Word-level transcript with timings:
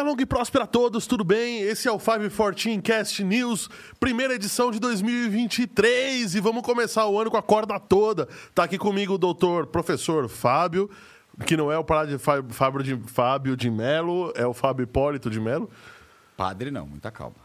Vida 0.00 0.08
longa 0.08 0.22
e 0.22 0.26
próspera 0.26 0.64
a 0.64 0.66
todos, 0.66 1.06
tudo 1.06 1.22
bem? 1.22 1.60
Esse 1.60 1.86
é 1.86 1.92
o 1.92 1.98
514 1.98 2.80
Cast 2.80 3.22
News, 3.22 3.68
primeira 3.98 4.34
edição 4.34 4.70
de 4.70 4.80
2023 4.80 6.34
e 6.34 6.40
vamos 6.40 6.62
começar 6.62 7.06
o 7.06 7.20
ano 7.20 7.30
com 7.30 7.36
a 7.36 7.42
corda 7.42 7.78
toda. 7.78 8.26
Tá 8.54 8.64
aqui 8.64 8.78
comigo 8.78 9.14
o 9.14 9.18
doutor 9.18 9.66
professor 9.66 10.26
Fábio, 10.26 10.88
que 11.44 11.54
não 11.54 11.70
é 11.70 11.76
o 11.76 11.84
padre 11.84 12.16
Fábio 12.16 12.82
de, 12.82 12.96
Fábio 13.08 13.54
de 13.54 13.70
Melo, 13.70 14.32
é 14.34 14.46
o 14.46 14.54
Fábio 14.54 14.84
Hipólito 14.84 15.28
de 15.28 15.38
Melo. 15.38 15.68
Padre 16.34 16.70
não, 16.70 16.86
muita 16.86 17.10
calma. 17.10 17.36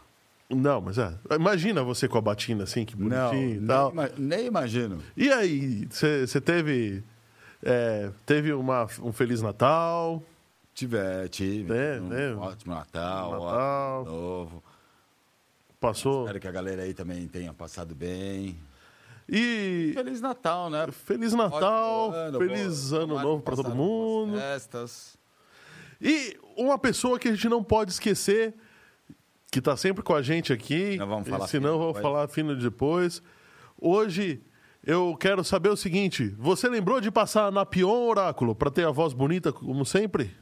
Não, 0.48 0.80
mas 0.80 0.96
é. 0.96 1.12
Imagina 1.32 1.82
você 1.82 2.08
com 2.08 2.16
a 2.16 2.22
batina 2.22 2.64
assim, 2.64 2.86
que 2.86 2.96
bonitinho 2.96 3.62
e 3.62 3.66
tal. 3.66 3.92
Nem, 3.94 4.08
nem 4.16 4.46
imagino. 4.46 5.02
E 5.14 5.30
aí, 5.30 5.86
você 5.90 6.40
teve, 6.40 7.04
é, 7.62 8.08
teve 8.24 8.54
uma, 8.54 8.86
um 9.02 9.12
Feliz 9.12 9.42
Natal? 9.42 10.22
Tiver, 10.76 11.26
tive. 11.30 11.72
É, 11.74 11.98
um 11.98 12.12
é. 12.12 12.34
Ótimo 12.34 12.74
Natal, 12.74 13.30
Natal. 13.32 14.00
ótimo 14.02 14.14
novo. 14.14 14.64
Passou? 15.80 16.20
Espero 16.24 16.38
que 16.38 16.46
a 16.46 16.52
galera 16.52 16.82
aí 16.82 16.92
também 16.92 17.26
tenha 17.26 17.54
passado 17.54 17.94
bem. 17.94 18.58
E 19.26 19.92
Feliz 19.94 20.20
Natal, 20.20 20.68
né? 20.68 20.86
Feliz 20.92 21.32
Natal, 21.32 22.12
ano, 22.12 22.38
feliz 22.38 22.90
boa- 22.90 23.00
ano 23.02 23.08
tomara 23.08 23.26
novo 23.26 23.42
para 23.42 23.56
todo 23.56 23.74
mundo. 23.74 24.36
Festas. 24.36 25.16
E 25.98 26.38
uma 26.54 26.78
pessoa 26.78 27.18
que 27.18 27.28
a 27.28 27.32
gente 27.32 27.48
não 27.48 27.64
pode 27.64 27.92
esquecer, 27.92 28.52
que 29.50 29.60
está 29.60 29.78
sempre 29.78 30.02
com 30.02 30.14
a 30.14 30.20
gente 30.20 30.52
aqui, 30.52 30.98
Nós 30.98 31.08
vamos 31.08 31.26
falar 31.26 31.46
senão 31.48 31.78
vou 31.78 31.94
falar 31.94 32.28
fino 32.28 32.54
depois. 32.54 33.22
Hoje 33.80 34.42
eu 34.84 35.16
quero 35.18 35.42
saber 35.42 35.70
o 35.70 35.76
seguinte: 35.76 36.34
você 36.38 36.68
lembrou 36.68 37.00
de 37.00 37.10
passar 37.10 37.50
na 37.50 37.64
Pion 37.64 38.08
Oráculo 38.08 38.54
para 38.54 38.70
ter 38.70 38.86
a 38.86 38.90
voz 38.90 39.14
bonita 39.14 39.54
como 39.54 39.86
sempre? 39.86 40.36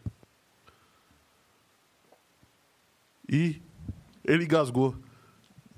E 3.34 3.60
ele 4.24 4.46
gasgou. 4.46 4.94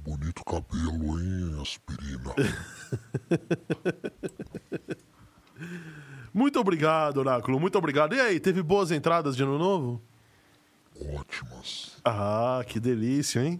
Bonito 0.04 0.44
cabelo, 0.44 1.18
hein, 1.18 1.58
aspirina? 1.62 2.34
Muito 6.34 6.60
obrigado, 6.60 7.16
Oráculo, 7.16 7.58
muito 7.58 7.78
obrigado. 7.78 8.14
E 8.14 8.20
aí, 8.20 8.38
teve 8.38 8.62
boas 8.62 8.90
entradas 8.90 9.34
de 9.34 9.42
ano 9.42 9.58
novo? 9.58 10.02
Ótimas. 11.14 11.96
Ah, 12.04 12.62
que 12.68 12.78
delícia, 12.78 13.42
hein? 13.42 13.58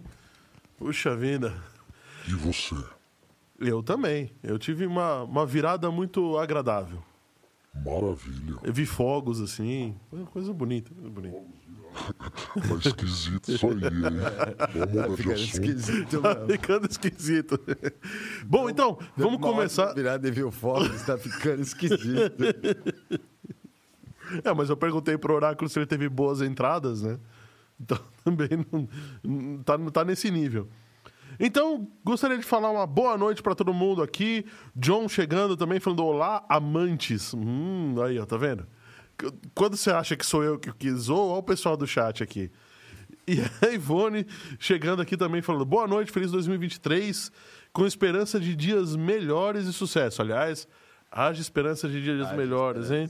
Puxa 0.77 1.15
vida. 1.15 1.59
E 2.27 2.33
você? 2.33 2.75
Eu 3.59 3.81
também. 3.81 4.31
Eu 4.43 4.59
tive 4.59 4.85
uma, 4.85 5.23
uma 5.23 5.43
virada 5.43 5.89
muito 5.89 6.37
agradável. 6.37 7.03
Maravilha. 7.83 8.59
Eu 8.61 8.71
vi 8.71 8.85
fogos 8.85 9.41
assim, 9.41 9.95
foi 10.07 10.19
uma 10.19 10.27
coisa 10.27 10.53
bonita, 10.53 10.93
coisa 10.93 11.09
bonita. 11.09 11.56
Tá 11.97 12.89
esquisito 12.89 13.51
isso 13.51 13.67
aí, 13.67 13.73
hein? 13.73 13.79
Vamos 13.81 14.89
mudar 14.89 15.07
de 15.09 15.17
Fica 15.17 15.33
assunto. 15.33 15.53
esquisito, 15.53 16.21
Tá 16.21 16.45
ficando 16.47 16.87
esquisito. 16.89 17.59
Bom, 18.45 18.69
então, 18.69 18.97
vamos 19.15 19.39
começar. 19.39 19.93
e 19.97 20.31
viu 20.31 20.51
fogo, 20.51 20.85
está 20.85 21.17
ficando 21.17 21.61
esquisito. 21.61 22.43
É, 24.43 24.53
mas 24.53 24.69
eu 24.69 24.77
perguntei 24.77 25.17
pro 25.17 25.33
Oráculo 25.33 25.69
se 25.69 25.79
ele 25.79 25.85
teve 25.85 26.09
boas 26.09 26.41
entradas, 26.41 27.01
né? 27.01 27.17
Então 27.79 27.97
também 28.23 28.49
não, 28.71 28.87
não 29.23 29.63
tá, 29.63 29.77
não 29.77 29.89
tá 29.89 30.03
nesse 30.03 30.29
nível. 30.29 30.67
Então, 31.39 31.87
gostaria 32.03 32.37
de 32.37 32.43
falar 32.43 32.71
uma 32.71 32.87
boa 32.87 33.15
noite 33.17 33.43
para 33.43 33.53
todo 33.53 33.71
mundo 33.73 34.01
aqui. 34.01 34.45
John 34.75 35.07
chegando 35.07 35.55
também, 35.55 35.79
falando 35.79 36.03
olá, 36.03 36.43
amantes. 36.49 37.33
Hum, 37.33 37.95
aí, 38.03 38.17
ó, 38.17 38.25
tá 38.25 38.37
vendo? 38.37 38.65
Quando 39.55 39.75
você 39.75 39.89
acha 39.91 40.15
que 40.15 40.25
sou 40.25 40.43
eu 40.43 40.59
que 40.59 40.71
quis, 40.73 41.09
ou 41.09 41.29
olha 41.29 41.39
o 41.39 41.43
pessoal 41.43 41.75
do 41.75 41.87
chat 41.87 42.21
aqui. 42.23 42.51
E 43.27 43.39
a 43.65 43.69
Ivone 43.71 44.25
chegando 44.57 45.01
aqui 45.01 45.17
também 45.17 45.41
falando 45.41 45.65
boa 45.65 45.87
noite, 45.87 46.11
feliz 46.11 46.31
2023, 46.31 47.31
com 47.73 47.85
esperança 47.85 48.39
de 48.39 48.55
dias 48.55 48.95
melhores 48.95 49.65
e 49.65 49.73
sucesso. 49.73 50.21
Aliás, 50.21 50.67
haja 51.11 51.41
esperança 51.41 51.89
de 51.89 52.01
dias 52.01 52.27
Haja 52.27 52.37
melhores, 52.37 52.89
hein? 52.89 53.09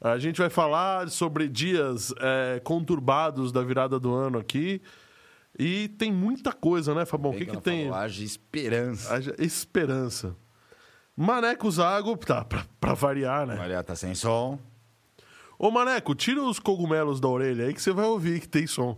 A 0.00 0.18
gente 0.18 0.38
vai 0.38 0.50
falar 0.50 1.08
sobre 1.08 1.48
dias 1.48 2.12
é, 2.20 2.60
conturbados 2.62 3.52
da 3.52 3.62
virada 3.62 3.98
do 3.98 4.12
ano 4.14 4.38
aqui. 4.38 4.80
E 5.58 5.88
tem 5.88 6.10
muita 6.12 6.52
coisa, 6.52 6.94
né, 6.94 7.04
Fabão? 7.04 7.32
O 7.32 7.36
que, 7.36 7.46
que 7.46 7.56
tem? 7.60 7.84
falou, 7.84 7.98
Haja 7.98 8.24
esperança. 8.24 9.14
Haja 9.14 9.34
esperança. 9.38 10.36
Maneco 11.16 11.70
Zago, 11.70 12.16
tá, 12.16 12.44
pra, 12.44 12.66
pra 12.80 12.92
variar, 12.92 13.46
né? 13.46 13.56
Olha, 13.60 13.82
tá 13.82 13.94
sem 13.94 14.14
som. 14.14 14.58
Ô, 15.58 15.70
Maneco, 15.70 16.14
tira 16.14 16.42
os 16.42 16.58
cogumelos 16.58 17.20
da 17.20 17.28
orelha 17.28 17.66
aí 17.66 17.74
que 17.74 17.80
você 17.82 17.92
vai 17.92 18.06
ouvir 18.06 18.40
que 18.40 18.48
tem 18.48 18.66
som. 18.66 18.96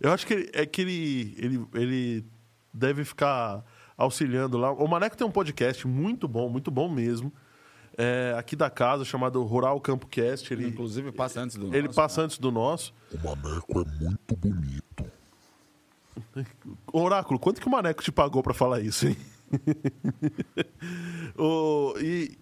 Eu 0.00 0.12
acho 0.12 0.26
que 0.26 0.34
ele, 0.34 0.50
é 0.52 0.64
que 0.64 0.80
ele, 0.82 1.34
ele, 1.38 1.66
ele 1.74 2.24
deve 2.72 3.04
ficar 3.04 3.64
auxiliando 3.96 4.56
lá. 4.56 4.72
O 4.72 4.86
Maneco 4.86 5.16
tem 5.16 5.26
um 5.26 5.30
podcast 5.30 5.86
muito 5.88 6.28
bom, 6.28 6.48
muito 6.48 6.70
bom 6.70 6.88
mesmo. 6.88 7.32
é, 7.96 8.32
aqui 8.38 8.54
da 8.54 8.70
casa, 8.70 9.04
chamado 9.04 9.42
Rural 9.42 9.80
Campo 9.80 10.06
Cast. 10.06 10.52
Ele, 10.54 10.68
Inclusive 10.68 11.10
passa 11.10 11.40
antes 11.40 11.56
do 11.56 11.74
ele 11.74 11.88
nosso, 11.88 11.96
passa 11.96 12.22
antes 12.22 12.38
do 12.38 12.52
nosso. 12.52 12.94
O 13.12 13.18
maneco 13.28 13.80
é 13.80 14.04
muito 14.04 14.36
bonito. 14.36 15.04
Oráculo, 16.92 17.38
quanto 17.38 17.60
que 17.60 17.66
o 17.66 17.70
Maneco 17.70 18.02
te 18.02 18.10
pagou 18.12 18.42
pra 18.42 18.54
falar 18.54 18.80
isso, 18.80 19.06
hein? 19.08 19.16
Ô, 21.36 21.94
e, 21.98 22.36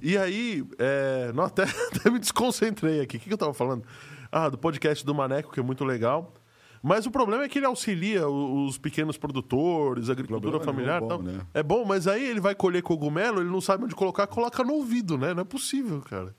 e 0.00 0.16
aí, 0.16 0.64
é, 0.78 1.32
não, 1.32 1.44
até, 1.44 1.64
até 1.94 2.10
me 2.10 2.18
desconcentrei 2.18 3.00
aqui. 3.00 3.16
O 3.16 3.20
que, 3.20 3.26
que 3.28 3.32
eu 3.32 3.38
tava 3.38 3.54
falando? 3.54 3.84
Ah, 4.30 4.48
do 4.48 4.58
podcast 4.58 5.04
do 5.04 5.14
Maneco, 5.14 5.52
que 5.52 5.60
é 5.60 5.62
muito 5.62 5.84
legal. 5.84 6.34
Mas 6.82 7.06
o 7.06 7.10
problema 7.10 7.44
é 7.44 7.48
que 7.48 7.58
ele 7.58 7.66
auxilia 7.66 8.28
os 8.28 8.78
pequenos 8.78 9.16
produtores, 9.16 10.08
agricultura 10.08 10.60
familiar. 10.60 11.00
tal. 11.00 11.18
bom, 11.18 11.22
né? 11.24 11.40
É 11.52 11.62
bom, 11.62 11.84
mas 11.84 12.06
aí 12.06 12.24
ele 12.24 12.40
vai 12.40 12.54
colher 12.54 12.82
cogumelo, 12.82 13.40
ele 13.40 13.50
não 13.50 13.60
sabe 13.60 13.84
onde 13.84 13.94
colocar, 13.94 14.26
coloca 14.26 14.62
no 14.62 14.74
ouvido, 14.74 15.18
né? 15.18 15.34
Não 15.34 15.40
é 15.40 15.44
possível, 15.44 16.00
cara. 16.02 16.34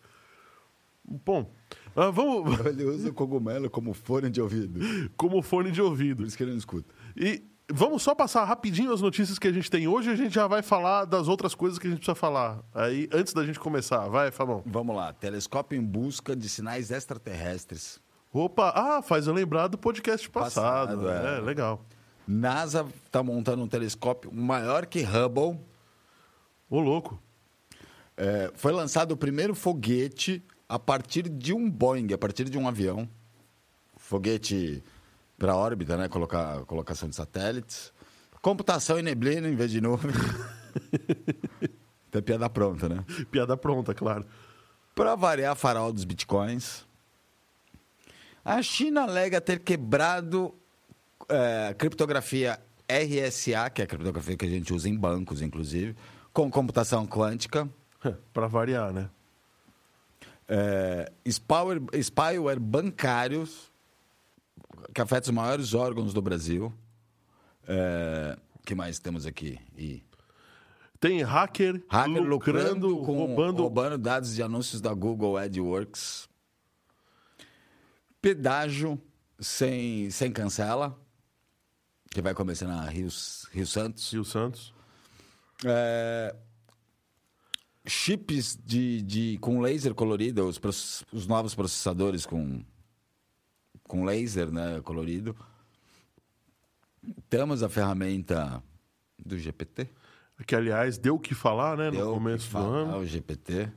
Bom, 1.03 1.51
ah, 1.95 2.11
vamos 2.11 2.59
Ele 2.67 2.83
usa 2.85 3.09
o 3.09 3.13
cogumelo 3.13 3.69
como 3.69 3.93
fone 3.93 4.29
de 4.29 4.39
ouvido. 4.39 4.79
como 5.17 5.41
fone 5.41 5.71
de 5.71 5.81
ouvido. 5.81 6.17
Por 6.17 6.27
isso 6.27 6.37
que 6.37 6.43
ele 6.43 6.51
não 6.51 6.57
escuta. 6.57 6.93
E 7.15 7.43
vamos 7.71 8.01
só 8.01 8.15
passar 8.15 8.43
rapidinho 8.45 8.93
as 8.93 9.01
notícias 9.01 9.37
que 9.37 9.47
a 9.47 9.51
gente 9.51 9.69
tem 9.69 9.87
hoje 9.87 10.09
e 10.09 10.13
a 10.13 10.15
gente 10.15 10.33
já 10.33 10.47
vai 10.47 10.61
falar 10.61 11.05
das 11.05 11.27
outras 11.27 11.53
coisas 11.53 11.77
que 11.77 11.87
a 11.87 11.89
gente 11.89 11.99
precisa 11.99 12.15
falar. 12.15 12.63
Aí, 12.73 13.09
antes 13.11 13.33
da 13.33 13.45
gente 13.45 13.59
começar, 13.59 14.07
vai, 14.07 14.31
Fabão. 14.31 14.63
Vamos 14.65 14.95
lá. 14.95 15.13
Telescópio 15.13 15.77
em 15.77 15.83
busca 15.83 16.35
de 16.35 16.47
sinais 16.47 16.91
extraterrestres. 16.91 17.99
Opa, 18.31 18.71
ah, 18.75 19.01
faz 19.01 19.27
eu 19.27 19.33
lembrar 19.33 19.67
do 19.67 19.77
podcast 19.77 20.29
passado. 20.29 21.01
Passado, 21.01 21.09
é. 21.09 21.37
é. 21.37 21.41
legal. 21.41 21.85
NASA 22.27 22.85
está 23.05 23.23
montando 23.23 23.63
um 23.63 23.67
telescópio 23.67 24.33
maior 24.33 24.85
que 24.85 25.01
Hubble. 25.01 25.59
Ô, 26.69 26.79
louco. 26.79 27.19
É, 28.17 28.51
foi 28.55 28.71
lançado 28.71 29.11
o 29.11 29.17
primeiro 29.17 29.55
foguete 29.55 30.43
a 30.67 30.77
partir 30.77 31.29
de 31.29 31.53
um 31.53 31.69
Boeing, 31.69 32.13
a 32.13 32.17
partir 32.17 32.49
de 32.49 32.57
um 32.57 32.67
avião. 32.67 33.07
Foguete 33.95 34.83
para 35.37 35.55
órbita, 35.55 35.95
né? 35.95 36.07
Colocar, 36.07 36.65
colocação 36.65 37.07
de 37.07 37.15
satélites. 37.15 37.93
Computação 38.41 38.99
em 38.99 39.03
neblina 39.03 39.47
em 39.47 39.55
vez 39.55 39.71
de 39.71 39.81
nuvem. 39.81 40.11
Tem 42.09 42.21
piada 42.21 42.49
pronta, 42.49 42.87
né? 42.87 43.03
Piada 43.29 43.57
pronta, 43.57 43.93
claro. 43.93 44.25
Para 44.95 45.15
variar 45.15 45.55
farol 45.55 45.91
dos 45.91 46.03
bitcoins. 46.03 46.85
A 48.43 48.61
China 48.61 49.03
alega 49.03 49.41
ter 49.41 49.59
quebrado 49.59 50.55
é, 51.27 51.75
criptografia 51.77 52.59
RSA, 52.87 53.69
que 53.69 53.81
é 53.81 53.85
a 53.85 53.87
criptografia 53.87 54.37
que 54.37 54.45
a 54.45 54.49
gente 54.49 54.73
usa 54.73 54.87
em 54.87 54.95
bancos, 54.95 55.41
inclusive, 55.41 55.95
com 56.31 56.49
computação 56.49 57.05
quântica. 57.05 57.67
pra 58.33 58.47
variar, 58.47 58.93
né? 58.93 59.09
É, 60.47 61.11
spyware, 61.29 61.81
spyware 62.01 62.59
bancários 62.59 63.66
que 64.93 65.01
afeta 65.01 65.29
os 65.29 65.35
maiores 65.35 65.73
órgãos 65.73 66.13
do 66.13 66.21
Brasil. 66.21 66.73
É, 67.67 68.37
que 68.65 68.75
mais 68.75 68.99
temos 68.99 69.25
aqui? 69.25 69.59
E 69.77 70.03
Tem 70.99 71.21
hacker, 71.21 71.83
Hacker 71.89 72.21
lucrando, 72.21 72.87
lucrando, 72.87 73.05
com, 73.05 73.17
roubando. 73.17 73.61
roubando 73.61 73.97
dados 73.97 74.35
de 74.35 74.43
anúncios 74.43 74.81
da 74.81 74.93
Google 74.93 75.37
AdWorks. 75.37 76.27
Pedágio 78.21 79.01
sem, 79.39 80.09
sem 80.09 80.31
cancela, 80.31 80.99
que 82.11 82.21
vai 82.21 82.33
começar 82.33 82.67
na 82.67 82.83
Rio, 82.89 83.09
Rio 83.51 83.67
Santos. 83.67 84.11
Rio 84.11 84.25
Santos. 84.25 84.73
É, 85.63 86.35
chips 87.85 88.57
de, 88.65 89.01
de, 89.01 89.37
com 89.39 89.61
laser 89.61 89.93
colorido, 89.93 90.45
os, 90.45 90.59
os 91.11 91.25
novos 91.25 91.55
processadores 91.55 92.25
com, 92.25 92.63
com 93.87 94.03
laser 94.03 94.51
né, 94.51 94.81
colorido. 94.83 95.35
Temos 97.29 97.63
a 97.63 97.69
ferramenta 97.69 98.61
do 99.17 99.37
GPT. 99.37 99.87
Que, 100.45 100.55
aliás, 100.55 100.97
deu 100.97 101.15
o 101.15 101.19
que 101.19 101.33
falar, 101.33 101.77
né? 101.77 101.85
No 101.85 101.91
Deu 101.97 102.05
o 102.09 102.13
que 102.13 102.17
começo 102.19 102.51
do 102.51 102.57
ano. 102.57 102.97
O 102.99 103.05
GPT. 103.05 103.71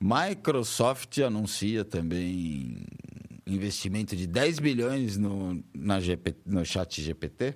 Microsoft 0.00 1.18
anuncia 1.18 1.84
também 1.84 2.84
investimento 3.46 4.16
de 4.16 4.26
10 4.26 4.58
bilhões 4.58 5.16
no, 5.16 5.62
na 5.72 6.00
GP, 6.00 6.34
no 6.44 6.64
chat 6.64 7.00
GPT. 7.00 7.54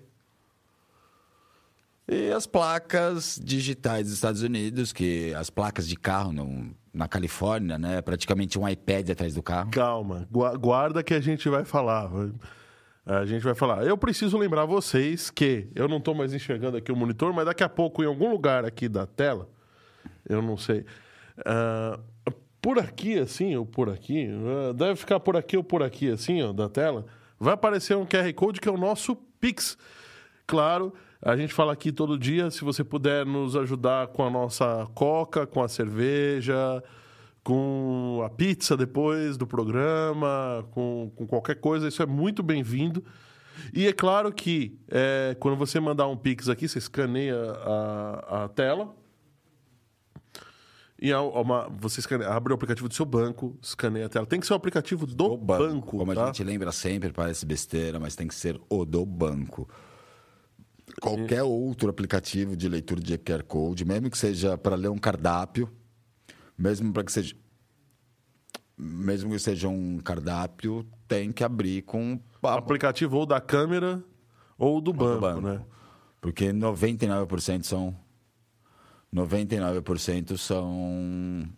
E 2.09 2.31
as 2.31 2.47
placas 2.47 3.41
digitais 3.43 4.05
dos 4.07 4.15
Estados 4.15 4.43
Unidos, 4.43 4.93
que 4.93 5.35
as 5.35 5.51
placas 5.51 5.89
de 5.89 5.97
carro 5.97 6.33
no- 6.33 6.73
na 6.97 7.07
Califórnia, 7.07 7.79
né? 7.79 8.01
Praticamente 8.03 8.59
um 8.59 8.69
iPad 8.69 9.11
atrás 9.11 9.35
do 9.35 9.43
carro. 9.43 9.71
Calma, 9.71 10.27
gua- 10.31 10.57
guarda 10.57 11.03
que 11.03 11.15
a 11.15 11.21
gente 11.21 11.49
vai 11.49 11.65
falar. 11.65 12.11
A 13.05 13.25
gente 13.25 13.43
vai 13.45 13.55
falar. 13.55 13.85
Eu 13.87 13.97
preciso 13.97 14.37
lembrar 14.37 14.65
vocês 14.65 15.31
que 15.31 15.69
eu 15.75 15.87
não 15.87 15.99
estou 15.99 16.15
mais 16.15 16.35
enxergando 16.35 16.77
aqui 16.77 16.91
o 16.91 16.97
monitor, 16.97 17.33
mas 17.33 17.45
daqui 17.47 17.63
a 17.63 17.69
pouco, 17.69 18.03
em 18.03 18.07
algum 18.07 18.31
lugar 18.31 18.65
aqui 18.65 18.89
da 18.89 19.07
tela, 19.07 19.49
eu 20.29 20.43
não 20.43 20.57
sei. 20.57 20.85
ah, 21.45 22.01
por 22.61 22.81
aqui, 22.81 23.17
assim, 23.19 23.55
ou 23.55 23.65
por 23.65 23.89
aqui, 23.89 24.29
ah, 24.29 24.73
deve 24.73 24.97
ficar 24.97 25.21
por 25.21 25.37
aqui 25.37 25.57
ou 25.57 25.63
por 25.63 25.85
aqui, 25.85 26.11
assim, 26.11 26.43
ó, 26.43 26.53
da 26.53 26.69
tela, 26.69 27.07
vai 27.39 27.55
aparecer 27.55 27.97
um 27.97 28.05
QR 28.05 28.33
Code 28.35 28.61
que 28.61 28.69
é 28.69 28.73
o 28.73 28.77
nosso 28.79 29.15
Pix. 29.39 29.79
Claro, 30.47 30.93
a 31.21 31.37
gente 31.37 31.53
fala 31.53 31.73
aqui 31.73 31.91
todo 31.91 32.19
dia, 32.19 32.51
se 32.51 32.63
você 32.65 32.85
puder 32.85 33.27
nos 33.27 33.57
ajudar 33.57 34.09
com 34.09 34.23
a 34.25 34.31
nossa 34.31 34.87
coca, 34.95 35.47
com 35.47 35.63
a 35.63 35.69
cerveja, 35.69 36.83
com 37.43 38.23
a 38.25 38.31
pizza 38.31 38.77
depois 38.77 39.37
do 39.37 39.47
programa, 39.47 40.65
com, 40.71 41.11
com 41.17 41.27
qualquer 41.27 41.57
coisa, 41.57 41.89
isso 41.89 42.03
é 42.03 42.07
muito 42.07 42.43
bem-vindo. 42.43 43.05
E 43.75 43.87
é 43.87 43.93
claro 43.93 44.33
que 44.33 44.79
é, 44.89 45.37
quando 45.41 45.57
você 45.57 45.81
mandar 45.81 46.07
um 46.07 46.17
Pix 46.17 46.49
aqui, 46.49 46.69
você 46.69 46.79
escaneia 46.79 47.37
a, 47.65 48.45
a 48.45 48.49
tela. 48.49 48.95
E 51.01 51.13
há 51.13 51.21
uma, 51.21 51.69
você 51.69 52.01
escaneia- 52.01 52.31
abre 52.31 52.53
o 52.53 52.55
aplicativo 52.57 52.89
do 52.89 52.95
seu 52.95 53.05
banco, 53.05 53.57
escaneia 53.61 54.07
a 54.07 54.09
tela. 54.09 54.27
Tem 54.27 54.41
que 54.41 54.47
ser 54.47 54.53
o 54.55 54.57
aplicativo 54.57 55.07
do 55.07 55.33
O 55.33 55.37
banco, 55.37 55.99
Como 55.99 56.15
tá? 56.15 56.23
a 56.25 56.27
gente 56.27 56.43
lembra 56.45 56.73
sempre, 56.73 57.13
parece 57.13 57.45
besteira, 57.45 57.99
mas 58.01 58.15
tem 58.17 58.27
que 58.29 58.35
ser 58.35 58.61
o 58.69 58.85
do 58.85 59.05
banco. 59.05 59.69
Qualquer 61.01 61.43
outro 61.43 61.91
aplicativo 61.91 62.57
de 62.57 62.69
leitura 62.69 63.01
de 63.01 63.19
QR 63.19 63.43
Code, 63.43 63.85
mesmo 63.85 64.11
que 64.11 64.17
seja 64.17 64.57
para 64.57 64.77
ler 64.77 64.89
um 64.89 64.99
cardápio, 64.99 65.71
mesmo 66.57 66.93
para 66.93 67.05
que 67.05 67.13
seja 67.13 67.35
mesmo 68.79 69.31
que 69.31 69.39
seja 69.39 69.69
um 69.69 69.99
cardápio, 69.99 70.87
tem 71.09 71.33
que 71.33 71.43
abrir 71.43 71.83
com 71.83 72.21
aplicativo 72.43 73.17
ou 73.17 73.25
da 73.25 73.41
câmera 73.41 74.05
ou 74.59 74.81
do 74.81 74.93
banco, 74.93 75.21
banco. 75.21 75.41
né? 75.41 75.63
Porque 76.21 76.53
99% 76.53 77.65
são 77.65 77.97
99% 79.15 80.37
são 80.37 81.49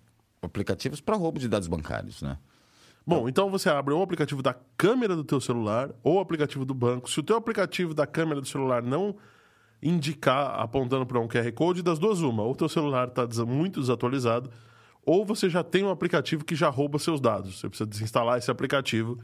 aplicativos 0.41 1.00
para 1.00 1.17
roubo 1.17 1.41
de 1.41 1.49
dados 1.49 1.67
bancários, 1.67 2.23
né? 2.23 2.38
Bom, 3.08 3.28
então 3.28 3.50
você 3.50 3.69
abre 3.70 3.94
ou 3.94 4.00
o 4.00 4.02
aplicativo 4.02 4.43
da 4.43 4.55
câmera 4.76 5.16
do 5.16 5.25
teu 5.25 5.40
celular 5.40 5.90
ou 6.02 6.16
o 6.16 6.20
aplicativo 6.20 6.64
do 6.64 6.75
banco. 6.75 7.10
Se 7.10 7.19
o 7.19 7.22
teu 7.22 7.37
aplicativo 7.37 7.94
da 7.94 8.06
câmera 8.06 8.40
do 8.40 8.46
celular 8.46 8.82
não 8.82 9.16
indicar 9.82 10.60
apontando 10.60 11.06
para 11.06 11.19
um 11.19 11.26
QR 11.28 11.50
Code, 11.52 11.82
das 11.82 11.99
duas 11.99 12.20
uma, 12.20 12.43
ou 12.43 12.52
o 12.52 12.55
teu 12.56 12.69
celular 12.69 13.08
está 13.08 13.26
muito 13.46 13.81
desatualizado, 13.81 14.50
ou 15.06 15.25
você 15.25 15.49
já 15.49 15.62
tem 15.64 15.84
um 15.84 15.90
aplicativo 15.90 16.44
que 16.44 16.55
já 16.55 16.69
rouba 16.69 16.99
seus 16.99 17.20
dados. 17.20 17.58
Você 17.60 17.69
precisa 17.69 17.88
desinstalar 17.88 18.37
esse 18.38 18.50
aplicativo, 18.50 19.19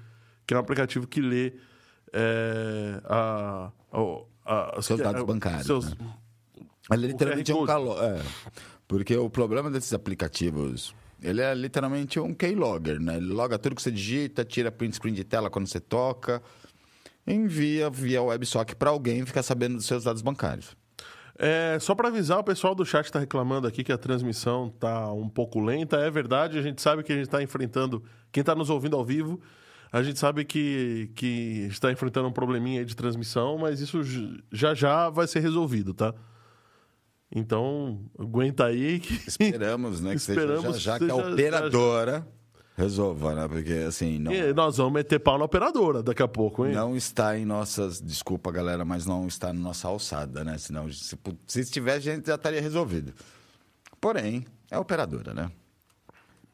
que 0.46 0.54
é 0.54 0.56
um 0.56 0.60
aplicativo 0.60 1.06
que 1.06 1.20
lê 1.20 1.52
é, 2.12 3.00
a, 3.04 3.70
a- 4.46 4.76
a- 4.78 4.82
Seus 4.82 5.00
dados 5.00 5.20
é, 5.20 5.24
bancários, 5.24 5.66
seus- 5.66 5.94
né? 5.98 6.06
Ele 6.92 7.08
literalmente 7.08 7.50
é 7.50 7.54
um 7.54 7.66
calor. 7.66 8.02
É, 8.02 8.22
porque 8.86 9.16
o 9.16 9.28
problema 9.28 9.70
desses 9.70 9.92
aplicativos, 9.92 10.94
ele 11.24 11.40
é 11.40 11.54
literalmente 11.54 12.20
um 12.20 12.34
keylogger, 12.34 13.00
né? 13.00 13.16
Ele 13.16 13.32
loga 13.32 13.58
tudo 13.58 13.74
que 13.74 13.82
você 13.82 13.90
digita, 13.90 14.44
tira 14.44 14.70
print 14.70 14.96
screen 14.96 15.14
de 15.14 15.24
tela 15.24 15.48
quando 15.48 15.66
você 15.66 15.80
toca, 15.80 16.42
envia 17.26 17.88
via 17.88 18.22
WebSocket 18.22 18.76
para 18.76 18.90
alguém 18.90 19.24
ficar 19.24 19.42
sabendo 19.42 19.76
dos 19.76 19.86
seus 19.86 20.04
dados 20.04 20.22
bancários. 20.22 20.76
É, 21.36 21.78
só 21.80 21.94
para 21.94 22.08
avisar, 22.08 22.38
o 22.38 22.44
pessoal 22.44 22.74
do 22.74 22.84
chat 22.84 23.06
está 23.06 23.18
reclamando 23.18 23.66
aqui 23.66 23.82
que 23.82 23.92
a 23.92 23.98
transmissão 23.98 24.70
tá 24.78 25.12
um 25.12 25.28
pouco 25.28 25.58
lenta. 25.58 25.96
É 25.96 26.10
verdade, 26.10 26.58
a 26.58 26.62
gente 26.62 26.80
sabe 26.80 27.02
que 27.02 27.12
a 27.12 27.16
gente 27.16 27.26
está 27.26 27.42
enfrentando. 27.42 28.04
Quem 28.30 28.40
está 28.40 28.54
nos 28.54 28.70
ouvindo 28.70 28.96
ao 28.96 29.04
vivo, 29.04 29.40
a 29.90 30.02
gente 30.02 30.18
sabe 30.18 30.44
que, 30.44 31.10
que 31.16 31.66
está 31.70 31.90
enfrentando 31.90 32.28
um 32.28 32.32
probleminha 32.32 32.84
de 32.84 32.94
transmissão, 32.94 33.58
mas 33.58 33.80
isso 33.80 34.00
já 34.52 34.74
já 34.74 35.08
vai 35.10 35.26
ser 35.26 35.40
resolvido, 35.40 35.92
tá? 35.92 36.14
Então, 37.34 38.00
aguenta 38.18 38.66
aí 38.66 39.00
que. 39.00 39.12
Esperamos, 39.28 40.00
né? 40.00 40.10
Que 40.10 40.16
Esperamos 40.16 40.62
seja 40.76 40.78
já, 40.78 40.92
já 40.92 40.98
que 41.00 41.06
que 41.06 41.10
a 41.10 41.14
operadora 41.16 42.26
resolva, 42.76 43.34
né? 43.34 43.48
Porque 43.48 43.72
assim, 43.88 44.18
não, 44.18 44.32
E 44.32 44.52
nós 44.52 44.76
vamos 44.76 44.92
meter 44.92 45.18
pau 45.18 45.36
na 45.38 45.44
operadora 45.44 46.02
daqui 46.02 46.22
a 46.22 46.28
pouco, 46.28 46.64
hein? 46.64 46.72
não 46.72 46.96
está 46.96 47.36
em 47.36 47.44
nossas. 47.44 48.00
Desculpa, 48.00 48.52
galera, 48.52 48.84
mas 48.84 49.04
não 49.04 49.26
está 49.26 49.52
na 49.52 49.60
nossa 49.60 49.88
alçada, 49.88 50.44
né? 50.44 50.58
Senão, 50.58 50.90
se, 50.92 51.18
se 51.46 51.60
estivesse, 51.60 52.08
a 52.10 52.14
gente 52.14 52.26
já 52.26 52.36
estaria 52.36 52.60
resolvido. 52.60 53.12
Porém, 54.00 54.44
é 54.70 54.76
a 54.76 54.80
operadora, 54.80 55.34
né? 55.34 55.50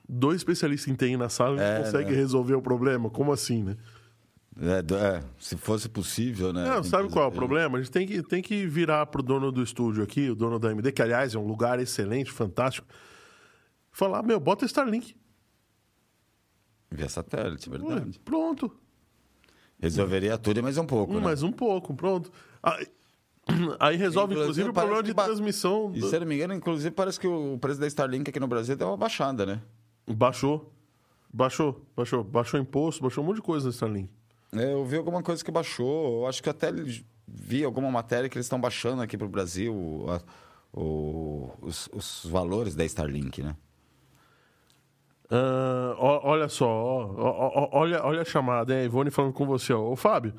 Dois 0.08 0.36
especialistas 0.36 0.92
em 0.92 0.96
TI 0.96 1.16
na 1.16 1.28
sala 1.28 1.56
não 1.56 1.62
É, 1.62 1.82
conseguem 1.82 2.12
né? 2.12 2.16
resolver 2.16 2.54
o 2.54 2.62
problema. 2.62 3.08
Como 3.10 3.32
assim, 3.32 3.62
né? 3.62 3.76
É, 4.58 4.78
é, 4.94 5.24
se 5.38 5.56
fosse 5.56 5.88
possível, 5.88 6.52
né? 6.52 6.64
Não, 6.68 6.82
sabe 6.82 7.08
qual 7.08 7.26
é 7.26 7.28
o 7.28 7.32
problema? 7.32 7.78
A 7.78 7.80
gente 7.80 7.90
tem 7.92 8.06
que, 8.06 8.22
tem 8.22 8.42
que 8.42 8.66
virar 8.66 9.06
pro 9.06 9.22
dono 9.22 9.50
do 9.52 9.62
estúdio 9.62 10.02
aqui, 10.02 10.28
o 10.28 10.34
dono 10.34 10.58
da 10.58 10.68
AMD, 10.70 10.92
que 10.92 11.00
aliás 11.00 11.34
é 11.34 11.38
um 11.38 11.46
lugar 11.46 11.78
excelente, 11.78 12.30
fantástico. 12.32 12.86
Falar, 13.92 14.22
meu, 14.22 14.38
bota 14.40 14.64
Starlink. 14.66 15.14
Via 16.90 17.08
satélite, 17.08 17.70
Ué, 17.70 17.78
verdade. 17.78 18.18
pronto. 18.24 18.70
Resolveria 19.78 20.36
tudo 20.36 20.58
e 20.58 20.62
mais 20.62 20.76
um 20.76 20.84
pouco, 20.84 21.14
né? 21.14 21.20
mais 21.20 21.42
um 21.42 21.52
pouco, 21.52 21.94
pronto. 21.94 22.30
Aí, 22.62 22.86
aí 23.78 23.96
resolve, 23.96 24.34
inclusive, 24.34 24.68
o 24.68 24.72
problema 24.72 25.02
de 25.02 25.14
ba- 25.14 25.24
transmissão. 25.24 25.92
E 25.94 26.00
do- 26.00 26.08
se 26.10 26.18
não 26.18 26.26
me 26.26 26.34
engano, 26.34 26.52
inclusive, 26.54 26.90
parece 26.94 27.18
que 27.18 27.26
o 27.26 27.56
preço 27.58 27.80
da 27.80 27.86
Starlink 27.86 28.28
aqui 28.28 28.40
no 28.40 28.48
Brasil 28.48 28.76
deu 28.76 28.88
uma 28.88 28.96
baixada, 28.96 29.46
né? 29.46 29.62
Baixou. 30.06 30.72
Baixou, 31.32 31.86
baixou. 31.96 32.24
Baixou 32.24 32.58
imposto, 32.60 33.00
baixou 33.00 33.22
um 33.22 33.28
monte 33.28 33.36
de 33.36 33.42
coisa 33.42 33.66
no 33.66 33.72
Starlink. 33.72 34.12
É, 34.56 34.72
Eu 34.72 34.84
vi 34.84 34.96
alguma 34.96 35.22
coisa 35.22 35.44
que 35.44 35.50
baixou. 35.50 36.22
Eu 36.22 36.26
acho 36.28 36.42
que 36.42 36.48
até 36.50 36.70
vi 37.26 37.64
alguma 37.64 37.90
matéria 37.90 38.28
que 38.28 38.36
eles 38.36 38.46
estão 38.46 38.60
baixando 38.60 39.00
aqui 39.02 39.16
pro 39.16 39.28
Brasil 39.28 40.04
a- 40.08 40.20
o- 40.72 41.50
os, 41.62 41.88
os 41.92 42.24
valores 42.30 42.74
da 42.74 42.84
Starlink, 42.84 43.42
né? 43.42 43.56
Ó- 45.98 46.20
olha 46.28 46.48
só, 46.48 46.66
olha, 47.72 48.02
olha 48.04 48.22
a 48.22 48.24
chamada? 48.24 48.74
A 48.74 48.82
Ivone 48.84 49.10
falando 49.10 49.32
com 49.32 49.46
você. 49.46 49.72
Ó. 49.72 49.92
Ô, 49.92 49.96
Fábio, 49.96 50.34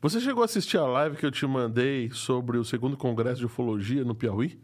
você 0.00 0.20
chegou 0.20 0.42
a 0.42 0.46
assistir 0.46 0.78
a 0.78 0.84
live 0.86 1.16
que 1.16 1.24
eu 1.26 1.30
te 1.30 1.46
mandei 1.46 2.10
sobre 2.10 2.58
o 2.58 2.64
segundo 2.64 2.96
congresso 2.96 3.38
de 3.40 3.46
ufologia 3.46 4.04
no 4.04 4.14
Piauí? 4.14 4.60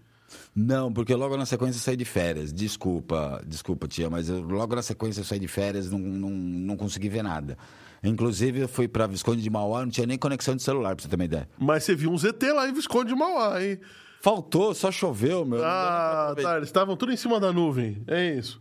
Não, 0.54 0.92
porque 0.92 1.14
logo 1.14 1.36
na 1.36 1.46
sequência 1.46 1.78
eu 1.78 1.82
saí 1.82 1.96
de 1.96 2.04
férias. 2.04 2.52
Desculpa, 2.52 3.42
desculpa, 3.46 3.86
tia, 3.88 4.10
mas 4.10 4.28
eu- 4.28 4.40
logo 4.42 4.74
na 4.74 4.82
sequência 4.82 5.20
eu 5.20 5.24
saí 5.24 5.38
de 5.38 5.48
férias 5.48 5.90
não, 5.90 5.98
não, 5.98 6.30
não 6.30 6.76
consegui 6.76 7.08
ver 7.08 7.22
nada. 7.22 7.56
Inclusive, 8.02 8.60
eu 8.60 8.68
fui 8.68 8.86
pra 8.86 9.06
Visconde 9.06 9.42
de 9.42 9.50
Mauá, 9.50 9.82
não 9.82 9.90
tinha 9.90 10.06
nem 10.06 10.16
conexão 10.18 10.54
de 10.54 10.62
celular, 10.62 10.94
pra 10.94 11.02
você 11.02 11.08
ter 11.08 11.16
uma 11.16 11.24
ideia. 11.24 11.48
Mas 11.58 11.82
você 11.84 11.94
viu 11.96 12.10
um 12.10 12.16
ZT 12.18 12.52
lá 12.52 12.68
em 12.68 12.72
Visconde 12.72 13.08
de 13.12 13.18
Mauá, 13.18 13.62
hein? 13.62 13.78
Faltou, 14.20 14.74
só 14.74 14.90
choveu, 14.92 15.44
meu. 15.44 15.64
Ah, 15.64 16.34
tá. 16.40 16.56
Eles 16.56 16.68
estavam 16.68 16.96
tudo 16.96 17.12
em 17.12 17.16
cima 17.16 17.38
da 17.40 17.52
nuvem. 17.52 18.02
É 18.06 18.34
isso. 18.34 18.60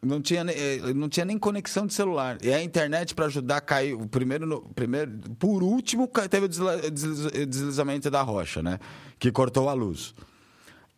Não 0.00 0.20
tinha, 0.22 0.44
nem- 0.44 0.54
eh, 0.56 0.92
não 0.94 1.08
tinha 1.08 1.24
nem 1.26 1.36
conexão 1.36 1.84
de 1.84 1.92
celular. 1.92 2.38
E 2.40 2.52
a 2.52 2.62
internet, 2.62 3.16
para 3.16 3.26
ajudar, 3.26 3.60
caiu. 3.62 4.06
Primeiro, 4.08 4.46
no- 4.46 4.62
primeiro, 4.74 5.10
por 5.40 5.60
último, 5.62 6.08
teve 6.30 6.46
o 6.46 6.48
deslizamento 6.48 8.08
da 8.10 8.22
rocha, 8.22 8.62
né? 8.62 8.78
Que 9.18 9.32
cortou 9.32 9.68
a 9.68 9.72
luz. 9.72 10.14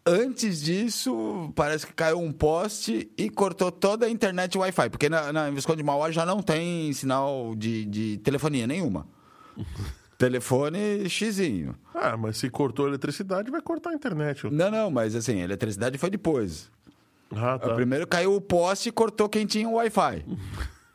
Antes 0.04 0.62
disso, 0.62 1.52
parece 1.54 1.86
que 1.86 1.92
caiu 1.92 2.18
um 2.18 2.32
poste 2.32 3.10
e 3.18 3.28
cortou 3.28 3.70
toda 3.70 4.06
a 4.06 4.10
internet 4.10 4.56
Wi-Fi. 4.56 4.88
Porque 4.88 5.08
na, 5.08 5.32
na 5.32 5.50
Visconde 5.50 5.78
de 5.78 5.82
Mauá 5.84 6.10
já 6.10 6.24
não 6.24 6.42
tem 6.42 6.92
sinal 6.92 7.54
de, 7.54 7.84
de 7.84 8.18
telefonia 8.18 8.66
nenhuma. 8.66 9.06
telefone 10.16 11.08
xizinho. 11.08 11.74
Ah, 11.94 12.14
mas 12.16 12.36
se 12.36 12.50
cortou 12.50 12.84
a 12.84 12.88
eletricidade, 12.88 13.50
vai 13.50 13.62
cortar 13.62 13.90
a 13.90 13.94
internet. 13.94 14.46
Não, 14.50 14.70
não, 14.70 14.90
mas 14.90 15.14
assim, 15.14 15.40
a 15.40 15.44
eletricidade 15.44 15.96
foi 15.96 16.10
depois. 16.10 16.70
Ah, 17.34 17.58
tá. 17.58 17.74
Primeiro 17.74 18.06
caiu 18.06 18.34
o 18.34 18.40
poste 18.40 18.90
e 18.90 18.92
cortou 18.92 19.28
quem 19.28 19.46
tinha 19.46 19.68
o 19.68 19.74
Wi-Fi. 19.74 20.24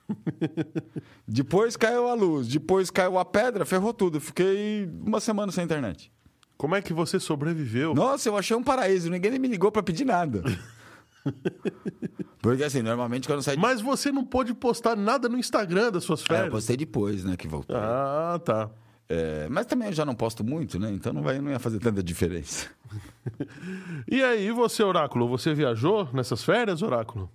depois 1.28 1.76
caiu 1.76 2.08
a 2.08 2.14
luz, 2.14 2.48
depois 2.48 2.92
caiu 2.92 3.18
a 3.18 3.26
pedra, 3.26 3.66
ferrou 3.66 3.94
tudo. 3.94 4.20
Fiquei 4.20 4.88
uma 5.02 5.20
semana 5.20 5.52
sem 5.52 5.64
internet. 5.64 6.12
Como 6.58 6.76
é 6.76 6.82
que 6.82 6.94
você 6.94 7.20
sobreviveu? 7.20 7.94
Nossa, 7.94 8.30
eu 8.30 8.38
achei 8.38 8.56
um 8.56 8.64
paraíso, 8.64 9.10
ninguém 9.10 9.32
nem 9.32 9.40
me 9.40 9.48
ligou 9.48 9.72
pra 9.72 9.84
pedir 9.84 10.06
nada. 10.06 10.42
Porque 12.40 12.64
assim, 12.64 12.82
normalmente 12.82 13.28
quando 13.28 13.42
sai 13.42 13.56
de... 13.56 13.62
Mas 13.62 13.82
você 13.82 14.12
não 14.12 14.24
pôde 14.24 14.54
postar 14.54 14.96
nada 14.96 15.28
no 15.28 15.38
Instagram 15.38 15.92
das 15.92 16.04
suas 16.04 16.22
Ah, 16.22 16.24
eu 16.24 16.28
férias. 16.28 16.52
postei 16.52 16.78
depois, 16.78 17.24
né, 17.24 17.36
que 17.36 17.48
voltou. 17.48 17.76
Ah, 17.76 18.40
tá. 18.44 18.70
É, 19.10 19.48
mas 19.50 19.66
também 19.66 19.88
eu 19.90 19.94
já 19.94 20.06
não 20.06 20.16
posto 20.16 20.44
muito, 20.44 20.80
né? 20.80 20.92
Então 20.92 21.12
não, 21.14 21.22
vai, 21.22 21.40
não 21.40 21.52
ia 21.52 21.60
fazer 21.60 21.80
tanta 21.80 22.02
diferença. 22.04 22.68
E 24.10 24.24
aí, 24.24 24.52
você, 24.52 24.84
Oráculo, 24.84 25.28
você 25.28 25.54
viajou 25.54 26.08
nessas 26.14 26.44
férias, 26.44 26.82
Oráculo? 26.82 27.30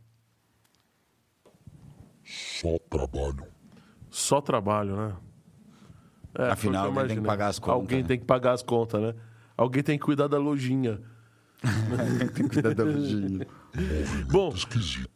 Só 2.24 2.78
trabalho. 2.88 3.44
Só 4.08 4.40
trabalho, 4.40 4.96
né? 4.96 5.16
É, 6.38 6.50
Afinal, 6.50 6.86
alguém 6.86 7.06
tem 7.08 7.16
que 7.16 7.22
pagar 7.26 7.48
as 7.48 7.58
contas, 7.58 7.74
Alguém 7.74 8.02
né? 8.02 8.08
tem 8.08 8.18
que 8.18 8.24
pagar 8.24 8.52
as 8.52 8.62
contas, 8.62 9.02
né? 9.02 9.14
Alguém 9.56 9.82
tem 9.82 9.98
que 9.98 10.04
cuidar 10.04 10.28
da 10.28 10.38
lojinha. 10.38 11.00
tem 12.18 12.28
que 12.28 12.54
cuidar 12.54 12.74
da 12.74 12.84
lojinha. 12.84 13.46
Bom, 14.30 14.48
Esquisito. 14.54 15.10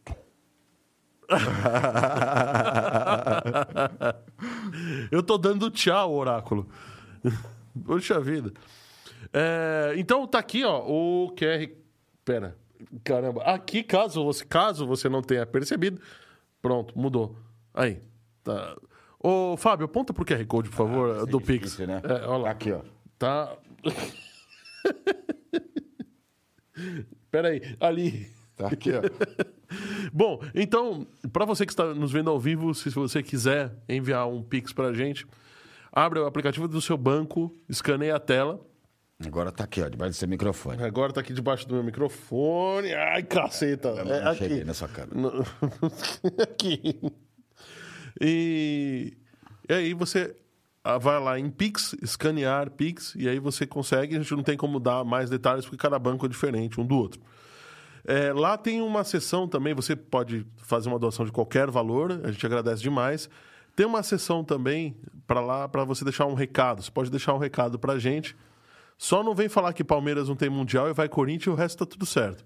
eu 5.11 5.23
tô 5.23 5.37
dando 5.37 5.69
tchau, 5.69 6.13
Oráculo. 6.13 6.67
Poxa 7.85 8.19
vida. 8.19 8.51
É, 9.33 9.93
então 9.97 10.27
tá 10.27 10.39
aqui, 10.39 10.63
ó, 10.63 10.79
o 10.85 11.33
QR. 11.35 11.69
Pera. 12.23 12.55
Caramba. 13.03 13.43
Aqui, 13.43 13.83
caso 13.83 14.23
você, 14.23 14.45
caso 14.45 14.85
você 14.85 15.09
não 15.09 15.21
tenha 15.21 15.45
percebido. 15.45 15.99
Pronto, 16.61 16.97
mudou. 16.97 17.35
Aí. 17.73 18.01
Tá. 18.43 18.75
Ô, 19.27 19.57
Fábio, 19.57 19.85
aponta 19.85 20.13
pro 20.13 20.23
QR 20.23 20.45
Code, 20.45 20.69
por 20.69 20.75
favor, 20.75 21.25
do 21.25 21.41
Pix. 21.41 21.71
difícil, 21.71 21.87
né? 21.87 21.99
É, 22.03 22.27
olha 22.27 22.43
lá. 22.43 22.51
Aqui, 22.51 22.71
ó. 22.71 22.81
Tá. 23.17 23.57
Pera 27.31 27.47
aí, 27.47 27.75
ali. 27.79 28.29
Tá 28.55 28.67
aqui, 28.67 28.91
ó. 28.91 29.01
Bom, 30.13 30.39
então, 30.53 31.07
para 31.33 31.43
você 31.43 31.65
que 31.65 31.71
está 31.71 31.91
nos 31.95 32.11
vendo 32.11 32.29
ao 32.29 32.39
vivo, 32.39 32.71
se 32.75 32.87
você 32.91 33.23
quiser 33.23 33.73
enviar 33.89 34.27
um 34.27 34.43
Pix 34.43 34.71
pra 34.71 34.93
gente, 34.93 35.25
abre 35.91 36.19
o 36.19 36.27
aplicativo 36.27 36.67
do 36.67 36.79
seu 36.79 36.95
banco, 36.95 37.51
escaneia 37.67 38.17
a 38.17 38.19
tela. 38.19 38.63
Agora 39.25 39.51
tá 39.51 39.63
aqui, 39.63 39.81
ó, 39.81 39.89
debaixo 39.89 40.13
do 40.13 40.17
seu 40.17 40.27
microfone. 40.27 40.83
Agora 40.83 41.11
tá 41.11 41.21
aqui 41.21 41.33
debaixo 41.33 41.67
do 41.67 41.73
meu 41.73 41.83
microfone. 41.83 42.93
Ai, 42.93 43.23
caceta. 43.23 43.89
É 43.89 44.03
Não 44.03 44.31
aqui. 44.31 44.73
sua 44.75 44.87
cara. 44.87 45.09
Aqui. 46.43 46.99
E, 48.19 49.13
e 49.67 49.73
aí 49.73 49.93
você 49.93 50.35
ah, 50.83 50.97
vai 50.99 51.19
lá 51.19 51.39
em 51.39 51.49
Pix, 51.49 51.95
escanear 52.01 52.69
Pix, 52.69 53.15
e 53.15 53.27
aí 53.27 53.39
você 53.39 53.65
consegue. 53.65 54.15
A 54.15 54.19
gente 54.19 54.35
não 54.35 54.43
tem 54.43 54.55
como 54.55 54.79
dar 54.79 55.03
mais 55.03 55.29
detalhes, 55.29 55.65
porque 55.65 55.77
cada 55.77 55.97
banco 55.97 56.25
é 56.25 56.29
diferente 56.29 56.79
um 56.79 56.85
do 56.85 56.95
outro. 56.95 57.19
É, 58.07 58.31
lá 58.31 58.55
tem 58.55 58.81
uma 58.83 59.03
seção 59.03 59.47
também, 59.47 59.73
você 59.73 59.95
pode 59.95 60.45
fazer 60.57 60.89
uma 60.89 60.99
doação 60.99 61.25
de 61.25 61.31
qualquer 61.31 61.71
valor, 61.71 62.21
a 62.23 62.31
gente 62.31 62.45
agradece 62.45 62.83
demais. 62.83 63.27
Tem 63.75 63.83
uma 63.85 64.03
seção 64.03 64.43
também 64.43 64.95
para 65.25 65.41
lá 65.41 65.67
para 65.67 65.83
você 65.83 66.03
deixar 66.03 66.27
um 66.27 66.35
recado. 66.35 66.83
Você 66.83 66.91
pode 66.91 67.09
deixar 67.09 67.33
um 67.33 67.39
recado 67.39 67.79
para 67.79 67.93
a 67.93 67.99
gente. 67.99 68.35
Só 68.95 69.23
não 69.23 69.33
vem 69.33 69.49
falar 69.49 69.73
que 69.73 69.83
Palmeiras 69.83 70.29
não 70.29 70.35
tem 70.35 70.49
mundial 70.49 70.87
e 70.87 70.93
vai 70.93 71.09
Corinthians 71.09 71.47
e 71.47 71.49
o 71.49 71.55
resto 71.55 71.79
tá 71.79 71.85
tudo 71.85 72.05
certo. 72.05 72.45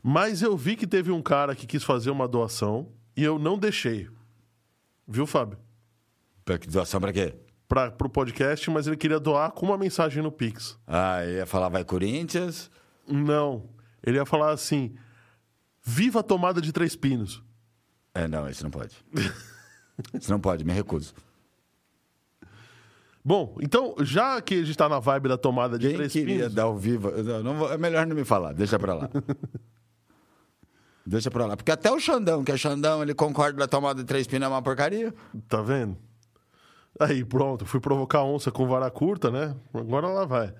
Mas 0.00 0.42
eu 0.42 0.56
vi 0.56 0.76
que 0.76 0.86
teve 0.86 1.10
um 1.10 1.20
cara 1.20 1.54
que 1.56 1.66
quis 1.66 1.82
fazer 1.82 2.10
uma 2.10 2.26
doação 2.26 2.88
e 3.16 3.22
eu 3.22 3.38
não 3.38 3.58
deixei. 3.58 4.08
Viu, 5.12 5.26
Fábio? 5.26 5.58
Pra 6.42 6.58
que 6.58 6.66
doação 6.66 6.98
pra 6.98 7.12
quê? 7.12 7.34
Para 7.68 7.90
pro 7.90 8.08
podcast, 8.08 8.70
mas 8.70 8.86
ele 8.86 8.96
queria 8.96 9.20
doar 9.20 9.52
com 9.52 9.66
uma 9.66 9.76
mensagem 9.76 10.22
no 10.22 10.32
Pix. 10.32 10.78
Ah, 10.86 11.22
eu 11.22 11.34
ia 11.34 11.46
falar 11.46 11.68
vai 11.68 11.84
Corinthians. 11.84 12.70
Não. 13.06 13.68
Ele 14.02 14.16
ia 14.16 14.24
falar 14.24 14.52
assim: 14.52 14.94
Viva 15.82 16.20
a 16.20 16.22
tomada 16.22 16.62
de 16.62 16.72
três 16.72 16.96
pinos. 16.96 17.42
É, 18.14 18.26
não, 18.26 18.48
isso 18.48 18.64
não 18.64 18.70
pode. 18.70 18.96
isso 20.18 20.30
não 20.30 20.40
pode, 20.40 20.64
me 20.64 20.72
recuso. 20.72 21.12
Bom, 23.22 23.56
então, 23.60 23.94
já 24.00 24.40
que 24.40 24.54
a 24.54 24.64
gente 24.64 24.76
tá 24.76 24.88
na 24.88 24.98
vibe 24.98 25.28
da 25.28 25.36
tomada 25.36 25.78
de 25.78 25.88
Quem 25.88 25.96
três 25.96 26.12
queria 26.12 26.36
pinos. 26.36 26.54
dar 26.54 26.62
ao 26.62 26.76
vivo... 26.76 27.10
Não, 27.22 27.42
não 27.42 27.70
é 27.70 27.76
melhor 27.76 28.06
não 28.06 28.16
me 28.16 28.24
falar, 28.24 28.52
deixa 28.54 28.78
pra 28.78 28.94
lá. 28.94 29.10
deixa 31.06 31.30
pra 31.30 31.46
lá. 31.46 31.56
Porque 31.56 31.70
até 31.70 31.90
o 31.90 31.98
Xandão, 31.98 32.44
que 32.44 32.52
é 32.52 32.56
Xandão, 32.56 33.02
ele 33.02 33.14
concorda 33.14 33.58
da 33.58 33.68
tomada 33.68 34.00
de 34.00 34.06
três 34.06 34.26
pinos 34.26 34.46
é 34.46 34.48
uma 34.48 34.62
porcaria. 34.62 35.12
Tá 35.48 35.60
vendo? 35.62 35.96
Aí, 36.98 37.24
pronto, 37.24 37.64
fui 37.64 37.80
provocar 37.80 38.22
onça 38.22 38.50
com 38.50 38.66
vara 38.66 38.90
curta, 38.90 39.30
né? 39.30 39.56
Agora 39.72 40.08
lá 40.08 40.24
vai. 40.24 40.54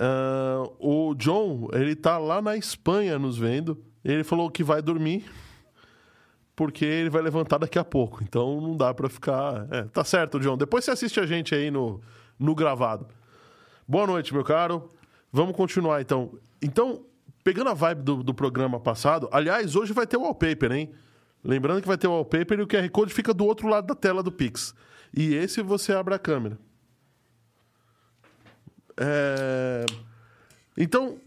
Ah, 0.00 0.62
o 0.78 1.14
John, 1.14 1.68
ele 1.72 1.94
tá 1.94 2.18
lá 2.18 2.40
na 2.42 2.56
Espanha 2.56 3.18
nos 3.18 3.38
vendo. 3.38 3.82
Ele 4.04 4.24
falou 4.24 4.50
que 4.50 4.62
vai 4.62 4.82
dormir 4.82 5.24
porque 6.56 6.84
ele 6.84 7.10
vai 7.10 7.22
levantar 7.22 7.58
daqui 7.58 7.78
a 7.78 7.84
pouco. 7.84 8.22
Então 8.22 8.60
não 8.60 8.76
dá 8.76 8.92
pra 8.94 9.08
ficar. 9.08 9.66
É, 9.70 9.82
tá 9.84 10.04
certo, 10.04 10.38
John. 10.38 10.56
Depois 10.56 10.84
você 10.84 10.90
assiste 10.92 11.18
a 11.20 11.26
gente 11.26 11.54
aí 11.54 11.70
no, 11.70 12.00
no 12.38 12.54
gravado. 12.54 13.06
Boa 13.86 14.06
noite, 14.06 14.32
meu 14.32 14.44
caro. 14.44 14.90
Vamos 15.32 15.56
continuar 15.56 16.00
então. 16.00 16.38
Então, 16.62 17.04
pegando 17.44 17.68
a 17.68 17.74
vibe 17.74 18.02
do, 18.02 18.22
do 18.22 18.34
programa 18.34 18.80
passado, 18.80 19.28
aliás, 19.30 19.76
hoje 19.76 19.92
vai 19.92 20.06
ter 20.06 20.16
o 20.16 20.22
wallpaper, 20.22 20.72
hein? 20.72 20.92
Lembrando 21.44 21.82
que 21.82 21.86
vai 21.86 21.98
ter 21.98 22.06
o 22.06 22.10
wallpaper 22.10 22.58
e 22.58 22.62
o 22.62 22.66
QR 22.66 22.88
Code 22.90 23.12
fica 23.12 23.34
do 23.34 23.44
outro 23.44 23.68
lado 23.68 23.86
da 23.86 23.94
tela 23.94 24.22
do 24.22 24.32
Pix. 24.32 24.74
E 25.12 25.34
esse 25.34 25.60
você 25.60 25.92
abre 25.92 26.14
a 26.14 26.18
câmera. 26.18 26.58
É, 28.96 29.84
Então, 30.76 31.18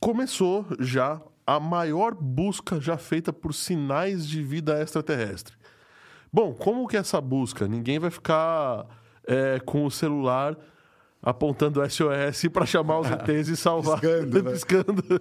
começou 0.00 0.66
já 0.80 1.20
a 1.46 1.60
maior 1.60 2.14
busca 2.14 2.80
já 2.80 2.96
feita 2.96 3.32
por 3.32 3.52
sinais 3.52 4.26
de 4.26 4.42
vida 4.42 4.80
extraterrestre. 4.80 5.54
Bom, 6.32 6.54
como 6.54 6.86
que 6.88 6.96
é 6.96 7.00
essa 7.00 7.20
busca? 7.20 7.68
Ninguém 7.68 7.98
vai 7.98 8.10
ficar 8.10 8.86
é, 9.26 9.60
com 9.60 9.84
o 9.84 9.90
celular 9.90 10.56
apontando 11.22 11.82
SOS 11.88 12.48
para 12.52 12.64
chamar 12.64 13.00
os 13.00 13.10
ETs 13.10 13.48
e 13.48 13.56
salvar. 13.56 14.00
Piscando, 14.00 14.42
né? 14.42 14.50
Piscando. 14.52 15.20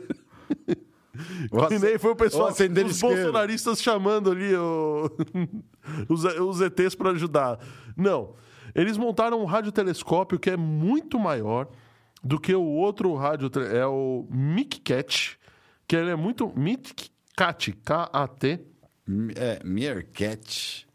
Nem 1.81 1.97
foi 1.99 2.11
o 2.11 2.15
pessoal, 2.15 2.47
acender 2.47 2.85
os 2.85 2.99
bolsonaristas 3.01 3.81
chamando 3.81 4.31
ali 4.31 4.55
o- 4.55 5.09
os, 6.07 6.23
os 6.23 6.61
ETs 6.61 6.95
para 6.95 7.11
ajudar. 7.11 7.59
Não. 7.95 8.35
Eles 8.73 8.97
montaram 8.97 9.41
um 9.41 9.45
radiotelescópio 9.45 10.39
que 10.39 10.49
é 10.49 10.57
muito 10.57 11.19
maior 11.19 11.67
do 12.23 12.39
que 12.39 12.53
o 12.53 12.63
outro 12.63 13.13
rádio, 13.15 13.49
é 13.73 13.85
o 13.85 14.27
MicCat, 14.29 15.39
que 15.87 15.95
ele 15.95 16.11
é 16.11 16.15
muito 16.15 16.51
MicCat, 16.57 17.73
K-A-T. 17.83 18.59
É, 19.35 19.59
Meerkat. 19.63 20.87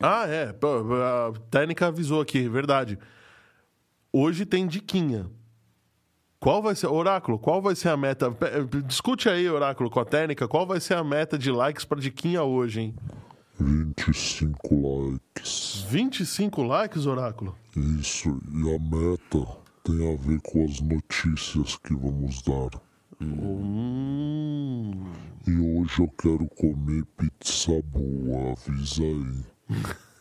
Ah, 0.00 0.26
é, 0.26 0.48
a 0.48 1.32
técnica 1.50 1.86
avisou 1.88 2.20
aqui, 2.20 2.48
verdade. 2.48 2.98
Hoje 4.12 4.44
tem 4.46 4.66
diquinha. 4.66 5.30
Qual 6.42 6.60
vai 6.60 6.74
ser, 6.74 6.88
Oráculo, 6.88 7.38
qual 7.38 7.62
vai 7.62 7.76
ser 7.76 7.90
a 7.90 7.96
meta? 7.96 8.28
Pe- 8.32 8.82
Discute 8.84 9.28
aí, 9.28 9.48
Oráculo, 9.48 9.88
com 9.88 10.00
a 10.00 10.04
técnica, 10.04 10.48
qual 10.48 10.66
vai 10.66 10.80
ser 10.80 10.94
a 10.94 11.04
meta 11.04 11.38
de 11.38 11.52
likes 11.52 11.84
para 11.84 12.00
diquinha 12.00 12.42
hoje, 12.42 12.80
hein? 12.80 12.94
25 13.60 15.12
likes. 15.36 15.84
25 15.88 16.62
likes, 16.64 17.06
Oráculo? 17.06 17.56
Isso, 17.76 18.28
e 18.52 18.74
a 18.74 18.78
meta 18.80 19.46
tem 19.84 20.12
a 20.12 20.16
ver 20.16 20.40
com 20.40 20.64
as 20.64 20.80
notícias 20.80 21.76
que 21.76 21.94
vamos 21.94 22.42
dar. 22.42 22.70
Hum. 23.20 25.04
E 25.46 25.52
hoje 25.52 26.00
eu 26.00 26.08
quero 26.20 26.48
comer 26.56 27.04
pizza 27.16 27.70
boa, 27.84 28.50
avisa 28.54 29.00
aí. 29.04 29.44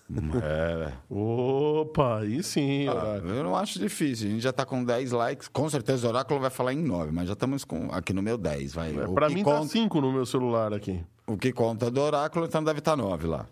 É. 0.44 0.92
Opa, 1.10 2.20
aí 2.20 2.42
sim, 2.44 2.88
Ah, 2.88 3.18
eu 3.24 3.44
não 3.44 3.56
acho 3.56 3.80
difícil. 3.80 4.28
A 4.28 4.32
gente 4.32 4.42
já 4.42 4.52
tá 4.54 4.66
com 4.66 4.84
10 4.84 5.12
likes. 5.12 5.48
Com 5.48 5.70
certeza 5.70 6.06
o 6.08 6.10
Oráculo 6.10 6.40
vai 6.40 6.50
falar 6.50 6.74
em 6.74 6.82
9, 6.84 7.12
mas 7.12 7.28
já 7.28 7.34
estamos 7.34 7.64
com, 7.64 7.92
aqui 7.92 8.12
no 8.14 8.22
meu 8.22 8.38
10. 8.38 8.74
Vai. 8.74 8.92
o, 8.98 9.14
Pra 9.14 9.30
mim 9.30 9.44
tá 9.44 9.52
conta, 9.56 9.68
5 9.68 10.02
no 10.02 10.12
meu 10.12 10.26
celular 10.26 10.74
aqui. 10.74 11.04
o 11.28 11.38
que 11.38 11.52
conta 11.54 11.90
do 11.90 12.02
Oráculo, 12.02 12.46
então 12.46 12.64
deve 12.64 12.80
estar 12.80 12.96
9 12.96 13.28
lá. 13.28 13.46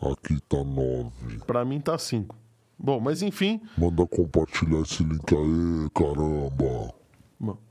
Aqui 0.00 0.40
tá 0.48 0.62
9. 0.64 1.38
Pra 1.46 1.64
mim 1.64 1.80
tá 1.80 1.96
5. 1.96 2.36
Bom, 2.76 2.98
mas 3.00 3.22
enfim, 3.22 3.60
Manda 3.78 4.04
compartilhar 4.06 4.80
esse 4.80 5.02
link 5.04 5.32
aí, 5.34 5.88
caramba. 5.94 6.92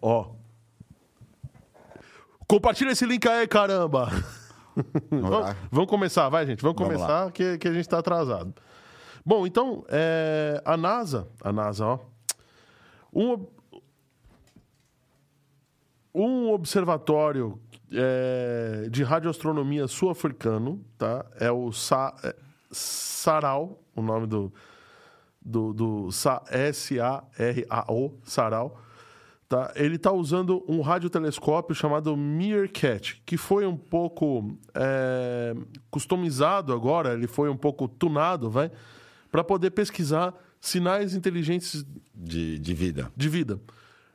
ó. 0.01 0.27
Compartilha 2.47 2.91
esse 2.91 3.05
link 3.05 3.27
aí, 3.27 3.47
caramba. 3.47 4.09
Vamos, 5.09 5.55
vamos 5.71 5.89
começar, 5.89 6.29
vai, 6.29 6.45
gente. 6.45 6.61
Vamos 6.61 6.77
Vamos 6.77 6.93
começar 6.95 7.31
que, 7.31 7.57
que 7.57 7.67
a 7.67 7.71
gente 7.71 7.81
está 7.81 7.99
atrasado. 7.99 8.53
Bom, 9.25 9.45
então, 9.47 9.85
é, 9.89 10.61
a 10.65 10.75
NASA, 10.75 11.27
a 11.41 11.51
NASA, 11.53 11.85
ó, 11.85 11.99
um, 13.13 13.45
um 16.13 16.51
observatório 16.51 17.59
é, 17.91 18.87
de 18.89 19.03
radioastronomia 19.03 19.87
sul-africano, 19.87 20.83
tá? 20.97 21.25
É 21.39 21.51
o 21.51 21.71
Sa, 21.71 22.13
é, 22.23 22.35
o 23.95 24.01
nome 24.01 24.27
do, 24.27 24.51
do, 25.41 25.73
do 25.73 26.11
Sa- 26.11 26.43
S-A-R-A-O, 26.49 28.17
SARAO, 28.23 28.77
tá? 29.47 29.71
Ele 29.75 29.95
está 29.95 30.11
usando 30.11 30.63
um 30.67 30.81
radiotelescópio 30.81 31.75
chamado 31.75 32.15
Meerkat, 32.17 33.21
que 33.25 33.37
foi 33.37 33.65
um 33.65 33.75
pouco 33.77 34.57
é, 34.73 35.55
customizado 35.91 36.73
agora, 36.73 37.13
ele 37.13 37.27
foi 37.27 37.49
um 37.49 37.57
pouco 37.57 37.87
tunado, 37.87 38.49
vai, 38.49 38.71
para 39.31 39.43
poder 39.43 39.71
pesquisar 39.71 40.33
sinais 40.59 41.13
inteligentes 41.15 41.85
De, 42.15 42.57
de 42.59 42.73
vida. 42.73 43.11
de 43.15 43.29
vida. 43.29 43.59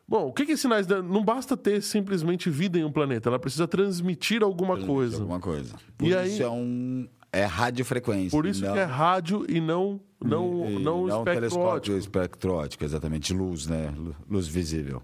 Bom, 0.06 0.26
o 0.28 0.32
que, 0.32 0.46
que 0.46 0.52
é 0.52 0.56
sinais? 0.56 0.86
da- 0.86 1.02
Não 1.02 1.22
basta 1.22 1.54
ter 1.56 1.82
simplesmente 1.82 2.48
vida 2.48 2.78
em 2.78 2.84
um 2.84 2.90
planeta, 2.90 3.28
ela 3.28 3.38
precisa 3.38 3.68
transmitir 3.68 4.42
alguma 4.42 4.78
coisa. 4.86 5.18
Alguma 5.18 5.38
coisa. 5.38 5.74
Por 5.98 6.06
E 6.06 6.08
isso 6.08 6.18
aí- 6.18 6.42
é 6.42 6.48
um. 6.48 7.06
É 7.30 7.44
radiofrequência. 7.44 8.30
Por 8.30 8.46
isso 8.46 8.64
não, 8.64 8.72
que 8.72 8.78
é 8.78 8.84
rádio 8.84 9.44
e 9.50 9.60
não 9.60 10.00
não 10.18 10.64
e 10.70 10.78
não, 10.82 11.06
não 11.06 11.08
espectro 11.08 11.34
telescópio 11.34 11.98
espectro 11.98 12.52
óptico, 12.54 12.84
exatamente. 12.84 13.34
Luz, 13.34 13.66
né? 13.66 13.92
Lu- 13.94 14.16
Luz 14.30 14.48
visível. 14.48 15.02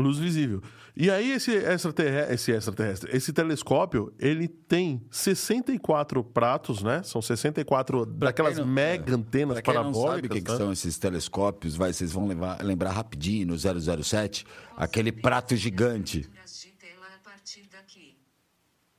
Luz 0.00 0.18
visível. 0.18 0.60
E 0.96 1.10
aí 1.10 1.32
esse 1.32 1.50
extraterrestre, 1.52 2.34
esse 2.34 2.52
extraterrestre, 2.52 3.16
esse 3.16 3.32
telescópio, 3.32 4.14
ele 4.18 4.46
tem 4.46 5.04
64 5.10 6.22
pratos, 6.22 6.82
né? 6.82 7.02
São 7.02 7.20
64 7.20 8.06
daquelas 8.06 8.58
não- 8.58 8.66
mega 8.66 9.14
antenas 9.14 9.54
Pra 9.54 9.62
quem 9.62 9.74
não 9.74 9.82
parabólicas. 9.92 10.14
sabe 10.14 10.26
o 10.26 10.30
que, 10.30 10.40
que 10.42 10.50
né? 10.52 10.56
são 10.56 10.72
esses 10.72 10.96
telescópios, 10.98 11.74
vai, 11.76 11.92
vocês 11.92 12.12
vão 12.12 12.26
levar- 12.28 12.62
lembrar 12.62 12.92
rapidinho 12.92 13.46
no 13.48 13.56
007, 13.58 14.46
aquele 14.76 15.10
prato 15.10 15.56
gigante. 15.56 16.28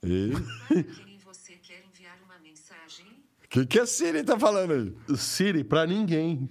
E... 0.02 0.30
Para 0.30 0.82
quem 0.84 1.18
você 1.24 1.54
quer 1.54 1.82
enviar 1.92 2.16
uma 2.24 2.38
mensagem? 2.38 3.06
O 3.44 3.48
que, 3.48 3.66
que 3.66 3.78
a 3.80 3.86
Siri 3.86 4.22
tá 4.22 4.38
falando 4.38 4.72
aí? 5.08 5.16
Siri, 5.16 5.64
pra 5.64 5.86
ninguém. 5.86 6.48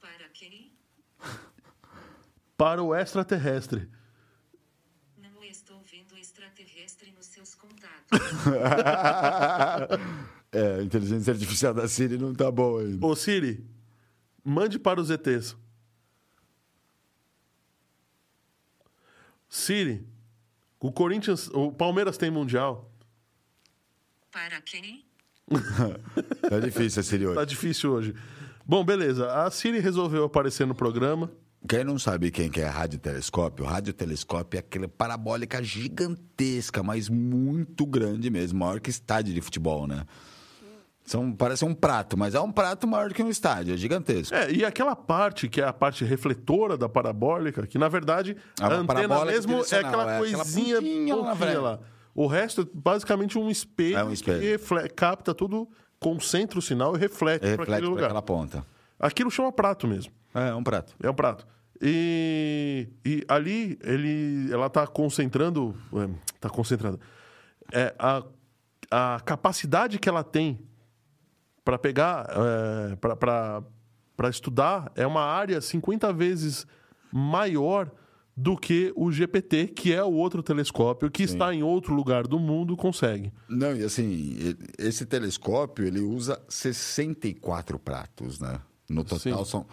Para 0.00 0.28
quem? 0.32 0.72
Para 2.56 2.82
o 2.82 2.94
extraterrestre. 2.94 3.88
Não 5.18 5.44
estou 5.44 5.80
vendo 5.90 6.16
extraterrestre 6.16 7.12
nos 7.12 7.26
seus 7.26 7.54
contatos. 7.54 8.18
É, 10.52 10.76
a 10.76 10.82
inteligência 10.82 11.34
artificial 11.34 11.74
da 11.74 11.86
Siri 11.86 12.16
não 12.16 12.34
tá 12.34 12.50
boa 12.50 12.80
ainda. 12.80 13.04
Ô 13.04 13.14
Siri, 13.14 13.62
mande 14.42 14.78
para 14.78 14.98
os 14.98 15.10
ETs. 15.10 15.54
Siri, 19.48 20.06
o 20.80 20.92
Corinthians, 20.92 21.48
o 21.52 21.72
Palmeiras 21.72 22.16
tem 22.16 22.30
mundial. 22.30 22.90
Para 24.30 24.60
quem? 24.62 25.04
Tá 26.48 26.60
difícil 26.60 27.00
a 27.00 27.02
Siri 27.02 27.24
Tá 27.24 27.30
hoje. 27.40 27.46
difícil 27.46 27.92
hoje. 27.92 28.14
Bom, 28.64 28.84
beleza. 28.84 29.32
A 29.32 29.50
Siri 29.50 29.78
resolveu 29.78 30.24
aparecer 30.24 30.66
no 30.66 30.74
programa. 30.74 31.30
Quem 31.68 31.82
não 31.82 31.98
sabe 31.98 32.30
quem 32.30 32.48
que 32.48 32.60
é 32.60 32.66
radiotelescópio, 32.66 33.64
radiotelescópio 33.64 34.58
é 34.58 34.60
aquela 34.60 34.86
parabólica 34.88 35.62
gigantesca, 35.62 36.82
mas 36.82 37.08
muito 37.08 37.84
grande 37.84 38.30
mesmo, 38.30 38.58
maior 38.60 38.78
que 38.80 38.90
estádio 38.90 39.34
de 39.34 39.40
futebol, 39.40 39.86
né? 39.86 40.04
São, 41.04 41.32
parece 41.32 41.64
um 41.64 41.72
prato, 41.72 42.16
mas 42.16 42.34
é 42.34 42.40
um 42.40 42.50
prato 42.50 42.86
maior 42.86 43.12
que 43.12 43.22
um 43.22 43.28
estádio, 43.30 43.74
é 43.74 43.76
gigantesco. 43.76 44.34
É, 44.34 44.50
e 44.50 44.64
aquela 44.64 44.96
parte 44.96 45.48
que 45.48 45.60
é 45.60 45.64
a 45.64 45.72
parte 45.72 46.04
refletora 46.04 46.76
da 46.76 46.88
parabólica, 46.88 47.64
que 47.66 47.78
na 47.78 47.88
verdade 47.88 48.36
É 48.60 48.64
a 48.64 48.68
uma 48.68 48.76
antena 48.78 49.24
mesmo 49.24 49.58
é 49.58 49.60
aquela 49.60 49.76
é 49.76 49.86
aquela 49.86 50.18
coisinha 50.18 50.76
pontinha 50.82 51.36
frente. 51.36 51.56
lá. 51.58 51.78
O 52.14 52.26
resto 52.26 52.62
é 52.62 52.66
basicamente 52.74 53.38
um 53.38 53.48
espelho, 53.48 53.96
É 53.98 54.04
um 54.04 54.12
espelho. 54.12 54.40
que 54.40 54.88
capta 54.94 55.32
tudo, 55.32 55.68
concentra 56.00 56.58
o 56.58 56.62
sinal 56.62 56.96
e 56.96 56.98
reflete, 56.98 57.40
para 57.40 57.50
Reflete 57.50 57.70
aquele 57.72 57.80
para 57.82 57.88
lugar. 57.90 58.04
aquela 58.06 58.22
ponta. 58.22 58.64
Aquilo 58.98 59.30
chama 59.30 59.52
prato 59.52 59.86
mesmo. 59.86 60.12
É, 60.34 60.48
é 60.48 60.54
um 60.54 60.62
prato. 60.62 60.94
É 61.02 61.10
um 61.10 61.14
prato. 61.14 61.46
E, 61.80 62.88
e 63.04 63.24
ali 63.28 63.78
ele, 63.82 64.50
ela 64.52 64.66
está 64.66 64.86
concentrando, 64.86 65.76
está 66.34 66.48
concentrando. 66.48 66.98
É, 67.72 67.94
a, 67.98 68.22
a 68.90 69.20
capacidade 69.20 69.98
que 69.98 70.08
ela 70.08 70.24
tem 70.24 70.60
para 71.64 71.78
pegar, 71.78 72.26
é, 72.30 72.96
para 72.96 74.30
estudar, 74.30 74.90
é 74.94 75.06
uma 75.06 75.22
área 75.22 75.60
50 75.60 76.12
vezes 76.12 76.66
maior 77.12 77.90
do 78.36 78.56
que 78.56 78.92
o 78.94 79.10
GPT, 79.10 79.68
que 79.68 79.94
é 79.94 80.04
o 80.04 80.12
outro 80.12 80.42
telescópio 80.42 81.10
que 81.10 81.22
está 81.22 81.54
em 81.54 81.62
outro 81.62 81.94
lugar 81.94 82.26
do 82.26 82.38
mundo 82.38 82.76
consegue. 82.76 83.32
Não, 83.48 83.74
e 83.74 83.82
assim, 83.82 84.54
esse 84.78 85.06
telescópio, 85.06 85.86
ele 85.86 86.00
usa 86.00 86.40
64 86.48 87.78
pratos, 87.78 88.38
né? 88.38 88.60
No 88.88 89.02
total 89.04 89.44
Sim. 89.44 89.50
são... 89.50 89.66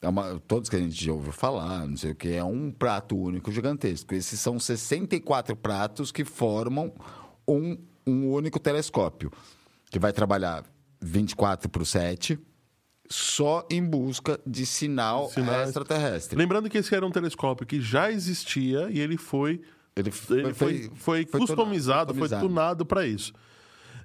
é 0.00 0.08
uma- 0.08 0.40
todos 0.46 0.68
que 0.68 0.76
a 0.76 0.78
gente 0.78 1.04
já 1.04 1.12
ouviu 1.12 1.32
falar, 1.32 1.86
não 1.86 1.96
sei 1.96 2.12
o 2.12 2.14
que, 2.14 2.28
é 2.32 2.44
um 2.44 2.70
prato 2.70 3.16
único 3.16 3.50
gigantesco. 3.52 4.14
Esses 4.14 4.38
são 4.40 4.58
64 4.58 5.56
pratos 5.56 6.10
que 6.12 6.24
formam 6.24 6.92
um, 7.46 7.76
um 8.06 8.30
único 8.30 8.58
telescópio, 8.58 9.30
que 9.90 9.98
vai 9.98 10.12
trabalhar 10.12 10.64
24 11.00 11.68
por 11.68 11.84
7, 11.86 12.38
só 13.08 13.66
em 13.68 13.82
busca 13.84 14.38
de 14.46 14.64
sinal 14.64 15.28
Sinais. 15.30 15.68
extraterrestre. 15.68 16.38
Lembrando 16.38 16.70
que 16.70 16.78
esse 16.78 16.94
era 16.94 17.04
um 17.04 17.10
telescópio 17.10 17.66
que 17.66 17.80
já 17.80 18.10
existia 18.10 18.88
e 18.90 19.00
ele 19.00 19.16
foi 19.16 19.60
Ele, 19.96 20.12
Ele 20.30 20.54
foi, 20.54 20.90
foi, 20.94 21.26
customizado, 21.26 22.14
foi 22.14 22.28
tunado 22.28 22.86
para 22.86 23.04
isso. 23.06 23.32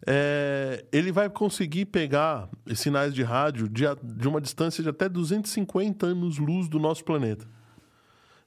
É, 0.05 0.85
ele 0.91 1.11
vai 1.11 1.29
conseguir 1.29 1.85
pegar 1.85 2.49
sinais 2.75 3.13
de 3.13 3.23
rádio 3.23 3.67
de, 3.69 3.83
de 4.03 4.27
uma 4.27 4.41
distância 4.41 4.81
de 4.83 4.89
até 4.89 5.07
250 5.09 6.05
anos-luz 6.05 6.67
do 6.67 6.79
nosso 6.79 7.03
planeta. 7.03 7.45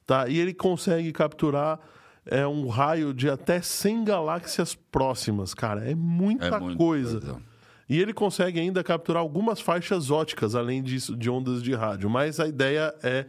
Tá? 0.05 0.27
E 0.27 0.39
ele 0.39 0.53
consegue 0.53 1.11
capturar 1.11 1.79
é, 2.25 2.45
um 2.47 2.67
raio 2.67 3.13
de 3.13 3.29
até 3.29 3.61
100 3.61 4.03
galáxias 4.05 4.75
próximas. 4.75 5.53
Cara, 5.53 5.89
é 5.89 5.95
muita 5.95 6.47
É 6.47 6.59
muita 6.59 6.77
coisa. 6.77 7.19
coisa. 7.19 7.41
E 7.87 7.99
ele 7.99 8.13
consegue 8.13 8.59
ainda 8.59 8.83
capturar 8.83 9.21
algumas 9.21 9.59
faixas 9.59 10.11
óticas, 10.11 10.53
além 10.53 10.83
disso, 10.83 11.17
de 11.17 11.29
ondas 11.29 11.63
de 11.63 11.73
rádio. 11.73 12.09
Mas 12.09 12.39
a 12.39 12.47
ideia 12.47 12.93
é 13.01 13.25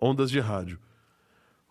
ondas 0.00 0.30
de 0.30 0.38
rádio. 0.38 0.78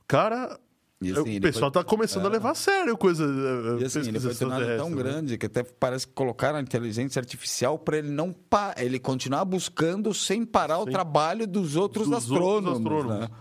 Cara, 0.08 0.60
assim, 1.02 1.38
o 1.38 1.42
pessoal 1.42 1.72
foi- 1.72 1.82
está 1.82 1.84
começando 1.84 2.26
a 2.26 2.30
levar 2.30 2.52
a 2.52 2.56
sério 2.56 2.98
coisa. 2.98 3.24
eh, 3.26 3.82
E 3.82 3.86
assim, 3.86 4.00
ele 4.08 4.20
foi 4.20 4.34
tornado 4.36 4.66
tão 4.78 4.90
né? 4.90 4.96
grande 4.96 5.38
que 5.38 5.46
até 5.46 5.62
parece 5.64 6.08
que 6.08 6.14
colocaram 6.14 6.58
a 6.58 6.62
inteligência 6.62 7.20
artificial 7.20 7.78
para 7.78 7.98
ele 7.98 8.10
não 8.10 8.32
pa 8.32 8.74
ele 8.78 8.98
continuar 9.00 9.44
buscando 9.46 10.14
sem 10.14 10.46
parar 10.46 10.80
o 10.80 10.86
trabalho 10.86 11.46
dos 11.46 11.76
outros 11.76 12.08
Dos 12.08 12.18
astrônomos. 12.20 12.80
outros 12.80 12.94
astrônomos. 12.96 13.20
né? 13.30 13.36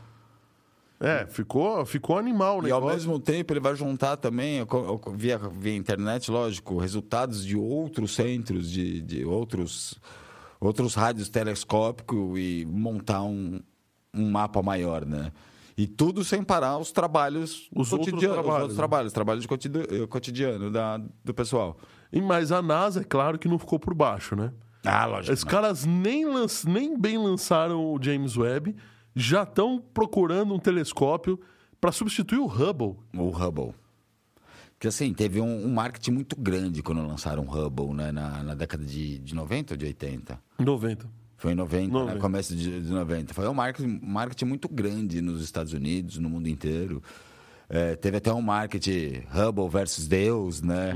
É, 1.00 1.26
ficou, 1.26 1.84
ficou 1.84 2.16
animal 2.18 2.60
o 2.62 2.68
E 2.68 2.70
ao 2.70 2.84
mesmo 2.86 3.18
tempo 3.18 3.52
ele 3.52 3.60
vai 3.60 3.74
juntar 3.74 4.16
também, 4.16 4.58
eu 4.58 4.66
co- 4.66 5.00
eu 5.06 5.12
via, 5.12 5.36
via 5.38 5.74
internet, 5.76 6.30
lógico, 6.30 6.78
resultados 6.78 7.44
de 7.44 7.56
outros 7.56 8.14
centros, 8.14 8.70
de, 8.70 9.00
de 9.02 9.24
outros, 9.24 9.94
outros 10.60 10.94
rádios 10.94 11.28
telescópicos 11.28 12.38
e 12.38 12.64
montar 12.66 13.22
um, 13.22 13.60
um 14.14 14.30
mapa 14.30 14.62
maior, 14.62 15.04
né? 15.04 15.30
E 15.76 15.86
tudo 15.86 16.22
sem 16.22 16.42
parar 16.42 16.78
os 16.78 16.92
trabalhos 16.92 17.68
Os 17.74 17.92
outros 17.92 18.10
cotidianos, 18.10 18.36
trabalhos, 18.36 18.46
os 18.56 18.60
outros 18.62 18.72
né? 18.72 18.76
trabalhos, 18.76 19.12
trabalhos 19.12 19.42
de 19.42 19.48
cotidiano, 19.48 20.08
cotidiano 20.08 20.70
da, 20.70 21.00
do 21.24 21.34
pessoal. 21.34 21.76
E, 22.12 22.20
mas 22.20 22.52
a 22.52 22.62
NASA, 22.62 23.00
é 23.00 23.04
claro 23.04 23.38
que 23.38 23.48
não 23.48 23.58
ficou 23.58 23.78
por 23.80 23.92
baixo, 23.92 24.36
né? 24.36 24.52
Ah, 24.84 25.06
lógico. 25.06 25.32
Os 25.34 25.42
caras 25.42 25.84
nem, 25.84 26.26
lanç- 26.26 26.64
nem 26.64 26.96
bem 26.98 27.18
lançaram 27.18 27.84
o 27.92 27.98
James 28.00 28.36
Webb, 28.36 28.76
já 29.16 29.42
estão 29.42 29.82
procurando 29.92 30.54
um 30.54 30.58
telescópio 30.58 31.40
para 31.80 31.90
substituir 31.90 32.38
o 32.38 32.46
Hubble. 32.46 32.96
O 33.16 33.30
Hubble. 33.30 33.74
Que 34.78 34.88
assim, 34.88 35.12
teve 35.14 35.40
um, 35.40 35.64
um 35.66 35.72
marketing 35.72 36.10
muito 36.12 36.36
grande 36.36 36.82
quando 36.82 37.04
lançaram 37.06 37.44
o 37.44 37.50
Hubble, 37.50 37.94
né? 37.94 38.12
Na, 38.12 38.42
na 38.42 38.54
década 38.54 38.84
de, 38.84 39.18
de 39.18 39.34
90 39.34 39.74
ou 39.74 39.78
de 39.78 39.86
80? 39.86 40.38
90. 40.58 41.23
Foi 41.44 41.52
em 41.52 41.56
90, 41.56 41.92
90. 41.92 42.14
Né? 42.14 42.20
começo 42.22 42.56
de, 42.56 42.80
de 42.80 42.90
90. 42.90 43.34
Foi 43.34 43.46
um 43.46 43.52
marketing, 43.52 44.00
marketing 44.02 44.46
muito 44.46 44.66
grande 44.66 45.20
nos 45.20 45.42
Estados 45.42 45.74
Unidos, 45.74 46.16
no 46.16 46.30
mundo 46.30 46.48
inteiro. 46.48 47.02
É, 47.68 47.94
teve 47.96 48.16
até 48.16 48.32
um 48.32 48.40
marketing 48.40 49.24
Hubble 49.30 49.68
versus 49.68 50.08
Deus, 50.08 50.62
né? 50.62 50.94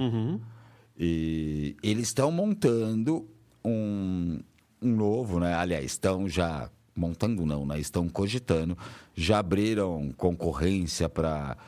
E 0.98 1.76
eles 1.82 2.08
estão 2.08 2.32
montando 2.32 3.28
um, 3.62 4.40
um 4.80 4.96
novo, 4.96 5.38
né? 5.38 5.52
Aliás, 5.52 5.84
estão 5.84 6.26
já 6.26 6.70
montando 6.96 7.44
não, 7.44 7.66
né? 7.66 7.78
Estão 7.78 8.08
cogitando, 8.08 8.76
já 9.14 9.40
abriram 9.40 10.14
concorrência 10.16 11.10
para 11.10 11.58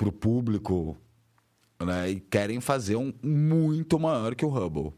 o 0.00 0.12
público 0.12 0.96
né? 1.84 2.10
E 2.10 2.20
querem 2.20 2.60
fazer 2.60 2.94
um 2.94 3.12
muito 3.20 3.98
maior 3.98 4.36
que 4.36 4.44
o 4.44 4.48
Hubble. 4.48 4.92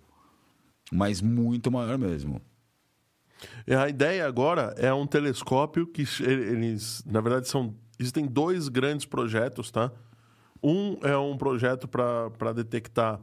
Mas 0.92 1.22
muito 1.22 1.70
maior 1.70 1.96
mesmo. 1.96 2.42
E 3.66 3.74
A 3.74 3.88
ideia 3.88 4.26
agora 4.26 4.74
é 4.76 4.92
um 4.92 5.06
telescópio 5.06 5.86
que 5.86 6.04
eles, 6.20 7.02
na 7.06 7.20
verdade, 7.20 7.48
são 7.48 7.74
existem 7.98 8.26
dois 8.26 8.68
grandes 8.68 9.06
projetos, 9.06 9.70
tá? 9.70 9.92
Um 10.62 10.98
é 11.02 11.16
um 11.16 11.36
projeto 11.36 11.88
para 11.88 12.52
detectar 12.52 13.20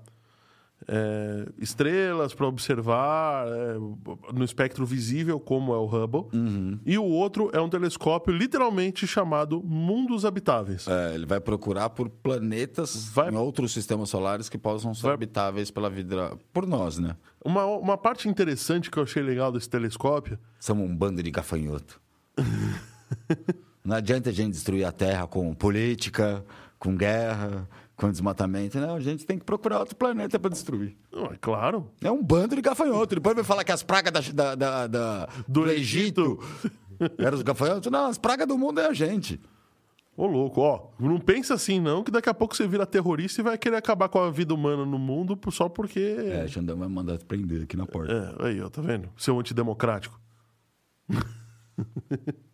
é, 0.92 1.46
estrelas, 1.60 2.34
para 2.34 2.48
observar 2.48 3.46
é, 3.48 3.76
no 4.34 4.44
espectro 4.44 4.86
visível, 4.88 5.40
como 5.40 5.72
é 5.74 5.78
o 5.78 5.86
Hubble. 5.86 6.26
E 6.86 6.98
o 6.98 7.04
outro 7.04 7.52
é 7.54 7.62
um 7.62 7.70
telescópio 7.70 8.34
literalmente 8.34 9.06
chamado 9.06 9.62
Mundos 9.64 10.26
Habitáveis. 10.26 10.88
É, 10.88 11.14
ele 11.14 11.28
vai 11.28 11.40
procurar 11.40 11.92
por 11.92 12.10
planetas 12.10 13.10
Vai- 13.14 13.30
em 13.30 13.36
outros 13.36 13.72
sistemas 13.72 14.10
solares 14.10 14.50
que 14.50 14.58
possam 14.58 14.94
ser 14.96 15.04
Vai- 15.04 15.14
habitáveis 15.14 15.70
pela 15.70 15.90
vida. 15.90 16.36
Por 16.52 16.66
nós, 16.66 16.98
né? 16.98 17.16
Uma, 17.46 17.66
uma 17.66 17.98
parte 17.98 18.28
interessante 18.28 18.90
que 18.90 18.98
eu 18.98 19.04
achei 19.04 19.22
legal 19.22 19.52
desse 19.52 19.70
telescópio 19.70 20.38
Somos 20.60 20.90
um 20.90 20.96
bando 20.96 21.22
de 21.22 21.30
gafanhoto. 21.32 22.02
Não 23.84 23.96
adianta 23.96 24.30
a 24.30 24.34
gente 24.34 24.52
destruir 24.54 24.84
a 24.86 24.92
Terra 24.92 25.26
com 25.28 25.54
política, 25.54 26.44
com 26.78 26.96
guerra, 26.96 27.68
com 28.00 28.10
desmatamento. 28.10 28.80
Não, 28.80 28.96
a 28.96 29.00
gente 29.00 29.26
tem 29.26 29.38
que 29.38 29.44
procurar 29.44 29.80
outro 29.80 29.96
planeta 29.96 30.40
para 30.40 30.50
destruir. 30.50 30.96
É 31.14 31.36
claro. 31.40 31.92
É 32.02 32.10
um 32.10 32.24
bando 32.24 32.56
de 32.56 32.62
gafanhoto. 32.62 33.16
Depois 33.16 33.36
vai 33.36 33.44
falar 33.44 33.64
que 33.64 33.72
as 33.72 33.84
pragas 33.84 34.30
da, 34.32 34.56
da- 34.56 34.56
da- 34.56 34.88
da- 34.88 35.26
Do 35.48 35.64
do, 35.66 35.70
Egito, 35.72 36.40
eram 37.18 37.38
os 37.38 37.44
gafanhotos. 37.44 37.92
Não, 37.92 38.06
as 38.08 38.18
pragas 38.18 38.48
do 38.48 38.58
mundo 38.58 38.80
é 38.80 38.88
a 38.88 38.94
gente. 38.94 39.40
Ô, 40.16 40.26
louco, 40.28 40.60
ó, 40.60 40.88
não 41.00 41.18
pensa 41.20 41.54
assim 41.54 41.80
não, 41.80 42.04
que 42.04 42.12
daqui 42.12 42.28
a 42.30 42.34
pouco 42.34 42.54
você 42.56 42.68
vira 42.68 42.86
terrorista 42.86 43.40
e 43.40 43.44
vai 43.44 43.58
querer 43.58 43.78
acabar 43.78 44.10
com 44.10 44.20
a 44.20 44.30
vida 44.30 44.54
humana 44.54 44.86
no 44.86 45.00
mundo 45.00 45.40
só 45.50 45.70
porque... 45.70 46.00
É, 46.20 46.46
Xandão 46.46 46.76
vai 46.78 46.90
mandar 46.90 47.18
prender 47.20 47.64
aqui 47.64 47.78
na 47.78 47.86
porta. 47.86 48.36
É, 48.42 48.48
aí, 48.48 48.62
ó, 48.62 48.70
tá 48.70 48.82
vendo? 48.82 49.10
Seu 49.16 49.40
antidemocrático. 49.40 50.20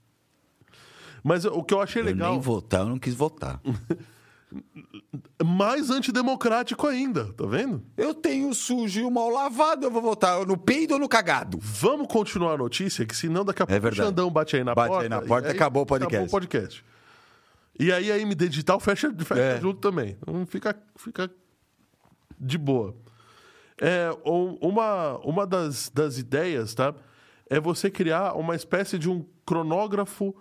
Mas 1.23 1.43
o 1.45 1.63
que 1.63 1.73
eu 1.73 1.81
achei 1.81 2.01
Eu 2.03 2.05
legal, 2.05 2.33
nem 2.33 2.41
votar, 2.41 2.81
eu 2.81 2.89
não 2.89 2.99
quis 2.99 3.15
votar. 3.15 3.59
mais 5.43 5.89
antidemocrático 5.89 6.87
ainda, 6.87 7.31
tá 7.33 7.45
vendo? 7.45 7.83
eu 7.97 8.13
tenho 8.13 8.53
sujo 8.53 8.99
e 9.01 9.03
o 9.03 9.11
mal 9.11 9.29
lavado, 9.29 9.85
eu 9.85 9.91
vou 9.91 10.01
votar 10.01 10.45
no 10.45 10.57
peido 10.57 10.93
ou 10.93 10.99
no 10.99 11.09
cagado. 11.09 11.57
Vamos 11.61 12.07
continuar 12.07 12.53
a 12.53 12.57
notícia, 12.57 13.05
que 13.05 13.15
senão 13.15 13.43
daqui 13.43 13.61
a 13.61 13.65
pouco 13.67 13.77
o 13.79 13.81
verdade. 13.81 14.07
Xandão 14.07 14.29
bate 14.31 14.55
aí 14.55 14.63
na 14.63 14.73
Bate 14.75 14.87
porta. 14.89 15.03
aí 15.03 15.09
na 15.09 15.21
porta, 15.21 15.47
e 15.47 15.51
acabou 15.51 15.83
o 15.83 15.85
podcast. 15.85 16.15
Acabou 16.15 16.27
o 16.27 16.31
podcast. 16.31 16.85
E 17.77 17.91
aí 17.91 18.11
a 18.11 18.17
MD 18.19 18.47
Digital 18.49 18.79
fecha, 18.79 19.13
fecha 19.19 19.41
É. 19.41 19.59
junto 19.59 19.79
também. 19.81 20.15
Então 20.21 20.45
fica, 20.45 20.75
fica 20.95 21.29
de 22.39 22.57
boa. 22.57 22.95
É, 23.81 24.09
um- 24.25 24.57
uma 24.61 25.17
uma 25.17 25.45
das, 25.45 25.89
das 25.89 26.17
ideias, 26.17 26.73
tá? 26.73 26.93
É 27.49 27.59
você 27.59 27.91
criar 27.91 28.33
uma 28.37 28.55
espécie 28.55 28.97
de 28.97 29.09
um 29.09 29.25
cronógrafo 29.45 30.33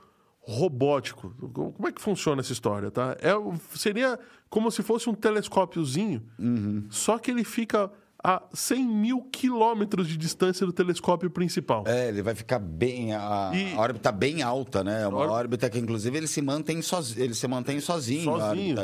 robótico. 0.46 1.30
Como 1.52 1.88
é 1.88 1.92
que 1.92 2.00
funciona 2.00 2.40
essa 2.40 2.52
história, 2.52 2.90
tá? 2.90 3.16
É, 3.20 3.33
seria 3.76 4.18
como 4.50 4.70
se 4.70 4.83
fosse 4.83 5.09
um 5.09 5.14
telescópiozinho, 5.14 6.22
Uhum. 6.38 6.87
só 6.90 7.18
que 7.18 7.30
ele 7.30 7.44
fica 7.44 7.90
a 8.26 8.42
100 8.54 8.87
mil 8.87 9.22
quilômetros 9.30 10.09
de 10.09 10.16
distância 10.16 10.64
do 10.64 10.72
telescópio 10.72 11.28
principal. 11.30 11.85
É, 11.87 12.09
ele 12.09 12.22
vai 12.22 12.35
ficar 12.35 12.59
bem. 12.59 13.12
A, 13.14 13.50
E- 13.54 13.74
a 13.74 13.78
órbita 13.80 14.11
bem 14.11 14.40
alta, 14.42 14.83
né? 14.83 15.02
É 15.02 15.07
uma 15.09 15.18
Órbita- 15.18 15.35
órbita 15.35 15.70
que, 15.70 15.78
inclusive, 15.78 16.16
ele 16.16 16.26
se 16.26 16.40
mantém 16.40 16.80
sozinho. 16.80 17.22
Ele 17.22 17.35
se 17.35 17.46
mantém 17.46 17.80
sozinho. 17.80 18.24
Sozinho. 18.24 18.76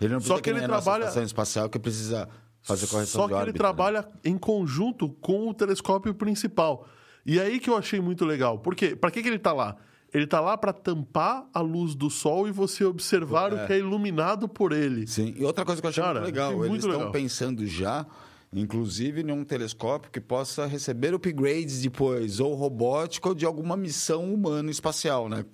Ele 0.00 0.12
não 0.14 0.20
Só 0.20 0.34
precisa 0.36 0.40
que 0.40 0.50
ele 0.50 0.62
trabalha- 0.62 1.02
estação 1.02 1.22
espacial 1.22 1.68
que 1.68 1.78
precisa 1.78 2.26
fazer 2.62 2.86
correção 2.86 3.20
Só 3.22 3.26
que 3.28 3.34
ele 3.34 3.40
órbita. 3.40 3.52
né? 3.52 3.58
trabalha 3.58 4.08
em 4.24 4.38
conjunto 4.38 5.10
com 5.10 5.48
o 5.48 5.52
telescópio 5.54 6.14
principal. 6.14 6.86
E 7.26 7.38
aí 7.38 7.58
que 7.60 7.68
eu 7.68 7.76
achei 7.76 8.00
muito 8.00 8.24
legal. 8.24 8.58
Por 8.60 8.74
quê? 8.74 8.96
Para 8.96 9.10
que, 9.10 9.22
que 9.22 9.28
ele 9.28 9.38
tá 9.38 9.52
lá? 9.52 9.76
Ele 10.14 10.26
tá 10.26 10.40
lá 10.40 10.56
para 10.56 10.72
tampar 10.72 11.46
a 11.52 11.60
luz 11.60 11.94
do 11.94 12.08
sol 12.08 12.48
e 12.48 12.52
você 12.52 12.84
observar 12.84 13.52
o 13.52 13.66
que 13.66 13.72
é 13.72 13.78
iluminado 13.78 14.48
por 14.48 14.72
ele. 14.72 15.06
Sim. 15.06 15.34
E 15.36 15.44
outra 15.44 15.64
coisa 15.64 15.80
que 15.80 15.86
eu 15.86 15.90
achei 15.90 16.02
Cara, 16.02 16.20
muito 16.20 16.32
legal, 16.32 16.52
eles 16.52 16.68
muito 16.68 16.86
estão 16.86 16.98
legal. 16.98 17.12
pensando 17.12 17.66
já, 17.66 18.06
inclusive, 18.52 19.22
em 19.22 19.30
um 19.32 19.44
telescópio 19.44 20.10
que 20.10 20.20
possa 20.20 20.66
receber 20.66 21.12
upgrades 21.12 21.82
depois, 21.82 22.40
ou 22.40 22.54
robótico, 22.54 23.30
ou 23.30 23.34
de 23.34 23.44
alguma 23.44 23.76
missão 23.76 24.32
humano-espacial, 24.32 25.28
né? 25.28 25.44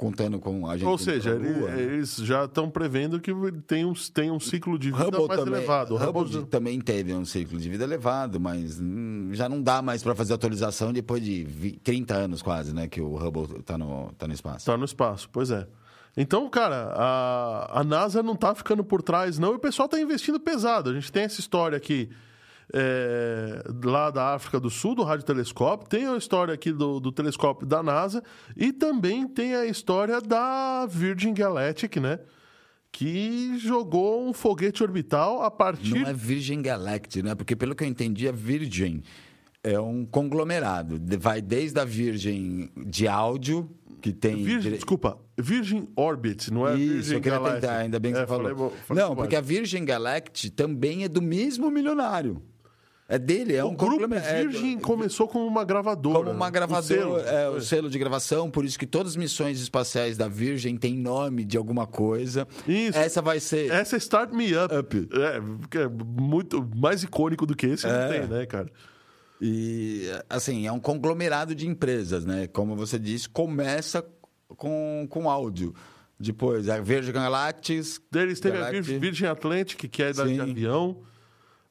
Contando 0.00 0.38
com 0.38 0.66
a 0.66 0.78
gente. 0.78 0.88
Ou 0.88 0.96
seja, 0.96 1.32
ele- 1.32 1.50
né? 1.50 1.78
eles 1.78 2.16
já 2.16 2.46
estão 2.46 2.70
prevendo 2.70 3.20
que 3.20 3.30
tem 3.66 3.84
um, 3.84 3.92
tem 4.14 4.30
um 4.30 4.40
ciclo 4.40 4.78
de 4.78 4.90
vida 4.90 5.04
Hubble 5.04 5.28
mais 5.28 5.40
também, 5.40 5.54
elevado. 5.56 5.94
Hubble 5.94 6.22
Hubble- 6.22 6.46
também 6.46 6.80
teve 6.80 7.12
um 7.12 7.24
ciclo 7.26 7.58
de 7.58 7.68
vida 7.68 7.84
elevado, 7.84 8.40
mas 8.40 8.80
hum, 8.80 9.28
já 9.32 9.46
não 9.46 9.60
dá 9.62 9.82
mais 9.82 10.02
para 10.02 10.14
fazer 10.14 10.32
atualização 10.32 10.90
depois 10.90 11.22
de 11.22 11.44
vi- 11.44 11.72
30 11.84 12.14
anos 12.14 12.40
quase, 12.40 12.74
né? 12.74 12.88
Que 12.88 12.98
o 13.02 13.14
Hubble 13.14 13.58
está 13.58 13.76
no, 13.76 14.10
tá 14.16 14.26
no 14.26 14.32
espaço. 14.32 14.64
Tá 14.64 14.74
no 14.74 14.86
espaço, 14.86 15.28
pois 15.30 15.50
é. 15.50 15.66
Então, 16.16 16.48
cara, 16.48 16.92
a, 16.96 17.80
a 17.80 17.84
NASA 17.84 18.22
não 18.22 18.34
tá 18.34 18.54
ficando 18.54 18.82
por 18.82 19.02
trás, 19.02 19.38
não, 19.38 19.52
e 19.52 19.56
o 19.56 19.58
pessoal 19.60 19.86
tá 19.86 20.00
investindo 20.00 20.40
pesado. 20.40 20.88
A 20.90 20.94
gente 20.94 21.12
tem 21.12 21.24
essa 21.24 21.38
história 21.40 21.76
aqui 21.76 22.08
é, 22.72 23.62
lá 23.84 24.10
da 24.10 24.34
África 24.34 24.60
do 24.60 24.70
Sul, 24.70 24.94
do 24.94 25.02
radiotelescópio, 25.02 25.88
tem 25.88 26.06
a 26.06 26.16
história 26.16 26.54
aqui 26.54 26.72
do, 26.72 27.00
do 27.00 27.10
telescópio 27.12 27.66
da 27.66 27.82
NASA, 27.82 28.22
e 28.56 28.72
também 28.72 29.26
tem 29.26 29.54
a 29.54 29.66
história 29.66 30.20
da 30.20 30.86
Virgin 30.86 31.34
Galactic, 31.34 31.96
né? 31.96 32.18
Que 32.92 33.56
jogou 33.58 34.28
um 34.28 34.32
foguete 34.32 34.82
orbital 34.82 35.42
a 35.42 35.50
partir. 35.50 36.00
Não 36.00 36.08
é 36.08 36.12
Virgin 36.12 36.60
Galactic, 36.60 37.22
né? 37.22 37.34
Porque 37.34 37.54
pelo 37.54 37.74
que 37.74 37.84
eu 37.84 37.88
entendi, 37.88 38.26
a 38.28 38.32
Virgin 38.32 39.02
é 39.62 39.78
um 39.78 40.04
conglomerado. 40.04 41.00
Vai 41.20 41.40
desde 41.40 41.78
a 41.78 41.84
Virgin 41.84 42.68
de 42.76 43.06
áudio, 43.06 43.70
que 44.02 44.12
tem. 44.12 44.42
Virgin, 44.42 44.70
Desculpa, 44.70 45.18
Virgin 45.38 45.86
Orbit, 45.94 46.52
não 46.52 46.66
é 46.66 46.74
Isso, 46.76 46.94
Virgin 46.94 47.14
eu 47.14 47.20
queria 47.20 47.38
Galactic. 47.38 47.60
tentar, 47.60 47.76
ainda 47.76 48.00
bem 48.00 48.12
que 48.12 48.18
É, 48.18 48.22
você 48.22 48.26
falou. 48.26 48.56
falei 48.56 48.72
falei 48.86 49.04
não, 49.04 49.14
porque 49.14 49.36
a 49.36 49.40
Virgin 49.40 49.84
Galactic 49.84 50.52
também 50.54 51.04
é 51.04 51.08
do 51.08 51.22
mesmo 51.22 51.70
milionário. 51.70 52.42
É 53.12 53.18
dele, 53.18 53.56
é 53.56 53.64
O 53.64 53.70
um 53.70 53.74
grupo 53.74 53.94
conglomerado. 53.94 54.28
é- 54.28 54.42
Virgin 54.46 54.78
começou 54.78 55.26
como 55.26 55.44
uma 55.44 55.64
gravadora. 55.64 56.18
Como 56.20 56.30
uma 56.30 56.46
o 56.46 56.50
gravadora, 56.50 56.82
selo. 56.84 57.18
é, 57.18 57.48
o 57.50 57.60
selo 57.60 57.90
de 57.90 57.98
gravação, 57.98 58.48
por 58.48 58.64
isso 58.64 58.78
que 58.78 58.86
todas 58.86 59.12
as 59.12 59.16
missões 59.16 59.60
espaciais 59.60 60.16
da 60.16 60.28
Virgin 60.28 60.76
têm 60.76 60.94
nome 60.96 61.44
de 61.44 61.56
alguma 61.56 61.88
coisa. 61.88 62.46
Isso. 62.68 62.96
Essa 62.96 63.20
vai 63.20 63.40
ser. 63.40 63.68
Essa 63.72 63.96
é 63.96 63.98
Start 63.98 64.30
Me 64.32 64.52
Up. 64.56 64.72
Up. 64.74 65.08
É, 65.12 65.78
é 65.82 65.88
muito 65.88 66.64
mais 66.76 67.02
icônico 67.02 67.44
do 67.44 67.56
que 67.56 67.66
esse 67.66 67.84
não 67.84 67.92
É. 67.94 68.08
tem, 68.20 68.26
né, 68.28 68.46
cara? 68.46 68.70
E, 69.40 70.06
assim, 70.28 70.66
é 70.66 70.72
um 70.72 70.78
conglomerado 70.78 71.54
de 71.54 71.66
empresas, 71.66 72.24
né? 72.24 72.46
Como 72.46 72.76
você 72.76 72.98
disse, 72.98 73.28
começa 73.28 74.04
com, 74.56 75.06
com 75.10 75.28
áudio. 75.28 75.74
Depois, 76.18 76.68
a 76.68 76.78
Virgin 76.80 77.12
Galactic. 77.12 77.86
Deles 78.10 78.38
teve 78.38 78.56
a 78.58 78.60
Galactic. 78.60 78.82
Vir- 78.84 79.00
Virgin 79.00 79.24
Atlantic, 79.26 79.88
que 79.90 80.02
é 80.02 80.12
da 80.12 80.24
de 80.26 80.40
avião. 80.40 80.98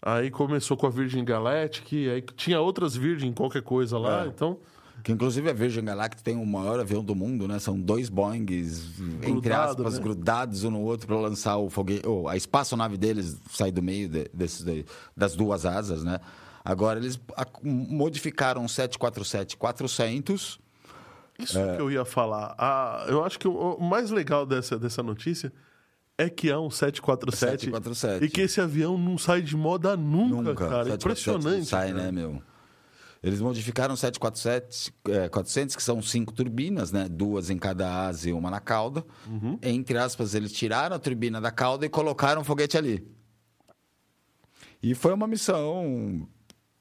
Aí 0.02 0.30
começou 0.32 0.78
com 0.78 0.88
a 0.88 0.90
Virgin 0.90 1.24
Galactic, 1.26 1.92
aí 2.10 2.22
tinha 2.36 2.60
outras 2.62 2.96
Virgin, 2.96 3.34
qualquer 3.34 3.62
coisa 3.62 3.98
lá, 3.98 4.24
É. 4.26 4.28
então... 4.28 4.58
Que 5.02 5.14
inclusive 5.14 5.50
a 5.50 5.54
Virgin 5.54 5.86
Galactic 5.86 6.22
tem 6.22 6.36
o 6.36 6.46
maior 6.46 6.78
avião 6.78 7.02
do 7.02 7.16
mundo, 7.16 7.48
né? 7.48 7.58
São 7.58 7.80
dois 7.80 8.10
Boeings, 8.10 9.00
entre 9.22 9.32
Grudado, 9.32 9.82
aspas, 9.82 9.94
né? 9.98 10.04
grudados 10.04 10.64
um 10.66 10.72
no 10.72 10.82
outro 10.82 11.08
para 11.08 11.16
lançar 11.18 11.56
o 11.58 11.70
foguete. 11.70 12.06
ou 12.06 12.28
a 12.28 12.36
espaçonave 12.36 12.98
deles 12.98 13.40
sai 13.50 13.72
do 13.72 13.82
meio 13.82 14.10
de- 14.10 14.30
desses 14.34 14.62
daí- 14.62 14.86
das 15.16 15.38
duas 15.38 15.66
asas, 15.66 16.04
né? 16.04 16.20
Agora 16.66 17.00
eles 17.00 17.18
modificaram 17.64 18.66
o 18.66 18.68
747-400. 18.68 20.60
Isso 21.38 21.58
É. 21.58 21.76
que 21.78 21.82
eu 21.82 21.90
ia 21.90 22.04
falar. 22.04 22.54
Ah, 22.58 23.06
eu 23.08 23.24
acho 23.24 23.40
que 23.40 23.48
o, 23.48 23.54
o 23.76 23.82
mais 23.82 24.12
legal 24.12 24.46
dessa, 24.46 24.78
dessa 24.78 25.02
notícia 25.02 25.52
é 26.20 26.30
que 26.30 26.52
há 26.52 26.60
um 26.60 26.70
747, 26.70 27.66
747. 27.72 28.26
e 28.26 28.30
que 28.30 28.42
esse 28.42 28.60
avião 28.60 28.98
não 28.98 29.18
sai 29.18 29.42
de 29.42 29.56
moda 29.56 29.96
nunca, 29.96 30.36
Nunca. 30.36 30.54
cara. 30.68 30.84
747 30.86 31.30
Impressionante. 31.30 31.66
Sai, 31.70 31.92
cara. 31.94 32.04
né, 32.04 32.12
meu? 32.12 32.42
Eles 33.24 33.42
modificaram 33.42 33.94
o 33.94 33.98
747 33.98 34.94
é, 35.10 35.30
400, 35.30 35.76
que 35.76 35.84
são 35.84 36.02
cinco 36.02 36.34
turbinas, 36.34 36.92
né? 36.92 37.08
Duas 37.10 37.50
em 37.50 37.58
cada 37.58 38.06
asa 38.08 38.30
e 38.30 38.34
uma 38.34 38.50
na 38.50 38.60
cauda. 38.60 39.06
Uhum. 39.28 39.58
Entre 39.62 39.98
aspas, 39.98 40.34
eles 40.36 40.52
tiraram 40.52 40.96
a 40.96 41.00
turbina 41.00 41.40
da 41.42 41.52
cauda 41.52 41.86
e 41.86 41.90
colocaram 41.90 42.42
o 42.42 42.46
foguete 42.46 42.78
ali. 42.78 43.06
E 44.82 44.96
foi 44.96 45.14
uma 45.14 45.28
missão 45.28 46.28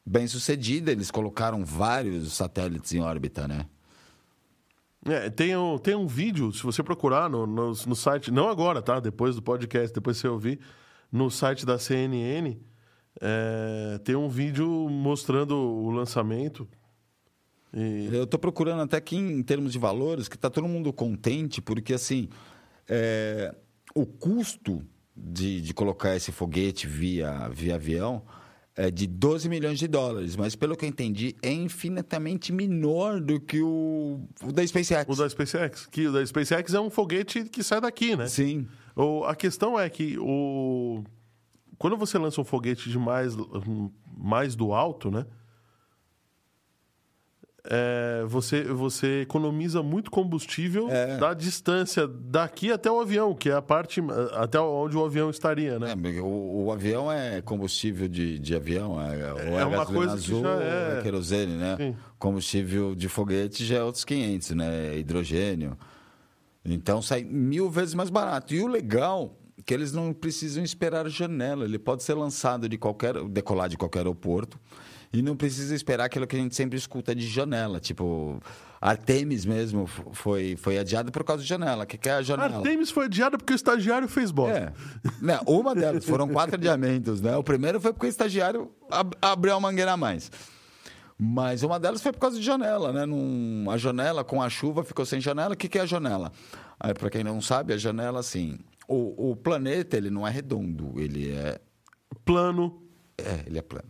bem 0.07 0.27
sucedida. 0.29 0.93
Eles 0.93 1.11
colocaram 1.11 1.65
vários 1.65 2.33
satélites 2.35 2.93
em 2.93 3.01
órbita, 3.01 3.49
né? 3.49 3.67
É, 5.09 5.31
tem, 5.31 5.57
um, 5.57 5.79
tem 5.79 5.95
um 5.95 6.07
vídeo, 6.07 6.53
se 6.53 6.63
você 6.63 6.83
procurar 6.83 7.31
no, 7.31 7.47
no, 7.47 7.69
no 7.69 7.97
site, 7.97 8.31
não 8.31 8.49
agora, 8.49 8.83
tá? 8.83 9.01
Depois 9.01 9.37
do 9.37 9.43
podcast, 9.43 9.95
depois 9.95 10.17
você 10.19 10.29
ouvir, 10.29 10.61
no 11.11 11.31
site 11.31 11.65
da 11.65 11.79
CNN, 11.79 12.57
é, 13.21 13.99
tem 14.05 14.15
um 14.15 14.29
vídeo 14.29 14.69
mostrando 14.91 15.57
o 15.57 15.91
lançamento. 15.91 16.69
E, 17.73 18.11
Eu 18.13 18.25
estou 18.25 18.39
procurando 18.39 18.83
até 18.83 18.97
aqui 18.97 19.17
em 19.17 19.43
termos 19.43 19.73
de 19.73 19.79
valores, 19.79 20.29
que 20.29 20.37
está 20.37 20.51
todo 20.51 20.69
mundo 20.69 20.93
contente, 20.93 21.63
porque 21.63 21.95
assim, 21.95 22.29
é, 22.87 23.55
o 23.95 24.05
custo 24.05 24.85
de, 25.17 25.61
de 25.61 25.75
colocar 25.75 26.15
esse 26.17 26.31
foguete 26.31 26.87
via, 26.87 27.49
via 27.49 27.75
avião 27.77 28.23
é 28.79 28.93
de 28.93 29.09
12 29.09 29.49
milhões 29.49 29.77
de 29.77 29.89
dólares, 29.89 30.37
mas 30.37 30.55
pelo 30.55 30.77
que 30.77 30.85
eu 30.85 30.89
entendi, 30.89 31.35
é 31.43 31.53
infinitamente 31.53 32.53
menor 32.53 33.21
do 33.21 33.41
que 33.41 33.61
o, 33.61 34.21
o 34.41 34.53
da 34.53 34.65
SpaceX. 34.65 35.05
O 35.09 35.21
da 35.21 35.29
SpaceX. 35.29 35.87
Que 35.87 36.07
o 36.07 36.13
da 36.13 36.25
SpaceX 36.25 36.75
é 36.75 36.81
um 36.81 36.89
foguete 36.89 37.43
que 37.45 37.65
sai 37.65 37.81
daqui, 37.81 38.15
né? 38.15 38.29
Sim. 38.29 38.69
O, 38.95 39.25
a 39.25 39.35
questão 39.35 39.79
é 39.79 39.91
que 39.91 40.17
o, 40.21 41.03
quando 41.77 41.97
você 41.97 42.17
lança 42.19 42.41
um 42.41 42.45
foguete 42.45 42.89
de 42.89 42.97
mais, 42.97 43.35
mais 44.17 44.55
do 44.55 44.73
alto, 44.73 45.11
né? 45.11 45.27
É, 47.65 48.25
você, 48.27 48.63
você 48.65 49.23
economiza 49.23 49.83
muito 49.83 50.11
combustível 50.11 50.89
É. 50.91 51.19
da 51.19 51.35
distância 51.35 52.07
daqui 52.07 52.71
até 52.73 52.91
o 52.91 53.01
avião, 53.01 53.35
que 53.35 53.51
é 53.51 53.53
a 53.53 53.61
parte 53.61 54.01
até 54.33 54.59
onde 54.61 54.97
o 54.97 55.05
avião 55.05 55.29
estaria, 55.29 55.79
né? 55.79 55.93
É, 55.93 56.21
o, 56.21 56.65
o 56.67 56.73
avião 56.73 57.11
é 57.13 57.43
combustível 57.43 58.09
de, 58.09 58.39
de 58.39 58.55
avião, 58.55 58.99
é, 59.03 59.21
É 59.21 59.55
é, 59.61 59.65
uma 59.67 59.85
coisa 59.85 60.13
que 60.13 60.19
azul, 60.19 60.43
já 60.43 60.55
ou 60.55 60.63
é- 60.63 60.99
é 60.99 61.03
querosene, 61.03 61.55
né? 61.57 61.77
Sim. 61.77 61.97
Combustível 62.19 62.95
de 62.95 63.09
foguete 63.09 63.65
já 63.67 63.79
é 63.79 63.83
outros 63.83 64.05
500, 64.05 64.51
né? 64.53 64.97
Hidrogênio. 64.97 65.77
Então 66.65 67.03
sai 67.03 67.23
mil 67.25 67.69
vezes 67.71 67.93
mais 67.95 68.09
barato. 68.09 68.55
E 68.55 68.63
o 68.63 68.67
legal 68.67 69.37
é 69.59 69.63
que 69.63 69.75
eles 69.75 69.93
não 69.93 70.13
precisam 70.13 70.63
esperar 70.63 71.09
janela. 71.09 71.65
Ele 71.65 71.79
pode 71.79 72.03
ser 72.03 72.15
lançado 72.15 72.69
de 72.69 72.79
qualquer, 72.79 73.15
decolar 73.25 73.69
de 73.69 73.77
qualquer 73.77 73.99
aeroporto 74.01 74.59
e 75.13 75.23
não 75.23 75.37
precisa 75.37 75.75
esperar 75.75 76.05
aquilo 76.05 76.27
que 76.27 76.37
a 76.37 76.39
gente 76.39 76.55
sempre 76.55 76.77
escuta 76.77 77.15
de 77.15 77.27
janela. 77.27 77.81
Tipo, 77.81 78.41
Artemis 78.81 79.45
mesmo 79.45 79.87
foi, 79.87 80.57
foi 80.57 80.79
adiado 80.79 81.11
por 81.11 81.25
causa 81.25 81.43
de 81.43 81.49
janela. 81.49 81.85
O 81.85 81.87
que, 81.87 81.97
que 81.97 82.09
é 82.09 82.13
a 82.13 82.23
janela? 82.23 82.57
Artemis 82.57 82.91
foi 82.91 83.07
adiada 83.07 83.39
porque 83.39 83.53
o 83.53 83.57
estagiário 83.57 84.07
fez 84.09 84.31
bosta. 84.31 84.59
É. 84.59 84.73
Né, 85.25 85.41
uma 85.47 85.75
delas, 85.75 86.05
foram 86.05 86.29
quatro 86.29 86.57
adiamentos, 86.57 87.21
né? 87.21 87.37
O 87.37 87.43
primeiro 87.43 87.81
foi 87.81 87.93
porque 87.93 88.07
o 88.07 88.09
estagiário 88.09 88.71
ab- 88.91 89.17
abriu 89.21 89.55
a 89.55 89.61
mangueira 89.61 89.93
a 89.93 89.97
mais. 89.97 90.31
Mas 91.19 91.63
uma 91.63 91.81
delas 91.81 92.01
foi 92.01 92.13
por 92.13 92.21
causa 92.21 92.39
de 92.39 92.45
janela, 92.45 92.93
né? 92.93 93.05
Num, 93.05 93.71
a 93.71 93.77
janela 93.77 94.23
com 94.23 94.41
a 94.41 94.49
chuva 94.49 94.85
ficou 94.85 95.05
sem 95.05 95.21
janela. 95.21 95.55
O 95.55 95.57
que, 95.57 95.69
que 95.69 95.79
é 95.79 95.83
a 95.83 95.87
janela? 95.87 96.31
Para 96.79 97.11
quem 97.11 97.25
não 97.25 97.41
sabe, 97.41 97.73
a 97.73 97.77
janela, 97.77 98.21
assim... 98.21 98.59
O, 98.91 99.33
o 99.33 99.37
planeta, 99.37 99.99
ele 99.99 100.09
não 100.09 100.27
é 100.27 100.31
redondo, 100.31 100.95
ele 100.97 101.31
é... 101.31 101.61
Plano. 102.25 102.83
É, 103.19 103.43
ele 103.47 103.59
é 103.59 103.61
plano. 103.63 103.89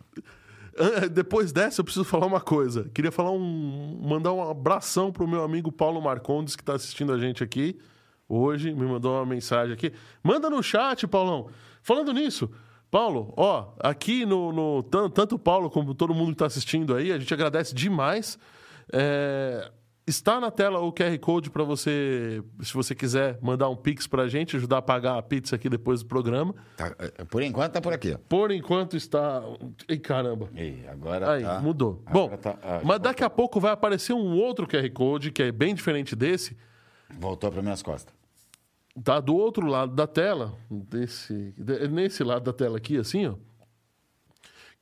Depois 1.12 1.52
dessa, 1.52 1.80
eu 1.80 1.84
preciso 1.84 2.04
falar 2.04 2.26
uma 2.26 2.40
coisa. 2.40 2.88
Queria 2.94 3.10
falar 3.12 3.30
um. 3.30 4.00
mandar 4.02 4.32
um 4.32 4.42
abração 4.48 5.10
pro 5.12 5.26
meu 5.26 5.42
amigo 5.42 5.70
Paulo 5.72 6.00
Marcondes, 6.00 6.54
que 6.56 6.62
está 6.62 6.74
assistindo 6.74 7.12
a 7.12 7.18
gente 7.18 7.42
aqui 7.42 7.78
hoje. 8.28 8.72
Me 8.74 8.86
mandou 8.86 9.14
uma 9.14 9.26
mensagem 9.26 9.72
aqui. 9.72 9.92
Manda 10.22 10.48
no 10.50 10.62
chat, 10.62 11.06
Paulão. 11.06 11.48
Falando 11.82 12.12
nisso, 12.12 12.50
Paulo, 12.90 13.32
ó, 13.36 13.68
aqui 13.80 14.24
no. 14.26 14.52
no- 14.52 14.82
tan- 14.82 15.10
tanto 15.10 15.34
o 15.36 15.38
Paulo 15.38 15.68
como 15.70 15.94
todo 15.94 16.14
mundo 16.14 16.28
que 16.28 16.34
está 16.34 16.46
assistindo 16.46 16.94
aí, 16.94 17.12
a 17.12 17.18
gente 17.18 17.32
agradece 17.34 17.74
demais. 17.74 18.38
É, 18.92 19.70
está 20.08 20.40
na 20.40 20.50
tela 20.50 20.80
o 20.80 20.92
QR 20.92 21.18
Code 21.20 21.50
para 21.50 21.62
você, 21.64 22.42
se 22.62 22.72
você 22.74 22.94
quiser 22.94 23.38
mandar 23.42 23.68
um 23.68 23.76
Pix 23.76 24.06
pra 24.06 24.26
gente, 24.28 24.56
ajudar 24.56 24.78
a 24.78 24.82
pagar 24.82 25.18
a 25.18 25.22
pizza 25.22 25.56
aqui 25.56 25.68
depois 25.68 26.02
do 26.02 26.06
programa. 26.08 26.54
Tá, 26.76 26.94
é, 26.98 27.24
por 27.24 27.42
enquanto 27.42 27.72
tá 27.72 27.80
por 27.80 27.92
aqui. 27.92 28.16
Por 28.28 28.50
enquanto 28.50 28.96
está. 28.96 29.42
Ei, 29.88 29.98
caramba. 29.98 30.48
Ih, 30.54 30.86
agora 30.88 31.32
Aí, 31.32 31.42
tá... 31.42 31.60
mudou. 31.60 32.02
Agora 32.06 32.28
Bom, 32.30 32.36
tá- 32.36 32.58
ah, 32.62 32.80
mas 32.84 33.00
daqui 33.00 33.22
a 33.24 33.30
pouco 33.30 33.58
vai 33.60 33.72
aparecer 33.72 34.12
um 34.12 34.36
outro 34.36 34.66
QR 34.66 34.90
Code, 34.92 35.30
que 35.30 35.42
é 35.42 35.52
bem 35.52 35.74
diferente 35.74 36.14
desse, 36.16 36.56
Voltou 37.18 37.50
para 37.50 37.62
minhas 37.62 37.82
costas. 37.82 38.14
tá 39.02 39.18
do 39.20 39.34
outro 39.34 39.66
lado 39.66 39.94
da 39.94 40.06
tela, 40.06 40.54
desse, 40.70 41.54
de- 41.56 41.88
nesse 41.88 42.22
lado 42.22 42.44
da 42.44 42.52
tela 42.52 42.76
aqui, 42.78 42.98
assim, 42.98 43.26
ó, 43.26 43.34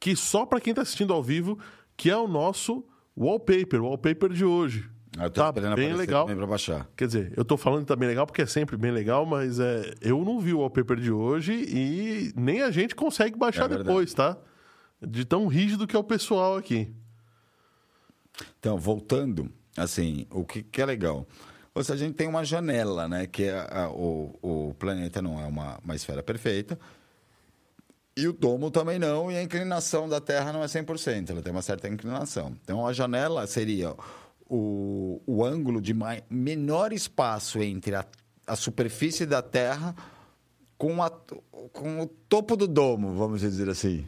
que 0.01 0.15
só 0.17 0.45
para 0.45 0.61
quem 0.61 0.75
tá 0.75 0.83
assistindo 0.83 1.13
ao 1.13 1.23
vivo, 1.23 1.59
que 1.97 2.11
é 2.11 2.17
o 2.17 2.29
nosso 2.29 2.85
wallpaper, 3.17 3.81
o 3.83 3.87
wallpaper 3.87 4.31
de 4.31 4.45
hoje. 4.45 4.91
Eu 5.25 5.31
tô 5.31 5.41
Tá 5.41 5.49
esperando 5.49 5.75
bem 5.77 5.87
aparecer 5.87 6.07
legal. 6.07 6.23
também 6.25 6.37
pra 6.37 6.47
baixar. 6.47 6.89
Quer 6.97 7.07
dizer, 7.07 7.33
eu 7.37 7.45
tô 7.45 7.57
falando 7.57 7.81
que 7.81 7.87
tá 7.87 7.97
bem 7.97 8.09
legal 8.09 8.27
porque 8.27 8.43
é 8.43 8.47
sempre 8.47 8.77
bem 8.77 8.91
legal, 8.91 9.25
mas 9.25 9.59
é, 9.59 9.95
eu 10.01 10.25
não 10.25 10.39
vi 10.41 10.53
o 10.53 10.59
wallpaper 10.61 10.97
de 10.99 11.11
hoje 11.11 11.53
e 11.55 12.33
nem 12.37 12.63
a 12.63 12.71
gente 12.71 12.95
consegue 12.95 13.37
baixar 13.37 13.71
É 13.73 13.79
depois, 13.79 14.13
tá? 14.13 14.37
De 15.01 15.25
tão 15.25 15.47
rígido 15.47 15.87
que 15.87 15.97
é 15.97 15.99
o 15.99 16.05
pessoal 16.05 16.57
aqui. 16.57 16.93
Então, 18.59 18.77
voltando, 18.79 19.51
assim, 19.77 20.27
o 20.31 20.45
que, 20.45 20.63
que 20.63 20.81
é 20.83 20.87
legal? 20.87 21.27
Ou 21.75 21.83
seja, 21.85 21.95
a 22.05 22.07
gente 22.07 22.15
tem 22.17 22.27
uma 22.29 22.45
janela, 22.45 23.07
né? 23.09 23.27
Que 23.27 23.45
é 23.45 23.59
a- 23.71 23.91
o, 23.91 24.39
o 24.43 24.75
planeta 24.79 25.21
não 25.23 25.41
é 25.41 25.47
uma, 25.47 25.79
uma 25.85 25.95
esfera 25.95 26.23
perfeita. 26.23 26.79
E 28.17 28.27
o 28.27 28.33
domo 28.33 28.71
também 28.71 28.99
não, 28.99 29.31
e 29.31 29.37
a 29.37 29.43
inclinação 29.43 30.09
da 30.09 30.21
Terra 30.21 30.51
não 30.53 30.63
é 30.63 30.67
100%, 30.67 31.31
ela 31.31 31.43
tem 31.43 31.53
uma 31.53 31.61
certa 31.61 31.87
inclinação. 31.87 32.55
Então, 32.65 32.87
a 32.87 32.93
janela 32.95 33.47
seria 33.47 33.95
o, 34.49 35.21
o 35.27 35.45
ângulo 35.45 35.81
de 35.81 35.93
mai- 35.95 36.23
menor 36.31 36.93
espaço 36.93 37.61
entre 37.63 37.95
a, 37.95 38.05
a 38.47 38.57
superfície 38.57 39.27
da 39.27 39.43
Terra 39.43 39.95
com, 40.79 41.03
a, 41.03 41.11
com 41.73 42.01
o 42.03 42.07
topo 42.29 42.57
do 42.57 42.67
domo, 42.69 43.15
vamos 43.15 43.41
dizer 43.41 43.69
assim. 43.69 44.05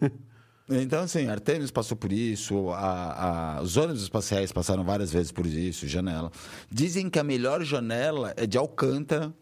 Então, 0.70 1.02
assim, 1.02 1.26
Artemis 1.28 1.70
passou 1.70 1.96
por 1.96 2.10
isso, 2.12 2.70
a, 2.70 3.56
a- 3.58 3.62
os 3.62 3.76
ônibus 3.76 4.02
espaciais 4.02 4.52
passaram 4.52 4.82
várias 4.84 5.12
vezes 5.12 5.30
por 5.30 5.44
isso, 5.44 5.86
janela. 5.86 6.30
Dizem 6.70 7.10
que 7.10 7.18
a 7.18 7.24
melhor 7.24 7.62
janela 7.62 8.32
é 8.36 8.46
de 8.46 8.56
Alcântara, 8.56 9.34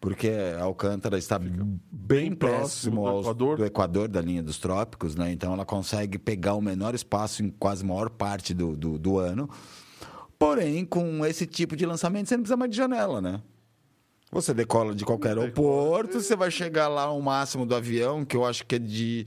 porque 0.00 0.30
Alcântara 0.58 1.18
está 1.18 1.38
bem, 1.38 2.32
próximo 2.32 2.36
próximo 2.36 3.02
do 3.02 3.06
aos- 3.08 3.24
Equador. 3.26 3.56
do 3.58 3.64
Equador, 3.66 4.08
da 4.08 4.20
linha 4.22 4.42
dos 4.42 4.56
trópicos, 4.56 5.14
né? 5.14 5.30
Então 5.30 5.52
ela 5.52 5.66
consegue 5.66 6.16
pegar 6.16 6.54
o 6.54 6.62
menor 6.62 6.94
espaço 6.94 7.42
em 7.42 7.50
quase 7.50 7.82
a 7.84 7.86
maior 7.86 8.08
parte 8.08 8.54
do, 8.54 8.74
do, 8.74 8.96
do 8.98 9.18
ano. 9.18 9.50
Porém, 10.38 10.84
com 10.84 11.24
esse 11.26 11.46
tipo 11.46 11.74
de 11.76 11.84
lançamento, 11.84 12.28
você 12.28 12.36
não 12.36 12.42
precisa 12.42 12.56
mais 12.56 12.70
de 12.70 12.76
janela, 12.76 13.20
né? 13.20 13.40
Você 14.30 14.52
decola 14.54 14.94
de 14.94 15.04
qualquer 15.04 15.36
aeroporto, 15.38 16.20
você 16.20 16.36
vai 16.36 16.50
chegar 16.50 16.86
lá 16.88 17.10
o 17.10 17.20
máximo 17.20 17.64
do 17.64 17.74
avião, 17.74 18.24
que 18.24 18.36
eu 18.36 18.44
acho 18.44 18.64
que 18.66 18.74
é 18.74 18.78
de 18.78 19.26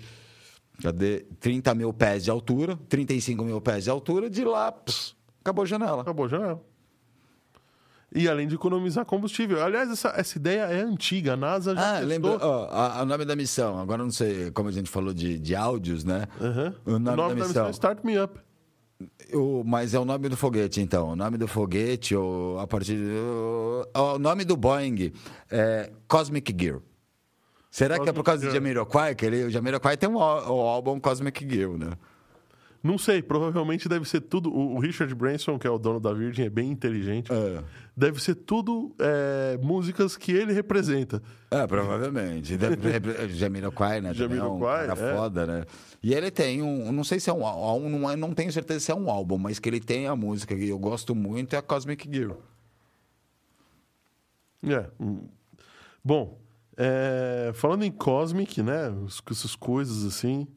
cadê? 0.81 1.25
30 1.39 1.73
mil 1.75 1.91
pés 1.91 2.23
de 2.23 2.29
altura, 2.31 2.77
35 2.87 3.43
mil 3.43 3.59
pés 3.59 3.83
de 3.85 3.89
altura, 3.89 4.29
de 4.29 4.43
lá, 4.43 4.71
pss, 4.71 5.13
acabou 5.41 5.63
a 5.63 5.65
janela. 5.65 6.01
Acabou 6.03 6.25
a 6.25 6.29
janela. 6.29 6.61
E 8.13 8.27
além 8.27 8.45
de 8.47 8.55
economizar 8.55 9.05
combustível. 9.05 9.63
Aliás, 9.63 9.89
essa, 9.89 10.09
essa 10.17 10.37
ideia 10.37 10.63
é 10.63 10.81
antiga. 10.81 11.33
A 11.33 11.37
NASA 11.37 11.73
já 11.73 11.81
Ah, 11.81 11.91
testou. 11.93 12.07
lembra, 12.09 12.37
ó, 12.45 13.01
o 13.01 13.05
nome 13.05 13.23
da 13.23 13.35
missão, 13.37 13.79
agora 13.79 14.03
não 14.03 14.11
sei 14.11 14.51
como 14.51 14.67
a 14.67 14.71
gente 14.71 14.89
falou 14.89 15.13
de, 15.13 15.39
de 15.39 15.55
áudios, 15.55 16.03
né? 16.03 16.27
Aham. 16.41 16.75
O 16.85 16.99
nome, 16.99 17.35
da 17.39 17.47
missão. 17.47 17.67
é 17.67 17.71
Start 17.71 18.03
Me 18.03 18.19
Up. 18.21 18.37
O- 19.33 19.63
mas 19.65 19.93
é 19.93 19.99
o 19.99 20.05
nome 20.05 20.27
do 20.29 20.35
foguete, 20.37 20.81
então. 20.81 21.09
O 21.09 21.15
nome 21.15 21.37
do 21.37 21.47
foguete, 21.47 22.15
ou 22.15 22.59
a 22.59 22.67
partir. 22.67 22.97
O, 22.97 23.85
o 24.15 24.19
nome 24.19 24.43
do 24.43 24.55
Boeing 24.57 25.11
é 25.49 25.91
Cosmic 26.07 26.55
Gear. 26.59 26.79
Será 27.69 27.97
que 27.99 28.09
é 28.09 28.11
por 28.13 28.23
causa 28.23 28.41
Cosmic 28.41 28.47
de 28.47 28.51
Gear. 28.51 28.53
Jamiroquai? 28.55 29.15
Que 29.15 29.25
ele, 29.25 29.43
o 29.45 29.49
Jamiroquai 29.49 29.95
tem 29.95 30.09
um, 30.09 30.15
o 30.15 30.19
álbum 30.21 30.99
Cosmic 30.99 31.47
Gear, 31.49 31.71
né? 31.77 31.91
Não 32.83 32.97
sei, 32.97 33.21
provavelmente 33.21 33.87
deve 33.87 34.09
ser 34.09 34.21
tudo. 34.21 34.51
O 34.51 34.79
Richard 34.79 35.13
Branson, 35.13 35.59
que 35.59 35.67
é 35.67 35.69
o 35.69 35.77
dono 35.77 35.99
da 35.99 36.11
Virgin, 36.13 36.43
é 36.43 36.49
bem 36.49 36.71
inteligente. 36.71 37.31
É. 37.31 37.63
Deve 37.95 38.21
ser 38.21 38.33
tudo 38.33 38.95
é, 38.97 39.59
músicas 39.61 40.17
que 40.17 40.31
ele 40.31 40.51
representa. 40.51 41.21
É, 41.51 41.67
provavelmente. 41.67 42.57
Jamiroquai, 43.29 44.01
né? 44.01 44.09
é 44.09 44.11
um 44.11 44.15
Jamiroquai, 44.15 44.87
cara 44.87 44.99
é. 44.99 45.15
foda, 45.15 45.45
né? 45.45 45.65
E 46.01 46.13
ele 46.13 46.31
tem 46.31 46.63
um... 46.63 46.91
Não 46.91 47.03
sei 47.03 47.19
se 47.19 47.29
é 47.29 47.33
um 47.33 47.45
álbum, 47.45 47.87
não, 47.87 48.09
é- 48.09 48.15
não 48.15 48.33
tenho 48.33 48.51
certeza 48.51 48.79
se 48.79 48.91
é 48.91 48.95
um 48.95 49.11
álbum, 49.11 49.37
mas 49.37 49.59
que 49.59 49.69
ele 49.69 49.79
tem 49.79 50.07
a 50.07 50.15
música 50.15 50.55
que 50.55 50.67
eu 50.67 50.79
gosto 50.79 51.13
muito 51.13 51.55
é 51.55 51.59
a 51.59 51.61
Cosmic 51.61 52.09
Gear. 52.11 52.35
É. 54.63 54.89
hum. 54.99 55.27
Bom, 56.03 56.39
é, 56.75 57.51
falando 57.53 57.83
em 57.83 57.91
Cosmic, 57.91 58.63
né? 58.63 58.91
Essas 59.29 59.55
coisas 59.55 60.03
assim. 60.03 60.47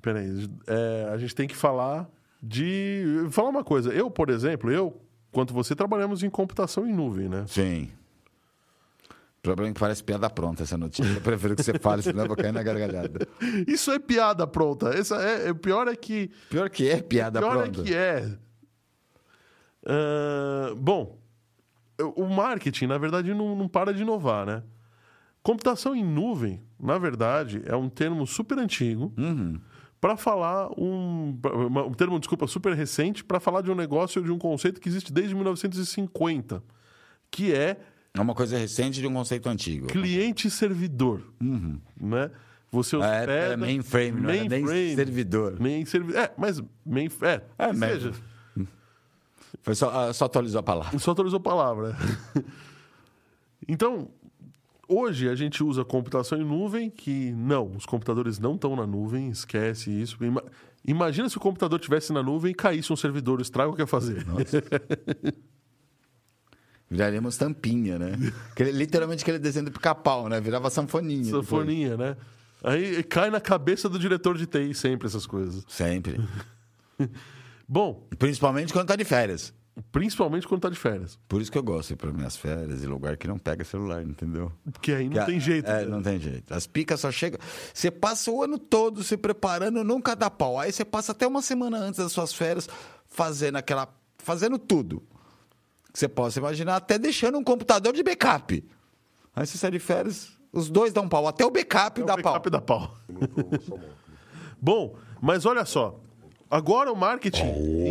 Peraí. 0.00 0.48
é, 0.66 1.10
a 1.12 1.16
gente 1.18 1.34
tem 1.34 1.46
que 1.46 1.56
falar 1.56 2.08
de. 2.42 3.04
Falar 3.30 3.50
uma 3.50 3.64
coisa. 3.64 3.92
Eu, 3.92 4.10
por 4.10 4.30
exemplo, 4.30 4.70
eu, 4.70 5.00
quanto 5.30 5.52
você, 5.52 5.74
trabalhamos 5.76 6.22
em 6.22 6.30
computação 6.30 6.86
em 6.86 6.92
nuvem, 6.92 7.28
né? 7.28 7.44
Sim. 7.46 7.90
O 9.38 9.42
problema 9.42 9.70
é 9.70 9.74
que 9.74 9.80
parece 9.80 10.02
piada 10.04 10.30
pronta 10.30 10.62
essa 10.62 10.78
notícia. 10.78 11.12
Eu 11.14 11.20
prefiro 11.20 11.56
que 11.56 11.62
você 11.64 11.76
fale, 11.78 12.00
senão 12.00 12.22
eu 12.22 12.28
vou 12.28 12.36
cair 12.36 12.52
na 12.52 12.62
gargalhada. 12.62 13.26
Isso 13.66 13.90
é 13.90 13.98
piada 13.98 14.46
pronta. 14.46 14.90
Essa 14.90 15.16
é, 15.20 15.48
é- 15.48 15.50
o 15.50 15.56
pior 15.56 15.88
é 15.88 15.96
que. 15.96 16.30
Pior 16.48 16.70
que 16.70 16.88
é 16.88 17.02
piada 17.02 17.40
pior 17.40 17.58
pronta. 17.58 17.80
é 17.80 17.84
que 17.84 17.94
é. 17.94 18.38
Ah, 19.84 20.74
bom, 20.76 21.18
o 22.16 22.24
marketing, 22.26 22.86
na 22.86 22.98
verdade, 22.98 23.34
não, 23.34 23.56
não 23.56 23.68
para 23.68 23.92
de 23.92 24.02
inovar, 24.02 24.46
né? 24.46 24.62
Computação 25.42 25.94
em 25.94 26.04
nuvem, 26.04 26.62
na 26.78 26.98
verdade, 26.98 27.62
é 27.66 27.74
um 27.74 27.88
termo 27.88 28.24
super 28.28 28.58
antigo 28.58 29.12
Uhum. 29.18 29.60
Para 30.02 30.16
falar 30.16 30.68
um, 30.76 31.38
um 31.86 31.94
termo, 31.94 32.18
desculpa, 32.18 32.48
super 32.48 32.74
recente 32.74 33.22
para 33.22 33.38
falar 33.38 33.60
de 33.60 33.70
um 33.70 33.74
negócio, 33.76 34.20
de 34.20 34.32
um 34.32 34.38
conceito 34.38 34.80
que 34.80 34.88
existe 34.88 35.12
desde 35.12 35.32
1950, 35.32 36.60
que 37.30 37.54
é 37.54 37.76
É 38.12 38.20
uma 38.20 38.34
coisa 38.34 38.58
recente 38.58 39.00
de 39.00 39.06
um 39.06 39.12
conceito 39.12 39.48
antigo. 39.48 39.86
cliente 39.86 40.48
e 40.48 40.50
servidor. 40.50 41.22
Né? 41.40 42.32
Você 42.72 42.96
É, 42.96 42.98
hospeda... 42.98 43.32
era 43.32 43.56
mainframe, 43.56 44.20
não 44.20 44.30
era 44.30 44.40
nem 44.40 44.48
mainframe, 44.48 44.94
servidor. 44.96 45.60
Main 45.60 45.84
servi... 45.84 46.16
É, 46.16 46.32
mas 46.36 46.60
main... 46.84 47.08
É, 47.22 47.40
É, 47.56 47.68
que 47.68 47.76
seja. 47.78 48.12
Foi 49.62 49.76
só, 49.76 49.88
ah, 49.88 50.12
só 50.12 50.24
atualizou 50.24 50.58
a 50.58 50.62
palavra. 50.64 50.98
Só 50.98 51.12
atualizou 51.12 51.36
a 51.38 51.42
palavra. 51.42 51.96
então, 53.68 54.10
hoje 54.92 55.28
a 55.28 55.34
gente 55.34 55.62
usa 55.64 55.84
computação 55.84 56.38
em 56.40 56.44
nuvem, 56.44 56.90
que 56.90 57.32
não, 57.32 57.72
os 57.76 57.84
computadores 57.86 58.38
não 58.38 58.54
estão 58.54 58.74
na 58.76 58.86
nuvem, 58.86 59.28
esquece 59.30 59.90
isso. 59.90 60.22
Ima- 60.24 60.44
Imagina 60.84 61.28
se 61.28 61.36
o 61.36 61.40
computador 61.40 61.78
estivesse 61.78 62.12
na 62.12 62.22
nuvem 62.22 62.50
e 62.50 62.54
caísse 62.54 62.92
um 62.92 62.96
servidor, 62.96 63.38
o 63.38 63.42
estrago 63.42 63.74
que 63.74 63.82
ia 63.82 63.86
fazer. 63.86 64.26
Viraremos 66.90 67.36
tampinha, 67.36 67.98
né? 67.98 68.12
Literalmente 68.58 69.22
aquele 69.22 69.38
desenho 69.38 69.66
do 69.66 69.72
pica-pau, 69.72 70.28
né? 70.28 70.40
Virava 70.40 70.68
sanfoninha. 70.68 71.24
depois. 71.24 71.44
Sanfoninha, 71.46 71.96
né? 71.96 72.16
Aí 72.62 73.02
cai 73.02 73.30
na 73.30 73.40
cabeça 73.40 73.88
do 73.88 73.98
diretor 73.98 74.36
de 74.36 74.46
TI 74.46 74.74
sempre 74.74 75.06
essas 75.06 75.26
coisas. 75.26 75.64
Sempre. 75.68 76.20
Bom, 77.66 78.06
Principalmente 78.18 78.72
quando 78.72 78.88
tá 78.88 78.96
de 78.96 79.04
férias. 79.04 79.54
Principalmente 79.90 80.46
quando 80.46 80.60
tá 80.62 80.68
de 80.68 80.76
férias. 80.78 81.18
Por 81.28 81.40
isso 81.40 81.50
que 81.50 81.56
eu 81.58 81.62
gosto 81.62 81.88
de 81.88 81.94
ir 81.94 81.96
para 81.96 82.12
minhas 82.12 82.36
férias 82.36 82.82
e 82.82 82.86
lugar 82.86 83.16
que 83.16 83.26
não 83.26 83.38
pega 83.38 83.64
celular, 83.64 84.02
entendeu? 84.02 84.52
Porque 84.70 84.92
aí 84.92 85.08
não 85.08 85.18
Que 85.20 85.26
tem 85.26 85.36
a- 85.36 85.40
jeito. 85.40 85.70
É, 85.70 85.80
né? 85.84 85.86
não 85.86 86.02
tem 86.02 86.18
jeito. 86.20 86.52
As 86.52 86.66
picas 86.66 87.00
só 87.00 87.10
chegam. 87.10 87.38
Você 87.72 87.90
passa 87.90 88.30
o 88.30 88.42
ano 88.42 88.58
todo 88.58 89.02
se 89.02 89.16
preparando, 89.16 89.82
nunca 89.82 90.14
dá 90.14 90.28
pau. 90.30 90.58
Aí 90.58 90.70
você 90.72 90.84
passa 90.84 91.12
até 91.12 91.26
uma 91.26 91.40
semana 91.42 91.78
antes 91.78 91.98
das 91.98 92.12
suas 92.12 92.32
férias 92.32 92.68
fazendo 93.06 93.56
aquela. 93.56 93.88
fazendo 94.18 94.58
tudo. 94.58 95.02
Que 95.92 95.98
você 95.98 96.08
possa 96.08 96.38
imaginar, 96.38 96.76
até 96.76 96.98
deixando 96.98 97.36
um 97.38 97.44
computador 97.44 97.92
de 97.92 98.02
backup. 98.02 98.64
Aí 99.34 99.46
você 99.46 99.58
sai 99.58 99.70
de 99.70 99.78
férias, 99.78 100.30
os 100.52 100.70
dois 100.70 100.92
dão 100.92 101.08
pau. 101.08 101.26
Até 101.26 101.44
o 101.44 101.50
backup 101.50 102.00
É 102.00 102.04
o 102.04 102.06
dá 102.06 102.16
backup 102.16 102.50
pau. 102.50 102.50
dá 102.50 102.60
pau. 102.60 102.96
Bom, 104.60 104.94
mas 105.20 105.44
olha 105.46 105.64
só. 105.64 105.98
Agora 106.50 106.92
o 106.92 106.96
marketing 106.96 107.46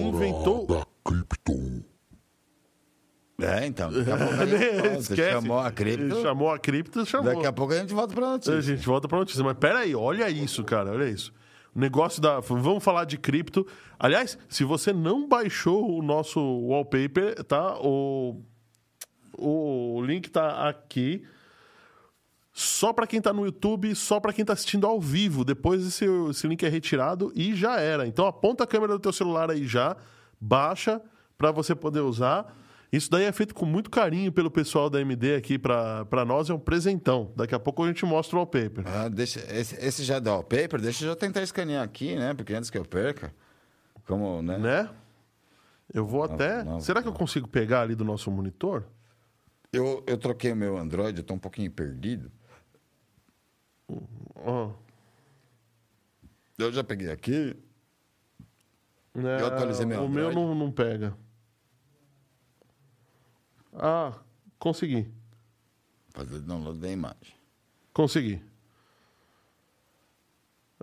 inventou. 0.08 0.68
Cripto. 1.04 1.84
É, 3.40 3.66
então. 3.66 3.92
Daqui 3.92 4.12
a 4.12 4.18
pouco 4.18 4.34
a 4.42 4.46
gente 4.46 4.82
volta. 4.82 5.00
Esquece. 5.00 5.32
Chamou 5.32 5.60
a 5.60 5.72
cripto. 5.72 6.22
Chamou 6.22 6.52
a 6.52 6.60
cripto, 6.60 7.06
chamou. 7.06 7.34
Daqui 7.34 7.48
a 7.48 7.54
pouco 7.54 7.74
a 7.74 7.78
gente 7.78 7.94
volta 7.94 8.14
pra 8.14 8.28
A 8.28 8.32
notícia. 8.32 8.62
gente 8.62 8.86
volta 8.86 9.08
pra 9.08 9.18
notícia. 9.18 9.44
Mas 9.44 9.58
peraí, 9.58 9.96
olha 9.96 10.30
isso, 10.30 10.64
cara, 10.64 10.92
olha 10.92 11.10
isso. 11.10 11.34
O 11.76 11.80
negócio 11.80 12.22
da. 12.22 12.40
Vamos 12.40 12.84
falar 12.84 13.06
de 13.06 13.18
cripto. 13.18 13.66
Aliás, 13.98 14.38
se 14.48 14.64
você 14.64 14.94
não 14.94 15.28
baixou 15.28 15.98
o 15.98 16.04
nosso 16.04 16.40
wallpaper, 16.40 17.44
tá? 17.46 17.78
O, 17.80 18.42
o 19.38 20.02
link 20.06 20.30
tá 20.30 20.68
aqui. 20.70 21.24
Só 22.54 22.92
pra 22.92 23.08
quem 23.08 23.22
tá 23.22 23.32
no 23.32 23.46
YouTube, 23.46 23.96
só 23.96 24.20
pra 24.20 24.34
quem 24.34 24.44
tá 24.44 24.52
assistindo 24.54 24.86
ao 24.86 25.00
vivo. 25.00 25.46
Depois 25.46 25.88
esse, 25.88 26.06
esse 26.30 26.46
link 26.48 26.62
é 26.66 26.70
retirado 26.70 27.32
e 27.34 27.56
já 27.56 27.80
era. 27.80 28.06
Então 28.06 28.28
aponta 28.28 28.66
a 28.66 28.68
câmera 28.68 28.92
do 28.94 29.00
teu 29.00 29.14
celular 29.14 29.50
aí 29.50 29.66
já, 29.66 29.96
baixa 30.42 31.00
pra 31.38 31.52
você 31.52 31.76
poder 31.76 32.00
usar. 32.02 32.58
Isso 32.92 33.10
daí 33.10 33.24
é 33.24 33.32
feito 33.32 33.56
com 33.56 33.66
muito 33.66 33.90
carinho 33.90 34.32
pelo 34.34 34.52
pessoal 34.52 34.90
da 34.90 35.00
MD 35.00 35.36
aqui 35.36 35.58
pra 35.58 36.26
nós, 36.28 36.50
é 36.50 36.54
um 36.54 36.60
presentão. 36.60 37.32
Daqui 37.38 37.56
a 37.56 37.60
pouco 37.60 37.84
a 37.84 37.88
gente 37.88 38.06
mostra 38.06 38.36
o 38.36 38.40
wallpaper. 38.40 38.84
Ah, 38.86 39.08
deixa, 39.08 39.40
esse, 39.56 39.76
esse 39.76 40.04
já 40.04 40.20
dá 40.20 40.36
o 40.36 40.44
paper, 40.44 40.82
deixa 40.82 41.06
eu 41.06 41.10
já 41.10 41.16
tentar 41.16 41.42
escanear 41.42 41.84
aqui, 41.86 42.16
né? 42.16 42.34
Porque 42.34 42.54
antes 42.54 42.70
que 42.70 42.78
eu 42.78 42.84
perca. 42.84 43.34
Como, 44.06 44.42
né? 44.42 44.58
Né? 44.58 44.90
Eu 45.94 46.06
vou 46.06 46.24
até. 46.24 46.64
não, 46.64 46.82
Será 46.82 47.02
que 47.02 47.08
eu 47.08 47.14
consigo 47.14 47.48
pegar 47.48 47.82
ali 47.82 47.96
do 47.96 48.04
nosso 48.04 48.30
monitor? 48.30 48.84
Eu, 49.72 50.04
eu 50.06 50.18
troquei 50.18 50.52
o 50.52 50.56
meu 50.56 50.78
Android, 50.78 51.18
eu 51.18 51.24
tô 51.24 51.34
um 51.34 51.40
pouquinho 51.40 51.72
perdido. 51.72 52.30
Ó, 54.36 54.72
Eu 56.58 56.72
já 56.74 56.84
peguei 56.84 57.10
aqui. 57.10 57.56
Né, 59.14 59.42
Eu 59.42 59.48
atualizei 59.48 59.86
meu 59.86 60.04
O 60.06 60.10
meu 60.10 60.30
Android. 60.30 60.48
não, 60.48 60.56
não 60.56 60.72
pega. 60.72 61.16
Ah, 63.74 64.14
consegui. 64.60 65.08
Fazer 66.14 66.40
download 66.40 66.80
da 66.80 66.90
imagem. 66.90 67.34
Consegui. 67.94 68.42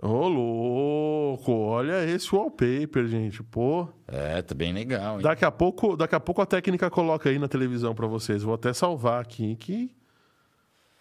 Ô, 0.01 0.27
louco, 0.29 1.51
olha 1.51 2.05
esse 2.05 2.33
wallpaper, 2.33 3.05
gente. 3.07 3.43
Pô, 3.43 3.87
É, 4.07 4.41
tá 4.41 4.55
bem 4.55 4.71
legal, 4.73 5.17
hein? 5.17 5.21
daqui 5.23 5.43
a 5.43 5.51
pouco, 5.51 5.97
daqui 5.97 6.15
a 6.15 6.19
pouco 6.19 6.41
a 6.41 6.45
técnica 6.45 6.89
coloca 6.89 7.29
aí 7.29 7.37
na 7.37 7.49
televisão 7.49 7.93
pra 7.93 8.07
vocês. 8.07 8.41
Vou 8.41 8.53
até 8.53 8.71
salvar 8.73 9.21
aqui 9.21 9.55
que 9.57 9.93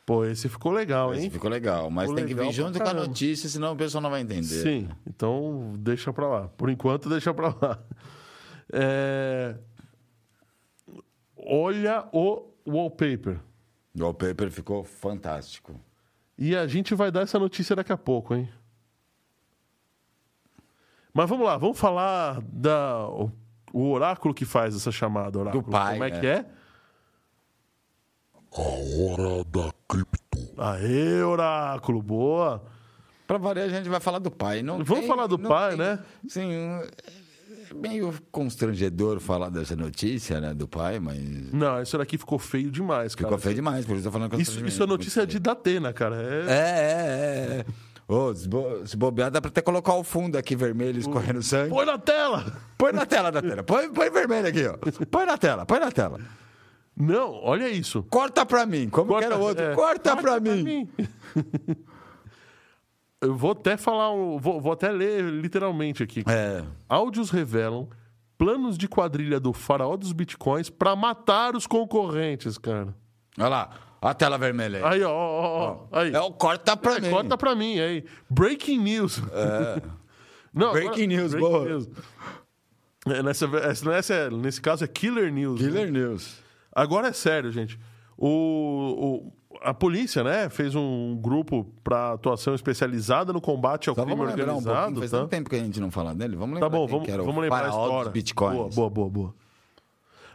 Pô, 0.09 0.25
esse 0.25 0.49
ficou 0.49 0.73
legal, 0.73 1.13
Esse 1.13 1.25
hein? 1.25 1.31
ficou 1.31 1.51
legal, 1.51 1.91
mas 1.91 2.05
Ficou 2.05 2.17
tem 2.17 2.25
que 2.27 2.33
legal 2.33 2.51
vir 2.51 2.57
junto 2.57 2.81
com 2.81 2.89
a 2.89 2.95
notícia, 2.95 3.47
senão 3.47 3.75
o 3.75 3.77
pessoal 3.77 4.01
não 4.01 4.09
vai 4.09 4.23
entender. 4.23 4.63
Sim, 4.63 4.89
então 5.07 5.75
deixa 5.77 6.11
pra 6.15 6.27
lá. 6.27 6.49
Por 6.49 6.71
enquanto, 6.71 7.11
deixa 7.11 7.35
pra 7.35 7.49
lá. 7.49 7.79
É, 8.73 9.55
Olha 11.37 12.09
o 12.11 12.51
wallpaper. 12.67 13.39
O 13.95 14.03
wallpaper 14.03 14.51
ficou 14.51 14.83
fantástico. 14.83 15.79
E 16.39 16.57
a 16.57 16.67
gente 16.67 16.95
vai 16.95 17.11
dar 17.11 17.21
essa 17.21 17.39
notícia 17.39 17.77
daqui 17.77 17.93
a 17.93 17.99
pouco, 17.99 18.35
hein? 18.35 18.49
Mas 21.13 21.29
vamos 21.29 21.45
lá, 21.45 21.59
vamos 21.59 21.79
falar 21.79 22.41
da 22.43 23.07
o, 23.75 23.91
oráculo 23.91 24.33
que 24.33 24.47
faz 24.47 24.75
essa 24.75 24.91
chamada, 24.91 25.39
oráculo. 25.39 25.63
Do 25.63 25.71
pai, 25.71 25.93
Como 25.93 26.05
é 26.05 26.11
né? 26.11 26.21
que 26.21 26.27
é? 26.27 26.47
A 28.57 28.61
hora 28.61 29.45
da 29.45 29.73
cripto. 29.89 30.39
Aê, 30.57 31.23
oráculo, 31.23 32.03
boa. 32.03 32.63
Pra 33.27 33.37
variar, 33.39 33.67
a 33.67 33.71
gente 33.71 33.89
vai 33.89 34.01
falar 34.01 34.19
do 34.19 34.31
pai. 34.31 34.63
Não 34.63 34.79
Vamos 34.83 35.01
tem- 35.01 35.09
falar 35.09 35.27
do 35.27 35.37
não 35.39 35.49
pai, 35.49 35.71
tem- 35.71 35.79
né? 35.79 35.99
Sim, 36.27 36.53
é 36.53 36.87
meio 37.75 38.15
constrangedor 38.33 39.21
falar 39.21 39.51
dessa 39.51 39.77
notícia, 39.77 40.41
né, 40.41 40.55
do 40.55 40.67
pai, 40.67 40.99
mas 40.99 41.19
Não, 41.53 41.83
isso 41.83 41.99
daqui 41.99 42.17
ficou 42.17 42.39
feio 42.39 42.71
demais, 42.71 43.15
cara. 43.15 43.29
ficou 43.29 43.39
feio 43.39 43.55
demais, 43.57 43.85
por 43.85 43.93
isso 43.97 44.09
eu 44.09 44.11
tô 44.11 44.19
falando 44.19 44.41
Isso, 44.41 44.65
isso 44.65 44.83
é 44.83 44.87
notícia 44.87 45.27
de 45.27 45.39
Datena, 45.39 45.93
cara. 45.93 46.17
É, 46.17 46.47
É, 46.49 46.55
é, 46.55 47.59
é. 47.61 47.65
Ô, 48.11 48.35
se, 48.35 48.49
bo 48.49 48.87
se 48.87 48.97
bobear, 48.97 49.31
dá 49.31 49.39
pra 49.39 49.51
até 49.51 49.61
colocar 49.61 49.93
o 49.93 50.03
fundo 50.03 50.39
aqui 50.39 50.57
vermelho 50.57 50.99
escorrendo 50.99 51.43
sangue. 51.43 51.69
Põe 51.69 51.85
na 51.85 51.99
tela! 51.99 52.51
Põe 52.79 52.93
na 52.93 53.05
tela 53.05 53.31
da 53.31 53.43
tela. 53.43 53.63
Põe, 53.63 53.93
põe 53.93 54.09
vermelho 54.09 54.49
aqui, 54.49 54.67
ó. 54.67 54.79
Põe 55.11 55.27
na 55.27 55.37
tela, 55.37 55.67
põe 55.67 55.79
na 55.79 55.91
tela. 55.93 56.19
Não, 57.01 57.33
olha 57.45 57.69
isso. 57.69 58.03
Corta 58.11 58.45
pra 58.45 58.67
mim, 58.67 58.89
como 58.89 59.17
que 59.19 59.25
era 59.25 59.37
o 59.37 59.41
outro. 59.41 59.65
é, 59.65 59.75
corta, 59.75 60.17
pra, 60.17 60.41
mim. 60.41 60.89
Eu 63.21 63.35
vou 63.35 63.51
até 63.53 63.77
falar, 63.77 64.11
vou, 64.39 64.61
vou 64.61 64.73
até 64.73 64.91
ler 64.91 65.25
literalmente 65.25 66.03
aqui. 66.03 66.23
É. 66.29 66.63
Áudios 66.89 67.31
revelam 67.31 67.89
planos 68.37 68.79
de 68.79 68.87
quadrilha 68.87 69.41
do 69.41 69.53
faraó 69.53 69.97
dos 69.97 70.13
bitcoins 70.13 70.71
pra 70.71 70.95
matar 70.95 71.57
os 71.57 71.67
concorrentes, 71.67 72.57
cara. 72.59 72.95
Olha 73.37 73.49
lá, 73.49 73.71
a 74.01 74.15
tela 74.15 74.39
vermelha 74.39 74.79
aí. 74.87 74.95
Aí, 74.95 75.03
ó, 75.03 75.11
ó, 75.13 75.87
ó, 75.91 75.99
aí. 75.99 76.13
É 76.15 76.21
o 76.21 76.31
corta 76.33 76.77
pra 76.77 76.97
É, 76.97 77.01
mim. 77.01 77.11
Corta 77.11 77.37
pra 77.37 77.55
mim 77.57 77.81
aí. 77.81 78.05
Breaking 78.31 78.79
news. 78.79 79.21
Não, 80.55 80.73
Breaking 80.73 81.09
news, 81.09 81.35
boa. 81.35 81.67
É, 83.07 83.23
Nessa, 83.23 83.47
essa- 83.65 83.91
nessa- 83.91 84.31
nesse 84.31 84.61
caso 84.61 84.85
é 84.85 84.87
killer 84.89 85.33
news. 85.33 85.61
né? 85.61 85.67
Killer 85.69 85.91
News. 85.91 86.39
Agora 86.83 87.09
é 87.09 87.13
sério, 87.13 87.51
gente. 87.51 87.79
O, 88.17 88.29
o- 89.27 89.33
a 89.63 89.73
polícia, 89.75 90.23
né, 90.23 90.49
fez 90.49 90.75
um 90.75 91.17
grupo 91.21 91.65
para 91.83 92.13
atuação 92.13 92.55
especializada 92.55 93.33
no 93.33 93.41
combate 93.41 93.89
ao 93.89 93.95
Só 93.95 94.03
crime 94.05 94.17
vamos 94.17 94.31
lembrar 94.35 94.53
um 94.53 94.57
organizado. 94.57 94.77
pouquinho, 94.95 94.99
faz 95.01 95.11
tá? 95.11 95.19
tanto 95.19 95.31
tempo 95.31 95.51
que 95.51 95.57
a 95.57 95.59
gente 95.61 95.81
não 95.81 95.91
fala 95.91 96.15
dele. 96.15 96.37
Vamos 96.37 96.59
Tá 96.61 96.67
lembrar 96.67 96.79
bom, 96.79 96.87
quem 97.03 97.15
vamos, 97.15 97.27
vamos 97.27 97.43
lembrar 97.43 97.59
a 97.59 97.63
faraó 97.71 97.77
dos 97.79 97.87
história. 97.89 98.11
bitcoins. 98.13 98.75
Boa, 98.75 98.89
boa, 98.89 98.91
boa, 98.91 99.09
boa. 99.11 99.35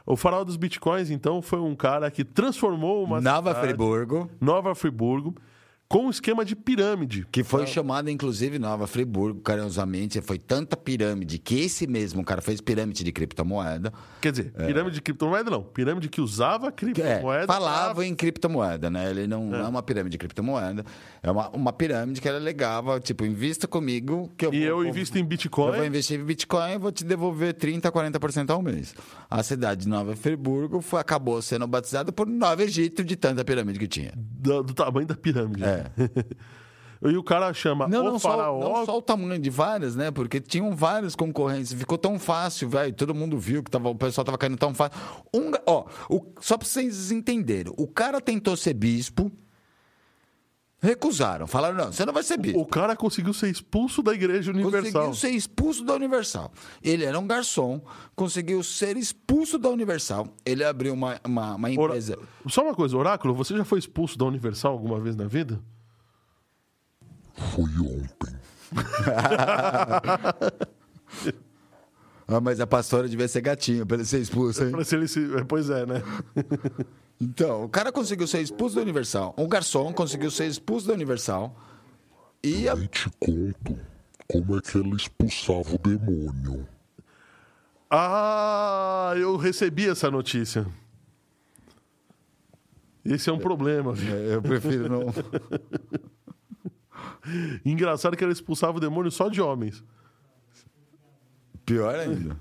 O 0.05 0.17
faraó 0.17 0.43
dos 0.43 0.57
bitcoins, 0.57 1.09
então, 1.09 1.41
foi 1.41 1.59
um 1.59 1.75
cara 1.75 2.11
que 2.11 2.25
transformou 2.25 3.03
uma 3.05 3.21
Nova 3.21 3.49
cidade- 3.51 3.67
Friburgo, 3.67 4.29
Nova 4.41 4.75
Friburgo, 4.75 5.33
com 5.89 6.07
um 6.07 6.09
esquema 6.09 6.43
de 6.43 6.55
pirâmide. 6.55 7.27
que 7.31 7.43
foi 7.43 7.67
chamada 7.67 8.09
inclusive 8.09 8.57
Nova 8.57 8.87
Friburgo, 8.87 9.41
carinhosamente. 9.41 10.19
Foi 10.21 10.39
tanta 10.39 10.75
pirâmide 10.75 11.37
que 11.37 11.59
esse 11.61 11.85
mesmo 11.85 12.23
cara 12.23 12.41
fez 12.41 12.59
pirâmide 12.59 13.03
de 13.03 13.11
criptomoeda. 13.11 13.93
Quer 14.19 14.31
dizer, 14.31 14.51
pirâmide 14.53 14.95
de 14.95 15.01
criptomoeda 15.01 15.51
não. 15.51 15.61
Pirâmide 15.61 16.09
que 16.09 16.19
usava 16.19 16.67
É, 16.67 16.71
criptomoeda. 16.71 17.45
falava 17.47 18.05
em 18.05 18.15
criptomoeda, 18.15 18.89
né? 18.89 19.09
Ele 19.11 19.27
não 19.27 19.53
é. 19.53 19.63
uma 19.67 19.83
pirâmide 19.83 20.13
de 20.13 20.17
criptomoeda. 20.17 20.83
É 21.21 21.29
uma, 21.29 21.49
uma 21.49 21.71
pirâmide 21.71 22.19
que 22.19 22.27
ela 22.27 22.39
legava, 22.39 22.99
tipo, 22.99 23.23
invista 23.25 23.67
comigo 23.67 24.31
que 24.35 24.45
eu 24.47 24.53
E 24.53 24.59
vou, 24.67 24.83
eu 24.83 24.89
invisto 24.89 25.17
em 25.17 25.21
Eu 25.21 25.27
Bitcoin. 25.27 25.75
vou 25.77 25.85
investir 25.85 26.19
em 26.19 26.23
Bitcoin 26.23 26.71
e 26.73 26.77
vou 26.79 26.91
te 26.91 27.03
devolver 27.03 27.53
30%, 27.53 27.81
40% 27.91 28.49
ao 28.49 28.61
mês. 28.63 28.95
A 29.29 29.43
cidade 29.43 29.81
de 29.81 29.87
Nova 29.89 30.15
Friburgo 30.15 30.81
foi, 30.81 30.99
acabou 30.99 31.39
sendo 31.41 31.67
batizada 31.67 32.11
por 32.11 32.25
Nova 32.27 32.63
Egito 32.63 33.03
de 33.03 33.15
tanta 33.15 33.45
pirâmide 33.45 33.77
que 33.77 33.87
tinha. 33.87 34.11
do, 34.15 34.63
do 34.63 34.73
tamanho 34.73 35.05
da 35.07 35.15
pirâmide. 35.15 35.63
É. 35.63 35.72
E 37.05 37.17
o 37.17 37.23
cara 37.23 37.53
chama 37.53 37.85
Não, 37.85 37.99
o 37.99 38.03
não 38.11 38.17
só, 38.17 38.29
faraó. 38.29 38.59
não 38.61 38.85
só 38.85 38.97
o 38.97 39.01
tamanho 39.01 39.37
de 39.37 39.49
várias, 39.49 39.93
né? 39.93 40.09
Porque 40.09 40.39
tinham 40.39 40.73
vários 40.73 41.17
concorrentes. 41.17 41.73
Ficou 41.73 41.97
tão 41.97 42.17
fácil, 42.17 42.69
velho. 42.69 42.93
Todo 42.93 43.13
mundo 43.13 43.37
viu 43.37 43.61
que 43.61 43.69
tava, 43.69 43.89
o 43.89 43.95
pessoal 43.95 44.23
tava 44.23 44.37
caindo 44.37 44.55
tão 44.55 44.73
fácil. 44.73 44.97
Um, 45.35 45.51
ó, 45.67 45.83
o- 46.09 46.25
só 46.39 46.57
pra 46.57 46.65
vocês 46.65 47.11
entenderem. 47.11 47.73
O 47.75 47.87
cara 47.87 48.21
tentou 48.21 48.55
ser 48.55 48.73
bispo. 48.73 49.29
Recusaram. 50.85 51.47
Falaram, 51.47 51.77
não, 51.77 51.93
você 51.93 52.05
não 52.05 52.11
vai 52.11 52.23
ser 52.23 52.35
bispo. 52.37 52.59
O 52.59 52.65
cara 52.65 52.93
conseguiu 52.93 53.33
ser 53.33 53.49
expulso 53.49 54.03
da 54.03 54.13
Igreja 54.13 54.51
Universal. 54.51 54.81
Conseguiu 55.07 55.13
ser 55.13 55.29
expulso 55.29 55.85
da 55.85 55.93
Universal. 55.93 56.51
Ele 56.83 57.05
era 57.05 57.17
um 57.17 57.25
garçom, 57.25 57.81
conseguiu 58.13 58.61
ser 58.61 58.97
expulso 58.97 59.57
da 59.57 59.69
Universal. 59.69 60.27
Ele 60.45 60.61
abriu 60.61 60.93
uma, 60.93 61.17
uma, 61.25 61.55
uma 61.55 61.69
Ora- 61.69 61.93
empresa. 61.93 62.19
Só 62.49 62.63
uma 62.63 62.75
coisa, 62.75 62.97
Oráculo, 62.97 63.33
você 63.33 63.55
já 63.55 63.63
foi 63.63 63.79
expulso 63.79 64.17
da 64.17 64.25
Universal 64.25 64.73
alguma 64.73 64.99
vez 64.99 65.15
na 65.15 65.25
vida? 65.25 65.57
Foi 67.33 67.71
ontem. 67.79 68.35
Ah, 72.25 72.39
mas 72.39 72.61
a 72.61 72.65
pastora 72.65 73.09
devia 73.09 73.27
ser 73.27 73.41
gatinho 73.41 73.85
pra 73.85 73.97
ele 73.97 74.05
ser 74.05 74.17
expulso, 74.19 74.63
hein? 74.63 74.71
Pra 74.71 74.85
se 74.85 74.95
ele 74.95 75.09
se... 75.09 75.35
é, 75.35 75.43
Pois 75.43 75.69
é, 75.69 75.85
né? 75.85 76.01
Então, 77.19 77.63
o 77.63 77.69
cara 77.69 77.91
conseguiu 77.91 78.27
ser 78.27 78.41
expulso 78.41 78.75
da 78.75 78.81
Universal. 78.81 79.33
Um 79.37 79.47
garçom 79.47 79.93
conseguiu 79.93 80.29
ser 80.29 80.47
expulso 80.47 80.87
da 80.87 80.93
Universal. 80.93 81.55
E 82.43 82.67
a... 82.67 82.75
Nem 82.75 82.87
te 82.87 83.09
conto 83.19 83.79
como 84.27 84.57
é 84.57 84.61
que 84.61 84.77
ela 84.77 84.95
expulsava 84.95 85.75
o 85.75 85.77
demônio. 85.77 86.67
Ah, 87.89 89.13
eu 89.15 89.37
recebi 89.37 89.87
essa 89.87 90.09
notícia. 90.09 90.65
Esse 93.05 93.29
é 93.29 93.33
um 93.33 93.39
problema, 93.39 93.93
viu? 93.93 94.15
Eu 94.15 94.41
prefiro 94.41 94.89
não. 94.89 95.13
Engraçado 97.63 98.17
que 98.17 98.23
ela 98.23 98.33
expulsava 98.33 98.77
o 98.77 98.81
demônio 98.81 99.11
só 99.11 99.29
de 99.29 99.41
homens. 99.41 99.83
Pior 101.65 101.95
ainda. 101.95 102.37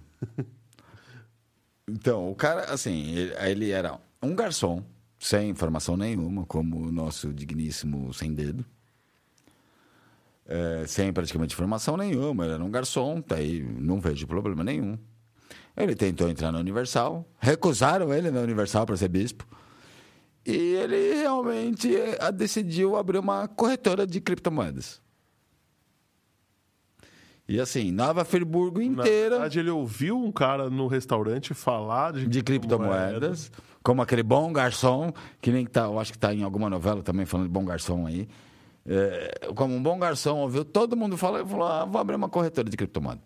Então, 1.88 2.30
o 2.30 2.34
cara, 2.34 2.72
assim, 2.72 3.14
ele, 3.14 3.34
ele 3.38 3.70
era 3.70 4.00
um 4.22 4.34
garçom, 4.34 4.82
sem 5.18 5.50
informação 5.50 5.96
nenhuma, 5.96 6.46
como 6.46 6.86
o 6.86 6.92
nosso 6.92 7.32
digníssimo 7.32 8.12
sem 8.14 8.32
dedo. 8.32 8.64
É, 10.46 10.84
sem 10.86 11.12
praticamente 11.12 11.54
informação 11.54 11.96
nenhuma, 11.96 12.44
ele 12.44 12.54
era 12.54 12.64
um 12.64 12.70
garçom, 12.70 13.20
tá 13.20 13.36
aí, 13.36 13.62
não 13.62 14.00
vejo 14.00 14.26
problema 14.26 14.62
nenhum. 14.62 14.98
Ele 15.76 15.94
tentou 15.94 16.28
entrar 16.28 16.52
na 16.52 16.58
Universal, 16.58 17.26
recusaram 17.38 18.12
ele 18.12 18.30
na 18.30 18.40
Universal 18.40 18.84
para 18.84 18.96
ser 18.96 19.08
bispo. 19.08 19.46
E 20.44 20.56
ele 20.56 21.14
realmente 21.14 21.94
eh, 21.94 22.32
decidiu 22.32 22.96
abrir 22.96 23.18
uma 23.18 23.46
corretora 23.46 24.06
de 24.06 24.20
criptomoedas. 24.20 25.00
E 27.48 27.60
assim, 27.60 27.90
Nova 27.92 28.24
Friburgo 28.24 28.78
Na 28.80 28.86
inteira 28.86 29.30
verdade, 29.36 29.58
ele 29.58 29.70
ouviu 29.70 30.16
um 30.18 30.32
cara 30.32 30.68
no 30.68 30.86
restaurante 30.86 31.54
falar 31.54 32.12
de, 32.12 32.26
de 32.26 32.42
criptomoedas, 32.42 33.50
como 33.82 34.02
aquele 34.02 34.22
bom 34.22 34.52
garçom, 34.52 35.12
que 35.40 35.50
nem 35.50 35.66
tá, 35.66 35.82
eu 35.82 35.98
acho 35.98 36.12
que 36.12 36.16
está 36.16 36.32
em 36.34 36.42
alguma 36.42 36.68
novela 36.70 37.02
também 37.02 37.26
falando 37.26 37.46
de 37.46 37.52
bom 37.52 37.64
garçom 37.64 38.06
aí. 38.06 38.28
É, 38.86 39.48
como 39.54 39.74
um 39.74 39.82
bom 39.82 39.98
garçom, 39.98 40.38
ouviu 40.38 40.64
todo 40.64 40.96
mundo 40.96 41.16
falar 41.16 41.42
e 41.42 41.46
falou: 41.46 41.66
ah, 41.66 41.84
vou 41.84 42.00
abrir 42.00 42.16
uma 42.16 42.28
corretora 42.28 42.68
de 42.68 42.76
criptomoedas. 42.76 43.22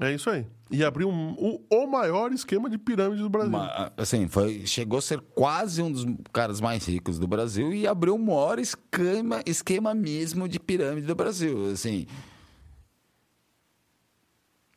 É 0.00 0.12
isso 0.12 0.30
aí. 0.30 0.46
E 0.70 0.84
abriu 0.84 1.08
um- 1.08 1.32
o, 1.36 1.60
o 1.70 1.86
maior 1.88 2.32
esquema 2.32 2.70
de 2.70 2.78
pirâmide 2.78 3.20
do 3.20 3.28
Brasil. 3.28 3.48
Uma- 3.50 3.92
assim, 3.96 4.28
foi, 4.28 4.64
chegou 4.64 4.98
a 5.00 5.02
ser 5.02 5.20
quase 5.34 5.82
um 5.82 5.90
dos 5.90 6.06
caras 6.32 6.60
mais 6.60 6.86
ricos 6.86 7.18
do 7.18 7.26
Brasil 7.26 7.72
e 7.74 7.84
abriu 7.86 8.14
o 8.14 8.18
maior 8.18 8.60
esquema, 8.60 9.42
esquema 9.44 9.92
mesmo 9.94 10.48
de 10.48 10.60
pirâmide 10.60 11.06
do 11.06 11.14
Brasil. 11.16 11.72
Assim, 11.72 12.06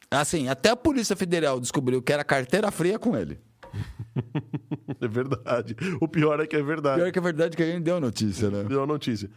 assim, 0.09 0.47
até 0.49 0.69
a 0.71 0.75
Polícia 0.75 1.15
Federal 1.15 1.59
descobriu 1.59 2.01
que 2.01 2.11
era 2.11 2.23
carteira 2.23 2.71
fria 2.71 2.97
com 2.99 3.15
ele. 3.15 3.39
É 4.99 5.07
verdade. 5.07 5.75
O 5.99 6.07
pior 6.07 6.39
é 6.39 6.45
que 6.45 6.55
é 6.55 6.61
verdade. 6.61 7.01
Pior 7.01 7.11
que 7.11 7.17
é 7.17 7.21
verdade 7.21 7.57
que 7.57 7.63
a 7.63 7.65
gente 7.65 7.83
deu 7.83 7.97
a 7.97 7.99
notícia, 7.99 8.51
né? 8.51 8.63
Deu 8.63 8.83
a 8.83 8.85
notícia. 8.85 9.29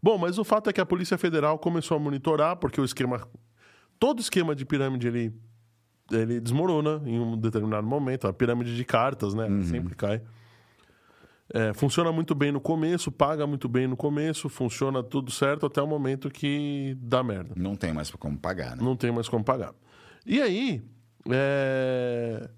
Bom, 0.00 0.16
mas 0.16 0.38
o 0.38 0.44
fato 0.44 0.70
é 0.70 0.72
que 0.72 0.80
a 0.80 0.86
Polícia 0.86 1.18
Federal 1.18 1.58
começou 1.58 1.96
a 1.96 2.00
monitorar, 2.00 2.56
porque 2.56 2.80
o 2.80 2.84
esquema. 2.84 3.26
Todo 3.98 4.20
esquema 4.20 4.54
de 4.54 4.64
pirâmide 4.64 5.08
ele, 5.08 5.34
ele 6.12 6.40
desmorona 6.40 7.02
em 7.04 7.18
um 7.18 7.36
determinado 7.36 7.86
momento. 7.86 8.28
A 8.28 8.32
pirâmide 8.32 8.76
de 8.76 8.84
cartas, 8.84 9.34
né? 9.34 9.48
Sempre 9.64 9.96
cai. 9.96 10.22
É, 11.52 11.72
funciona 11.72 12.12
muito 12.12 12.34
bem 12.34 12.52
no 12.52 12.60
começo, 12.60 13.10
paga 13.10 13.46
muito 13.46 13.68
bem 13.68 13.86
no 13.86 13.96
começo, 13.96 14.50
funciona 14.50 15.02
tudo 15.02 15.30
certo 15.30 15.64
até 15.64 15.80
o 15.80 15.86
momento 15.86 16.30
que 16.30 16.94
dá 17.00 17.22
merda. 17.22 17.54
Não 17.56 17.74
tem 17.74 17.92
mais 17.92 18.10
como 18.10 18.38
pagar, 18.38 18.76
né? 18.76 18.82
Não 18.82 18.94
tem 18.94 19.10
mais 19.10 19.28
como 19.28 19.42
pagar. 19.42 19.72
E 20.26 20.42
aí, 20.42 20.82
é, 21.30 22.50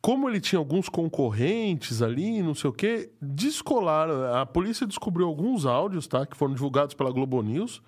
como 0.00 0.28
ele 0.28 0.40
tinha 0.40 0.58
alguns 0.58 0.88
concorrentes 0.88 2.02
ali, 2.02 2.42
não 2.42 2.54
sei 2.54 2.70
o 2.70 2.72
quê, 2.72 3.10
descolaram. 3.20 4.34
A 4.34 4.46
polícia 4.46 4.86
descobriu 4.86 5.26
alguns 5.26 5.66
áudios, 5.66 6.06
tá? 6.06 6.24
Que 6.26 6.36
foram 6.36 6.54
divulgados 6.54 6.94
pela 6.94 7.10
Globo 7.10 7.42
News. 7.42 7.82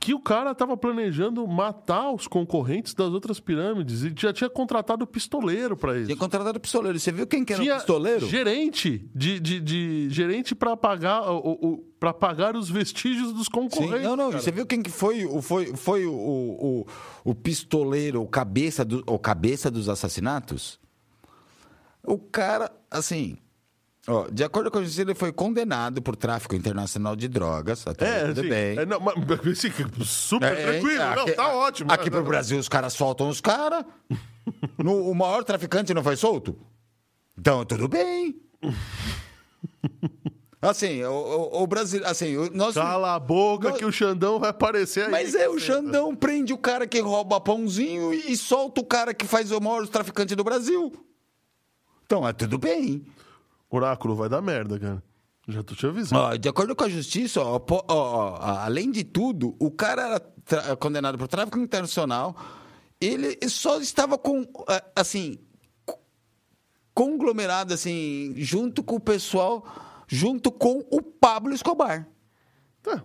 Que 0.00 0.14
o 0.14 0.20
cara 0.20 0.52
estava 0.52 0.76
planejando 0.76 1.44
matar 1.48 2.12
os 2.12 2.28
concorrentes 2.28 2.94
das 2.94 3.08
outras 3.12 3.40
pirâmides 3.40 4.04
e 4.04 4.12
já 4.16 4.32
tinha 4.32 4.48
contratado 4.48 5.04
pistoleiro 5.06 5.76
para 5.76 5.96
isso. 5.96 6.06
Tinha 6.06 6.16
contratado 6.16 6.60
pistoleiro. 6.60 6.98
Você 7.00 7.10
viu 7.10 7.26
quem 7.26 7.44
que 7.44 7.52
era 7.52 7.60
Tinha 7.62 7.74
o 7.74 7.78
pistoleiro? 7.78 8.26
gerente 8.26 9.04
de, 9.12 9.40
de, 9.40 9.60
de- 9.60 10.08
gerente 10.08 10.54
para 10.54 10.76
pagar 10.76 11.28
o, 11.32 11.84
para 11.98 12.14
pagar 12.14 12.54
os 12.56 12.70
vestígios 12.70 13.32
dos 13.32 13.46
Sim, 13.46 13.50
concorrentes. 13.52 14.02
não, 14.04 14.14
não. 14.16 14.30
cara. 14.30 14.40
Você 14.40 14.52
viu 14.52 14.64
quem 14.64 14.80
que 14.82 14.90
foi, 14.90 15.24
o, 15.26 15.42
foi, 15.42 15.74
foi 15.74 16.06
o, 16.06 16.12
o, 16.14 16.86
o 17.24 17.34
pistoleiro, 17.34 18.22
o 18.22 18.28
cabeça, 18.28 18.84
do, 18.84 19.02
o 19.04 19.18
cabeça 19.18 19.68
dos 19.68 19.88
assassinatos? 19.88 20.78
O 22.04 22.18
cara, 22.18 22.70
assim. 22.88 23.36
Ó, 24.08 24.26
de 24.32 24.42
acordo 24.42 24.70
com 24.70 24.78
a 24.78 24.82
justiça, 24.82 25.02
ele 25.02 25.14
foi 25.14 25.30
condenado 25.32 26.00
por 26.00 26.16
tráfico 26.16 26.54
internacional 26.56 27.14
de 27.14 27.28
drogas. 27.28 27.86
Até 27.86 28.06
aí 28.08 28.22
É, 28.22 28.26
tudo 28.28 28.42
bem. 28.48 28.78
É, 28.78 28.86
não, 28.86 28.98
mas, 29.00 29.14
super 30.08 30.56
É, 30.56 30.62
é, 30.62 30.64
tranquilo. 30.72 30.98
não, 31.04 31.22
aqui- 31.22 31.32
tá 31.32 31.48
ótimo. 31.48 31.92
Aqui 31.92 32.10
Não, 32.10 32.20
pro. 32.22 32.28
Brasil, 32.30 32.58
os 32.58 32.68
caras 32.68 32.92
soltam 32.94 33.28
os 33.28 33.40
caras. 33.40 33.84
O 34.78 35.14
maior 35.14 35.44
traficante 35.44 35.92
não 35.92 36.02
foi 36.02 36.16
solto? 36.16 36.56
Então, 37.38 37.66
tudo 37.66 37.86
bem. 37.86 38.40
Assim, 40.60 41.04
o, 41.04 41.12
o, 41.12 41.62
o 41.62 41.66
Brasil. 41.66 42.00
Assim, 42.04 42.36
o, 42.36 42.50
nós, 42.52 42.74
Cala 42.74 43.14
a 43.14 43.18
boca 43.20 43.68
Nós- 43.70 43.78
que 43.78 43.84
o 43.84 43.92
Xandão 43.92 44.40
vai 44.40 44.50
aparecer 44.50 45.04
aí. 45.04 45.10
Mas 45.10 45.34
é, 45.34 45.48
o. 45.48 45.58
Xandão 45.58 46.16
prende 46.16 46.52
o 46.52 46.58
cara 46.58 46.86
que 46.86 46.98
rouba 46.98 47.40
pãozinho 47.40 48.12
e, 48.12 48.32
e 48.32 48.36
solta 48.36 48.80
o 48.80 48.84
cara 48.84 49.14
que 49.14 49.24
faz 49.26 49.52
o 49.52 49.60
maior 49.60 49.86
traficante 49.86 50.34
do 50.34 50.42
Brasil. 50.42 50.92
Então, 52.06 52.26
é 52.26 52.32
tudo 52.32 52.58
bem. 52.58 53.04
Oráculo 53.70 54.14
vai 54.14 54.28
dar 54.28 54.40
merda, 54.40 54.78
cara. 54.78 55.02
Já 55.46 55.62
tô 55.62 55.74
te 55.74 55.86
avisando. 55.86 56.20
Ó, 56.20 56.36
de 56.36 56.48
acordo 56.48 56.76
com 56.76 56.84
a 56.84 56.88
justiça, 56.88 57.40
ó, 57.42 57.60
ó, 57.88 58.36
além 58.40 58.90
de 58.90 59.02
tudo, 59.04 59.56
o 59.58 59.70
cara 59.70 60.22
era 60.50 60.76
condenado 60.76 61.16
por 61.16 61.26
tráfico 61.28 61.58
internacional. 61.58 62.36
Ele 63.00 63.38
só 63.48 63.80
estava 63.80 64.18
com, 64.18 64.44
ah, 64.68 64.82
assim, 64.96 65.38
co- 65.86 65.98
conglomerado, 66.92 67.72
assim, 67.72 68.34
junto 68.36 68.82
com 68.82 68.96
o 68.96 69.00
pessoal, 69.00 69.64
junto 70.06 70.50
com 70.50 70.84
o 70.90 71.00
Pablo 71.02 71.54
Escobar. 71.54 72.06
Tá. 72.82 73.02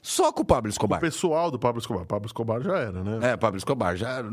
Só 0.00 0.32
com 0.32 0.42
o 0.42 0.44
Pablo 0.44 0.68
O 0.68 0.70
Escobar. 0.70 1.00
pessoal 1.00 1.50
do 1.50 1.58
Pablo 1.58 1.80
Escobar. 1.80 2.06
Pablo 2.06 2.26
Escobar 2.26 2.62
já 2.62 2.76
era, 2.78 3.02
né? 3.04 3.32
É, 3.32 3.36
Pablo 3.36 3.58
Escobar 3.58 3.96
já 3.96 4.08
era. 4.10 4.30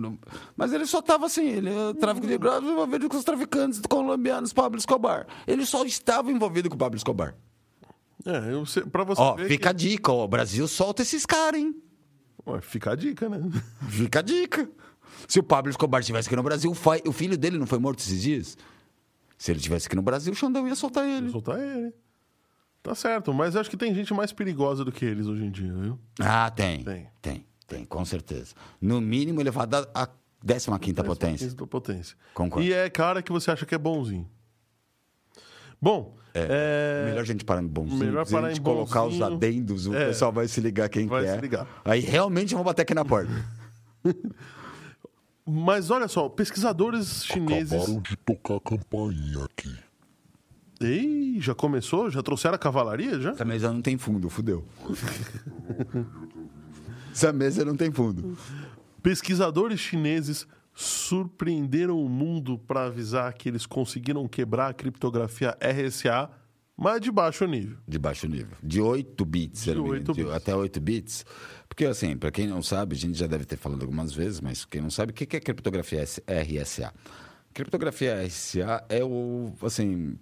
Mas 0.56 0.72
ele 0.72 0.86
só 0.86 1.00
estava 1.00 1.26
assim, 1.26 1.48
ele 1.48 1.70
é 1.70 1.94
tráfico 1.96 2.28
de 2.28 2.38
drogas 2.38 2.70
envolvido 2.70 3.10
com 3.10 3.18
os 3.18 3.24
traficantes 3.24 3.82
colombianos 3.90 4.54
Pablo 4.54 4.78
Escobar. 4.78 5.26
Ele 5.48 5.66
só 5.66 5.84
estava 5.84 6.32
envolvido 6.32 6.70
com 6.70 6.76
o 6.76 6.78
Pablo 6.80 6.96
Escobar. 6.96 7.36
É, 8.26 8.54
eu 8.54 8.66
sei, 8.66 8.84
pra 8.84 9.04
você 9.04 9.22
Ó, 9.22 9.38
fica 9.38 9.70
a 9.72 9.74
que... 9.74 9.80
dica, 9.80 10.12
ó, 10.12 10.24
o 10.24 10.28
Brasil 10.28 10.68
solta 10.68 11.02
esses 11.02 11.26
caras, 11.26 11.60
hein? 11.60 11.76
Ué, 12.48 12.62
fica 12.62 12.92
a 12.92 12.96
dica, 12.96 13.28
né? 13.28 13.40
Fica 13.90 14.20
a 14.20 14.22
dica. 14.22 14.70
Se 15.28 15.40
o 15.40 15.44
Pablo 15.44 15.72
Escobar 15.72 16.00
estivesse 16.02 16.28
aqui 16.28 16.36
no 16.36 16.44
Brasil, 16.44 16.72
o, 16.72 17.10
o 17.10 17.12
filho 17.12 17.38
dele 17.38 17.58
não 17.58 17.66
foi 17.66 17.80
morto 17.80 18.00
esses 18.00 18.22
dias? 18.22 18.56
Se 19.38 19.52
ele 19.52 19.58
estivesse 19.58 19.88
aqui 19.88 19.96
no 19.96 20.02
Brasil, 20.04 20.32
o 20.32 20.36
Xandão 20.36 20.68
ia 20.68 20.76
soltar 20.76 21.06
ele. 21.08 21.30
soltar 21.32 21.60
ele. 21.60 21.92
Tá 22.86 22.94
certo, 22.94 23.34
mas 23.34 23.56
acho 23.56 23.68
que 23.68 23.76
tem 23.76 23.96
gente 23.96 24.14
mais 24.14 24.32
perigosa 24.32 24.86
do 24.86 24.92
que 24.92 25.04
eles 25.04 25.26
hoje 25.26 25.44
em 25.44 25.50
dia, 25.50 25.74
viu? 25.74 26.00
Ah, 26.20 26.52
tem. 26.52 26.84
Tem. 26.84 27.08
Tem, 27.20 27.46
tem, 27.66 27.84
com 27.84 28.06
certeza. 28.06 28.54
No 28.80 29.02
mínimo 29.02 29.42
elevado 29.42 29.76
à 29.92 30.08
15 30.46 30.94
potência. 31.04 31.52
Da 31.56 31.66
potência. 31.66 32.16
Concordo. 32.36 32.64
E 32.68 32.72
é 32.72 32.88
cara 32.88 33.24
que 33.24 33.32
você 33.32 33.50
acha 33.50 33.66
que 33.66 33.74
é 33.74 33.78
bonzinho. 33.80 34.30
Bom, 35.82 36.16
é... 36.32 37.06
Melhor 37.06 37.22
a 37.22 37.26
gente 37.26 37.44
parar 37.44 37.64
em 37.64 37.68
bonzinho. 37.68 37.98
Melhor 37.98 38.24
Se 38.24 38.36
a 38.36 38.38
parar 38.38 38.50
gente 38.50 38.60
em 38.60 38.64
colocar 38.64 39.04
os 39.04 39.18
bonzinho. 39.18 39.36
adendos, 39.36 39.88
o 39.88 39.96
É. 39.96 40.06
pessoal 40.06 40.32
vai 40.32 40.48
se 40.48 40.62
ligar 40.62 40.88
quem 40.88 41.08
Vai 41.08 41.24
que 41.24 41.30
é. 41.30 41.34
se 41.34 41.42
ligar. 41.42 41.68
Aí 41.84 42.02
realmente 42.02 42.54
vou 42.54 42.64
bater 42.64 42.84
aqui 42.84 42.94
na 42.94 43.04
porta. 43.04 43.32
Mas 45.44 45.90
olha 45.90 46.08
só, 46.08 46.30
pesquisadores 46.30 47.26
chineses... 47.26 47.74
Acabaram 47.74 48.00
de 48.02 48.16
tocar 48.18 48.58
a 48.58 48.60
campainha 48.60 49.44
aqui. 49.46 49.76
Ei, 50.82 51.38
já 51.40 51.56
começou? 51.56 52.10
Já 52.12 52.22
trouxeram 52.22 52.56
a 52.56 52.60
cavalaria 52.60 53.20
já? 53.20 53.32
Essa 53.32 53.46
mesa 53.46 53.72
não 53.72 53.82
tem 53.82 53.98
fundo, 53.98 54.30
fudeu. 54.30 54.66
Essa 57.12 57.32
mesa 57.32 57.64
não 57.64 57.76
tem 57.76 57.92
fundo. 57.92 58.38
Pesquisadores 59.02 59.80
chineses 59.80 60.46
surpreenderam 60.74 61.98
o 62.04 62.10
mundo 62.10 62.58
para 62.60 62.86
avisar 62.86 63.34
que 63.34 63.48
eles 63.48 63.66
conseguiram 63.66 64.28
quebrar 64.28 64.68
a 64.70 64.74
criptografia 64.74 65.58
RSA, 65.62 66.30
mas 66.76 67.00
de 67.00 67.10
baixo 67.10 67.46
nível. 67.46 67.78
De 67.88 67.98
baixo 67.98 68.28
nível. 68.28 68.58
De 68.62 68.82
8 68.82 69.24
bits, 69.26 69.64
De 69.64 69.70
eu 69.70 69.76
não 69.76 69.84
me 69.84 69.90
8 69.92 70.02
engano, 70.12 70.14
de- 70.16 70.24
bits. 70.24 70.36
até 70.36 70.54
8 70.56 70.82
bits. 70.82 71.26
Porque, 71.70 71.86
assim, 71.86 72.18
para 72.18 72.32
quem 72.32 72.48
não 72.48 72.62
sabe, 72.62 72.96
a 72.96 73.00
gente 73.00 73.18
já 73.18 73.28
deve 73.28 73.46
ter 73.46 73.56
falado 73.58 73.82
algumas 73.82 74.14
vezes, 74.14 74.42
mas 74.42 74.66
quem 74.66 74.82
não 74.82 74.90
sabe, 74.90 75.12
o 75.12 75.16
que 75.16 75.38
é 75.38 75.40
criptografia 75.40 76.04
RSA? 76.28 76.94
Criptografia 77.54 78.22
RSA 78.26 78.84
é 78.90 79.02
o, 79.04 79.54
assim, 79.62 80.18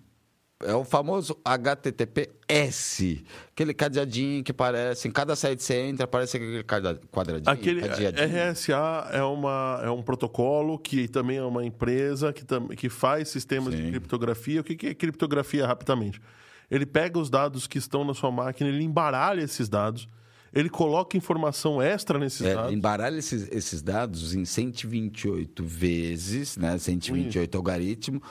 é 0.65 0.73
o 0.75 0.83
famoso 0.83 1.37
HTTPS. 1.43 3.23
Aquele 3.51 3.73
cadeadinho 3.73 4.43
que 4.43 4.53
parece, 4.53 5.07
em 5.07 5.11
cada 5.11 5.35
site 5.35 5.59
que 5.59 5.63
você 5.65 5.79
entra, 5.81 6.05
aparece 6.05 6.37
aquele 6.37 6.63
quadradinho, 6.63 7.49
Aquele 7.49 7.81
cadeadinho. 7.81 8.51
RSA 8.51 9.09
é, 9.11 9.23
uma, 9.23 9.81
é 9.83 9.89
um 9.89 10.01
protocolo 10.01 10.77
que 10.79 11.07
também 11.07 11.37
é 11.37 11.43
uma 11.43 11.65
empresa 11.65 12.31
que, 12.33 12.43
tam, 12.43 12.67
que 12.69 12.89
faz 12.89 13.29
sistemas 13.29 13.73
de 13.75 13.83
Sim. 13.83 13.89
criptografia. 13.91 14.61
O 14.61 14.63
que, 14.63 14.75
que 14.75 14.87
é 14.87 14.93
criptografia, 14.93 15.65
rapidamente? 15.67 16.21
Ele 16.69 16.85
pega 16.85 17.19
os 17.19 17.29
dados 17.29 17.67
que 17.67 17.77
estão 17.77 18.03
na 18.03 18.13
sua 18.13 18.31
máquina, 18.31 18.69
ele 18.69 18.83
embaralha 18.83 19.41
esses 19.41 19.69
dados, 19.69 20.07
ele 20.51 20.69
coloca 20.69 21.17
informação 21.17 21.81
extra 21.81 22.17
nesses 22.17 22.41
É, 22.45 22.55
dados. 22.55 22.73
embaralha 22.73 23.17
esses, 23.17 23.47
esses 23.51 23.81
dados 23.81 24.33
em 24.33 24.45
128 24.45 25.63
vezes, 25.63 26.57
né? 26.57 26.77
128 26.77 27.55
algoritmos 27.55 28.21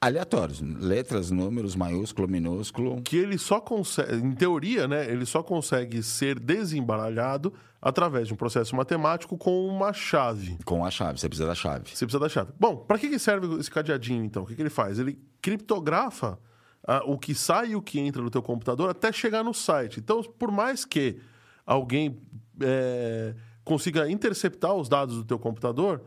aleatórios. 0.00 0.60
Letras, 0.60 1.30
números, 1.30 1.74
maiúsculo, 1.74 2.28
minúsculo. 2.28 3.02
que 3.02 3.16
ele 3.16 3.38
só 3.38 3.60
consegue, 3.60 4.14
em 4.14 4.32
teoria, 4.32 4.86
né, 4.86 5.10
ele 5.10 5.26
só 5.26 5.42
consegue 5.42 6.02
ser 6.02 6.38
desembaralhado 6.38 7.52
através 7.80 8.28
de 8.28 8.34
um 8.34 8.36
processo 8.36 8.74
matemático 8.74 9.36
com 9.36 9.66
uma 9.66 9.92
chave. 9.92 10.58
Com 10.64 10.84
a 10.84 10.90
chave, 10.90 11.18
você 11.18 11.28
precisa 11.28 11.48
da 11.48 11.54
chave. 11.54 11.84
Você 11.86 12.04
precisa 12.04 12.18
da 12.18 12.28
chave. 12.28 12.52
Bom, 12.58 12.76
para 12.76 12.98
que, 12.98 13.08
que 13.08 13.18
serve 13.18 13.58
esse 13.58 13.70
cadeadinho, 13.70 14.24
então? 14.24 14.42
O 14.42 14.46
que, 14.46 14.54
que 14.54 14.62
ele 14.62 14.70
faz? 14.70 14.98
Ele 14.98 15.18
criptografa 15.40 16.38
ah, 16.86 17.02
o 17.04 17.18
que 17.18 17.34
sai 17.34 17.70
e 17.70 17.76
o 17.76 17.82
que 17.82 18.00
entra 18.00 18.22
no 18.22 18.30
teu 18.30 18.42
computador 18.42 18.90
até 18.90 19.12
chegar 19.12 19.44
no 19.44 19.54
site. 19.54 20.00
Então, 20.00 20.22
por 20.22 20.50
mais 20.50 20.84
que 20.84 21.18
alguém 21.64 22.20
eh, 22.60 23.34
consiga 23.62 24.10
interceptar 24.10 24.74
os 24.74 24.88
dados 24.88 25.16
do 25.16 25.24
teu 25.24 25.38
computador, 25.38 26.02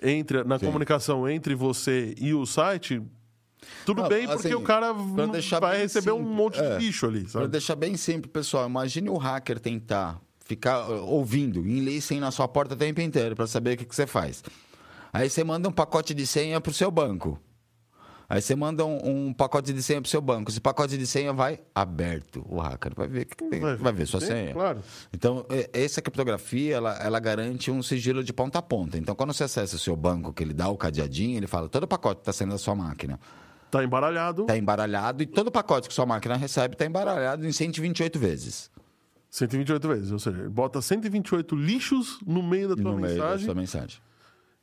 entre, 0.00 0.44
na 0.44 0.58
Sim. 0.58 0.66
comunicação 0.66 1.28
entre 1.28 1.54
você 1.54 2.14
e 2.18 2.32
o 2.34 2.44
site, 2.46 3.02
tudo 3.84 4.02
Não, 4.02 4.08
bem, 4.08 4.26
porque 4.26 4.48
assim, 4.48 4.54
o 4.54 4.62
cara 4.62 4.92
vai 4.92 5.78
receber 5.78 6.12
um 6.12 6.18
simples, 6.18 6.36
monte 6.36 6.60
é. 6.60 6.78
de 6.78 6.84
lixo 6.84 7.06
ali, 7.06 7.24
Para 7.24 7.46
deixar 7.46 7.76
bem 7.76 7.96
simples, 7.96 8.32
pessoal, 8.32 8.68
imagine 8.68 9.08
o 9.08 9.16
hacker 9.16 9.58
tentar 9.58 10.20
ficar 10.44 10.88
uh, 10.88 11.04
ouvindo, 11.06 11.60
em 11.60 11.80
listen 11.80 12.20
na 12.20 12.30
sua 12.30 12.48
porta 12.48 12.74
o 12.74 12.76
tempo 12.76 13.00
inteiro 13.00 13.34
para 13.34 13.46
saber 13.46 13.74
o 13.74 13.76
que, 13.78 13.84
que 13.84 13.94
você 13.94 14.06
faz. 14.06 14.42
Aí 15.12 15.28
você 15.28 15.44
manda 15.44 15.68
um 15.68 15.72
pacote 15.72 16.14
de 16.14 16.26
senha 16.26 16.60
para 16.60 16.70
o 16.70 16.74
seu 16.74 16.90
banco. 16.90 17.38
Aí 18.28 18.40
você 18.40 18.56
manda 18.56 18.82
um, 18.86 19.26
um 19.28 19.32
pacote 19.34 19.74
de 19.74 19.82
senha 19.82 20.00
para 20.00 20.06
o 20.06 20.10
seu 20.10 20.22
banco. 20.22 20.50
Esse 20.50 20.58
pacote 20.58 20.96
de 20.96 21.06
senha 21.06 21.34
vai 21.34 21.60
aberto. 21.74 22.42
O 22.48 22.60
hacker 22.60 22.94
vai 22.96 23.06
ver, 23.06 23.22
o 23.24 23.26
que 23.26 23.36
que 23.36 23.44
tem- 23.44 23.60
vai 23.60 23.92
ver 23.92 24.06
sua 24.06 24.20
Sim, 24.20 24.26
senha. 24.28 24.52
Claro. 24.54 24.80
Então, 25.12 25.44
essa 25.70 26.00
criptografia, 26.00 26.76
ela, 26.76 26.96
ela 26.96 27.20
garante 27.20 27.70
um 27.70 27.82
sigilo 27.82 28.24
de 28.24 28.32
ponta 28.32 28.58
a 28.58 28.62
ponta. 28.62 28.96
Então, 28.96 29.14
quando 29.14 29.34
você 29.34 29.44
acessa 29.44 29.76
o 29.76 29.78
seu 29.78 29.94
banco, 29.94 30.32
que 30.32 30.42
ele 30.42 30.54
dá 30.54 30.68
o 30.70 30.78
cadeadinho, 30.78 31.36
ele 31.36 31.46
fala, 31.46 31.68
todo 31.68 31.86
pacote 31.86 32.22
está 32.22 32.32
saindo 32.32 32.52
da 32.52 32.58
sua 32.58 32.74
máquina. 32.74 33.20
Tá 33.72 33.82
embaralhado. 33.82 34.42
Está 34.42 34.56
embaralhado 34.58 35.22
e 35.22 35.26
todo 35.26 35.50
pacote 35.50 35.88
que 35.88 35.94
sua 35.94 36.04
máquina 36.04 36.36
recebe 36.36 36.74
está 36.74 36.84
embaralhado 36.84 37.46
em 37.46 37.50
128 37.52 38.18
vezes. 38.18 38.70
128 39.30 39.88
vezes. 39.88 40.12
Ou 40.12 40.18
seja, 40.18 40.48
bota 40.50 40.82
128 40.82 41.56
lixos 41.56 42.20
no 42.26 42.42
meio 42.42 42.68
da 42.68 42.76
tua 42.76 42.92
no 42.92 42.98
meio 42.98 43.16
da 43.16 43.22
mensagem 43.24 43.44
sua 43.46 43.54
mensagem. 43.54 44.00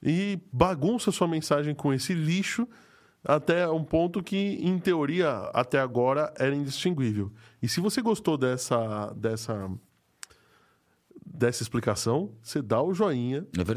e 0.04 0.40
bagunça 0.54 1.12
sua 1.12 1.28
mensagem 1.28 1.74
com 1.74 1.92
esse 1.92 2.14
lixo 2.14 2.68
até 3.26 3.68
um 3.68 3.84
ponto 3.84 4.22
que, 4.22 4.38
em 4.62 4.78
teoria, 4.78 5.30
até 5.56 5.80
agora 5.80 6.32
era 6.38 6.56
indistinguível. 6.56 7.32
E 7.62 7.68
se 7.68 7.82
você 7.82 8.02
gostou 8.04 8.38
dessa, 8.38 9.12
dessa, 9.18 9.70
dessa 11.26 11.64
explicação, 11.64 12.32
você 12.42 12.62
dá 12.62 12.82
o 12.82 12.94
joinha, 12.94 13.46
É 13.58 13.64
verdade. 13.64 13.74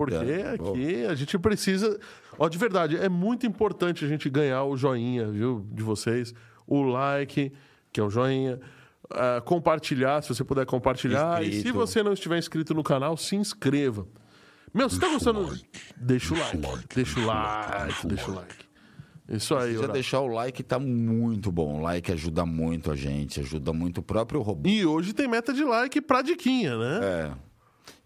porque 0.59 0.71
aqui 0.71 1.07
a 1.07 1.15
gente 1.15 1.39
precisa... 1.39 1.99
Ó, 2.39 2.49
de 2.49 2.59
verdade, 2.59 2.97
é 2.97 3.09
muito 3.09 3.47
importante 3.47 4.05
a 4.05 4.09
gente 4.09 4.29
ganhar 4.31 4.65
o 4.65 4.77
joinha, 4.77 5.31
viu, 5.31 5.67
de 5.71 5.83
vocês, 5.83 6.35
o 6.67 6.83
like, 6.83 7.53
que 7.93 8.01
é 8.01 8.03
o 8.03 8.11
joinha, 8.11 8.59
ah, 9.11 9.43
compartilhar, 9.45 10.23
se 10.23 10.29
você 10.29 10.43
puder 10.43 10.65
compartilhar, 10.67 11.43
e 11.43 11.51
se 11.51 11.57
Inscrito. 11.59 11.79
você 11.79 12.03
não 12.03 12.13
estiver 12.13 12.39
inscrito 12.39 12.75
no 12.75 12.83
canal, 12.83 13.17
se 13.17 13.37
inscreva. 13.37 14.07
Meu, 14.73 14.89
você 14.89 14.99
tá 14.99 15.09
gostando? 15.09 15.55
Deixa 15.97 16.35
o 16.35 16.39
like, 16.39 16.87
deixa 16.95 17.21
o 17.21 17.27
like, 17.27 18.07
deixa 18.07 18.31
o 18.31 18.35
like. 18.35 18.73
Isso 19.29 19.55
aí, 19.55 19.77
Se 19.79 19.89
deixar 19.89 20.21
o 20.21 20.27
like, 20.27 20.63
tá 20.63 20.79
muito 20.79 21.51
bom. 21.53 21.79
O 21.79 21.81
like 21.81 22.11
ajuda 22.13 22.45
muito 22.45 22.91
a 22.91 22.97
gente, 22.97 23.41
ajuda 23.41 23.73
muito 23.73 23.99
o 23.99 24.03
próprio 24.03 24.41
robô. 24.43 24.69
E 24.69 24.85
hoje 24.85 25.13
tem 25.13 25.29
meta 25.29 25.53
de 25.55 25.65
like 25.65 26.01
pra 26.01 26.23
diquinha, 26.23 26.77
né? 26.77 27.01
É. 27.03 27.33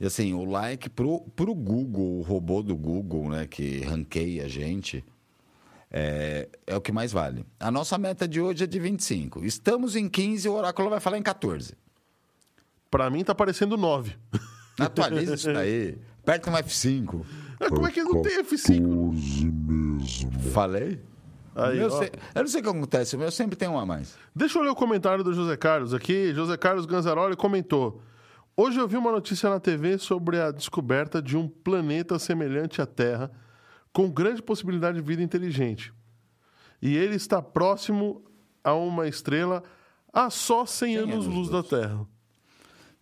E 0.01 0.07
assim, 0.07 0.35
o 0.35 0.45
like 0.45 0.89
pro, 0.91 1.21
pro 1.35 1.55
Google, 1.55 2.19
o 2.19 2.23
robô 2.23 2.63
do 2.63 2.77
Google, 2.77 3.29
né, 3.31 3.47
que 3.47 3.81
ranqueia 3.81 4.45
a 4.45 4.49
gente, 4.49 5.05
é, 5.91 6.49
é 6.67 6.77
o 6.77 6.81
que 6.81 6.93
mais 6.93 7.13
vale. 7.13 7.45
A 7.59 7.71
nossa 7.71 7.97
meta 7.97 8.27
de 8.29 8.41
hoje 8.41 8.65
é 8.65 8.67
de 8.67 8.79
25. 8.79 9.45
Estamos 9.45 9.97
em 9.97 10.09
15, 10.09 10.49
o 10.49 10.55
oráculo 10.55 10.91
vai 10.91 11.01
falar 11.01 11.19
em 11.19 11.23
14. 11.23 11.75
Pra 12.91 13.09
mim 13.11 13.25
tá 13.25 13.35
parecendo 13.35 13.77
9. 13.77 14.15
Atualiza 14.79 15.35
isso 15.35 15.53
daí. 15.53 15.99
Aperta 16.23 16.51
um 16.51 16.55
F5. 16.55 17.25
Ah, 17.59 17.69
Como 17.71 17.87
é 17.87 17.91
que 17.91 18.03
não 18.03 18.21
tem 18.21 18.43
F5? 18.43 19.13
14 19.15 19.45
mesmo. 19.47 20.51
Falei? 20.53 21.01
Aí, 21.55 21.79
eu, 21.79 21.91
sei- 21.91 22.11
eu 22.35 22.43
não 22.43 22.49
sei 22.49 22.61
o 22.61 22.65
que 22.65 22.69
acontece, 22.69 23.17
o 23.17 23.19
meu 23.19 23.31
sempre 23.31 23.57
tem 23.57 23.67
um 23.67 23.79
a 23.79 23.87
mais. 23.87 24.15
Deixa 24.35 24.59
eu 24.59 24.63
ler 24.63 24.69
o 24.69 24.75
comentário 24.75 25.25
do 25.25 25.33
José 25.33 25.57
Carlos 25.57 25.95
aqui. 25.95 26.35
José 26.35 26.55
Carlos 26.59 26.85
Ganzaroli 26.85 27.35
comentou: 27.35 28.03
Hoje 28.59 28.81
eu 28.81 28.89
vi 28.89 28.97
uma 28.97 29.13
notícia 29.13 29.51
na 29.51 29.61
TV 29.61 29.99
sobre 29.99 30.41
a 30.41 30.51
descoberta 30.51 31.21
de 31.21 31.37
um 31.37 31.47
planeta 31.47 32.19
semelhante 32.19 32.81
à 32.81 32.87
Terra, 32.87 33.31
com 33.93 34.11
grande 34.11 34.41
possibilidade 34.41 34.97
de 34.97 35.07
vida 35.07 35.23
inteligente. 35.23 35.93
E 36.81 36.97
ele 36.97 37.17
está 37.17 37.43
próximo 37.43 38.25
a 38.65 38.73
uma 38.73 39.07
estrela 39.07 39.63
a 40.11 40.31
só 40.31 40.65
100 40.65 40.97
anos 40.97 41.15
anos 41.15 41.27
luz 41.27 41.51
da 41.51 41.63
Terra. 41.63 42.07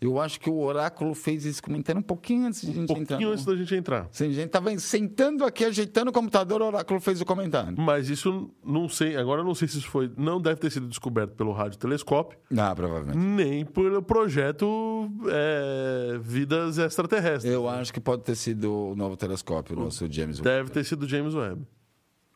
Eu 0.01 0.21
acho 0.21 0.39
que 0.39 0.51
o 0.51 0.59
oráculo 0.59 1.15
fez 1.15 1.47
esse 1.47 1.63
comentário 1.63 1.99
um 1.99 2.03
pouquinho 2.03 2.47
antes 2.47 2.61
de 2.61 2.71
a 2.71 2.75
gente 2.75 2.81
Um 2.93 2.97
entrar. 2.97 3.07
pouquinho 3.17 3.29
no- 3.29 3.33
antes 3.35 3.45
da 3.47 3.57
gente 3.57 3.75
entrar. 3.75 4.07
Sim, 4.11 4.27
a 4.29 4.33
gente 4.33 4.49
tava 4.51 4.79
sentando 4.79 5.45
aqui, 5.45 5.65
ajeitando 5.65 6.11
o 6.11 6.13
computador, 6.13 6.61
o 6.61 6.67
oráculo 6.67 7.01
fez 7.01 7.21
o 7.23 7.25
comentário. 7.25 7.75
Mas 7.81 8.11
isso 8.11 8.51
não 8.63 8.87
sei, 8.89 9.17
agora 9.17 9.43
não 9.43 9.55
sei 9.55 9.67
se 9.67 9.79
isso 9.79 9.89
foi. 9.89 10.11
Não 10.17 10.39
deve 10.41 10.61
ter 10.61 10.71
sido 10.71 10.87
descoberto 10.89 11.33
pelo 11.35 11.53
radiotelescópio, 11.53 12.39
Ah, 12.59 12.75
provavelmente. 12.75 13.17
nem 13.17 13.65
pelo 13.65 14.03
projeto 14.03 15.09
é, 15.31 16.19
Vidas 16.21 16.77
Extraterrestres. 16.77 17.51
Eu 17.53 17.67
acho 17.69 17.93
que 17.93 18.01
pode 18.01 18.23
ter 18.25 18.35
sido 18.35 18.91
o 18.91 18.97
novo 18.97 19.17
telescópio, 19.17 19.77
o 19.79 19.85
nosso 19.85 20.07
James 20.13 20.39
Webb. 20.39 20.45
Deve 20.51 20.71
ter 20.71 20.85
sido 20.85 21.09
James 21.09 21.35
Webb. 21.35 21.63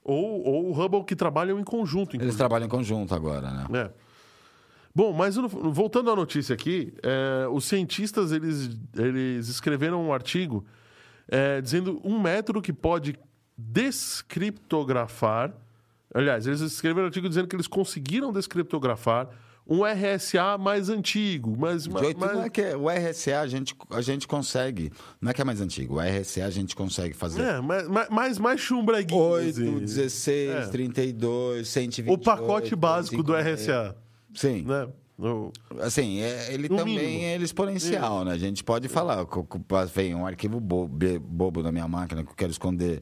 Ou, 0.03 0.43
ou 0.43 0.71
o 0.71 0.73
Hubble 0.73 1.05
que 1.05 1.15
trabalham 1.15 1.61
em 1.61 1.65
conjunto, 1.65 2.11
Eles 2.13 2.15
inclusive. 2.15 2.39
trabalham 2.39 2.65
em 2.67 2.71
conjunto 2.71 3.15
agora, 3.15 3.51
né? 3.51 3.67
É. 3.75 3.91
Bom, 4.99 5.13
mas 5.13 5.37
voltando 5.37 6.11
à 6.11 6.17
notícia 6.17 6.55
aqui, 6.55 6.93
é, 7.05 7.47
os 7.47 7.65
cientistas 7.67 8.33
eles, 8.33 8.71
eles 8.97 9.47
escreveram 9.49 10.05
um 10.05 10.13
artigo 10.13 10.67
é, 11.29 11.61
dizendo 11.61 12.01
um 12.03 12.19
método 12.21 12.61
que 12.61 12.73
pode 12.73 13.17
descriptografar. 13.57 15.55
Aliás, 16.13 16.49
eles 16.49 16.61
escreveram 16.63 17.05
um 17.05 17.07
artigo 17.07 17.29
dizendo 17.29 17.47
que 17.47 17.55
eles 17.55 17.69
conseguiram 17.69 18.33
descriptografar 18.33 19.29
um 19.65 19.85
RSA 19.85 20.59
mais 20.59 20.89
antigo, 20.89 21.55
mas, 21.57 21.87
mas, 21.87 22.03
oito, 22.03 22.19
não 22.19 22.43
é 22.43 22.51
que 22.51 22.61
é- 22.61 22.77
o 22.77 22.91
RSA 22.91 23.39
a 23.39 23.47
gente, 23.47 23.77
a 23.91 24.01
gente 24.01 24.27
consegue. 24.27 24.91
Não 25.21 25.31
é 25.31 25.35
que 25.35 25.41
é 25.41 25.45
mais 25.45 25.61
antigo. 25.61 25.95
O 25.95 26.01
RSA 26.01 26.45
a 26.45 26.51
gente 26.51 26.75
consegue 26.75 27.15
fazer. 27.15 27.41
é, 27.41 27.61
mas, 27.61 27.87
mas- 27.87 28.09
mais, 28.09 28.39
mais 28.39 28.61
chumbreguinho. 28.61 29.21
8, 29.21 29.49
assim. 29.61 29.79
16, 29.79 30.51
É. 30.51 30.67
32, 30.71 31.69
128. 31.69 32.21
O 32.21 32.25
pacote 32.25 32.75
básico 32.75 33.23
do 33.23 33.33
150. 33.33 33.51
RSA. 33.63 34.08
Sim. 34.35 34.63
Né? 34.63 34.89
Assim, 35.81 36.21
é- 36.21 36.53
ele 36.55 36.69
No 36.69 36.77
também 36.77 36.97
mínimo. 36.97 37.25
é 37.25 37.37
exponencial, 37.39 38.25
né? 38.25 38.33
A 38.33 38.39
gente 38.39 38.63
pode 38.63 38.87
falar, 38.89 39.27
co- 39.27 39.43
co- 39.45 39.61
vem 39.93 40.15
um 40.15 40.25
arquivo 40.27 40.61
bobo, 40.61 40.97
bobo 41.21 41.63
na 41.63 41.73
minha 41.73 41.89
máquina 41.89 42.23
que 42.23 42.31
eu 42.31 42.37
quero 42.37 42.53
esconder 42.53 43.01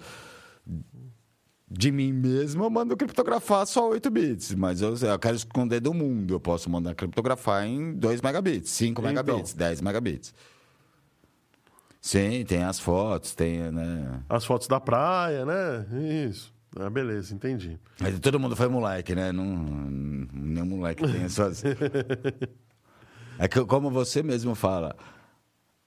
de 1.70 1.90
mim 1.92 2.12
mesmo, 2.12 2.64
eu 2.64 2.70
mando 2.70 2.96
criptografar 2.96 3.66
só 3.66 3.90
8 3.90 4.08
bits. 4.08 4.54
Mas 4.54 4.80
eu, 4.80 4.94
eu 4.96 5.18
quero 5.18 5.36
esconder 5.36 5.80
do 5.80 5.92
mundo, 5.92 6.32
eu 6.34 6.40
posso 6.40 6.70
mandar 6.70 6.94
criptografar 6.94 7.66
em 7.66 7.92
2 7.92 8.22
megabits, 8.22 8.70
5 8.70 9.00
Então. 9.02 9.10
megabits, 9.12 9.52
10 9.52 9.80
megabits. 9.82 10.32
Sim, 12.00 12.44
tem 12.46 12.62
as 12.62 12.78
fotos, 12.78 13.34
tem, 13.34 13.58
né? 13.72 14.20
As 14.28 14.44
fotos 14.44 14.68
da 14.68 14.78
praia, 14.80 15.44
né? 15.44 15.86
Isso. 16.28 16.54
Ah, 16.78 16.90
beleza, 16.90 17.34
entendi. 17.34 17.78
Mas 17.98 18.18
todo 18.20 18.38
mundo 18.38 18.54
foi 18.54 18.68
moleque, 18.68 19.14
né? 19.14 19.32
Não, 19.32 19.44
nenhum 19.44 20.66
moleque 20.66 21.06
tem 21.06 21.22
essas. 21.22 21.62
É 23.38 23.46
que, 23.46 23.62
como 23.66 23.90
você 23.90 24.22
mesmo 24.22 24.54
fala, 24.54 24.96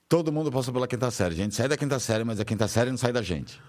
todo 0.08 0.32
mundo 0.32 0.52
passou 0.52 0.72
pela 0.72 0.88
quinta 0.88 1.10
série. 1.10 1.34
A 1.34 1.38
gente 1.38 1.56
sai 1.56 1.68
da 1.68 1.76
quinta 1.76 1.98
série, 1.98 2.24
mas 2.24 2.40
a 2.40 2.46
quinta 2.46 2.68
série 2.68 2.92
não 2.92 2.98
sai 2.98 3.12
da 3.12 3.24
gente. 3.24 3.60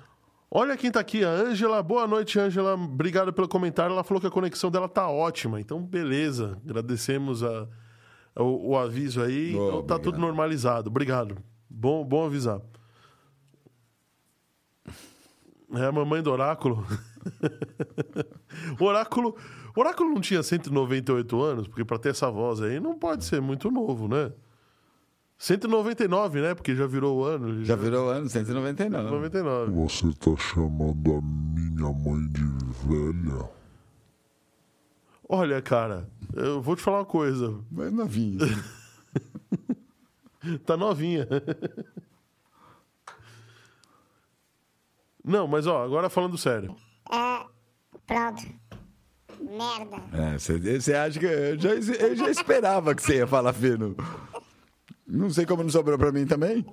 Olha 0.51 0.77
quem 0.77 0.91
tá 0.91 1.01
aqui, 1.01 1.25
a 1.25 1.31
Ângela. 1.31 1.83
Boa 1.83 2.07
noite, 2.07 2.39
Ângela. 2.39 2.75
Obrigado 2.75 3.33
pelo 3.33 3.49
comentário. 3.49 3.95
Ela 3.95 4.05
falou 4.05 4.21
que 4.21 4.27
a 4.27 4.31
conexão 4.31 4.71
dela 4.71 4.87
tá 4.87 5.09
ótima. 5.09 5.61
Então, 5.61 5.81
beleza. 5.81 6.59
Agradecemos 6.63 7.43
a, 7.43 7.67
o, 8.37 8.73
o 8.73 8.77
aviso 8.77 9.23
aí. 9.23 9.53
Boa, 9.53 9.69
então, 9.69 9.71
tá 9.71 9.95
obrigado. 9.95 10.03
tudo 10.03 10.19
normalizado. 10.19 10.91
Obrigado. 10.91 11.39
Bom, 11.71 12.05
bom 12.05 12.27
avisar. 12.27 12.61
É 15.73 15.85
a 15.85 15.93
mamãe 15.93 16.23
do 16.23 16.31
oráculo. 16.33 16.85
o 18.81 18.85
oráculo. 18.85 19.37
O 19.77 19.81
oráculo 19.81 20.11
não 20.11 20.21
tinha 20.21 20.43
198 20.43 21.43
anos, 21.43 21.69
porque 21.69 21.85
pra 21.85 21.99
ter 21.99 22.11
essa 22.11 22.31
voz 22.31 22.61
aí 22.61 22.81
não 22.81 22.99
pode 22.99 23.25
ser 23.25 23.41
muito 23.41 23.71
novo, 23.71 24.09
né? 24.09 24.33
199, 25.39 26.41
né? 26.41 26.55
Porque 26.55 26.75
já 26.75 26.87
virou 26.87 27.21
o 27.21 27.25
ano. 27.25 27.49
ele 27.49 27.65
Já 27.65 27.77
virou 27.77 28.11
ano 28.11 28.29
199. 28.29 29.11
99. 29.11 29.73
Você 29.73 30.13
tá 30.13 30.37
chamando 30.37 31.15
a 31.15 31.21
minha 31.23 31.93
mãe 31.93 32.29
de 32.29 32.45
velha? 32.87 33.49
Olha, 35.29 35.63
cara, 35.63 36.09
eu 36.35 36.61
vou 36.61 36.77
te 36.77 36.83
falar 36.83 36.99
uma 36.99 37.05
coisa. 37.07 37.59
Mas 37.71 37.93
novinho. 37.93 38.41
Tá 40.65 40.75
novinha. 40.75 41.29
Não, 45.23 45.47
mas 45.47 45.67
ó, 45.67 45.85
agora 45.85 46.09
falando 46.09 46.39
sério. 46.39 46.75
É, 47.13 47.47
pronto. 48.07 48.43
Merda. 49.41 49.97
É, 50.13 50.39
você 50.39 50.59
você 50.81 50.95
acha 50.95 51.19
que. 51.19 51.27
Eu 51.27 51.59
já, 51.59 51.71
eu 51.71 52.17
já 52.17 52.31
esperava 52.31 52.95
que 52.95 53.03
você 53.03 53.17
ia 53.17 53.27
falar 53.27 53.53
fino. 53.53 53.97
Não 55.07 55.31
sei 55.31 55.47
como 55.47 55.63
não 55.63 55.71
sobrou 55.71 55.99
pra 55.99 56.13
mim 56.13 56.27
também. 56.27 56.65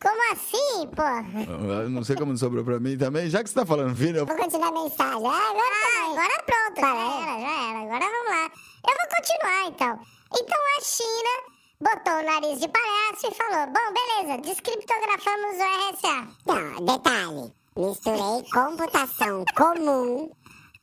Como 0.00 0.32
assim, 0.32 0.88
pô? 0.94 1.82
Eu 1.82 1.88
Não 1.88 2.04
sei 2.04 2.16
como 2.16 2.32
não 2.32 2.36
sobrou 2.36 2.64
pra 2.64 2.80
mim 2.80 2.96
também. 2.96 3.30
Já 3.30 3.42
que 3.42 3.48
você 3.48 3.54
tá 3.54 3.64
falando 3.64 3.96
fino, 3.96 4.18
eu 4.18 4.26
Vou 4.26 4.36
continuar 4.36 4.68
a 4.68 4.72
mensagem. 4.72 5.26
Ah, 5.26 5.50
agora, 5.50 5.76
ah, 5.96 6.10
agora 6.10 6.42
pronto. 6.44 6.80
Já 6.80 6.94
era, 6.94 7.40
já 7.40 7.68
era. 7.68 7.78
Agora 7.80 8.04
vamos 8.04 8.30
lá. 8.30 8.50
Eu 8.86 8.94
vou 8.98 9.08
continuar, 9.16 9.66
então. 9.68 10.00
Então 10.36 10.58
a 10.76 10.80
China 10.82 11.54
botou 11.80 12.12
o 12.12 12.22
nariz 12.22 12.60
de 12.60 12.68
palhaço 12.68 13.26
e 13.30 13.34
falou, 13.34 13.66
bom, 13.66 13.92
beleza, 13.94 14.42
descriptografamos 14.42 15.56
o 15.56 15.64
RSA. 15.92 16.28
Não, 16.46 16.84
detalhe. 16.84 17.63
Misturei 17.76 18.48
computação 18.52 19.44
comum 19.56 20.30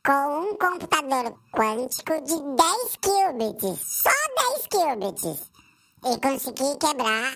com 0.04 0.40
um 0.40 0.56
computador 0.58 1.34
quântico 1.50 2.20
de 2.20 2.34
10 2.34 2.96
qubits. 3.00 3.80
Só 3.80 4.10
10 4.52 4.66
qubits. 4.66 5.50
E 6.04 6.20
consegui 6.20 6.76
quebrar 6.78 7.34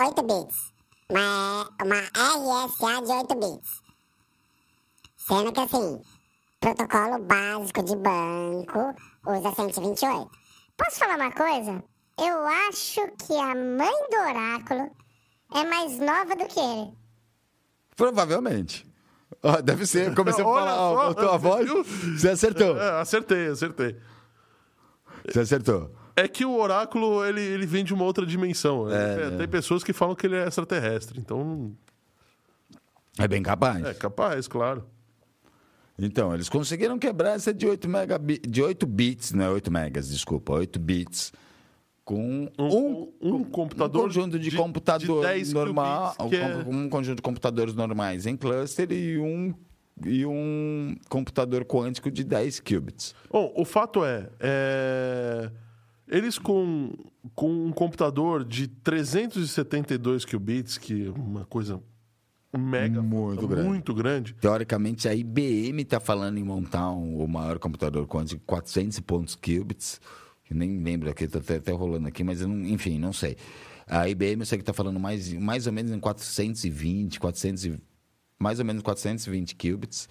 8 0.00 0.22
bits. 0.22 0.72
Uma, 1.10 1.70
uma 1.80 2.00
RSA 2.66 3.02
de 3.02 3.12
8 3.12 3.34
bits. 3.36 3.82
Sendo 5.16 5.52
que 5.52 5.60
assim, 5.60 6.02
protocolo 6.58 7.22
básico 7.22 7.84
de 7.84 7.94
banco 7.94 8.96
usa 9.28 9.54
128. 9.54 10.28
Posso 10.76 10.98
falar 10.98 11.14
uma 11.14 11.30
coisa? 11.30 11.84
Eu 12.18 12.46
acho 12.68 13.00
que 13.24 13.32
a 13.32 13.54
mãe 13.54 13.94
do 14.10 14.16
oráculo 14.28 14.90
é 15.54 15.64
mais 15.64 16.00
nova 16.00 16.34
do 16.34 16.48
que 16.48 16.58
ele. 16.58 16.98
provavelmente. 17.94 18.87
Ó, 19.42 19.60
deve 19.60 19.86
ser. 19.86 20.12
Comecei 20.16 20.42
a 20.42 20.46
Olha 20.46 20.66
falar, 20.66 20.76
só, 20.76 21.08
botou 21.08 21.30
a 21.30 21.36
voz. 21.36 21.70
Você 22.20 22.28
acertou. 22.30 22.76
É, 22.76 23.00
acertei, 23.00 23.46
acertei. 23.48 23.96
Você 25.26 25.40
acertou. 25.40 25.94
É 26.16 26.26
que 26.26 26.44
o 26.44 26.58
oráculo, 26.58 27.24
ele, 27.24 27.40
ele 27.40 27.64
vem 27.66 27.84
de 27.84 27.94
uma 27.94 28.04
outra 28.04 28.26
dimensão. 28.26 28.90
É, 28.90 28.94
É, 28.94 29.26
é. 29.26 29.30
Tem 29.36 29.46
pessoas 29.48 29.84
que 29.84 29.92
falam 29.92 30.14
que 30.16 30.26
ele 30.26 30.36
é 30.36 30.46
extraterrestre. 30.48 31.20
Então, 31.20 31.72
É 33.18 33.28
bem 33.28 33.42
capaz. 33.42 33.84
é 33.84 33.94
capaz, 33.94 34.48
claro. 34.48 34.84
Então, 35.98 36.32
eles 36.34 36.48
conseguiram 36.48 36.98
quebrar 36.98 37.30
essa 37.32 37.52
de 37.52 37.66
8, 37.66 37.88
megabi- 37.88 38.38
de 38.38 38.62
8 38.62 38.86
bits, 38.86 39.32
não 39.32 39.44
é 39.44 39.50
8 39.50 39.70
megas, 39.70 40.08
desculpa, 40.08 40.52
8 40.52 40.78
bits, 40.78 41.32
com 42.08 42.48
Um- 42.58 43.12
um, 43.20 43.36
um 43.36 43.44
computador 43.44 44.00
um 44.00 44.04
conjunto 44.04 44.38
de, 44.38 44.48
de- 44.48 44.56
computador 44.56 45.20
de 45.26 45.28
10 45.30 45.52
normal, 45.52 46.14
é- 46.32 46.66
um, 46.66 46.88
conjunto 46.88 47.16
de 47.16 47.22
computadores 47.22 47.74
normais 47.74 48.24
em 48.24 48.34
cluster 48.34 48.90
e 48.90 49.18
um, 49.18 49.52
e 50.06 50.24
um 50.24 50.96
computador 51.10 51.66
quântico 51.66 52.10
de 52.10 52.24
10 52.24 52.60
qubits. 52.60 53.14
Bom, 53.30 53.52
o 53.54 53.62
fato 53.62 54.02
é, 54.06 54.26
é, 54.40 55.50
eles 56.08 56.38
com, 56.38 56.94
com 57.34 57.66
um 57.66 57.72
computador 57.72 58.42
de 58.42 58.68
372 58.68 60.24
qubits, 60.24 60.78
que 60.78 61.08
é 61.08 61.10
uma 61.10 61.44
coisa 61.44 61.78
mega, 62.58 63.02
Muito 63.02 63.46
grande. 63.46 63.68
muito 63.68 63.94
grande. 63.94 64.32
Teoricamente, 64.40 65.06
a 65.06 65.14
IBM 65.14 65.82
está 65.82 66.00
falando 66.00 66.38
em 66.38 66.42
montar 66.42 66.90
um- 66.90 67.22
o 67.22 67.28
maior 67.28 67.58
computador 67.58 68.06
quântico 68.06 68.40
de 68.40 68.46
400 68.46 68.96
e 68.96 69.02
pontos 69.02 69.36
qubits. 69.36 70.00
Nem 70.54 70.82
lembro 70.82 71.10
aqui, 71.10 71.24
está 71.24 71.38
até, 71.38 71.56
até 71.56 71.72
rolando 71.72 72.08
aqui, 72.08 72.22
mas 72.24 72.40
não- 72.40 72.66
enfim, 72.66 72.98
não 72.98 73.12
sei. 73.12 73.36
A 73.86 74.08
IBM 74.08 74.40
eu 74.40 74.46
sei 74.46 74.58
que 74.58 74.62
está 74.62 74.72
falando 74.72 75.00
mais, 75.00 75.32
mais 75.32 75.66
ou 75.66 75.72
menos 75.72 75.90
em 75.92 75.98
420, 75.98 77.18
400 77.18 77.64
e, 77.64 77.78
mais 78.38 78.58
ou 78.58 78.64
menos 78.64 78.82
420 78.82 79.54
qubits 79.56 80.08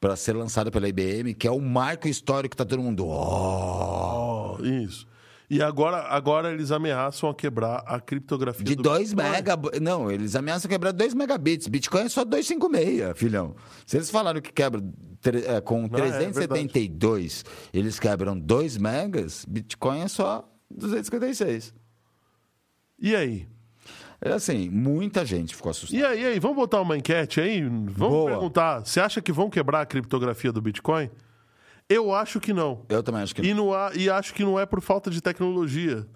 para 0.00 0.16
ser 0.16 0.34
lançado 0.34 0.70
pela 0.70 0.88
IBM, 0.88 1.34
que 1.34 1.46
é 1.46 1.50
o 1.50 1.60
marco 1.60 2.08
histórico 2.08 2.50
que 2.50 2.54
está 2.54 2.64
todo 2.64 2.82
mundo. 2.82 3.06
Oh! 3.06 4.58
Isso. 4.64 5.06
E 5.54 5.62
agora, 5.62 5.98
agora 6.08 6.50
eles 6.50 6.70
ameaçam 6.72 7.28
a 7.28 7.34
quebrar 7.34 7.84
a 7.86 8.00
criptografia 8.00 8.64
De 8.64 8.74
do 8.74 8.82
2 8.82 9.12
Bitcoin. 9.12 9.30
mega. 9.32 9.58
Não, 9.82 10.10
eles 10.10 10.34
ameaçam 10.34 10.66
quebrar 10.66 10.92
2 10.92 11.12
megabits. 11.12 11.68
Bitcoin 11.68 12.04
é 12.04 12.08
só 12.08 12.24
256, 12.24 13.12
filhão. 13.18 13.54
Se 13.84 13.98
eles 13.98 14.08
falaram 14.10 14.40
que 14.40 14.50
quebra 14.50 14.82
tre- 15.20 15.44
é, 15.44 15.60
com 15.60 15.84
é 15.84 15.88
372, 15.90 17.44
eles 17.70 18.00
quebram 18.00 18.38
2 18.38 18.78
megas, 18.78 19.44
Bitcoin 19.46 20.00
é 20.00 20.08
só 20.08 20.48
256. 20.70 21.74
E 22.98 23.14
aí? 23.14 23.46
É 24.22 24.32
assim, 24.32 24.70
muita 24.70 25.22
gente 25.26 25.54
ficou 25.54 25.68
assustada. 25.68 26.00
E 26.00 26.02
aí, 26.06 26.22
e 26.22 26.26
aí? 26.28 26.38
Vamos 26.38 26.56
botar 26.56 26.80
uma 26.80 26.96
enquete 26.96 27.42
aí? 27.42 27.60
Vamos 27.60 27.92
Boa. 27.94 28.30
perguntar. 28.30 28.80
Você 28.86 29.00
acha 29.00 29.20
que 29.20 29.32
vão 29.32 29.50
quebrar 29.50 29.82
a 29.82 29.86
criptografia 29.86 30.50
do 30.50 30.62
Bitcoin? 30.62 31.10
Eu 31.92 32.14
acho 32.14 32.40
que 32.40 32.52
não. 32.52 32.84
Eu 32.88 33.02
também 33.02 33.22
acho 33.22 33.34
que 33.34 33.42
E, 33.42 33.52
não 33.54 33.72
há- 33.72 33.92
e 33.94 34.08
acho 34.08 34.32
que 34.34 34.42
não 34.44 34.58
é 34.58 34.64
por 34.66 34.80
falta 34.80 35.10
de 35.10 35.20
tecnologia. 35.20 36.06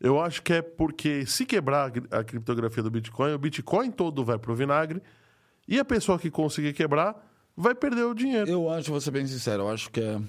Eu 0.00 0.20
acho 0.20 0.42
que 0.42 0.52
é 0.52 0.62
porque 0.62 1.24
se 1.26 1.46
quebrar 1.46 1.86
a 1.86 1.90
cri- 1.90 2.08
a 2.10 2.24
criptografia 2.24 2.82
do 2.82 2.90
Bitcoin, 2.90 3.32
o 3.34 3.38
Bitcoin 3.38 3.90
todo 3.90 4.24
vai 4.24 4.38
pro 4.38 4.54
vinagre 4.54 5.00
e 5.68 5.78
a 5.78 5.84
pessoa 5.84 6.18
que 6.18 6.30
conseguir 6.30 6.72
quebrar 6.72 7.14
vai 7.56 7.74
perder 7.74 8.02
o 8.04 8.14
dinheiro. 8.14 8.50
Eu 8.50 8.68
acho, 8.70 8.90
vou 8.90 9.00
ser 9.00 9.12
bem 9.12 9.26
sincero, 9.26 9.62
eu 9.64 9.68
acho 9.70 9.90
que 9.90 10.00
é. 10.00 10.20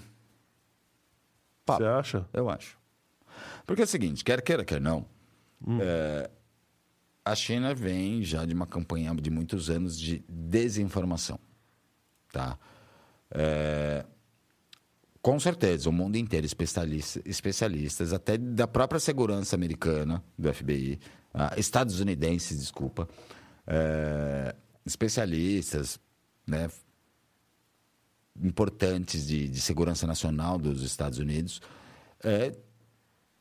Você 1.65 1.83
acha? 1.83 2.27
Eu 2.33 2.49
acho. 2.49 2.77
Porque 3.65 3.81
é 3.81 3.85
o 3.85 3.87
seguinte, 3.87 4.23
quer 4.23 4.41
queira, 4.41 4.63
quer 4.65 4.79
não, 4.81 5.05
Hum. 5.65 5.79
é, 5.81 6.29
a 7.25 7.33
China 7.35 7.73
vem 7.73 8.21
já 8.21 8.45
de 8.45 8.53
uma 8.53 8.67
campanha 8.67 9.15
de 9.15 9.29
muitos 9.31 9.69
anos 9.69 9.97
de 9.97 10.23
desinformação. 10.29 11.39
Tá? 12.31 12.57
É, 13.31 14.05
com 15.23 15.39
certeza, 15.39 15.89
o 15.89 15.93
mundo 15.93 16.17
inteiro, 16.17 16.45
especialista, 16.45 17.21
especialistas, 17.23 18.11
até 18.11 18.37
da 18.37 18.67
própria 18.67 18.99
segurança 18.99 19.55
americana, 19.55 20.21
do 20.37 20.53
FBI, 20.53 20.99
ah, 21.33 21.53
estadunidenses, 21.55 22.59
desculpa, 22.59 23.07
é, 23.65 24.53
especialistas, 24.85 25.97
né, 26.45 26.69
importantes 28.35 29.25
de, 29.25 29.47
de 29.47 29.61
segurança 29.61 30.05
nacional 30.05 30.59
dos 30.59 30.81
Estados 30.81 31.19
Unidos, 31.19 31.61
é, 32.21 32.53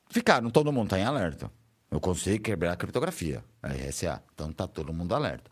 ficaram, 0.08 0.50
todo 0.50 0.72
mundo 0.72 0.84
está 0.84 1.00
em 1.00 1.04
alerta. 1.04 1.50
Eu 1.90 1.98
consigo 2.00 2.44
quebrar 2.44 2.74
a 2.74 2.76
criptografia, 2.76 3.44
a 3.60 3.72
RSA. 3.72 4.22
Então 4.32 4.50
está 4.50 4.68
todo 4.68 4.92
mundo 4.92 5.16
alerta. 5.16 5.50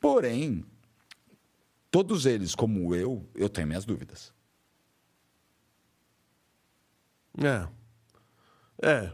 Porém, 0.00 0.64
todos 1.90 2.24
eles, 2.24 2.54
como 2.54 2.94
eu, 2.94 3.28
eu 3.34 3.50
tenho 3.50 3.66
minhas 3.66 3.84
dúvidas. 3.84 4.39
É. 7.38 7.68
É. 8.82 9.12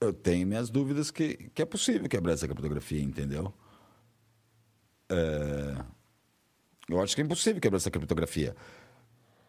Eu 0.00 0.12
tenho 0.12 0.46
minhas 0.46 0.68
dúvidas 0.70 1.10
que, 1.10 1.34
que 1.54 1.62
é 1.62 1.64
possível 1.64 2.08
quebrar 2.08 2.32
essa 2.34 2.46
criptografia, 2.46 3.00
entendeu? 3.02 3.52
É, 5.08 5.84
Eu 6.88 7.00
acho 7.02 7.14
que 7.14 7.20
é 7.22 7.24
impossível 7.24 7.60
quebrar 7.60 7.78
essa 7.78 7.90
criptografia. 7.90 8.54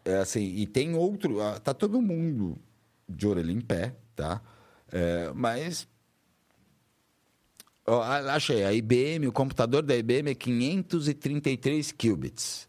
É 0.05 0.17
assim, 0.17 0.43
e 0.43 0.67
tem 0.67 0.95
outro. 0.95 1.41
ah, 1.41 1.59
Tá 1.59 1.73
todo 1.73 2.01
mundo 2.01 2.57
de 3.09 3.27
orelha 3.27 3.51
em 3.51 3.61
pé, 3.61 3.95
tá? 4.15 4.41
É, 4.91 5.31
mas 5.35 5.87
a- 7.85 8.35
achei, 8.35 8.63
a 8.63 8.73
IBM, 8.73 9.27
o 9.27 9.31
computador 9.31 9.81
da 9.81 9.95
IBM 9.95 10.31
é 10.31 10.35
533 10.35 11.91
qubits. 11.91 12.67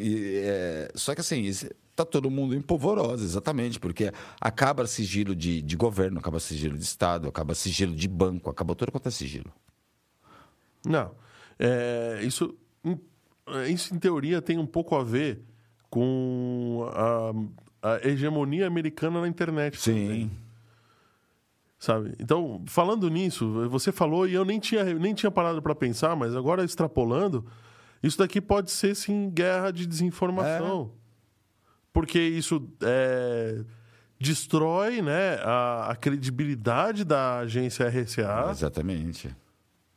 E, 0.00 0.36
é, 0.44 0.90
só 0.94 1.14
que 1.14 1.20
assim, 1.20 1.40
isso- 1.42 1.68
tá 1.94 2.04
todo 2.04 2.30
mundo 2.30 2.54
em 2.54 2.60
polvorosa, 2.60 3.22
exatamente, 3.24 3.78
porque 3.78 4.10
acaba 4.40 4.86
sigilo 4.86 5.34
de, 5.36 5.60
de 5.60 5.76
governo, 5.76 6.18
acaba 6.18 6.40
sigilo 6.40 6.78
de 6.78 6.84
Estado, 6.84 7.28
acaba 7.28 7.54
sigilo 7.54 7.94
de 7.94 8.08
banco, 8.08 8.48
acaba 8.48 8.74
tudo 8.74 8.90
quanto 8.92 9.08
é 9.08 9.10
sigilo. 9.10 9.52
Não. 10.86 11.12
É, 11.58 12.20
isso, 12.22 12.54
em- 12.84 12.98
isso, 13.68 13.94
em 13.94 13.98
teoria, 13.98 14.40
tem 14.40 14.56
um 14.58 14.66
pouco 14.66 14.94
a 14.96 15.04
ver 15.04 15.42
com 15.90 16.88
a, 17.82 17.92
a 17.96 18.08
hegemonia 18.08 18.66
americana 18.66 19.20
na 19.20 19.28
internet. 19.28 19.78
também, 19.84 20.30
sabe? 21.78 22.14
Então, 22.18 22.62
falando 22.66 23.08
nisso, 23.10 23.68
você 23.68 23.90
falou 23.92 24.26
e 24.26 24.32
eu 24.34 24.44
nem 24.44 24.58
tinha, 24.60 24.84
nem 24.94 25.12
tinha 25.14 25.30
parado 25.30 25.60
para 25.60 25.74
pensar, 25.74 26.14
mas 26.16 26.34
agora 26.36 26.64
extrapolando, 26.64 27.44
isso 28.02 28.18
daqui 28.18 28.40
pode 28.40 28.70
ser, 28.70 28.94
sim, 28.94 29.30
guerra 29.30 29.70
de 29.70 29.86
desinformação. 29.86 30.92
Porque 31.92 32.20
isso 32.20 32.68
é, 32.82 33.62
destrói 34.18 35.02
né, 35.02 35.34
a, 35.42 35.90
a 35.90 35.96
credibilidade 35.96 37.04
da 37.04 37.38
agência 37.38 37.88
RCA, 37.88 38.48
Exatamente. 38.50 39.34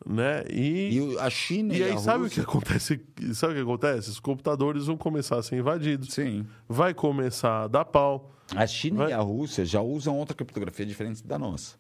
né? 0.06 0.44
E 0.50 1.00
o- 1.00 1.20
a 1.20 1.30
China 1.30 1.74
E 1.74 1.80
e, 1.80 1.84
aí, 1.84 1.92
a 1.92 1.98
sabe 1.98 2.26
o 2.26 2.30
que 2.30 2.40
Rússia... 2.40 2.44
acontece? 2.44 3.02
Sabe 3.34 3.54
o 3.54 3.56
que 3.58 3.62
acontece? 3.62 4.10
Os 4.10 4.20
computadores 4.20 4.88
vão 4.88 4.98
começar 4.98 5.38
a 5.38 5.44
ser 5.44 5.58
invadidos. 5.58 6.14
Sim. 6.14 6.46
Vai 6.68 6.94
começar 6.94 7.64
a 7.64 7.68
dar 7.68 7.86
pau. 7.86 8.32
A 8.56 8.66
China 8.68 8.98
Vai- 9.04 9.12
e 9.12 9.14
a 9.14 9.20
Rússia 9.20 9.64
já 9.66 9.82
usam 9.82 10.18
outra 10.18 10.36
criptografia 10.36 10.86
diferente 10.86 11.26
da 11.26 11.40
nossa, 11.40 11.76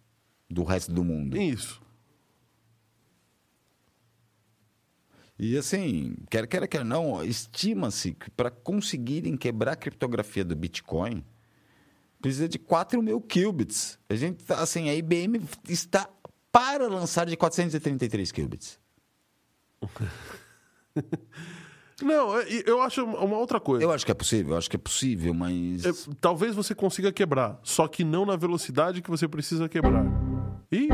do 0.49 0.63
resto 0.63 0.91
do 0.93 1.03
mundo. 1.03 1.35
Isso. 1.35 1.81
E 5.37 5.57
assim, 5.57 6.15
quer 6.29 6.47
queira, 6.47 6.67
quer 6.67 6.85
não, 6.85 7.23
estima-se 7.23 8.13
que 8.13 8.29
para 8.31 8.51
conseguirem 8.51 9.35
quebrar 9.35 9.73
a 9.73 9.75
criptografia 9.75 10.45
do 10.45 10.55
Bitcoin, 10.55 11.23
precisa 12.21 12.47
de 12.47 12.59
4 12.59 13.01
mil 13.01 13.19
qubits. 13.19 13.99
A 14.09 14.15
gente, 14.15 14.43
tá, 14.43 14.61
assim, 14.61 14.89
a 14.89 14.95
IBM 14.95 15.41
está 15.67 16.07
para 16.51 16.87
lançar 16.87 17.25
de 17.25 17.35
433 17.35 18.31
qubits. 18.31 18.79
Não, 22.01 22.39
é- 22.39 22.63
eu 22.65 22.81
acho 22.81 23.03
uma 23.03 23.37
outra 23.37 23.59
coisa. 23.59 23.83
Eu 23.83 23.91
acho 23.91 24.05
que 24.05 24.11
é 24.11 24.15
possível, 24.15 24.53
eu 24.53 24.57
acho 24.57 24.69
que 24.69 24.75
é 24.75 24.79
possível, 24.79 25.33
mas... 25.33 25.85
É, 25.85 25.91
talvez 26.19 26.55
você 26.55 26.73
consiga 26.73 27.11
quebrar, 27.11 27.59
só 27.63 27.87
que 27.87 28.03
não 28.03 28.25
na 28.25 28.35
velocidade 28.35 29.01
que 29.01 29.09
você 29.09 29.27
precisa 29.27 29.69
quebrar. 29.69 30.05
Ih, 30.71 30.89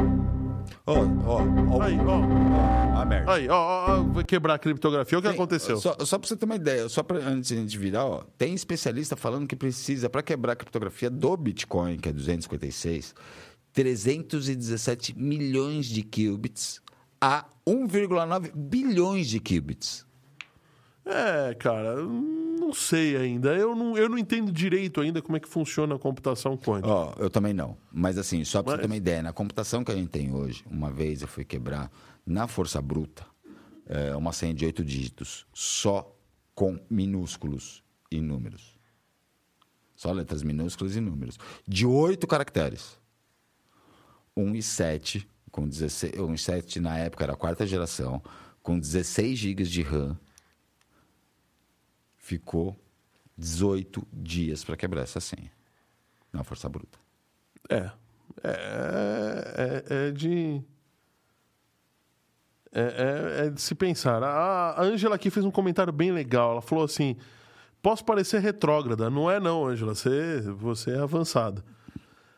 Ó, 0.86 0.94
ó, 0.94 1.78
ó, 1.78 1.82
aí, 1.82 1.98
ó. 2.00 3.00
a 3.02 3.06
merda. 3.06 3.34
Aí, 3.34 3.48
ó, 3.50 3.56
ó, 4.00 4.04
vai 4.04 4.24
quebrar 4.24 4.56
a 4.56 4.60
criptografia. 4.60 5.18
O 5.18 5.22
que 5.22 5.28
Tem- 5.28 5.36
aconteceu? 5.36 5.78
Só, 5.78 5.96
só 6.04 6.18
para 6.18 6.28
você 6.28 6.36
ter 6.36 6.46
uma 6.46 6.56
ideia, 6.56 6.90
só 6.90 7.04
para 7.04 7.20
antes 7.20 7.50
de 7.50 7.56
a 7.56 7.58
gente 7.58 7.78
virar, 7.78 8.06
ó, 8.06 8.24
tem 8.38 8.54
especialista 8.54 9.16
falando 9.16 9.48
que 9.48 9.56
precisa, 9.56 10.10
para 10.10 10.22
quebrar 10.22 10.54
a 10.54 10.56
criptografia 10.56 11.10
do 11.10 11.36
Bitcoin, 11.38 11.98
que 11.98 12.10
é 12.10 12.12
256, 12.14 13.14
317 13.74 15.18
milhões 15.18 15.86
de 15.86 16.04
qubits 16.04 16.82
a 17.22 17.46
1,9 17.68 18.52
bilhões 18.56 19.28
de 19.28 19.40
qubits. 19.40 20.06
É, 21.06 21.54
cara, 21.56 21.96
não 22.70 22.74
sei 22.74 23.18
ainda. 23.18 23.56
Eu 23.56 23.76
não, 23.76 23.98
eu 23.98 24.08
não 24.08 24.18
entendo 24.18 24.52
direito 24.52 25.02
ainda 25.02 25.22
como 25.22 25.36
é 25.36 25.40
que 25.40 25.50
funciona 25.50 25.96
a 25.96 26.00
computação 26.00 26.56
quântica. 26.56 26.88
Ó, 26.88 27.14
eu 27.18 27.30
também 27.30 27.54
não. 27.54 27.78
Mas 27.92 28.18
assim, 28.18 28.44
só 28.44 28.62
para 28.62 28.74
Mas- 28.74 28.78
você 28.78 28.82
ter 28.82 28.88
uma 28.88 28.98
ideia, 28.98 29.24
na 29.24 29.34
computação 29.34 29.84
que 29.84 29.92
a 29.92 29.96
gente 29.96 30.10
tem 30.10 30.34
hoje, 30.34 30.64
uma 30.70 30.90
vez 30.92 31.22
eu 31.22 31.28
fui 31.28 31.44
quebrar 31.44 31.92
na 32.26 32.48
força 32.48 32.82
bruta 32.82 33.26
é, 33.88 34.16
uma 34.16 34.32
senha 34.32 34.54
de 34.54 34.66
oito 34.66 34.84
dígitos, 34.84 35.48
só 35.52 36.16
com 36.54 36.80
minúsculos 36.90 37.84
e 38.12 38.22
números. 38.22 38.78
Só 39.96 40.12
letras 40.12 40.44
minúsculas 40.44 40.96
e 40.96 41.02
números. 41.02 41.38
De 41.68 41.86
oito 41.86 42.28
caracteres. 42.28 43.00
1 44.38 44.56
e 44.56 44.62
7, 44.64 45.28
com 45.52 45.68
16, 45.68 46.20
1 46.20 46.34
e 46.34 46.38
7 46.38 46.80
na 46.80 46.98
época 46.98 47.24
era 47.26 47.34
a 47.34 47.36
quarta 47.36 47.66
geração, 47.66 48.22
com 48.62 48.80
16 48.80 49.38
GB 49.38 49.64
de 49.64 49.82
RAM, 49.82 50.18
ficou 52.30 52.80
18 53.36 54.08
dias 54.14 54.64
para 54.64 54.78
quebrar 54.78 55.02
essa 55.02 55.20
senha. 55.20 55.52
Na 56.32 56.44
força 56.44 56.70
bruta. 56.70 57.00
É. 57.68 57.90
É, 58.44 59.84
é, 59.90 60.08
é 60.08 60.12
de. 60.12 60.62
É, 62.72 62.82
é- 62.82 63.48
é 63.48 63.50
de 63.50 63.60
se 63.60 63.74
pensar. 63.74 64.22
A 64.24 64.80
Ângela 64.80 65.16
aqui 65.16 65.32
fez 65.32 65.44
um 65.44 65.50
comentário 65.50 65.92
bem 65.92 66.12
legal. 66.12 66.52
Ela 66.52 66.62
falou 66.62 66.86
assim: 66.86 67.18
posso 67.82 68.06
parecer 68.06 68.40
retrógrada. 68.42 69.10
Não 69.10 69.30
é, 69.30 69.40
não, 69.40 69.66
Ângela. 69.66 69.96
Você, 69.96 70.42
você 70.42 70.92
é 70.92 71.00
avançada. 71.00 71.66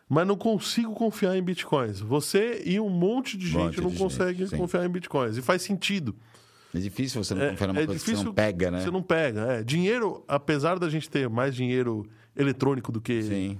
Mas 0.07 0.25
não 0.25 0.37
consigo 0.37 0.93
confiar 0.93 1.35
em 1.35 1.43
bitcoins. 1.43 1.99
Você 1.99 2.61
e 2.65 2.79
um 2.79 2.89
monte 2.89 3.37
de 3.37 3.47
gente 3.47 3.57
Monte 3.57 3.81
não 3.81 3.89
de 3.89 3.97
consegue 3.97 4.45
gente, 4.45 4.57
confiar 4.57 4.85
em 4.85 4.89
bitcoins. 4.89 5.35
E 5.37 5.41
faz 5.41 5.61
sentido. 5.61 6.15
É 6.73 6.79
difícil 6.79 7.23
você 7.23 7.33
não 7.35 7.41
É, 7.43 7.49
confiar 7.49 7.67
numa 7.67 7.81
é 7.81 7.85
coisa 7.85 7.99
que 7.99 8.05
difícil. 8.05 8.17
você 8.19 8.25
não 8.25 8.33
pega, 8.33 8.71
né? 8.71 8.81
Você 8.81 8.91
não 8.91 9.01
pega. 9.03 9.41
É. 9.53 9.63
Dinheiro, 9.63 10.23
apesar 10.27 10.79
da 10.79 10.89
gente 10.89 11.09
ter 11.09 11.27
mais 11.29 11.53
dinheiro 11.55 12.05
eletrônico 12.35 12.91
do 12.91 13.01
que, 13.01 13.21
Sim. 13.23 13.59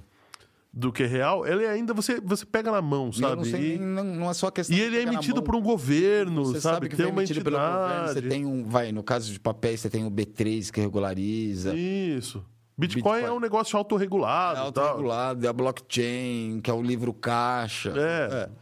do 0.72 0.90
que 0.90 1.04
real, 1.04 1.46
ele 1.46 1.66
ainda 1.66 1.92
você, 1.92 2.18
você 2.20 2.46
pega 2.46 2.70
na 2.72 2.80
mão, 2.80 3.04
E 3.06 3.08
eu 3.08 3.12
sabe? 3.28 3.36
não, 3.36 3.44
sei, 3.44 3.74
E- 3.74 3.78
não, 3.78 4.02
não 4.04 4.30
é 4.30 4.32
só 4.34 4.50
questão 4.50 4.74
E 4.76 4.80
ele 4.80 4.96
é 4.96 5.02
emitido 5.02 5.42
por 5.42 5.54
um 5.54 5.60
governo, 5.60 6.44
Você 6.46 6.60
sabe? 6.60 6.74
sabe 6.76 6.88
que 6.88 6.96
Tem 6.96 7.04
uma 7.06 7.20
emitido 7.20 7.44
pelo 7.44 7.58
governo. 7.58 7.84
Você 8.06 8.10
entidade. 8.18 8.28
tem 8.28 8.46
um, 8.46 8.64
vai, 8.64 8.92
no 8.92 9.02
caso 9.02 9.30
de 9.30 9.38
papéis, 9.38 9.80
você 9.80 9.90
tem 9.90 10.06
o 10.06 10.10
B3 10.10 10.70
que 10.70 10.80
regulariza. 10.80 11.74
Isso. 11.74 12.42
Bitcoin, 12.78 13.02
Bitcoin. 13.16 13.22
é 13.30 13.30
um 13.30 13.38
negócio 13.40 13.76
autorregulado. 13.76 14.58
É 14.58 14.62
autorregulado, 14.62 15.44
é 15.44 15.48
a 15.50 15.52
blockchain, 15.52 16.60
que 16.62 16.70
é 16.70 16.74
o 16.74 16.80
livro 16.80 17.12
caixa. 17.12 17.92
É. 17.94 18.46
O 18.46 18.61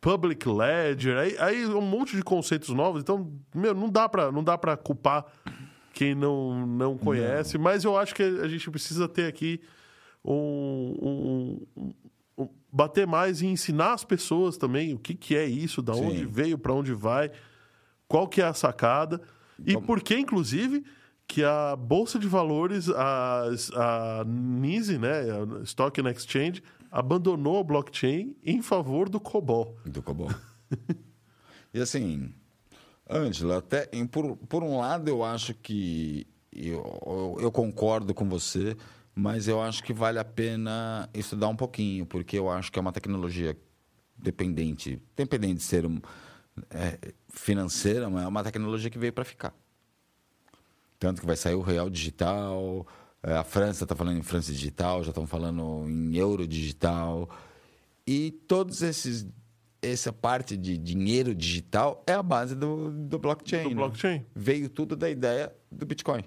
Public 0.00 0.48
Ledger, 0.48 1.16
aí, 1.18 1.36
aí 1.38 1.66
um 1.66 1.80
monte 1.80 2.14
de 2.16 2.22
conceitos 2.22 2.68
novos. 2.70 3.02
Então, 3.02 3.32
meu, 3.54 3.74
não 3.74 3.88
dá 3.88 4.08
pra, 4.08 4.30
não 4.30 4.44
dá 4.44 4.56
pra 4.56 4.76
culpar 4.76 5.24
quem 5.92 6.14
não, 6.14 6.66
não 6.66 6.96
conhece, 6.96 7.58
mas 7.58 7.82
eu 7.84 7.96
acho 7.96 8.14
que 8.14 8.22
a 8.22 8.46
gente 8.46 8.70
precisa 8.70 9.08
ter 9.08 9.26
aqui 9.26 9.60
um, 10.24 11.66
um- 11.76 11.92
um- 12.38 12.48
bater 12.72 13.06
mais 13.06 13.40
e 13.42 13.46
ensinar 13.46 13.94
as 13.94 14.04
pessoas 14.04 14.56
também 14.56 14.94
o 14.94 14.98
que, 14.98 15.14
que 15.14 15.34
é 15.34 15.44
isso, 15.46 15.82
da 15.82 15.94
onde 15.94 16.18
Sim. 16.20 16.26
veio, 16.26 16.58
pra 16.58 16.72
onde 16.72 16.92
vai, 16.92 17.30
qual 18.06 18.28
que 18.28 18.40
é 18.40 18.44
a 18.44 18.54
sacada 18.54 19.20
e 19.66 19.76
por 19.76 20.00
que, 20.00 20.14
inclusive, 20.16 20.84
que 21.26 21.42
a 21.42 21.74
Bolsa 21.74 22.18
de 22.18 22.28
Valores, 22.28 22.88
a, 22.90 23.42
a 23.74 24.24
NISE, 24.24 24.98
né, 24.98 25.22
a 25.60 25.62
Stock 25.64 26.00
and 26.00 26.08
Exchange, 26.10 26.62
abandonou 26.90 27.60
a 27.60 27.64
blockchain 27.64 28.36
em 28.44 28.62
favor 28.62 29.08
do 29.08 29.20
COBOL. 29.20 29.76
Do 29.84 30.02
Cobol. 30.02 30.30
e 31.72 31.80
assim, 31.80 32.32
Ângela, 33.08 33.58
até 33.58 33.88
por, 34.10 34.36
por 34.36 34.62
um 34.62 34.78
lado 34.78 35.08
eu 35.08 35.24
acho 35.24 35.54
que 35.54 36.26
eu, 36.52 37.36
eu, 37.40 37.50
concordo 37.52 38.12
com 38.12 38.28
você, 38.28 38.76
mas 39.14 39.48
eu 39.48 39.62
acho 39.62 39.82
que 39.82 39.92
vale 39.92 40.18
a 40.18 40.24
pena 40.24 41.08
estudar 41.14 41.48
um 41.48 41.56
pouquinho, 41.56 42.04
porque 42.04 42.38
eu 42.38 42.50
acho 42.50 42.70
que 42.70 42.78
é 42.78 42.82
uma 42.82 42.92
tecnologia 42.92 43.56
dependente, 44.16 45.00
dependente 45.16 45.56
de 45.56 45.62
ser 45.62 45.84
é, 46.70 46.98
financeira, 47.28 48.10
mas 48.10 48.24
é 48.24 48.28
uma 48.28 48.42
tecnologia 48.42 48.90
que 48.90 48.98
veio 48.98 49.12
para 49.12 49.24
ficar. 49.24 49.54
Tanto 50.98 51.20
que 51.20 51.26
vai 51.26 51.36
sair 51.36 51.54
o 51.54 51.62
real 51.62 51.88
digital, 51.88 52.86
a 53.22 53.44
França 53.44 53.84
está 53.84 53.94
falando 53.94 54.18
em 54.18 54.22
França 54.22 54.52
digital, 54.52 55.02
já 55.02 55.10
estão 55.10 55.26
falando 55.26 55.84
em 55.88 56.16
euro 56.16 56.46
digital. 56.46 57.28
E 58.06 58.30
todos 58.46 58.82
esses 58.82 59.26
essa 59.80 60.12
parte 60.12 60.56
de 60.56 60.76
dinheiro 60.76 61.34
digital 61.34 62.02
é 62.06 62.12
a 62.12 62.22
base 62.22 62.54
do, 62.54 62.90
do 62.90 63.18
blockchain. 63.18 63.64
Do 63.64 63.68
né? 63.70 63.74
blockchain. 63.76 64.26
Veio 64.34 64.68
tudo 64.68 64.96
da 64.96 65.08
ideia 65.08 65.52
do 65.70 65.86
Bitcoin. 65.86 66.24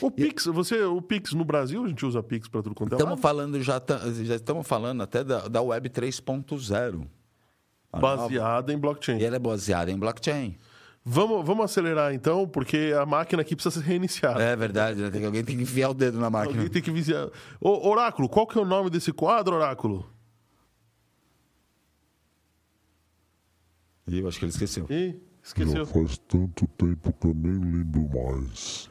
O 0.00 0.10
Pix, 0.10 0.46
você, 0.46 0.82
o 0.82 1.02
Pix 1.02 1.32
no 1.32 1.44
Brasil, 1.44 1.84
a 1.84 1.88
gente 1.88 2.06
usa 2.06 2.22
Pix 2.22 2.48
para 2.48 2.62
tudo 2.62 2.74
quanto 2.74 2.92
é 2.92 2.96
Estamos 2.96 3.20
falando 3.20 3.60
já 3.62 3.82
já 4.22 4.34
estamos 4.34 4.66
falando 4.66 5.02
até 5.02 5.22
da, 5.22 5.46
da 5.46 5.60
web 5.60 5.90
3.0. 5.90 7.06
A 7.92 8.00
nova. 8.00 8.16
baseada 8.16 8.72
em 8.72 8.78
blockchain. 8.78 9.18
E 9.18 9.24
ela 9.24 9.36
é 9.36 9.38
baseada 9.38 9.90
em 9.90 9.98
blockchain. 9.98 10.56
Vamos, 11.06 11.44
vamos 11.44 11.66
acelerar 11.66 12.14
então, 12.14 12.48
porque 12.48 12.94
a 12.98 13.04
máquina 13.04 13.42
aqui 13.42 13.54
precisa 13.54 13.78
ser 13.78 13.86
reiniciada. 13.86 14.42
É 14.42 14.56
verdade, 14.56 15.02
né? 15.02 15.10
Tem 15.10 15.26
alguém 15.26 15.44
tem 15.44 15.54
que 15.54 15.62
enfiar 15.62 15.90
o 15.90 15.94
dedo 15.94 16.18
na 16.18 16.30
máquina. 16.30 16.56
Alguém 16.56 16.70
tem 16.70 16.80
que 16.80 16.90
vigiar. 16.90 17.28
Ô, 17.60 17.86
Oráculo, 17.90 18.26
qual 18.26 18.46
que 18.46 18.58
é 18.58 18.62
o 18.62 18.64
nome 18.64 18.88
desse 18.88 19.12
quadro, 19.12 19.54
Oráculo? 19.56 20.10
Ih, 24.08 24.20
eu 24.20 24.28
acho 24.28 24.38
que 24.38 24.46
ele 24.46 24.52
esqueceu. 24.52 24.86
Ih, 24.88 25.20
esqueceu. 25.42 25.84
Já 25.84 25.92
faz 25.92 26.16
tanto 26.16 26.66
tempo 26.68 27.12
que 27.12 27.26
eu 27.26 27.34
nem 27.34 27.52
lembro 27.52 28.08
mais. 28.08 28.88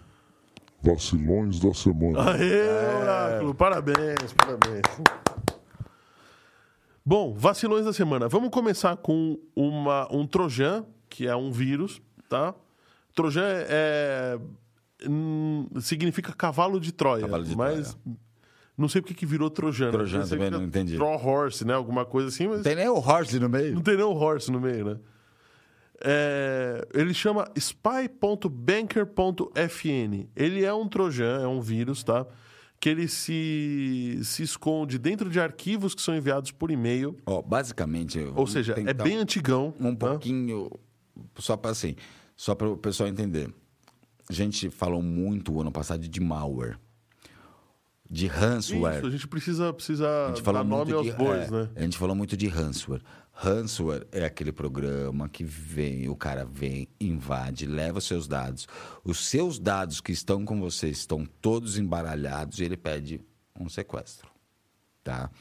Vacilões 0.84 1.59
da 1.59 1.74
semana. 1.74 2.32
Aê, 2.32 3.01
Oráculo, 3.01 3.55
parabéns, 3.55 4.34
parabéns. 4.38 4.84
Bom, 7.03 7.34
vacilões 7.34 7.86
da 7.86 7.93
semana. 7.93 8.30
Vamos 8.30 8.49
começar 8.49 8.97
com 8.97 9.39
uma, 9.55 10.07
um 10.14 10.28
Trojan, 10.28 10.86
que 11.14 11.28
é 11.28 11.36
um 11.36 11.51
vírus, 11.51 12.01
tá? 12.28 12.55
Trojan 13.14 13.43
é, 13.45 14.39
hum, 15.07 15.68
significa 15.80 16.34
cavalo 16.34 16.80
de 16.80 16.91
Troia, 16.91 17.22
Cavalo 17.22 17.43
de 17.43 17.55
mas 17.55 17.95
não 18.76 18.89
sei 18.89 18.99
porque 18.99 19.14
que 19.14 19.26
virou 19.26 19.51
Trojan. 19.51 19.86
né? 19.86 19.91
Trojan 19.91 20.20
Pensei 20.22 20.38
também 20.38 20.49
não 20.49 20.57
era 20.57 20.68
entendi. 20.68 20.95
Troll 20.95 21.24
Horse, 21.24 21.64
né? 21.64 21.76
Alguma 21.76 22.03
coisa 22.03 22.30
assim, 22.30 22.47
mas 22.47 22.64
Tem 22.64 22.76
nem 22.76 22.89
o 22.89 22.95
Horse 22.97 23.39
no 23.39 23.47
meio? 23.47 23.76
não 23.76 23.84
tem 23.84 23.95
nem 23.95 24.05
o 24.05 24.14
horse 24.14 24.51
no 24.51 24.59
meio, 24.59 24.86
né? 24.86 24.97
É, 26.05 26.86
ele 26.95 27.14
chama 27.14 27.47
spy.banker.fn. 27.55 30.30
Ele 30.36 30.66
é 30.66 30.74
um 30.74 30.88
trojan, 30.88 31.41
é 31.43 31.47
um 31.47 31.61
vírus, 31.61 32.03
tá? 32.03 32.26
Que 32.80 32.89
ele 32.89 33.07
se, 33.07 34.20
se 34.24 34.41
esconde 34.43 34.97
dentro 34.97 35.30
de 35.30 35.39
arquivos 35.39 35.93
que 35.95 36.01
são 36.01 36.16
enviados 36.16 36.51
por 36.51 36.72
e-mail. 36.72 37.16
Ó, 37.26 37.41
basicamente. 37.41 38.20
eu 38.20 38.34
Ou 38.36 38.45
seja, 38.47 38.76
é 38.78 38.93
bem 38.93 39.18
antigão. 39.18 39.74
um 39.80 39.95
tá? 39.95 40.20
Só 41.38 41.57
para 41.57 41.72
assim, 41.72 41.95
só 42.36 42.55
para 42.55 42.70
o 42.70 42.78
pessoal 42.78 43.09
entender. 43.09 43.53
A 44.30 44.34
gente 44.34 44.70
falou 44.70 45.01
muito 45.01 45.53
o 45.53 45.61
ano 45.61 45.72
passado 45.72 46.07
de 46.07 46.20
malware, 46.22 46.78
de 48.09 48.28
ransomware. 48.28 48.97
Isso, 48.97 49.07
a 49.07 49.09
gente 49.09 49.28
precisa, 49.28 49.74
precisa 49.74 50.26
A 50.26 50.28
gente 50.30 50.41
falou 50.41 50.64
dar 50.64 50.70
nome 50.70 50.93
muito 50.93 50.97
aos 50.97 51.05
de, 51.05 51.14
bois, 51.14 51.47
é, 51.47 51.51
né? 51.51 51.70
A 51.76 51.82
gente 51.82 51.97
falou 51.97 52.16
muito 52.16 52.38
de 52.38 52.47
ransomware. 52.47 53.01
Ransomware 53.32 54.07
é 54.11 54.24
aquele 54.24 54.51
programa 54.51 55.28
que 55.28 55.43
vem, 55.43 56.07
o 56.07 56.16
cara 56.16 56.45
vem, 56.45 56.88
invade, 57.01 57.66
leva 57.66 57.97
os 57.97 58.05
seus 58.05 58.28
dados. 58.28 58.68
Os 59.03 59.26
seus 59.28 59.57
dados 59.57 59.99
que 59.99 60.11
estão 60.11 60.45
com 60.45 60.59
você 60.59 60.89
estão 60.89 61.26
todos 61.41 61.78
embaralhados 61.78 62.59
e 62.59 62.64
ele 62.64 62.78
pede 62.78 63.20
um 63.59 63.68
sequestro, 63.68 64.30
tá? 65.03 65.32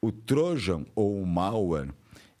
O 0.00 0.12
Trojan 0.12 0.84
ou 0.94 1.20
o 1.20 1.26
malware, 1.26 1.92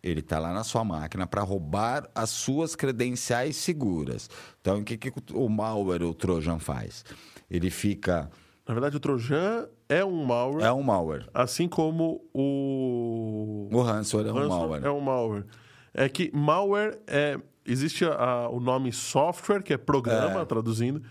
ele 0.04 0.20
está 0.20 0.38
lá 0.38 0.52
na 0.52 0.62
sua 0.62 0.84
máquina 0.84 1.26
para 1.26 1.40
roubar 1.42 2.08
as 2.14 2.28
suas 2.30 2.76
credenciais 2.76 3.56
seguras. 3.56 4.28
Então, 4.60 4.80
o 4.80 4.84
que, 4.84 4.98
que 4.98 5.10
o 5.32 5.48
malware 5.48 6.02
o 6.04 6.12
Trojan 6.12 6.58
faz? 6.58 7.04
Ele 7.50 7.70
fica... 7.70 8.30
Na 8.68 8.74
verdade, 8.74 8.96
o 8.96 9.00
Trojan 9.00 9.66
é 9.88 10.04
um 10.04 10.24
malware, 10.24 10.64
É 10.66 10.72
um 10.72 10.82
malware. 10.82 11.26
assim 11.34 11.66
como 11.68 12.22
o. 12.32 13.68
O 13.72 13.82
ransomware 13.82 14.28
é 14.28 14.32
um 14.32 14.48
malware. 14.48 14.84
É 14.86 14.90
um 14.90 15.00
malware. 15.00 15.44
É 15.92 16.08
que 16.08 16.30
malware 16.34 16.98
é. 17.06 17.38
Existe 17.66 18.04
a- 18.04 18.48
o 18.50 18.60
nome 18.60 18.92
software, 18.92 19.62
que 19.62 19.72
é 19.72 19.76
programa, 19.78 20.40
É. 20.40 20.44
traduzindo. 20.44 21.02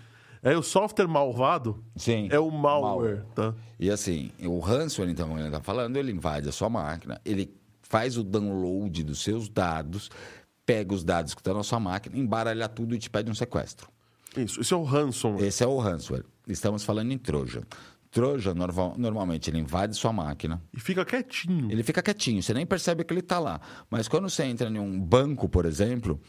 É 0.44 0.56
o 0.58 0.62
software 0.62 1.08
malvado. 1.08 1.84
Sim. 1.96 2.28
É 2.32 2.38
o 2.40 2.52
malware, 2.52 3.24
tá? 3.34 3.54
E 3.80 3.90
assim, 3.90 4.30
o 4.44 4.60
ransomware, 4.60 5.12
então, 5.12 5.28
como 5.28 5.40
ele 5.40 5.48
está 5.48 5.62
falando, 5.62 5.96
ele 5.98 6.12
invade 6.12 6.48
a 6.50 6.52
sua 6.52 6.70
máquina, 6.70 7.20
ele 7.26 7.56
faz 7.94 8.18
o 8.18 8.24
download 8.24 9.04
dos 9.04 9.22
seus 9.22 9.48
dados, 9.48 10.10
pega 10.66 10.96
os 10.96 11.04
dados 11.04 11.36
que 11.36 11.42
estão 11.42 11.54
na 11.54 11.62
sua 11.62 11.80
máquina, 11.80 12.18
embaralha 12.18 12.68
tudo 12.68 12.96
e 12.96 12.98
te 12.98 13.08
pede 13.08 13.30
um 13.30 13.36
sequestro. 13.36 13.88
Isso. 14.36 14.62
Isso 14.62 14.74
é 14.74 14.78
o 14.78 14.84
ransomware. 14.84 15.46
Esse 15.46 15.64
é 15.64 15.68
o 15.68 15.78
ransomware. 15.78 16.26
Estamos 16.48 16.84
falando 16.84 17.12
em 17.12 17.20
Trojan. 17.20 17.62
Trojan, 18.10 18.56
normal- 18.56 18.96
normalmente, 18.98 19.48
ele 19.52 19.60
invade 19.60 19.96
sua 19.96 20.12
máquina, 20.12 20.60
E 20.76 20.80
fica 20.80 21.06
quietinho. 21.06 21.72
ele 21.72 21.84
fica 21.84 22.02
quietinho, 22.02 22.42
você 22.42 22.52
nem 22.52 22.66
percebe 22.66 23.04
que 23.04 23.14
ele 23.14 23.20
está 23.20 23.38
lá. 23.38 23.62
Mas 23.92 24.08
quando 24.08 24.28
você 24.28 24.44
entra 24.44 24.68
em 24.70 24.80
um 24.80 25.00
banco, 25.00 25.48
por 25.48 25.64
exemplo, 25.66 26.20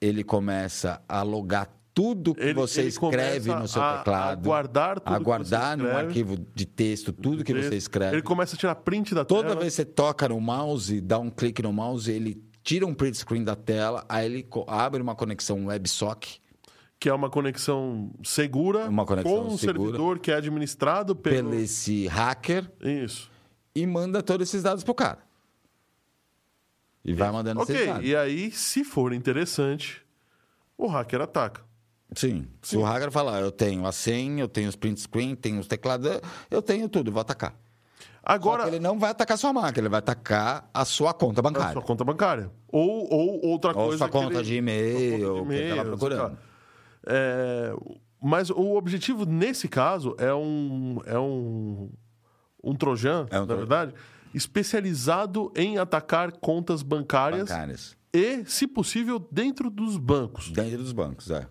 ele 0.00 0.24
começa 0.24 1.02
a 1.06 1.20
logar 1.22 1.68
tudo 1.94 2.34
que 2.34 2.42
Ele- 2.42 2.54
você 2.54 2.80
ele 2.80 2.88
escreve 2.88 3.54
no 3.54 3.68
seu 3.68 3.82
a- 3.82 3.94
a 3.94 3.98
teclado. 3.98 4.42
guardar 4.44 4.98
tudo 5.00 5.14
a 5.14 5.18
guardar 5.18 5.76
num 5.76 5.94
arquivo 5.94 6.36
de 6.54 6.64
texto 6.64 7.12
tudo 7.12 7.44
que 7.44 7.52
você 7.52 7.76
escreve. 7.76 8.14
Ele 8.16 8.22
começa 8.22 8.56
a 8.56 8.58
tirar 8.58 8.74
print 8.76 9.14
da 9.14 9.24
Toda 9.24 9.48
tela. 9.50 9.60
vez 9.60 9.72
que 9.74 9.76
você 9.76 9.84
toca 9.84 10.28
no 10.28 10.40
mouse, 10.40 11.00
dá 11.00 11.18
um 11.18 11.28
clique 11.30 11.62
no 11.62 11.72
mouse, 11.72 12.10
ele 12.10 12.42
tira 12.62 12.86
um 12.86 12.94
print 12.94 13.16
screen 13.18 13.44
da 13.44 13.54
tela, 13.56 14.04
aí 14.08 14.24
ele 14.26 14.48
abre 14.68 15.02
uma 15.02 15.14
conexão 15.14 15.66
WebSock 15.66 16.40
Que 16.98 17.08
é 17.08 17.12
uma 17.12 17.28
conexão 17.28 18.12
segura. 18.22 18.88
Uma 18.88 19.04
conexão 19.04 19.44
com 19.44 19.52
um 19.54 19.58
segura. 19.58 19.78
servidor 19.82 20.18
que 20.20 20.30
é 20.30 20.36
administrado 20.36 21.16
pelo. 21.16 21.50
pelo 21.50 21.54
esse 21.60 22.06
hacker 22.06 22.70
Isso. 22.80 23.28
e 23.74 23.84
manda 23.84 24.22
todos 24.22 24.48
esses 24.48 24.62
dados 24.62 24.84
pro 24.84 24.94
cara. 24.94 25.18
E 27.04 27.12
vai 27.12 27.30
mandando 27.32 27.60
esses 27.62 27.74
Ok. 27.74 27.86
dados. 27.88 28.08
E 28.08 28.14
aí, 28.14 28.50
se 28.52 28.84
for 28.84 29.12
interessante, 29.12 30.00
o 30.78 30.86
hacker 30.86 31.20
ataca. 31.22 31.62
Sim. 32.14 32.46
Se 32.62 32.76
o 32.76 32.82
hacker 32.82 33.10
falar, 33.10 33.40
eu 33.40 33.50
tenho 33.50 33.86
a 33.86 33.92
senha, 33.92 34.42
eu 34.42 34.48
tenho 34.48 34.68
os 34.68 34.76
print 34.76 35.00
screen, 35.00 35.34
tenho 35.34 35.58
os 35.60 35.66
teclados, 35.66 36.08
eu 36.50 36.60
tenho 36.62 36.88
tudo, 36.88 37.10
vou 37.12 37.20
atacar. 37.20 37.54
Agora. 38.22 38.68
Ele 38.68 38.78
não 38.78 38.98
vai 38.98 39.10
atacar 39.10 39.36
sua 39.36 39.52
máquina, 39.52 39.80
ele 39.80 39.88
vai 39.88 39.98
atacar 39.98 40.70
a 40.72 40.84
sua 40.84 41.12
conta 41.12 41.40
a 41.40 41.42
bancária. 41.42 41.72
sua 41.72 41.82
conta 41.82 42.04
bancária. 42.04 42.50
Ou, 42.68 43.12
ou 43.12 43.46
outra 43.46 43.70
Ou 43.70 43.86
coisa. 43.86 43.98
sua 43.98 44.08
conta 44.08 44.34
ele- 44.36 44.42
de 44.44 44.54
e-mail, 44.56 45.44
tá 45.76 45.84
procurando. 45.84 46.38
É, 47.06 47.74
mas 48.22 48.48
o 48.50 48.76
objetivo 48.76 49.24
nesse 49.26 49.66
caso 49.66 50.14
é 50.18 50.32
um. 50.32 51.00
É 51.04 51.18
um. 51.18 51.90
Um 52.62 52.76
Trojan, 52.76 53.26
É 53.28 53.40
um 53.40 53.46
na 53.46 53.54
verdade, 53.56 53.92
especializado 54.32 55.50
em 55.56 55.78
atacar 55.78 56.30
contas 56.30 56.80
bancárias 56.82 57.48
Bancárias. 57.48 57.96
e, 58.14 58.44
se 58.44 58.68
possível, 58.68 59.18
dentro 59.32 59.68
dos 59.68 59.96
bancos. 59.96 60.50
Dentro 60.52 60.78
dos 60.78 60.92
bancos, 60.92 61.28
é. 61.30 61.44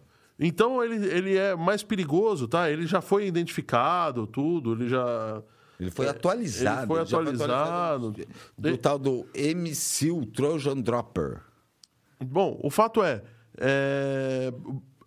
Então 0.43 0.83
ele, 0.83 1.05
ele 1.05 1.37
é 1.37 1.55
mais 1.55 1.83
perigoso, 1.83 2.47
tá? 2.47 2.67
Ele 2.71 2.87
já 2.87 2.99
foi 2.99 3.27
identificado, 3.27 4.25
tudo, 4.25 4.73
ele 4.73 4.89
já. 4.89 5.41
Ele 5.79 5.91
foi 5.91 6.07
atualizado. 6.09 6.77
É, 6.77 6.79
ele 6.79 6.87
foi 6.87 6.99
atualizado. 7.01 8.11
Do 8.57 8.67
Ele- 8.67 8.77
tal 8.77 8.97
do 8.97 9.25
MCU 9.35 10.25
Trojan 10.25 10.77
Dropper. 10.81 11.41
Bom, 12.19 12.59
o 12.63 12.69
fato 12.71 13.03
é, 13.03 13.23
é, 13.57 14.51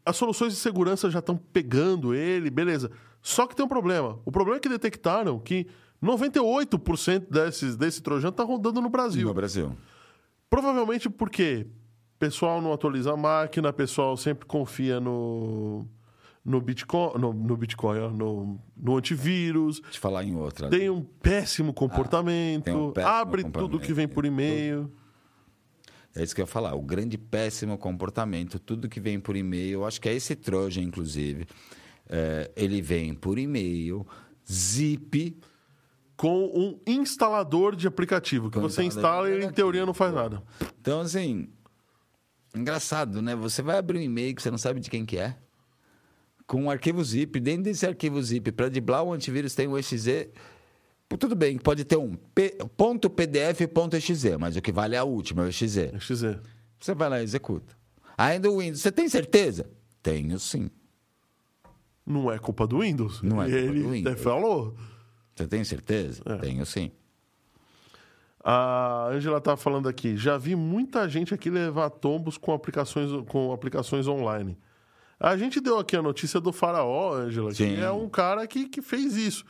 as 0.07 0.17
soluções 0.17 0.53
de 0.53 0.59
segurança 0.59 1.11
já 1.11 1.19
estão 1.19 1.37
pegando 1.37 2.15
ele, 2.15 2.49
beleza. 2.51 2.91
Só 3.21 3.47
que 3.47 3.57
tem 3.57 3.65
um 3.65 3.69
problema. 3.69 4.21
O 4.25 4.31
problema 4.31 4.59
é 4.59 4.61
que 4.61 4.69
detectaram 4.69 5.39
que 5.41 5.67
98% 6.03 7.27
desses, 7.31 7.77
desse 7.77 8.03
Trojan 8.03 8.29
está 8.29 8.45
rodando 8.45 8.81
no 8.81 8.89
Brasil. 8.91 9.27
No 9.27 9.35
Brasil. 9.35 9.77
Provavelmente 10.51 11.09
porque 11.09 11.67
o 11.67 11.84
pessoal 12.27 12.61
não 12.61 12.73
atualiza 12.73 13.13
a 13.13 13.17
máquina, 13.17 13.69
o 13.69 13.73
pessoal 13.73 14.17
sempre 14.17 14.47
confia 14.47 14.99
no, 14.99 15.87
no 16.45 16.61
Bitcoin, 16.61 17.19
no, 17.19 17.33
no, 17.33 17.57
Bitcoin 17.57 17.99
ó, 17.99 18.11
no, 18.11 18.61
no 18.77 18.97
antivírus, 18.97 19.81
Deixa 19.81 19.99
eu 19.99 20.01
falar 20.01 20.25
em 20.25 20.35
outra. 20.35 20.69
tem 20.69 20.89
um 20.89 21.03
péssimo 21.03 21.73
comportamento, 21.73 22.65
tem 22.65 22.75
um 22.75 22.93
péssimo 22.93 23.15
abre 23.15 23.43
tudo 23.43 23.53
comportamento. 23.53 23.87
que 23.87 23.93
vem 23.93 24.09
por 24.09 24.25
e-mail. 24.25 24.91
É 26.17 26.23
isso 26.23 26.35
que 26.35 26.41
eu 26.41 26.45
ia 26.45 26.47
falar. 26.47 26.75
O 26.75 26.83
grande 26.83 27.19
péssimo 27.19 27.77
comportamento, 27.77 28.59
tudo 28.59 28.89
que 28.89 29.01
vem 29.01 29.19
por 29.19 29.37
e-mail, 29.37 29.85
acho 29.85 30.01
que 30.01 30.09
é 30.09 30.15
esse 30.15 30.37
Trojan, 30.37 30.83
inclusive. 30.83 31.47
É, 32.09 32.51
ele 32.55 32.81
vem 32.81 33.15
por 33.15 33.39
e-mail, 33.39 34.07
zip. 34.51 35.37
com 36.17 36.45
um 36.55 36.79
instalador 36.87 37.75
de 37.75 37.89
aplicativo 37.89 38.49
que 38.49 38.59
você 38.59 38.85
instala 38.85 39.29
e 39.29 39.33
ele, 39.33 39.47
em 39.47 39.51
teoria, 39.51 39.85
não 39.85 39.93
faz 39.93 40.15
nada. 40.15 40.41
Então, 40.81 41.01
assim, 41.01 41.49
engraçado, 42.55 43.21
né? 43.23 43.35
Você 43.37 43.63
vai 43.63 43.79
abrir 43.79 43.99
um 43.99 44.03
e-mail 44.03 44.35
que 44.35 44.43
você 44.43 44.51
não 44.51 44.59
sabe 44.59 44.81
de 44.81 44.89
quem 44.91 45.05
que 45.05 45.19
é, 45.19 45.37
com 46.47 46.63
um 46.65 46.71
arquivo 46.71 47.03
zip. 47.05 47.39
Dentro 47.41 47.65
desse 47.65 47.87
arquivo 47.87 48.23
zip, 48.23 48.53
para 48.53 48.69
driblar 48.69 49.03
o 49.03 49.13
antivírus, 49.13 49.55
tem 49.55 49.67
um 49.69 49.77
exe. 49.79 50.31
Tudo 51.19 51.37
bem, 51.37 51.59
pode 51.59 51.85
ter 51.85 51.97
um 51.97 52.15
P- 52.35 52.57
ponto 52.77 53.09
.pdf 53.09 53.67
ponto 53.69 53.95
.exe, 53.97 54.37
mas 54.39 54.57
o 54.57 54.63
que 54.63 54.73
vale 54.73 54.95
é 54.97 54.99
a 54.99 55.05
última, 55.05 55.43
é 55.43 55.47
o 55.47 55.49
exe. 55.49 55.67
Dizer. 55.67 56.41
Você 56.81 56.95
vai 56.95 57.09
lá 57.09 57.21
e 57.21 57.25
executa. 57.25 57.77
Ainda 58.17 58.51
o 58.51 58.59
Windows, 58.59 58.81
você 58.81 58.93
tem 58.93 59.09
certeza? 59.09 59.69
Tenho 60.03 60.39
sim. 60.39 60.71
Não 62.07 62.31
é 62.31 62.39
culpa 62.39 62.67
do 62.67 62.81
Windows. 62.81 63.23
Não 63.23 63.43
é 63.43 63.47
culpa 63.47 63.59
ele 63.59 63.83
do 63.83 63.91
Windows. 63.91 64.15
até 64.15 64.23
falou. 64.23 64.77
Você 65.35 65.47
tem 65.47 65.65
certeza? 65.65 66.23
É. 66.27 66.37
Tenho 66.37 66.65
sim. 66.67 66.91
A 68.47 69.09
Angela 69.11 69.41
tá 69.41 69.57
falando 69.57 69.89
aqui. 69.89 70.19
Já 70.19 70.37
vi 70.37 70.55
muita 70.55 71.09
gente 71.09 71.33
aqui 71.33 71.49
levar 71.49 71.89
tombos 71.89 72.37
com 72.37 72.53
aplicações, 72.53 73.09
com 73.29 73.51
aplicações 73.53 74.07
online. 74.07 74.59
A 75.19 75.35
gente 75.39 75.61
deu 75.61 75.79
aqui 75.79 75.97
a 75.97 76.03
notícia 76.03 76.39
do 76.39 76.53
Faraó, 76.53 77.15
Angela, 77.15 77.49
que 77.49 77.57
Sim. 77.57 77.81
é 77.81 77.91
um 77.91 78.07
cara 78.07 78.47
que, 78.47 78.69
que 78.69 78.83
fez 78.83 79.17
isso. 79.17 79.47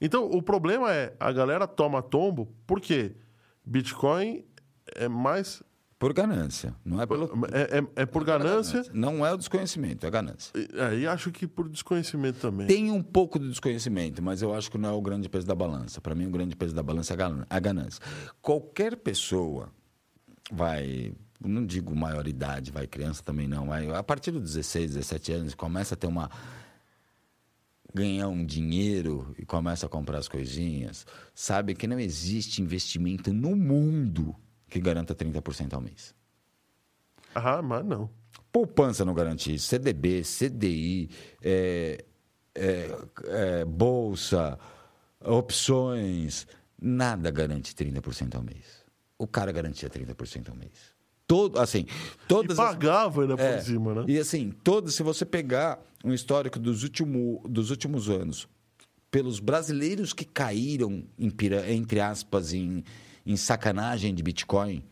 Então, 0.00 0.24
o 0.24 0.42
problema 0.42 0.92
é, 0.92 1.14
a 1.20 1.30
galera 1.30 1.68
toma 1.68 2.02
tombo, 2.02 2.52
por 2.66 2.80
quê? 2.80 3.14
Bitcoin 3.64 4.44
é 4.96 5.06
mais. 5.06 5.62
Por 6.02 6.12
ganância. 6.12 6.74
Não 6.84 7.00
é 7.00 7.06
pelo. 7.06 7.30
É, 7.52 7.78
é- 7.78 8.02
é 8.02 8.06
por 8.06 8.24
ganância. 8.24 8.84
Não 8.92 9.24
é 9.24 9.32
o 9.32 9.36
desconhecimento, 9.36 10.04
é 10.04 10.10
ganância. 10.10 10.50
E, 10.52 10.68
é, 10.76 10.98
e 10.98 11.06
acho 11.06 11.30
que 11.30 11.46
por 11.46 11.68
desconhecimento 11.68 12.40
também. 12.40 12.66
Tem 12.66 12.90
um 12.90 13.00
pouco 13.00 13.38
de 13.38 13.48
desconhecimento, 13.48 14.20
mas 14.20 14.42
eu 14.42 14.52
acho 14.52 14.68
que 14.68 14.76
não 14.76 14.88
é 14.88 14.92
o 14.92 15.00
grande 15.00 15.28
peso 15.28 15.46
da 15.46 15.54
balança. 15.54 16.00
Para 16.00 16.12
mim, 16.12 16.26
o 16.26 16.30
grande 16.32 16.56
peso 16.56 16.74
da 16.74 16.82
balança 16.82 17.14
é 17.14 17.16
a 17.48 17.60
ganância. 17.60 18.02
Qualquer 18.40 18.96
pessoa 18.96 19.70
vai, 20.50 21.12
não 21.40 21.64
digo 21.64 21.94
maioridade, 21.94 22.72
vai 22.72 22.88
criança 22.88 23.22
também 23.22 23.46
não, 23.46 23.68
vai, 23.68 23.88
a 23.88 24.02
partir 24.02 24.32
dos 24.32 24.54
16, 24.54 24.94
17 24.94 25.32
anos 25.34 25.54
começa 25.54 25.94
a 25.94 25.96
ter 25.96 26.08
uma 26.08 26.28
ganhar 27.94 28.26
um 28.26 28.44
dinheiro 28.44 29.36
e 29.38 29.46
começa 29.46 29.86
a 29.86 29.88
comprar 29.88 30.18
as 30.18 30.26
coisinhas, 30.26 31.06
sabe 31.32 31.76
que 31.76 31.86
não 31.86 32.00
existe 32.00 32.60
investimento 32.60 33.32
no 33.32 33.54
mundo 33.54 34.34
que 34.72 34.80
garanta 34.80 35.14
30% 35.14 35.74
ao 35.74 35.80
mês. 35.82 36.14
Ah, 37.34 37.60
mas 37.62 37.84
não. 37.84 38.08
Poupança 38.50 39.04
não 39.04 39.12
garante 39.14 39.54
isso. 39.54 39.68
CDB, 39.68 40.22
CDI, 40.24 41.10
é, 41.42 42.04
é, 42.54 42.96
é, 43.26 43.64
bolsa, 43.64 44.58
opções, 45.20 46.46
nada 46.80 47.30
garante 47.30 47.74
30% 47.74 48.34
ao 48.36 48.42
mês. 48.42 48.82
O 49.18 49.26
cara 49.26 49.52
garantia 49.52 49.88
30% 49.90 50.48
ao 50.50 50.56
mês. 50.56 50.72
Todo, 51.26 51.58
assim, 51.58 51.86
todas 52.26 52.58
e 52.58 52.60
as- 52.60 52.68
pagava 52.68 53.22
ainda 53.22 53.34
é, 53.34 53.56
por 53.56 53.64
cima, 53.64 53.94
né? 53.94 54.04
E 54.08 54.18
assim, 54.18 54.50
todos, 54.64 54.94
se 54.94 55.02
você 55.02 55.24
pegar 55.24 55.78
um 56.04 56.12
histórico 56.12 56.58
dos, 56.58 56.82
último, 56.82 57.42
dos 57.48 57.70
últimos 57.70 58.08
anos, 58.10 58.48
pelos 59.10 59.38
brasileiros 59.40 60.12
que 60.12 60.24
caíram, 60.24 61.04
em 61.18 61.32
entre 61.68 62.00
aspas, 62.00 62.52
em, 62.52 62.82
em 63.26 63.36
sacanagem 63.36 64.14
de 64.14 64.22
Bitcoin, 64.22 64.84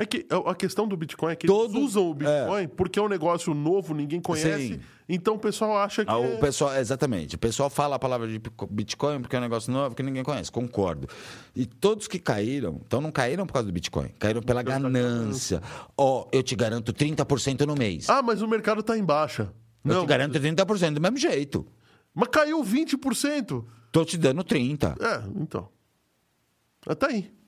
É 0.00 0.06
que 0.06 0.24
a 0.30 0.50
a 0.52 0.54
questão 0.54 0.86
do 0.86 0.96
Bitcoin 0.96 1.32
é 1.32 1.36
que 1.36 1.46
Todo- 1.48 1.76
eles 1.76 1.88
usam 1.88 2.08
o 2.08 2.14
Bitcoin 2.14 2.68
porque 2.76 3.00
é 3.00 3.02
um 3.02 3.08
negócio 3.08 3.52
novo, 3.52 3.92
ninguém 3.92 4.20
conhece. 4.20 4.74
Sim. 4.74 4.80
Então 5.08 5.34
o 5.34 5.38
pessoal 5.40 5.76
acha 5.78 6.04
que. 6.04 6.10
Ah, 6.12 6.20
é- 6.20 6.36
O 6.36 6.38
pessoal, 6.38 6.76
exatamente. 6.76 7.34
O 7.34 7.38
pessoal 7.38 7.68
fala 7.68 7.96
a 7.96 7.98
palavra 7.98 8.28
de 8.28 8.40
Bitcoin 8.70 9.20
porque 9.20 9.34
é 9.34 9.40
um 9.40 9.42
negócio 9.42 9.72
novo 9.72 9.96
que 9.96 10.02
ninguém 10.04 10.22
conhece. 10.22 10.52
Concordo. 10.52 11.08
E 11.56 11.66
todos 11.66 12.06
que 12.06 12.20
caíram, 12.20 12.80
então 12.86 13.00
não 13.00 13.10
caíram 13.10 13.44
por 13.44 13.54
causa 13.54 13.66
do 13.66 13.72
Bitcoin, 13.72 14.08
caíram 14.20 14.40
pela 14.40 14.62
ganância. 14.62 15.60
Ó, 15.96 16.28
eu 16.30 16.44
te 16.44 16.54
garanto 16.54 16.92
30% 16.92 17.66
no 17.66 17.74
mês. 17.74 18.08
Ah, 18.08 18.22
mas 18.22 18.40
o 18.40 18.46
mercado 18.46 18.84
tá 18.84 18.96
em 18.96 19.02
baixa. 19.04 19.52
eu 19.84 19.94
Não, 19.94 20.02
te 20.04 20.06
garanto 20.08 20.38
30% 20.38 20.94
do 20.94 21.00
mesmo 21.00 21.16
jeito. 21.16 21.66
mas 22.14 22.28
caiu 22.28 22.62
20%. 22.62 23.64
Tô 23.90 24.04
te 24.04 24.16
dando 24.16 24.44
30%. 24.44 24.96
É, 25.02 25.24
então. 25.40 25.68
Até 26.88 27.06
aí. 27.06 27.38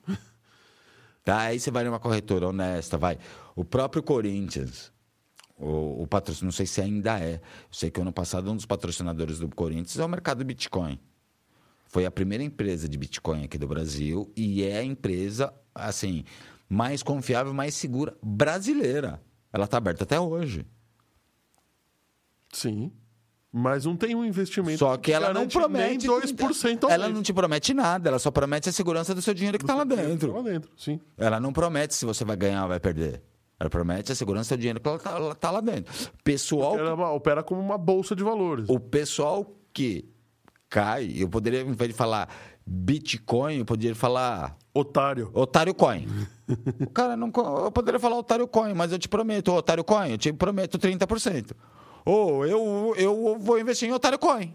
Tá? 1.23 1.39
Aí 1.41 1.59
você 1.59 1.69
vai 1.69 1.83
numa 1.83 1.99
corretora 1.99 2.47
honesta, 2.47 2.97
vai. 2.97 3.17
O 3.55 3.63
próprio 3.63 4.01
Corinthians, 4.01 4.91
o, 5.57 6.01
o 6.01 6.07
patrocínio, 6.07 6.45
não 6.45 6.51
sei 6.51 6.65
se 6.65 6.81
ainda 6.81 7.19
é. 7.19 7.35
Eu 7.35 7.41
sei 7.71 7.91
que 7.91 8.01
ano 8.01 8.11
passado 8.11 8.51
um 8.51 8.55
dos 8.55 8.65
patrocinadores 8.65 9.39
do 9.39 9.47
Corinthians 9.49 9.99
é 9.99 10.05
o 10.05 10.09
mercado 10.09 10.43
Bitcoin. 10.43 10.99
Foi 11.85 12.05
a 12.05 12.11
primeira 12.11 12.43
empresa 12.43 12.87
de 12.87 12.97
Bitcoin 12.97 13.43
aqui 13.43 13.57
do 13.57 13.67
Brasil 13.67 14.31
e 14.35 14.63
é 14.63 14.77
a 14.79 14.83
empresa, 14.83 15.53
assim, 15.75 16.23
mais 16.67 17.03
confiável, 17.03 17.53
mais 17.53 17.75
segura 17.75 18.17
brasileira. 18.23 19.21
Ela 19.51 19.65
está 19.65 19.77
aberta 19.77 20.05
até 20.05 20.19
hoje. 20.19 20.65
Sim. 22.51 22.91
Mas 23.53 23.83
não 23.85 23.97
tem 23.97 24.15
um 24.15 24.23
investimento. 24.23 24.79
Só 24.79 24.95
que 24.95 25.11
ela 25.11 25.33
não 25.33 25.45
promete. 25.47 26.07
Nem 26.07 26.19
2% 26.21 26.83
ao 26.85 26.89
Ela 26.89 27.03
mês. 27.05 27.15
não 27.15 27.21
te 27.21 27.33
promete 27.33 27.73
nada, 27.73 28.07
ela 28.09 28.17
só 28.19 28.31
promete 28.31 28.69
a 28.69 28.71
segurança 28.71 29.13
do 29.13 29.21
seu 29.21 29.33
dinheiro 29.33 29.57
que 29.57 29.63
está 29.65 29.75
lá 29.75 29.85
Tá 29.85 29.95
dentro. 29.95 30.31
lá 30.33 30.41
dentro, 30.41 30.71
sim. 30.77 30.99
Ela 31.17 31.37
não 31.39 31.51
promete 31.51 31.93
se 31.93 32.05
você 32.05 32.23
vai 32.23 32.37
ganhar 32.37 32.63
ou 32.63 32.69
vai 32.69 32.79
perder. 32.79 33.21
Ela 33.59 33.69
promete 33.69 34.11
a 34.11 34.15
segurança 34.15 34.55
do 34.55 34.59
dinheiro 34.61 34.79
que 34.79 34.87
ela 34.87 34.97
tá, 34.97 35.11
ela 35.11 35.35
tá 35.35 35.51
lá 35.51 35.59
dentro. 35.61 35.93
Pessoal, 36.23 36.79
Ela 36.79 37.11
opera 37.11 37.43
como 37.43 37.59
uma 37.59 37.77
bolsa 37.77 38.15
de 38.15 38.23
valores. 38.23 38.65
o 38.69 38.79
pessoal 38.79 39.53
que 39.73 40.05
cai, 40.69 41.11
eu 41.17 41.27
poderia, 41.27 41.61
em 41.61 41.73
vez 41.73 41.89
de 41.91 41.95
falar 41.95 42.29
Bitcoin, 42.65 43.57
eu 43.57 43.65
poderia 43.65 43.93
falar 43.95 44.57
Otário. 44.73 45.29
Otário 45.33 45.73
Coin. 45.75 46.07
o 46.79 46.89
cara 46.89 47.17
não. 47.17 47.29
Eu 47.65 47.71
poderia 47.71 47.99
falar 47.99 48.17
Otário 48.17 48.47
Coin, 48.47 48.73
mas 48.73 48.91
eu 48.93 48.97
te 48.97 49.09
prometo, 49.09 49.51
Otário 49.51 49.83
Coin, 49.83 50.11
eu 50.11 50.17
te 50.17 50.31
prometo 50.31 50.79
30%. 50.79 51.51
Ou 52.05 52.45
eu, 52.45 52.93
eu 52.97 53.37
vou 53.39 53.59
investir 53.59 53.87
em 53.89 53.91
Otário 53.93 54.17
Coin. 54.19 54.53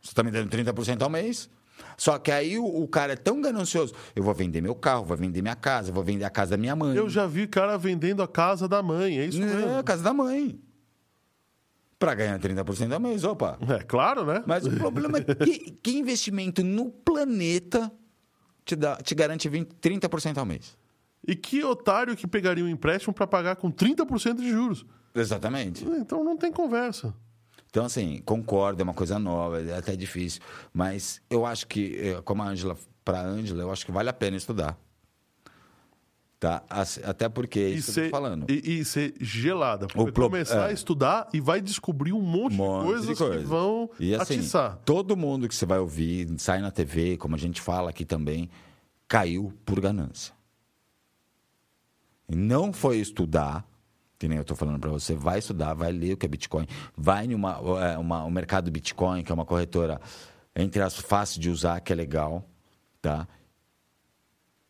Você 0.00 0.10
está 0.10 0.22
me 0.22 0.30
dando 0.30 0.50
30% 0.50 1.02
ao 1.02 1.10
mês. 1.10 1.48
Só 1.96 2.18
que 2.18 2.30
aí 2.30 2.58
o, 2.58 2.64
o 2.64 2.88
cara 2.88 3.12
é 3.12 3.16
tão 3.16 3.40
ganancioso. 3.40 3.94
Eu 4.14 4.22
vou 4.22 4.34
vender 4.34 4.60
meu 4.60 4.74
carro, 4.74 5.04
vou 5.04 5.16
vender 5.16 5.42
minha 5.42 5.54
casa, 5.56 5.92
vou 5.92 6.02
vender 6.02 6.24
a 6.24 6.30
casa 6.30 6.52
da 6.52 6.56
minha 6.56 6.74
mãe. 6.74 6.96
Eu 6.96 7.08
já 7.08 7.26
vi 7.26 7.46
cara 7.46 7.76
vendendo 7.76 8.22
a 8.22 8.28
casa 8.28 8.68
da 8.68 8.82
mãe, 8.82 9.18
é 9.18 9.26
isso 9.26 9.40
É, 9.42 9.44
mesmo. 9.46 9.76
a 9.78 9.82
casa 9.82 10.02
da 10.02 10.12
mãe. 10.12 10.60
Pra 11.98 12.14
ganhar 12.14 12.38
30% 12.38 12.92
ao 12.92 13.00
mês, 13.00 13.24
opa. 13.24 13.58
É 13.68 13.82
claro, 13.82 14.24
né? 14.24 14.42
Mas 14.46 14.64
o 14.64 14.70
problema 14.70 15.18
é 15.18 15.34
que, 15.34 15.72
que 15.82 15.98
investimento 15.98 16.62
no 16.62 16.90
planeta 16.90 17.90
te, 18.64 18.76
dá, 18.76 18.96
te 18.96 19.14
garante 19.16 19.48
20, 19.48 19.68
30% 19.82 20.38
ao 20.38 20.46
mês. 20.46 20.76
E 21.26 21.34
que 21.34 21.64
otário 21.64 22.16
que 22.16 22.26
pegaria 22.28 22.64
um 22.64 22.68
empréstimo 22.68 23.12
para 23.12 23.26
pagar 23.26 23.56
com 23.56 23.70
30% 23.72 24.36
de 24.36 24.48
juros? 24.50 24.86
Exatamente. 25.20 25.84
Então 25.84 26.22
não 26.24 26.36
tem 26.36 26.52
conversa. 26.52 27.14
Então, 27.70 27.84
assim, 27.84 28.22
concordo, 28.24 28.80
é 28.80 28.84
uma 28.84 28.94
coisa 28.94 29.18
nova, 29.18 29.60
é 29.62 29.76
até 29.76 29.94
difícil. 29.94 30.40
Mas 30.72 31.20
eu 31.28 31.44
acho 31.44 31.66
que, 31.66 31.96
eh, 32.00 32.22
como 32.24 32.42
a 32.42 32.46
Ângela, 32.48 32.76
para 33.04 33.20
a 33.20 33.24
Ângela, 33.24 33.62
eu 33.62 33.70
acho 33.70 33.84
que 33.84 33.92
vale 33.92 34.08
a 34.08 34.12
pena 34.12 34.36
estudar. 34.38 34.78
Tá? 36.40 36.62
Até 37.04 37.28
porque 37.28 37.58
E 37.58 37.74
isso 37.76 37.92
que 37.92 37.98
eu 38.00 38.04
ser, 38.04 38.10
tô 38.10 38.16
falando. 38.16 38.46
e, 38.48 38.78
e 38.78 38.84
ser 38.84 39.12
gelada. 39.20 39.86
Porque 39.88 40.12
pro- 40.12 40.26
começar 40.30 40.66
é. 40.66 40.70
a 40.70 40.72
estudar 40.72 41.28
e 41.32 41.40
vai 41.40 41.60
descobrir 41.60 42.12
um 42.12 42.20
monte, 42.22 42.54
Um 42.54 42.56
monte 42.56 42.80
de 42.82 42.86
coisas 42.86 43.08
de 43.08 43.14
coisa. 43.16 43.38
que 43.40 43.44
vão 43.44 43.90
E 43.98 44.14
assim, 44.14 44.34
atiçar. 44.38 44.78
todo 44.84 45.16
mundo 45.16 45.48
que 45.48 45.54
você 45.54 45.66
vai 45.66 45.78
ouvir, 45.80 46.28
sai 46.38 46.60
na 46.60 46.70
TV, 46.70 47.16
como 47.16 47.34
a 47.34 47.38
gente 47.38 47.60
fala 47.60 47.90
aqui 47.90 48.04
também, 48.04 48.48
caiu 49.08 49.52
por 49.66 49.80
ganância. 49.80 50.32
Não 52.28 52.72
foi 52.72 52.98
estudar, 52.98 53.66
que 54.18 54.26
nem 54.26 54.36
eu 54.36 54.42
estou 54.42 54.56
falando 54.56 54.80
para 54.80 54.90
você, 54.90 55.14
vai 55.14 55.38
estudar, 55.38 55.74
vai 55.74 55.92
ler 55.92 56.14
o 56.14 56.16
que 56.16 56.26
é 56.26 56.28
Bitcoin, 56.28 56.66
vai 56.96 57.26
em 57.26 57.34
uma, 57.34 57.60
é, 57.80 57.96
uma, 57.96 58.24
o 58.24 58.30
mercado 58.30 58.70
Bitcoin, 58.70 59.22
que 59.22 59.30
é 59.30 59.34
uma 59.34 59.44
corretora 59.44 60.00
entre 60.56 60.82
as 60.82 60.96
fácil 60.96 61.40
de 61.40 61.48
usar, 61.48 61.80
que 61.80 61.92
é 61.92 61.96
legal, 61.96 62.44
tá? 63.00 63.28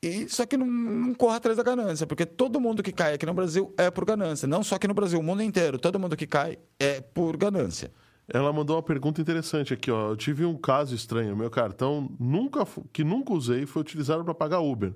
E, 0.03 0.29
só 0.29 0.47
que 0.47 0.57
não, 0.57 0.67
não 0.67 1.15
corra 1.15 1.37
atrás 1.37 1.57
da 1.57 1.63
ganância, 1.63 2.07
porque 2.07 2.25
todo 2.25 2.61
mundo 2.61 2.83
que 2.83 2.93
cai 2.93 3.15
aqui 3.15 3.27
no 3.27 3.35
Brasil 3.35 3.75
é 3.77 3.91
por 3.91 4.05
ganância. 4.05 4.47
Não 4.47 4.63
só 4.63 4.77
aqui 4.77 4.87
no 4.87 4.95
Brasil, 4.95 5.19
o 5.19 5.23
mundo 5.23 5.43
inteiro. 5.43 5.79
Todo 5.79 5.99
mundo 5.99 6.17
que 6.17 6.27
cai 6.27 6.57
é 6.79 7.01
por 7.01 7.37
ganância. 7.37 7.91
Ela 8.29 8.53
mandou 8.53 8.77
uma 8.77 8.83
pergunta 8.83 9.21
interessante 9.21 9.75
aqui, 9.75 9.91
ó. 9.91 10.11
Eu 10.11 10.17
tive 10.17 10.45
um 10.45 10.57
caso 10.57 10.95
estranho. 10.95 11.37
Meu 11.37 11.51
cartão 11.51 12.15
nunca 12.21 12.65
que 12.93 13.03
nunca 13.03 13.33
usei 13.33 13.67
foi 13.67 13.83
utilizado 13.83 14.23
para 14.23 14.35
pagar 14.35 14.61
Uber. 14.61 14.95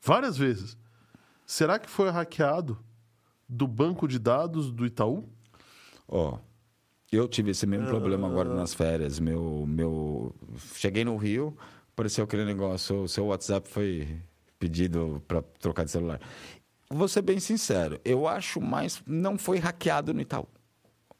Várias 0.00 0.36
vezes. 0.36 0.76
Será 1.46 1.78
que 1.78 1.88
foi 1.88 2.10
hackeado 2.10 2.78
do 3.52 3.66
banco 3.66 4.08
de 4.08 4.18
dados 4.18 4.70
do 4.72 4.86
Itaú? 4.86 5.24
Ó, 6.08 6.38
eu 7.10 7.28
tive 7.28 7.50
esse 7.50 7.66
mesmo 7.66 7.86
problema 7.86 8.26
agora 8.26 8.54
nas 8.54 8.72
férias. 8.72 9.20
Meu, 9.20 9.64
meu, 9.68 10.34
cheguei 10.76 11.04
no 11.04 11.16
Rio, 11.16 11.56
apareceu 11.92 12.24
aquele 12.24 12.44
negócio, 12.44 13.02
o 13.02 13.08
seu 13.08 13.26
WhatsApp 13.26 13.68
foi 13.68 14.08
pedido 14.58 15.22
para 15.28 15.42
trocar 15.60 15.84
de 15.84 15.90
celular. 15.90 16.20
Vou 16.88 17.08
ser 17.08 17.22
bem 17.22 17.38
sincero, 17.40 18.00
eu 18.04 18.26
acho 18.26 18.60
mais 18.60 19.02
não 19.06 19.36
foi 19.36 19.58
hackeado 19.58 20.14
no 20.14 20.20
Itaú. 20.20 20.46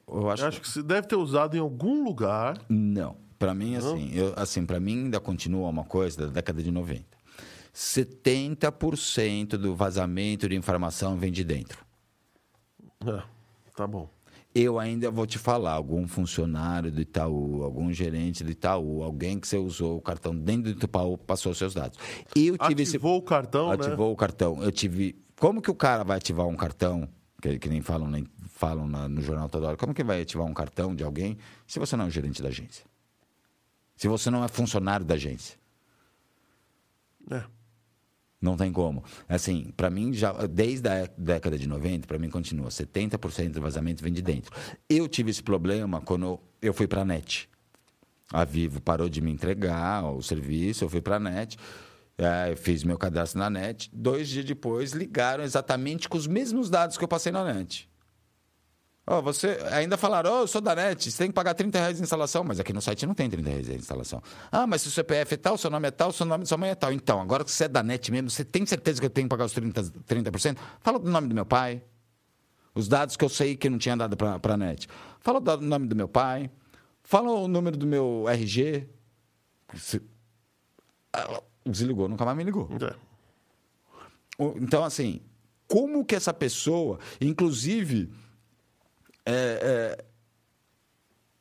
Eu 0.08 0.30
acho, 0.30 0.42
Eu 0.42 0.48
acho 0.48 0.60
que 0.60 0.68
você 0.68 0.82
deve 0.82 1.06
ter 1.06 1.16
usado 1.16 1.56
em 1.56 1.60
algum 1.60 2.02
lugar. 2.04 2.58
não. 2.68 3.20
Para 3.38 3.54
mim 3.54 3.74
assim, 3.74 4.12
eu, 4.14 4.32
assim, 4.36 4.64
para 4.64 4.78
mim 4.78 5.04
ainda 5.06 5.18
continua 5.18 5.68
uma 5.68 5.82
coisa 5.82 6.26
da 6.28 6.32
década 6.34 6.62
de 6.62 6.70
90. 6.70 7.04
70% 7.74 9.56
do 9.56 9.74
vazamento 9.74 10.48
de 10.48 10.54
informação 10.54 11.16
vem 11.16 11.32
de 11.32 11.42
dentro. 11.42 11.84
É, 13.07 13.22
tá 13.76 13.86
bom. 13.86 14.09
Eu 14.55 14.78
ainda 14.78 15.11
vou 15.11 15.26
te 15.26 15.38
falar, 15.38 15.72
algum 15.72 16.07
funcionário 16.07 16.92
do 16.92 17.00
Itaú, 17.00 17.62
algum 17.64 17.90
gerente 17.90 18.44
do 18.44 18.50
Itaú, 18.50 19.03
alguém 19.03 19.40
que 19.40 19.48
você 19.48 19.57
usou 19.57 19.96
o 19.96 20.00
cartão 20.03 20.36
dentro 20.36 20.74
do 20.74 20.84
Itaú 20.84 21.16
passou 21.16 21.53
os 21.53 21.59
seus 21.59 21.72
dados. 21.72 21.98
Eu 22.36 22.59
tive 22.59 22.82
esse 22.82 22.96
Ativou 22.96 23.16
o 23.16 23.22
cartão, 23.22 23.68
né? 23.68 23.74
ativou 23.74 24.12
o 24.12 24.16
cartão. 24.16 24.62
Eu 24.62 24.70
tive. 24.70 25.16
Como 25.40 25.62
que 25.62 25.70
o 25.70 25.74
cara 25.74 26.05
vai 26.05 26.18
ativar 26.18 26.46
um 26.46 26.55
cartão? 26.57 27.09
Que, 27.40 27.59
que 27.59 27.68
nem 27.68 27.80
falam, 27.80 28.09
nem 28.09 28.26
falam 28.50 28.86
na- 28.86 29.09
no 29.09 29.22
jornal 29.22 29.48
toda 29.48 29.68
hora. 29.68 29.76
Como 29.76 29.94
que 29.94 30.05
vai 30.05 30.20
ativar 30.20 30.46
um 30.46 30.53
cartão 30.55 30.94
de 30.94 31.03
alguém 31.03 31.38
se 31.66 31.78
você 31.78 31.96
não 31.96 32.05
é 32.05 32.09
o 32.09 32.11
gerente 32.11 32.42
da 32.42 32.48
agência? 32.50 32.84
Se 33.96 34.07
você 34.07 34.30
não 34.30 34.44
é 34.44 34.48
funcionário 34.48 35.05
da 35.07 35.14
agência? 35.14 35.59
É. 37.30 37.42
Não 38.43 38.57
tem 38.57 38.72
como. 38.72 39.05
Assim, 39.28 39.72
para 39.76 39.88
mim, 39.88 40.12
já 40.12 40.32
desde 40.49 40.88
a 40.88 41.09
década 41.16 41.57
de 41.57 41.68
90, 41.68 42.09
para 42.09 42.18
mim 42.18 42.28
continua. 42.28 42.68
70% 42.68 43.53
do 43.53 43.61
vazamento 43.61 44.03
vem 44.03 44.12
de 44.12 44.20
dentro. 44.20 44.53
Eu 44.90 45.07
tive 45.07 45.30
esse 45.30 45.43
problema 45.43 46.01
quando 46.01 46.40
eu 46.61 46.74
fui 46.74 46.88
para 46.88 47.03
a 47.03 47.05
net. 47.05 47.49
A 48.32 48.45
Vivo 48.45 48.80
parou 48.80 49.09
de 49.09 49.20
me 49.20 49.30
entregar 49.30 50.05
o 50.05 50.20
serviço, 50.22 50.84
eu 50.84 50.88
fui 50.88 51.01
para 51.01 51.16
a 51.16 51.20
net, 51.20 51.57
eh, 52.18 52.55
fiz 52.57 52.82
meu 52.82 52.99
cadastro 52.99 53.38
na 53.38 53.49
net. 53.49 53.88
Dois 53.93 54.28
dias 54.28 54.45
depois, 54.45 54.90
ligaram 54.90 55.45
exatamente 55.45 56.09
com 56.09 56.18
os 56.18 56.26
mesmos 56.26 56.68
dados 56.68 56.99
que 56.99 57.05
eu 57.05 57.09
passei 57.09 57.30
na 57.30 57.45
net. 57.45 57.88
Ó, 59.07 59.20
você 59.20 59.59
ainda 59.72 59.96
falaram, 59.96 60.30
oh, 60.32 60.40
eu 60.42 60.46
sou 60.46 60.61
da 60.61 60.76
NET, 60.76 61.11
você 61.11 61.18
tem 61.18 61.26
que 61.28 61.34
pagar 61.34 61.55
30 61.55 61.76
reais 61.78 61.96
de 61.96 62.03
instalação, 62.05 62.44
mas 62.44 62.61
aqui 62.61 62.72
no 62.72 62.80
site 62.80 63.05
não 63.05 63.14
tem 63.14 63.28
30 63.28 63.48
reais 63.50 63.66
de 63.66 63.74
instalação. 63.74 64.22
Ah, 64.50 64.64
mas 64.66 64.82
se 64.82 64.88
o 64.88 64.90
CPF 64.92 65.34
é 65.34 65.36
tal, 65.36 65.59
seu 65.59 65.68
nome 65.70 65.88
é 65.88 65.90
tal, 65.90 66.12
seu 66.12 66.24
nome 66.24 66.46
sua 66.46 66.57
mãe 66.57 66.70
é 66.70 66.74
tal. 66.76 66.92
Então, 66.92 67.20
agora 67.20 67.44
que 67.44 67.50
você 67.50 67.64
é 67.64 67.68
da 67.68 67.82
NET 67.82 68.12
mesmo, 68.12 68.30
você 68.30 68.44
tem 68.44 68.64
certeza 68.64 69.00
que 69.00 69.07
eu 69.07 69.11
tenho 69.11 69.26
que 69.26 69.30
pagar 69.30 69.44
os 69.46 69.53
30%? 69.55 69.92
30%? 70.09 70.57
Fala 70.80 71.00
do 71.00 71.11
nome 71.11 71.26
do 71.26 71.34
meu 71.34 71.44
pai, 71.44 71.82
os 72.74 72.86
dados 72.86 73.16
que 73.16 73.24
eu 73.24 73.28
sei 73.28 73.57
que 73.57 73.66
eu 73.66 73.72
não 73.72 73.78
tinha 73.78 73.96
dado 73.96 74.16
para 74.16 74.55
a 74.55 74.57
NET. 74.57 74.86
Fala 75.20 75.40
do 75.40 75.61
nome 75.61 75.86
do 75.88 75.96
meu 75.96 76.09
pai, 76.09 76.50
Fala 77.05 77.32
o 77.32 77.48
número 77.48 77.76
do 77.76 77.84
meu 77.84 78.26
RG. 78.28 78.88
Se- 79.74 80.00
Desligou, 81.66 82.09
nunca 82.09 82.24
mais 82.24 82.36
me 82.36 82.44
ligou. 82.44 82.68
É. 82.80 82.94
Então, 84.57 84.84
assim, 84.84 85.20
como 85.68 86.05
que 86.05 86.14
essa 86.14 86.32
pessoa, 86.32 86.98
inclusive, 87.20 88.09
é, 89.24 89.98
é, 89.98 90.04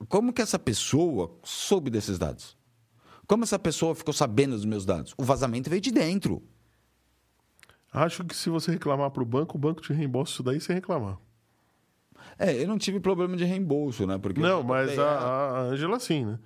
como 0.07 0.33
que 0.33 0.41
essa 0.41 0.59
pessoa 0.59 1.37
soube 1.43 1.89
desses 1.89 2.17
dados? 2.17 2.57
Como 3.27 3.43
essa 3.43 3.57
pessoa 3.59 3.95
ficou 3.95 4.13
sabendo 4.13 4.55
dos 4.55 4.65
meus 4.65 4.85
dados? 4.85 5.13
O 5.17 5.23
vazamento 5.23 5.69
veio 5.69 5.81
de 5.81 5.91
dentro. 5.91 6.43
Acho 7.93 8.23
que 8.23 8.35
se 8.35 8.49
você 8.49 8.71
reclamar 8.71 9.11
pro 9.11 9.25
banco, 9.25 9.57
o 9.57 9.59
banco 9.59 9.81
te 9.81 9.93
reembolsa 9.93 10.31
isso 10.33 10.43
daí 10.43 10.59
sem 10.59 10.75
reclamar. 10.75 11.17
É, 12.37 12.61
eu 12.61 12.67
não 12.67 12.77
tive 12.77 12.99
problema 12.99 13.35
de 13.35 13.43
reembolso, 13.43 14.05
né? 14.05 14.17
Porque 14.17 14.39
Não, 14.39 14.63
mas 14.63 14.97
a, 14.97 15.09
a 15.19 15.61
Angela 15.63 15.99
sim, 15.99 16.25
né? 16.25 16.39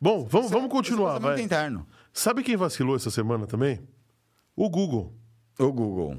Bom, 0.00 0.24
vamos, 0.24 0.50
vamos 0.50 0.70
continuar, 0.70 1.18
vai. 1.18 1.40
interno. 1.40 1.86
Sabe 2.12 2.42
quem 2.42 2.56
vacilou 2.56 2.94
essa 2.96 3.10
semana 3.10 3.46
também? 3.46 3.80
O 4.54 4.68
Google. 4.68 5.12
O 5.58 5.72
Google. 5.72 6.18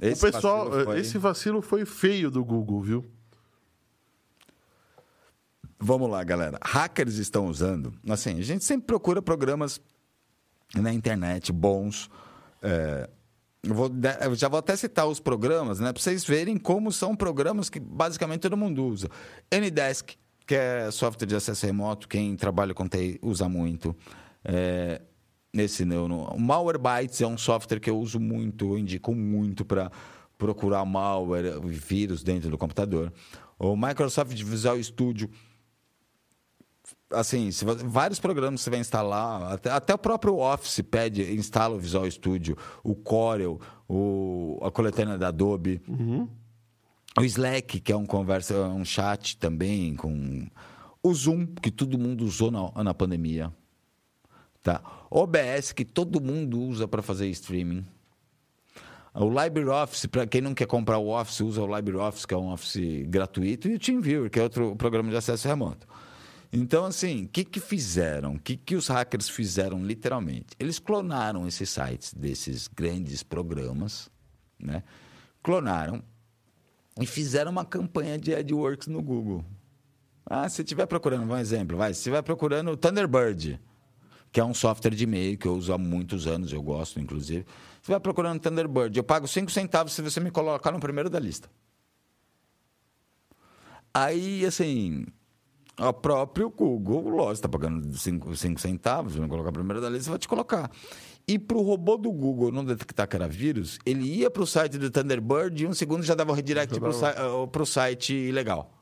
Esse 0.00 0.26
o 0.26 0.32
pessoal, 0.32 0.66
vacilo 0.66 0.84
foi- 0.84 0.98
esse 1.00 1.18
vacilo 1.18 1.62
foi 1.62 1.84
feio 1.86 2.30
do 2.30 2.44
Google, 2.44 2.80
viu? 2.82 3.04
Vamos 5.78 6.10
lá, 6.10 6.22
galera. 6.24 6.58
Hackers 6.62 7.16
estão 7.16 7.46
usando. 7.46 7.92
Assim, 8.08 8.38
a 8.38 8.42
gente 8.42 8.64
sempre 8.64 8.86
procura 8.86 9.20
programas 9.20 9.80
na 10.74 10.92
internet 10.92 11.52
bons. 11.52 12.08
é, 12.62 13.08
vou 13.64 13.90
já 14.34 14.48
vou 14.48 14.58
até 14.58 14.74
citar 14.76 15.06
os 15.06 15.20
programas, 15.20 15.78
né? 15.80 15.92
Para 15.92 16.02
vocês 16.02 16.24
verem 16.24 16.56
como 16.56 16.90
são 16.90 17.14
programas 17.14 17.68
que 17.68 17.78
basicamente 17.78 18.40
todo 18.40 18.56
mundo 18.56 18.84
usa. 18.86 19.08
Ndesk, 19.52 20.14
que 20.46 20.54
é 20.54 20.90
software 20.90 21.26
de 21.26 21.36
acesso 21.36 21.66
remoto, 21.66 22.08
quem 22.08 22.34
trabalha 22.36 22.72
com 22.72 22.88
TI 22.88 23.18
usa 23.22 23.48
muito. 23.48 23.94
É, 24.44 25.02
nesse 25.52 25.84
no, 25.84 26.08
no- 26.08 26.24
o 26.28 26.40
Malwarebytes 26.40 27.20
é 27.20 27.26
um 27.26 27.36
software 27.36 27.80
que 27.80 27.90
eu 27.90 27.98
uso 27.98 28.18
muito, 28.18 28.72
eu 28.74 28.78
indico 28.78 29.14
muito 29.14 29.64
para 29.64 29.90
procurar 30.38 30.84
malware, 30.84 31.58
vírus 31.64 32.22
dentro 32.22 32.48
do 32.50 32.56
computador. 32.58 33.12
O 33.58 33.74
Microsoft 33.76 34.32
Visual 34.42 34.80
Studio 34.82 35.30
assim, 37.10 37.50
se 37.50 37.64
vários 37.64 38.18
programas 38.18 38.60
você 38.60 38.70
vai 38.70 38.80
instalar, 38.80 39.52
até, 39.52 39.70
até 39.70 39.94
o 39.94 39.98
próprio 39.98 40.38
Office 40.38 40.80
pede, 40.82 41.34
instala 41.34 41.74
o 41.74 41.78
Visual 41.78 42.10
Studio, 42.10 42.56
o 42.82 42.94
Corel, 42.94 43.60
o, 43.88 44.58
a 44.62 44.70
coletânea 44.70 45.16
da 45.16 45.28
Adobe, 45.28 45.80
o 47.18 47.24
Slack, 47.24 47.80
que 47.80 47.92
é 47.92 47.96
um 47.96 48.06
conversa, 48.06 48.54
um 48.68 48.84
chat 48.84 49.38
também, 49.38 49.94
com 49.96 50.46
o 51.02 51.14
Zoom, 51.14 51.46
que 51.46 51.70
todo 51.70 51.98
mundo 51.98 52.24
usou 52.24 52.50
na, 52.50 52.84
na 52.84 52.92
pandemia, 52.92 53.52
tá? 54.62 54.82
OBS, 55.10 55.72
que 55.72 55.84
todo 55.84 56.20
mundo 56.20 56.60
usa 56.60 56.88
para 56.88 57.02
fazer 57.02 57.28
streaming. 57.28 57.86
O 59.14 59.30
LibreOffice, 59.30 60.08
para 60.08 60.26
quem 60.26 60.42
não 60.42 60.52
quer 60.52 60.66
comprar 60.66 60.98
o 60.98 61.08
Office, 61.08 61.40
usa 61.40 61.62
o 61.62 61.74
LibreOffice, 61.74 62.26
que 62.26 62.34
é 62.34 62.36
um 62.36 62.52
Office 62.52 63.06
gratuito, 63.06 63.66
e 63.66 63.76
o 63.76 63.78
TeamViewer, 63.78 64.28
que 64.28 64.38
é 64.38 64.42
outro 64.42 64.76
programa 64.76 65.08
de 65.08 65.16
acesso 65.16 65.48
remoto. 65.48 65.86
Então, 66.58 66.86
assim, 66.86 67.24
o 67.24 67.28
que, 67.28 67.44
que 67.44 67.60
fizeram? 67.60 68.36
O 68.36 68.40
que, 68.40 68.56
que 68.56 68.76
os 68.76 68.88
hackers 68.88 69.28
fizeram 69.28 69.84
literalmente? 69.84 70.56
Eles 70.58 70.78
clonaram 70.78 71.46
esses 71.46 71.68
sites 71.68 72.14
desses 72.14 72.66
grandes 72.66 73.22
programas, 73.22 74.08
né? 74.58 74.82
Clonaram 75.42 76.02
e 76.98 77.04
fizeram 77.04 77.52
uma 77.52 77.66
campanha 77.66 78.18
de 78.18 78.34
AdWords 78.34 78.86
no 78.86 79.02
Google. 79.02 79.44
Ah, 80.24 80.48
se 80.48 80.62
estiver 80.62 80.86
procurando, 80.86 81.30
um 81.30 81.36
exemplo, 81.36 81.76
vai, 81.76 81.92
se 81.92 81.98
estiver 82.00 82.22
procurando 82.22 82.70
o 82.70 82.76
Thunderbird, 82.76 83.60
que 84.32 84.40
é 84.40 84.44
um 84.44 84.54
software 84.54 84.94
de 84.94 85.04
e-mail 85.04 85.36
que 85.36 85.46
eu 85.46 85.54
uso 85.54 85.74
há 85.74 85.78
muitos 85.78 86.26
anos, 86.26 86.54
eu 86.54 86.62
gosto, 86.62 86.98
inclusive. 86.98 87.44
Se 87.74 87.80
estiver 87.82 88.00
procurando 88.00 88.40
Thunderbird, 88.40 88.96
eu 88.96 89.04
pago 89.04 89.28
5 89.28 89.50
centavos 89.50 89.92
se 89.92 90.00
você 90.00 90.20
me 90.20 90.30
colocar 90.30 90.72
no 90.72 90.80
primeiro 90.80 91.10
da 91.10 91.20
lista. 91.20 91.50
Aí, 93.92 94.46
assim, 94.46 95.04
o 95.78 95.92
próprio 95.92 96.48
Google, 96.50 97.08
lógico, 97.10 97.32
está 97.32 97.48
pagando 97.48 97.96
5 97.96 98.34
centavos, 98.58 99.16
vai 99.16 99.28
colocar 99.28 99.52
primeiro 99.52 99.80
da 99.80 99.90
lista, 99.90 100.10
vai 100.10 100.18
te 100.18 100.26
colocar. 100.28 100.70
E 101.28 101.38
para 101.38 101.56
o 101.56 101.62
robô 101.62 101.96
do 101.96 102.10
Google 102.12 102.52
não 102.52 102.64
detectar 102.64 103.08
que 103.08 103.16
era 103.16 103.28
vírus, 103.28 103.78
ele 103.84 104.04
ia 104.04 104.30
para 104.30 104.42
o 104.42 104.46
site 104.46 104.78
do 104.78 104.90
Thunderbird 104.90 105.64
e 105.64 105.66
um 105.66 105.74
segundo 105.74 106.02
já 106.02 106.14
dava 106.14 106.32
o 106.32 106.34
redirect 106.34 106.78
para 106.80 107.62
o 107.62 107.66
site 107.66 108.14
ilegal. 108.14 108.72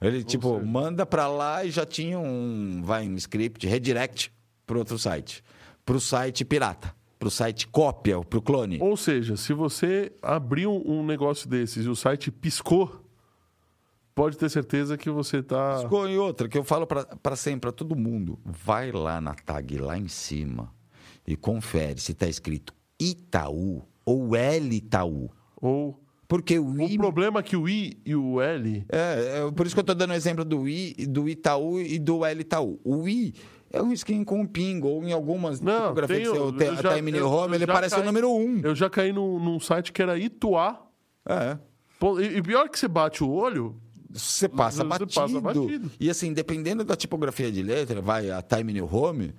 Ele, 0.00 0.24
tipo, 0.24 0.60
manda 0.64 1.06
para 1.06 1.28
lá 1.28 1.64
e 1.64 1.70
já 1.70 1.86
tinha 1.86 2.18
um, 2.18 2.82
vai, 2.82 3.08
um 3.08 3.14
script, 3.14 3.66
redirect 3.66 4.32
para 4.66 4.78
outro 4.78 4.98
site. 4.98 5.42
Para 5.84 5.96
o 5.96 6.00
site 6.00 6.44
pirata, 6.44 6.94
para 7.18 7.28
o 7.28 7.30
site 7.30 7.68
cópia, 7.68 8.20
para 8.20 8.38
o 8.38 8.42
clone. 8.42 8.78
Ou 8.80 8.96
seja, 8.96 9.36
se 9.36 9.52
você 9.52 10.12
abriu 10.20 10.82
um 10.86 11.04
negócio 11.04 11.48
desses 11.48 11.86
e 11.86 11.88
o 11.88 11.94
site 11.96 12.30
piscou, 12.30 13.05
pode 14.16 14.36
ter 14.38 14.48
certeza 14.48 14.96
que 14.96 15.10
você 15.10 15.42
tá. 15.42 15.82
Em 16.08 16.16
outra, 16.18 16.48
que 16.48 16.56
eu 16.58 16.64
falo 16.64 16.86
para 16.86 17.36
sempre, 17.36 17.60
para 17.60 17.72
todo 17.72 17.94
mundo. 17.94 18.38
Vai 18.44 18.90
lá 18.90 19.20
na 19.20 19.34
tag 19.34 19.76
lá 19.78 19.96
em 19.96 20.08
cima 20.08 20.72
e 21.26 21.36
confere 21.36 22.00
se 22.00 22.10
está 22.12 22.26
escrito 22.26 22.72
Itaú 22.98 23.82
ou 24.04 24.34
L 24.34 24.74
Itaú. 24.74 25.30
Ou. 25.60 26.00
Porque 26.28 26.58
o 26.58 26.70
O 26.72 26.82
I. 26.82 26.96
problema 26.96 27.38
é 27.38 27.42
que 27.42 27.56
o 27.56 27.68
I 27.68 28.00
e 28.04 28.16
o 28.16 28.40
L. 28.40 28.84
É, 28.88 29.44
é, 29.46 29.50
por 29.52 29.64
isso 29.66 29.76
que 29.76 29.78
eu 29.78 29.82
estou 29.82 29.94
dando 29.94 30.10
o 30.10 30.14
exemplo 30.14 30.44
do 30.44 30.66
I, 30.68 30.94
do 31.06 31.28
Itaú 31.28 31.78
e 31.80 31.98
do 32.00 32.24
L 32.24 32.40
Itaú. 32.40 32.80
O 32.82 33.06
I 33.08 33.32
é 33.70 33.80
um 33.80 33.92
skin 33.92 34.24
com 34.24 34.40
um 34.40 34.46
pingo, 34.46 34.88
ou 34.88 35.04
em 35.04 35.12
algumas 35.12 35.60
Não, 35.60 35.82
tipografias 35.82 36.22
tem, 36.22 36.32
que 36.32 36.38
você 36.38 36.56
tem- 36.56 36.76
já- 36.82 36.94
Time 36.96 37.12
eu- 37.16 37.30
Home, 37.30 37.50
eu 37.50 37.54
ele 37.56 37.66
parece 37.66 37.94
o 37.94 37.98
caí- 37.98 38.06
número 38.06 38.30
1. 38.32 38.40
Um. 38.40 38.60
Eu 38.64 38.74
já 38.74 38.90
caí 38.90 39.12
num, 39.12 39.38
num 39.38 39.60
site 39.60 39.92
que 39.92 40.02
era 40.02 40.18
Ituá. 40.18 40.82
É. 41.28 41.58
E 42.20 42.38
e 42.38 42.42
pior 42.42 42.68
que 42.70 42.78
você 42.78 42.88
bate 42.88 43.22
o 43.22 43.30
olho, 43.30 43.76
Você 44.10 44.48
passa, 44.48 44.84
batido. 44.84 45.12
passa 45.12 45.40
batido. 45.40 45.90
E 45.98 46.08
assim, 46.08 46.32
dependendo 46.32 46.84
da 46.84 46.96
tipografia 46.96 47.50
de 47.50 47.62
letra, 47.62 48.00
vai 48.00 48.30
a 48.30 48.40
Time 48.42 48.72
New 48.72 48.88
Home, 48.92 49.34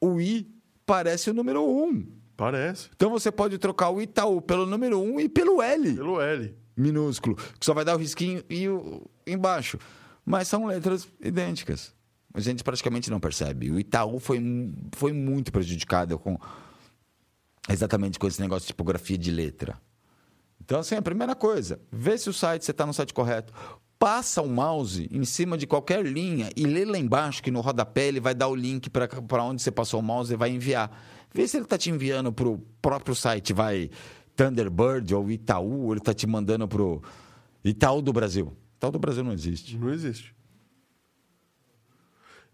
o 0.00 0.20
I 0.20 0.48
parece 0.84 1.30
o 1.30 1.34
número 1.34 1.62
1. 1.62 1.84
Um. 1.84 2.06
parece. 2.36 2.88
Então 2.94 3.10
você 3.10 3.30
pode 3.30 3.58
trocar 3.58 3.90
o 3.90 4.00
Itaú 4.00 4.40
pelo 4.40 4.66
número 4.66 4.98
1 5.00 5.14
um 5.14 5.20
e 5.20 5.28
pelo 5.28 5.60
L 5.60 5.94
Pelo 5.94 6.20
L. 6.20 6.54
minúsculo, 6.76 7.36
que 7.36 7.64
só 7.64 7.74
vai 7.74 7.84
dar 7.84 7.96
o 7.96 7.98
risquinho 7.98 8.42
e 8.48 8.68
o 8.68 9.02
embaixo. 9.26 9.78
Mas 10.24 10.48
são 10.48 10.66
letras 10.66 11.08
idênticas. 11.20 11.94
A 12.34 12.40
gente 12.40 12.62
praticamente 12.62 13.10
não 13.10 13.20
percebe. 13.20 13.70
O 13.70 13.78
Itaú 13.78 14.18
foi, 14.18 14.40
foi 14.92 15.12
muito 15.12 15.50
prejudicado 15.50 16.18
com 16.18 16.38
exatamente 17.68 18.18
com 18.18 18.26
esse 18.26 18.40
negócio 18.40 18.62
de 18.62 18.68
tipografia 18.68 19.16
de 19.16 19.30
letra. 19.30 19.80
Então, 20.60 20.80
assim, 20.80 20.96
a 20.96 21.02
primeira 21.02 21.34
coisa, 21.34 21.80
vê 21.92 22.18
se 22.18 22.28
o 22.28 22.32
site, 22.32 22.64
você 22.64 22.72
está 22.72 22.84
no 22.84 22.92
site 22.92 23.14
correto. 23.14 23.52
Passa 23.98 24.42
o 24.42 24.48
mouse 24.48 25.08
em 25.10 25.24
cima 25.24 25.56
de 25.56 25.66
qualquer 25.66 26.04
linha 26.04 26.50
e 26.54 26.66
lê 26.66 26.84
lá 26.84 26.98
embaixo 26.98 27.42
que 27.42 27.50
no 27.50 27.60
rodapé 27.62 28.08
ele 28.08 28.20
vai 28.20 28.34
dar 28.34 28.48
o 28.48 28.54
link 28.54 28.90
para 28.90 29.42
onde 29.42 29.62
você 29.62 29.70
passou 29.70 30.00
o 30.00 30.02
mouse 30.02 30.32
e 30.32 30.36
vai 30.36 30.50
enviar. 30.50 30.90
Vê 31.32 31.48
se 31.48 31.56
ele 31.56 31.64
está 31.64 31.78
te 31.78 31.90
enviando 31.90 32.32
para 32.32 32.46
o 32.48 32.58
próprio 32.82 33.14
site, 33.14 33.52
vai 33.54 33.90
Thunderbird 34.34 35.14
ou 35.14 35.30
Itaú, 35.30 35.84
ou 35.84 35.92
ele 35.92 36.00
está 36.00 36.12
te 36.12 36.26
mandando 36.26 36.68
para 36.68 36.82
o 36.82 37.02
Itaú 37.64 38.02
do 38.02 38.12
Brasil. 38.12 38.54
Itaú 38.76 38.90
do 38.90 38.98
Brasil 38.98 39.24
não 39.24 39.32
existe. 39.32 39.76
Não 39.78 39.90
existe. 39.90 40.34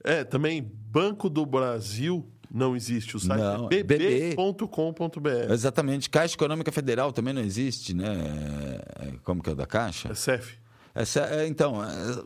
É, 0.05 0.25
também 0.25 0.63
Banco 0.63 1.29
do 1.29 1.45
Brasil 1.47 2.25
não 2.51 2.77
existe. 2.77 3.17
O 3.17 3.21
site 3.21 3.41
Não, 3.41 3.69
é 3.71 3.79
é 3.79 3.83
BB. 3.83 4.35
bb.com.br. 4.37 5.51
Exatamente. 5.53 6.11
Caixa 6.11 6.35
Econômica 6.35 6.71
Federal 6.71 7.13
também 7.13 7.33
não 7.35 7.43
existe, 7.43 7.95
né? 7.95 8.81
É, 9.01 9.13
Como 9.25 9.43
que 9.43 9.49
é 9.49 9.53
o 9.53 9.57
da 9.57 9.67
Caixa? 9.67 10.09
É 10.11 10.15
CEF. 10.15 10.62
É, 10.95 11.47
então, 11.47 11.83
é, 11.83 12.23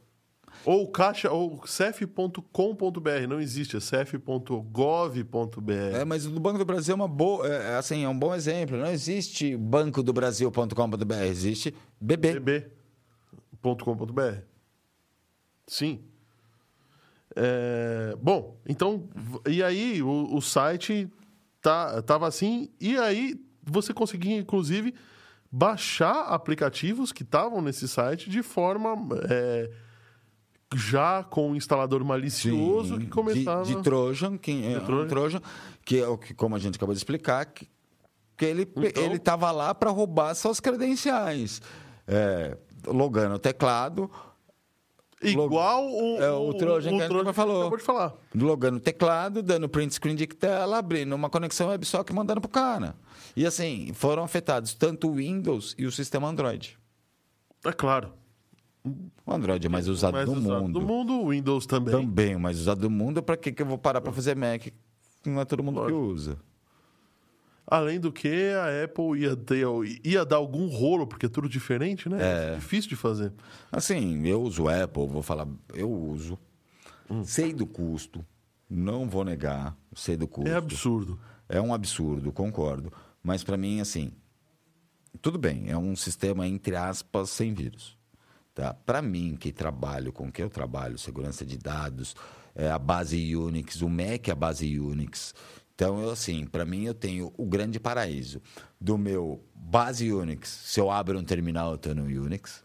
Ou 0.65 0.89
caixa, 0.89 1.31
ou 1.31 1.65
cef.com.br. 1.67 3.27
Não 3.29 3.41
existe, 3.41 3.77
é 3.77 3.81
cef.gov.br. 3.81 5.73
É, 5.95 6.05
mas 6.05 6.27
o 6.27 6.31
do 6.31 6.41
Banco 6.41 6.59
do 6.59 6.65
Brasil 6.65 6.93
é 6.93 6.97
uma 6.97 7.09
boa, 7.09 7.47
é, 7.47 7.75
é, 7.75 7.77
assim, 7.77 8.05
é 8.05 8.09
um 8.09 8.19
bom 8.19 8.35
exemplo. 8.35 8.77
Não 8.77 8.91
existe 8.91 9.57
bancodobrasil.com.br, 9.57 11.15
existe 11.25 11.75
BB. 12.01 12.41
bb.com.br. 12.41 14.41
Sim. 15.67 16.01
É, 17.35 18.17
bom, 18.21 18.57
então, 18.67 19.09
e 19.47 19.63
aí 19.63 20.03
o, 20.03 20.35
o 20.35 20.41
site 20.41 21.11
tá, 21.61 22.01
tava 22.01 22.27
assim, 22.27 22.71
e 22.81 22.97
aí 22.97 23.39
você 23.63 23.93
conseguia, 23.93 24.39
inclusive, 24.39 24.95
baixar 25.57 26.27
aplicativos 26.35 27.13
que 27.13 27.23
estavam 27.23 27.63
nesse 27.63 27.89
site 27.89 28.29
de 28.29 28.43
forma 28.43 28.95
é, 29.31 29.71
já 30.75 31.25
com 31.25 31.53
o 31.53 31.57
instalador 31.57 32.05
malicioso 32.05 32.99
que 32.99 33.05
de, 33.05 33.11
começava... 33.11 33.65
de 33.65 33.83
Trojan, 33.83 34.37
que 34.37 34.51
é 34.67 34.79
um 34.79 34.85
Trojan. 34.85 35.09
Trojan, 35.09 35.41
que 35.83 35.99
é 35.99 36.07
o 36.07 36.19
que, 36.19 36.35
como 36.35 36.55
a 36.55 36.59
gente 36.59 36.77
acabou 36.77 36.93
de 36.95 36.99
explicar, 36.99 37.47
que, 37.47 37.67
que 38.37 38.45
ele 38.45 38.71
Então- 38.77 39.03
ele 39.03 39.17
estava 39.17 39.51
lá 39.51 39.75
para 39.75 39.89
roubar 39.91 40.35
suas 40.35 40.61
credenciais. 40.61 41.63
É, 42.07 42.57
logando 42.87 43.37
o 43.37 43.39
teclado, 43.39 44.11
Igual 45.23 45.87
o, 45.91 46.17
É, 46.21 46.31
o 46.31 46.53
Trojan 46.53 46.91
que 46.91 46.99
gente 47.09 47.33
falou. 47.33 47.61
acabou 47.63 47.79
de 47.79 47.85
falar. 47.85 48.15
logando 48.35 48.77
o 48.77 48.81
teclado, 48.81 49.43
dando 49.43 49.69
print 49.69 49.95
screen 49.95 50.15
de 50.15 50.27
tela, 50.27 50.79
abrindo 50.79 51.15
uma 51.15 51.31
conexão 51.31 51.69
WebSocket 51.69 52.13
e 52.13 52.15
mandando 52.15 52.41
pro 52.41 52.51
cara. 52.51 52.95
E 53.35 53.47
assim, 53.47 53.93
foram 53.95 54.23
afetados 54.23 54.75
tanto 54.75 55.09
o 55.09 55.15
Windows 55.15 55.75
e 55.79 55.87
o 55.87 55.93
sistema 55.93 56.29
Android. 56.29 56.79
É 57.65 57.73
claro. 57.73 58.13
O 58.85 59.33
Android 59.33 59.67
é 59.67 59.69
mais 59.71 59.89
usado 59.89 60.13
Mais 60.13 60.29
no 60.29 60.35
usado 60.37 60.63
mundo. 60.63 60.81
Do 60.81 60.87
mundo, 60.87 61.13
o 61.15 61.31
Windows 61.31 61.67
também. 61.67 61.93
Também 61.95 62.37
o 62.37 62.41
mais 62.41 62.61
usado 62.61 62.83
do 62.83 62.91
mundo. 62.91 63.23
Pra 63.23 63.37
que, 63.37 63.51
que 63.51 63.63
eu 63.63 63.67
vou 63.67 63.79
parar 63.79 64.01
pra 64.01 64.13
fazer 64.13 64.37
Mac? 64.37 64.67
Não 65.25 65.41
é 65.41 65.45
todo 65.45 65.63
mundo 65.63 65.85
que 65.87 65.93
usa. 65.93 66.39
Além 67.67 67.99
do 67.99 68.13
que, 68.13 68.53
a 68.53 68.85
Apple 68.85 69.21
ia, 69.21 69.37
ter, 69.37 69.67
ia 70.05 70.25
dar 70.25 70.37
algum 70.37 70.69
rolo, 70.69 71.07
porque 71.07 71.27
é 71.27 71.29
tudo 71.29 71.49
diferente, 71.49 72.09
né? 72.09 72.19
É. 72.21 72.55
Difícil 72.55 72.91
de 72.91 72.97
fazer. 72.97 73.33
Assim, 73.73 74.25
eu 74.25 74.41
uso 74.41 74.69
Apple, 74.69 75.09
vou 75.09 75.23
falar, 75.23 75.49
eu 75.75 75.91
uso. 75.91 76.39
Hum. 77.11 77.25
Sei 77.25 77.53
do 77.53 77.67
custo, 77.67 78.25
não 78.71 79.09
vou 79.09 79.25
negar, 79.25 79.77
sei 79.95 80.17
do 80.17 80.29
custo. 80.29 80.49
É 80.49 80.55
absurdo. 80.55 81.19
É 81.49 81.61
um 81.61 81.75
absurdo, 81.75 82.33
concordo. 82.33 82.93
Mas 83.23 83.43
para 83.43 83.57
mim, 83.57 83.81
assim, 83.81 84.13
tudo 85.21 85.39
bem, 85.39 85.69
é 85.69 85.77
um 85.77 85.97
sistema, 85.97 86.47
entre 86.47 86.77
aspas, 86.77 87.31
sem 87.31 87.53
vírus. 87.53 87.97
Tá? 88.55 88.73
Para 88.73 89.03
mim, 89.03 89.37
que 89.39 89.53
trabalho 89.53 90.13
com 90.13 90.29
o 90.29 90.33
que 90.33 90.43
eu 90.43 90.49
trabalho, 90.49 90.99
segurança 90.99 91.45
de 91.45 91.59
dados, 91.59 92.15
é 92.55 92.71
a 92.71 92.79
base 92.79 93.37
Unix, 93.37 93.83
o 93.83 93.89
Mac 93.89 94.29
é 94.29 94.31
a 94.31 94.35
base 94.35 94.79
Unix. 94.79 95.35
Então, 95.77 96.01
eu, 96.01 96.09
assim, 96.09 96.47
para 96.47 96.65
mim, 96.65 96.85
eu 96.85 96.95
tenho 96.95 97.31
o 97.37 97.45
grande 97.45 97.79
paraíso 97.79 98.41
do 98.81 98.97
meu 98.97 99.45
base 99.55 100.11
Unix. 100.11 100.49
Se 100.49 100.81
eu 100.81 100.91
abro 100.91 101.19
um 101.19 101.23
terminal, 101.23 101.69
eu 101.69 101.75
estou 101.77 101.95
no 101.95 102.05
Unix. 102.05 102.65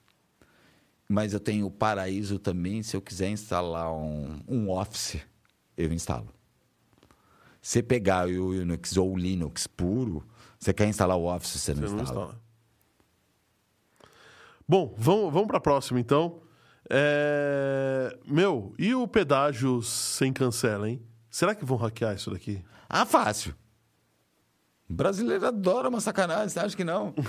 Mas 1.10 1.34
eu 1.34 1.40
tenho 1.42 1.66
o 1.66 1.72
paraíso 1.72 2.40
também, 2.40 2.82
se 2.82 2.96
eu 2.96 3.02
quiser 3.02 3.30
instalar 3.30 3.94
um, 3.94 4.40
um 4.48 4.70
Office, 4.70 5.20
eu 5.76 5.92
instalo. 5.92 6.30
Você 7.62 7.84
pegar 7.84 8.30
o 8.30 8.48
Unix 8.52 8.96
ou 8.96 9.12
o 9.12 9.18
Linux 9.18 9.68
puro, 9.68 10.26
você 10.58 10.74
quer 10.74 10.88
instalar 10.88 11.18
o 11.18 11.26
Office, 11.26 11.60
você 11.60 11.74
não, 11.74 11.82
Você 11.82 11.94
não 11.94 12.04
instala. 12.04 12.26
instala. 12.28 12.42
Bom, 14.66 14.96
vamos, 14.98 15.34
vamos 15.34 15.48
para 15.48 15.58
a 15.58 15.62
próxima, 15.62 16.00
então. 16.00 16.40
É, 16.90 18.18
Meu, 18.26 18.74
e 18.80 18.96
o 18.96 19.06
pedágio 19.06 19.82
sem 19.82 20.32
cancela, 20.32 20.90
hein? 20.90 21.02
Será 21.30 21.54
que 21.54 21.66
vão 21.66 21.76
hackear 21.78 22.16
isso 22.16 22.32
daqui? 22.32 22.64
Ah, 22.94 23.06
fácil. 23.06 23.56
O 24.90 24.94
brasileiro 24.94 25.48
adora 25.48 25.88
uma 25.88 26.02
sacanagem, 26.02 26.50
você 26.50 26.60
acha 26.60 26.76
que 26.76 26.84
não? 26.84 27.16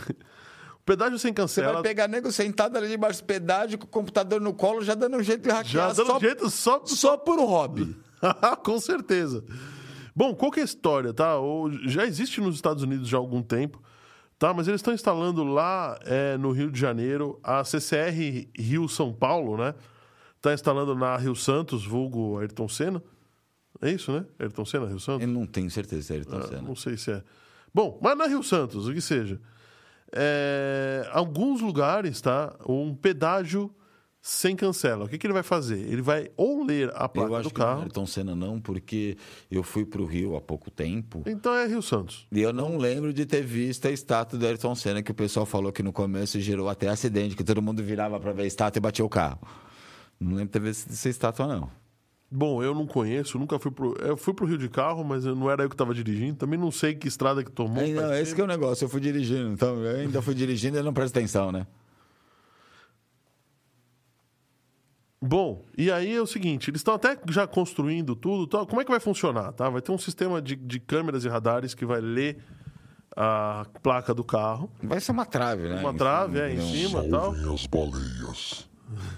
O 0.74 0.84
pedágio 0.84 1.16
sem 1.16 1.30
Você 1.30 1.34
cancela... 1.34 1.74
vai 1.74 1.82
pegar 1.82 2.08
nego 2.08 2.32
sentado 2.32 2.76
ali 2.76 2.88
debaixo 2.88 3.22
do 3.22 3.26
pedágio, 3.26 3.78
com 3.78 3.84
o 3.84 3.88
computador 3.88 4.40
no 4.40 4.52
colo, 4.52 4.82
já 4.82 4.96
dando 4.96 5.16
um 5.16 5.22
jeito 5.22 5.42
de 5.42 5.48
Já 5.48 5.54
hackear. 5.58 5.94
dando 5.94 6.06
só, 6.06 6.18
jeito 6.18 6.50
só... 6.50 6.82
só 6.86 7.16
por 7.16 7.38
hobby. 7.38 7.96
Com 8.64 8.80
certeza. 8.80 9.44
Bom, 10.12 10.34
qual 10.34 10.50
que 10.50 10.58
é 10.58 10.64
a 10.64 10.64
história, 10.64 11.14
tá? 11.14 11.34
Já 11.86 12.04
existe 12.04 12.40
nos 12.40 12.56
Estados 12.56 12.82
Unidos 12.82 13.06
já 13.06 13.16
há 13.16 13.20
algum 13.20 13.40
tempo, 13.40 13.80
tá? 14.40 14.52
Mas 14.52 14.66
eles 14.66 14.80
estão 14.80 14.92
instalando 14.92 15.44
lá 15.44 15.96
é, 16.04 16.36
no 16.36 16.50
Rio 16.50 16.68
de 16.68 16.80
Janeiro 16.80 17.38
a 17.44 17.62
CCR 17.62 18.48
Rio 18.58 18.88
São 18.88 19.12
Paulo, 19.12 19.56
né? 19.56 19.76
Está 20.36 20.52
instalando 20.52 20.96
na 20.96 21.16
Rio 21.16 21.36
Santos, 21.36 21.86
vulgo 21.86 22.40
Ayrton 22.40 22.68
Senna. 22.68 23.00
É 23.82 23.90
isso, 23.90 24.12
né? 24.12 24.24
Ayrton 24.38 24.64
Senna, 24.64 24.86
Rio 24.86 25.00
Santos? 25.00 25.22
Eu 25.26 25.28
não 25.28 25.44
tenho 25.44 25.70
certeza 25.70 26.02
se 26.02 26.12
ele 26.12 26.22
está 26.22 26.38
Ah, 26.38 26.42
sendo. 26.48 26.62
Não 26.62 26.76
sei 26.76 26.96
se 26.96 27.10
é. 27.10 27.22
Bom, 27.74 27.98
mas 28.00 28.16
na 28.16 28.26
Rio 28.26 28.42
Santos, 28.42 28.86
o 28.88 28.94
que 28.94 29.00
seja. 29.00 29.40
É, 30.14 31.08
alguns 31.12 31.60
lugares, 31.60 32.20
tá? 32.20 32.54
Um 32.68 32.94
pedágio 32.94 33.74
sem 34.20 34.54
cancela. 34.54 35.04
O 35.04 35.08
que, 35.08 35.18
que 35.18 35.26
ele 35.26 35.32
vai 35.34 35.42
fazer? 35.42 35.78
Ele 35.80 36.00
vai 36.02 36.30
ou 36.36 36.64
ler 36.64 36.90
a 36.94 37.04
Eu 37.04 37.08
placa 37.08 37.36
acho 37.38 37.48
do 37.48 37.54
que 37.54 37.58
não 37.58 37.66
é 37.66 37.70
carro. 37.70 37.82
Ayrton 37.82 38.06
Senna 38.06 38.36
não, 38.36 38.60
porque 38.60 39.16
eu 39.50 39.62
fui 39.64 39.84
para 39.84 40.00
o 40.00 40.06
Rio 40.06 40.36
há 40.36 40.40
pouco 40.40 40.70
tempo 40.70 41.24
Então 41.26 41.52
é 41.54 41.66
Rio 41.66 41.82
Santos. 41.82 42.26
e 42.30 42.40
eu 42.40 42.52
não 42.52 42.76
lembro 42.76 43.12
de 43.12 43.26
ter 43.26 43.42
visto 43.42 43.86
a 43.88 43.90
estátua 43.90 44.38
do 44.38 44.46
Ayrton 44.46 44.74
Senna, 44.76 45.02
que 45.02 45.10
o 45.10 45.14
pessoal 45.14 45.44
falou 45.44 45.72
que 45.72 45.82
no 45.82 45.92
começo 45.92 46.38
gerou 46.40 46.68
até 46.68 46.88
acidente, 46.88 47.34
que 47.34 47.42
todo 47.42 47.60
mundo 47.60 47.82
virava 47.82 48.20
para 48.20 48.32
ver 48.32 48.42
a 48.42 48.46
estátua 48.46 48.78
e 48.78 48.82
batia 48.82 49.04
o 49.04 49.08
carro. 49.08 49.40
Não 50.20 50.32
lembro 50.36 50.44
de 50.44 50.50
ter 50.52 50.60
visto 50.60 50.88
essa 50.92 51.08
estátua, 51.08 51.46
não. 51.48 51.68
Bom, 52.34 52.62
eu 52.62 52.74
não 52.74 52.86
conheço, 52.86 53.38
nunca 53.38 53.58
fui 53.58 53.70
pro. 53.70 53.94
Eu 54.00 54.16
fui 54.16 54.32
pro 54.32 54.46
Rio 54.46 54.56
de 54.56 54.68
carro, 54.68 55.04
mas 55.04 55.26
eu- 55.26 55.34
não 55.36 55.50
era 55.50 55.64
eu 55.64 55.68
que 55.68 55.74
estava 55.74 55.92
dirigindo. 55.92 56.34
Também 56.36 56.58
não 56.58 56.70
sei 56.70 56.94
que 56.94 57.06
estrada 57.06 57.44
que 57.44 57.50
tomou. 57.50 57.82
Aí, 57.82 57.92
não, 57.92 58.10
esse 58.14 58.34
que 58.34 58.40
é 58.40 58.44
o 58.44 58.46
negócio, 58.46 58.86
eu 58.86 58.88
fui 58.88 59.02
dirigindo, 59.02 59.50
então 59.52 59.76
eu 59.84 59.96
ainda 60.00 60.22
fui 60.22 60.34
dirigindo 60.34 60.78
e 60.78 60.82
não 60.82 60.94
presta 60.94 61.18
atenção, 61.18 61.52
né? 61.52 61.66
Bom, 65.24 65.64
e 65.78 65.90
aí 65.92 66.16
é 66.16 66.20
o 66.20 66.26
seguinte, 66.26 66.68
eles 66.70 66.80
estão 66.80 66.94
até 66.94 67.16
já 67.28 67.46
construindo 67.46 68.16
tudo. 68.16 68.46
tal. 68.46 68.66
Como 68.66 68.80
é 68.80 68.84
que 68.84 68.90
vai 68.90 68.98
funcionar, 68.98 69.52
tá? 69.52 69.68
Vai 69.68 69.80
ter 69.80 69.92
um 69.92 69.98
sistema 69.98 70.42
de, 70.42 70.56
de 70.56 70.80
câmeras 70.80 71.24
e 71.24 71.28
radares 71.28 71.74
que 71.74 71.84
vai 71.86 72.00
ler 72.00 72.38
a 73.14 73.64
placa 73.82 74.12
do 74.12 74.24
carro. 74.24 74.68
Vai 74.82 75.00
ser 75.00 75.12
uma 75.12 75.24
trave, 75.26 75.68
né? 75.68 75.80
Uma 75.80 75.94
trave, 75.94 76.40
é, 76.40 76.52
em 76.52 76.60
cima 76.60 77.04
e 77.04 77.10
tal. 77.10 77.32
As 77.54 77.66
baleias. 77.66 78.68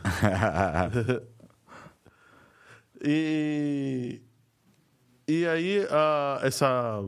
E... 3.05 4.21
E 5.29 5.47
aí, 5.47 5.87
a, 5.91 6.41
essa... 6.43 7.05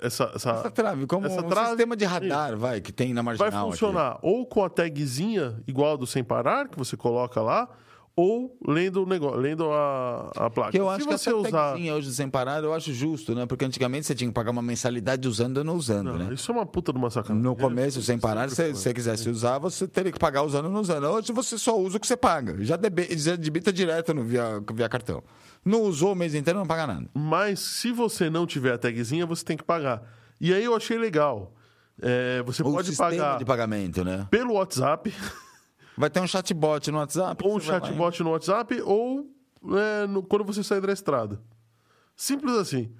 Essa, 0.00 0.32
essa, 0.34 0.50
Essa 0.50 0.70
trave, 0.72 1.06
como 1.06 1.28
essa 1.28 1.40
um 1.40 1.48
trave- 1.48 1.68
sistema 1.68 1.96
de 1.96 2.04
radar, 2.04 2.56
vai, 2.56 2.80
que 2.80 2.90
tem 2.92 3.14
na 3.14 3.22
marginal. 3.22 3.48
vai 3.48 3.60
aqui. 3.60 3.70
funcionar 3.70 4.18
ou 4.20 4.44
com 4.44 4.64
a 4.64 4.68
tagzinha 4.68 5.62
igual 5.64 5.96
do 5.96 6.08
sem 6.08 6.24
parar, 6.24 6.66
que 6.66 6.76
você 6.76 6.96
coloca 6.96 7.40
lá, 7.40 7.68
ou 8.14 8.58
lendo 8.66 9.02
o 9.04 9.06
negócio, 9.06 9.38
lendo 9.40 9.70
a, 9.72 10.30
a 10.36 10.50
placa. 10.50 10.70
Que 10.72 10.78
eu 10.78 10.84
Se 10.86 10.90
acho 10.90 11.06
que 11.08 11.12
você 11.18 11.30
essa 11.30 11.36
usar. 11.38 11.50
tagzinha 11.50 11.94
hoje 11.94 12.12
sem 12.14 12.28
parar, 12.28 12.62
eu 12.62 12.74
acho 12.74 12.92
justo, 12.92 13.34
né? 13.34 13.46
Porque 13.46 13.64
antigamente 13.64 14.06
você 14.06 14.14
tinha 14.14 14.28
que 14.28 14.34
pagar 14.34 14.50
uma 14.50 14.60
mensalidade 14.62 15.26
usando 15.26 15.58
ou 15.58 15.64
não 15.64 15.76
usando, 15.76 16.12
Não, 16.12 16.18
né? 16.18 16.34
Isso 16.34 16.50
é 16.50 16.54
uma 16.54 16.66
puta 16.66 16.92
de 16.92 16.98
uma 16.98 17.10
sacanagem. 17.10 17.42
No 17.42 17.56
começo, 17.56 18.02
sem 18.02 18.18
parar, 18.18 18.50
se 18.50 18.72
você 18.74 18.92
quisesse 18.92 19.28
usar, 19.30 19.58
você 19.58 19.88
teria 19.88 20.12
que 20.12 20.18
pagar 20.18 20.42
usando 20.42 20.66
ou 20.66 20.70
não 20.70 20.80
usando. 20.80 21.04
Hoje 21.04 21.32
você 21.32 21.56
só 21.56 21.78
usa 21.78 21.96
o 21.96 22.00
que 22.00 22.06
você 22.06 22.16
paga. 22.16 22.62
Já, 22.64 22.76
debe, 22.76 23.08
já 23.16 23.34
debita 23.34 23.72
direto 23.72 24.12
no 24.12 24.22
via, 24.24 24.62
via 24.74 24.88
cartão. 24.88 25.22
Não 25.64 25.82
usou 25.82 26.12
o 26.12 26.14
mês 26.14 26.34
inteiro, 26.34 26.58
não 26.58 26.66
paga 26.66 26.86
nada. 26.86 27.06
Mas 27.14 27.60
se 27.60 27.92
você 27.92 28.28
não 28.28 28.46
tiver 28.46 28.72
a 28.74 28.78
tagzinha, 28.78 29.24
você 29.24 29.44
tem 29.44 29.56
que 29.56 29.64
pagar. 29.64 30.02
E 30.40 30.52
aí 30.52 30.64
eu 30.64 30.74
achei 30.76 30.98
legal. 30.98 31.54
É, 32.00 32.42
você 32.42 32.62
O 32.62 32.72
pode 32.72 32.94
pagar 32.96 33.38
de 33.38 33.44
pagamento, 33.44 34.04
né? 34.04 34.26
pelo 34.30 34.54
WhatsApp, 34.54 35.12
Vai 36.02 36.10
ter 36.10 36.18
um 36.20 36.26
chatbot 36.26 36.90
no 36.90 36.98
WhatsApp. 36.98 37.44
ou 37.46 37.52
um 37.52 37.54
lá 37.58 37.60
chatbot 37.60 38.22
no 38.24 38.30
WhatsApp, 38.30 38.82
ou 38.82 39.30
é, 39.78 40.04
no- 40.08 40.20
quando 40.24 40.44
você 40.44 40.60
sair 40.64 40.80
da 40.80 40.92
estrada. 40.92 41.40
Simples 42.16 42.56
assim. 42.56 42.90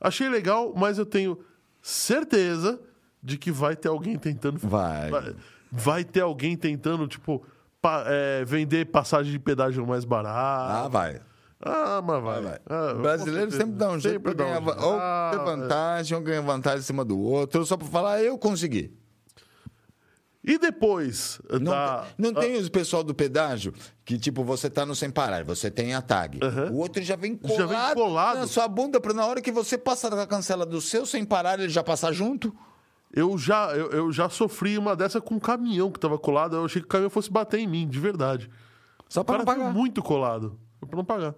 Achei 0.00 0.26
legal, 0.30 0.72
mas 0.74 0.96
eu 0.96 1.04
tenho 1.04 1.38
certeza 1.82 2.80
de 3.22 3.36
que 3.36 3.50
vai 3.52 3.76
ter 3.76 3.88
alguém 3.88 4.16
tentando. 4.18 4.58
Vai. 4.58 5.10
Vai, 5.10 5.34
vai 5.70 6.02
ter 6.04 6.20
alguém 6.22 6.56
tentando, 6.56 7.06
tipo, 7.06 7.44
pa- 7.82 8.04
é, 8.06 8.42
vender 8.46 8.86
passagem 8.86 9.32
de 9.32 9.38
pedágio 9.38 9.86
mais 9.86 10.06
barato. 10.06 10.86
Ah, 10.86 10.88
vai. 10.88 11.20
Ah, 11.60 12.00
mas 12.02 12.22
vai. 12.22 12.34
Vai, 12.34 12.42
vai. 12.42 12.58
Ah, 12.70 12.94
brasileiro 12.94 13.50
sempre 13.50 13.76
dá 13.76 13.90
um 13.90 13.98
jeito 13.98 14.14
Sempre 14.14 14.34
pra 14.34 14.44
ganhar, 14.44 14.60
um 14.62 14.82
ou 14.82 14.98
Ah, 14.98 15.30
ter 15.30 15.44
vantagem, 15.44 16.16
ou 16.16 16.22
ganhar 16.24 16.40
vantagem 16.40 16.78
em 16.80 16.82
cima 16.84 17.04
do 17.04 17.18
outro, 17.18 17.66
só 17.66 17.76
pra 17.76 17.86
falar, 17.86 18.22
eu 18.22 18.38
consegui. 18.38 18.96
E 20.46 20.58
depois 20.58 21.40
Não, 21.50 21.72
da. 21.72 22.06
não 22.16 22.32
tem 22.32 22.54
os 22.56 22.68
pessoal 22.68 23.02
do 23.02 23.12
pedágio 23.12 23.74
que, 24.04 24.16
tipo, 24.16 24.44
você 24.44 24.70
tá 24.70 24.86
no 24.86 24.94
sem 24.94 25.10
parar, 25.10 25.44
você 25.44 25.68
tem 25.70 25.92
a 25.92 26.00
tag. 26.00 26.38
Aham. 26.40 26.70
O 26.70 26.76
outro 26.76 27.02
já 27.02 27.16
vem 27.16 27.32
Já 27.42 27.48
colado, 27.66 27.68
vem 27.96 28.04
colado. 28.04 28.38
na 28.38 28.46
sua 28.46 28.68
bunda, 28.68 29.00
pra 29.00 29.12
na 29.12 29.26
hora 29.26 29.42
que 29.42 29.50
você 29.50 29.76
passar 29.76 30.10
da 30.10 30.24
cancela 30.26 30.64
do 30.64 30.80
seu 30.80 31.04
sem 31.04 31.24
parar, 31.24 31.58
ele 31.58 31.68
já 31.68 31.82
passar 31.82 32.12
junto. 32.12 32.54
Eu 33.12 33.36
já, 33.36 33.70
eu, 33.74 33.90
eu 33.90 34.12
já 34.12 34.28
sofri 34.28 34.78
uma 34.78 34.94
dessa 34.94 35.20
com 35.20 35.34
um 35.34 35.40
caminhão 35.40 35.90
que 35.90 35.98
tava 35.98 36.16
colado. 36.18 36.54
Eu 36.54 36.64
achei 36.64 36.80
que 36.80 36.86
o 36.86 36.88
caminhão 36.90 37.10
fosse 37.10 37.30
bater 37.30 37.58
em 37.58 37.66
mim, 37.66 37.88
de 37.88 37.98
verdade. 37.98 38.48
Só 39.08 39.24
cara 39.24 39.38
não 39.38 39.44
pagar. 39.44 39.72
muito 39.72 40.02
colado. 40.02 40.58
Pra 40.86 40.96
não 40.96 41.04
pagar. 41.04 41.34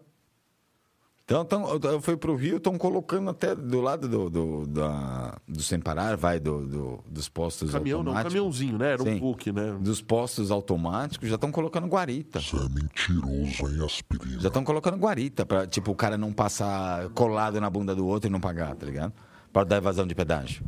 Então, 1.31 1.45
tão, 1.45 2.01
fui 2.01 2.17
pro 2.17 2.35
Rio, 2.35 2.57
estão 2.57 2.79
colocando 2.79 3.29
até 3.29 3.55
do 3.55 3.83
lado 3.83 4.09
do, 4.09 4.31
do, 4.31 4.67
da- 4.67 5.37
do 5.47 5.63
sem 5.63 5.79
parar, 5.79 6.17
vai, 6.17 6.41
do, 6.41 6.67
do- 6.67 7.01
dos 7.07 7.29
postos 7.29 7.71
Caminhão 7.71 7.99
não, 8.03 8.13
automáticos. 8.13 8.33
caminhãozinho, 8.33 8.79
né? 8.79 8.93
Era 8.95 9.03
um 9.03 9.05
Sim. 9.05 9.19
book, 9.19 9.53
né? 9.53 9.77
Dos 9.79 10.01
postos 10.01 10.51
automáticos, 10.51 11.29
já 11.29 11.35
estão 11.35 11.53
colocando 11.53 11.87
guarita. 11.87 12.41
Você 12.41 12.57
é 12.57 12.69
mentiroso, 12.71 13.69
hein, 13.69 13.85
aspirina? 13.85 14.41
Já 14.41 14.49
estão 14.49 14.65
colocando 14.65 14.97
guarita 14.97 15.45
pra, 15.45 15.67
tipo, 15.67 15.91
o 15.91 15.95
cara 15.95 16.17
não 16.17 16.33
passar 16.33 17.11
colado 17.11 17.61
na 17.61 17.69
bunda 17.69 17.95
do 17.95 18.07
outro 18.07 18.31
e 18.31 18.33
não 18.33 18.41
pagar, 18.41 18.75
tá 18.75 18.87
ligado? 18.87 19.13
Pra 19.53 19.65
dar 19.65 19.77
evasão 19.77 20.07
de 20.07 20.15
pedágio. 20.15 20.65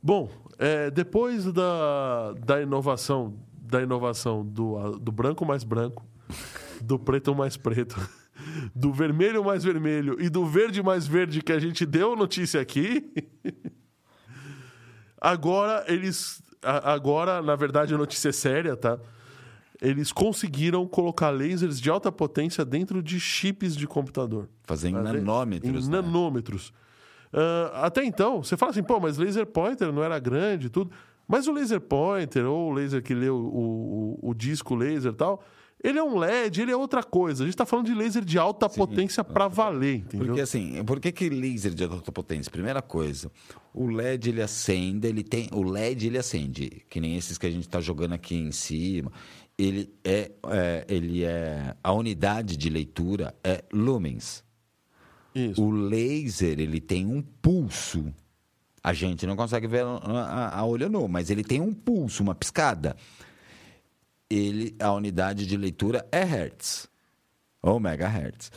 Bom, 0.00 0.28
é, 0.60 0.92
depois 0.92 1.44
da, 1.52 2.34
da 2.38 2.62
inovação, 2.62 3.34
da 3.62 3.82
inovação 3.82 4.44
do, 4.46 4.96
do 4.96 5.10
branco 5.10 5.44
mais 5.44 5.64
branco, 5.64 6.04
do 6.80 6.96
preto 7.00 7.34
mais 7.34 7.56
preto, 7.56 7.96
do 8.74 8.92
vermelho 8.92 9.44
mais 9.44 9.64
vermelho 9.64 10.16
e 10.20 10.28
do 10.28 10.46
verde 10.46 10.82
mais 10.82 11.06
verde 11.06 11.42
que 11.42 11.52
a 11.52 11.58
gente 11.58 11.84
deu 11.84 12.16
notícia 12.16 12.60
aqui, 12.60 13.12
agora 15.20 15.84
eles, 15.88 16.42
agora 16.62 17.42
na 17.42 17.56
verdade 17.56 17.94
a 17.94 17.98
notícia 17.98 18.28
é 18.28 18.32
séria, 18.32 18.76
tá? 18.76 18.98
eles 19.80 20.12
conseguiram 20.12 20.86
colocar 20.86 21.30
lasers 21.30 21.80
de 21.80 21.90
alta 21.90 22.10
potência 22.10 22.64
dentro 22.64 23.02
de 23.02 23.20
chips 23.20 23.76
de 23.76 23.86
computador. 23.86 24.48
Fazer 24.64 24.88
em 24.88 24.92
Tá 24.92 25.02
vendo? 25.02 25.24
nanômetros. 25.24 25.86
Em 25.86 25.90
né? 25.90 26.00
nanômetros. 26.00 26.72
Ah, 27.32 27.86
até 27.86 28.04
então, 28.04 28.42
você 28.42 28.56
fala 28.56 28.70
assim, 28.70 28.82
pô, 28.82 28.98
mas 28.98 29.18
laser 29.18 29.46
pointer 29.46 29.92
não 29.92 30.02
era 30.02 30.18
grande 30.18 30.66
e 30.66 30.70
tudo. 30.70 30.90
Mas 31.28 31.46
o 31.46 31.52
laser 31.52 31.80
pointer, 31.80 32.46
ou 32.46 32.70
o 32.70 32.72
laser 32.72 33.02
que 33.02 33.14
lê 33.14 33.28
o, 33.28 33.36
o, 33.36 34.30
o 34.30 34.34
disco 34.34 34.74
laser 34.74 35.12
e 35.12 35.16
tal, 35.16 35.44
ele 35.88 35.98
é 35.98 36.02
um 36.02 36.16
LED, 36.18 36.62
ele 36.62 36.70
é 36.72 36.76
outra 36.76 37.02
coisa. 37.02 37.42
A 37.44 37.46
gente 37.46 37.56
tá 37.56 37.64
falando 37.66 37.86
de 37.86 37.94
laser 37.94 38.24
de 38.24 38.38
alta 38.38 38.68
potência 38.68 39.22
pra 39.24 39.48
valer, 39.48 39.96
entendeu? 39.96 40.26
Porque 40.28 40.40
assim, 40.40 40.82
por 40.84 40.98
que, 41.00 41.12
que 41.12 41.28
laser 41.28 41.72
de 41.74 41.84
alta 41.84 42.10
potência? 42.12 42.50
Primeira 42.50 42.82
coisa, 42.82 43.30
o 43.72 43.86
LED 43.86 44.30
ele 44.30 44.42
acende, 44.42 45.06
ele 45.06 45.22
tem. 45.22 45.48
O 45.52 45.62
LED 45.62 46.06
ele 46.08 46.18
acende, 46.18 46.82
que 46.88 47.00
nem 47.00 47.16
esses 47.16 47.38
que 47.38 47.46
a 47.46 47.50
gente 47.50 47.66
está 47.66 47.80
jogando 47.80 48.12
aqui 48.14 48.34
em 48.34 48.52
cima. 48.52 49.10
Ele 49.58 49.90
é, 50.04 50.30
é, 50.48 50.84
ele 50.88 51.24
é. 51.24 51.74
A 51.82 51.92
unidade 51.92 52.56
de 52.56 52.68
leitura 52.68 53.34
é 53.42 53.64
lumens. 53.72 54.44
Isso. 55.34 55.62
O 55.62 55.70
laser 55.70 56.58
ele 56.60 56.80
tem 56.80 57.06
um 57.06 57.22
pulso. 57.22 58.12
A 58.82 58.92
gente 58.92 59.26
não 59.26 59.34
consegue 59.34 59.66
ver 59.66 59.82
a, 59.84 59.88
a- 59.96 60.58
a 60.60 60.64
olho 60.64 60.88
nu, 60.88 61.08
mas 61.08 61.28
ele 61.30 61.42
tem 61.42 61.60
um 61.60 61.74
pulso, 61.74 62.22
uma 62.22 62.34
piscada. 62.34 62.96
Ele, 64.28 64.76
a 64.80 64.92
unidade 64.92 65.46
de 65.46 65.56
leitura 65.56 66.06
é 66.10 66.24
hertz 66.24 66.88
ou 67.62 67.78
megahertz. 67.78 68.50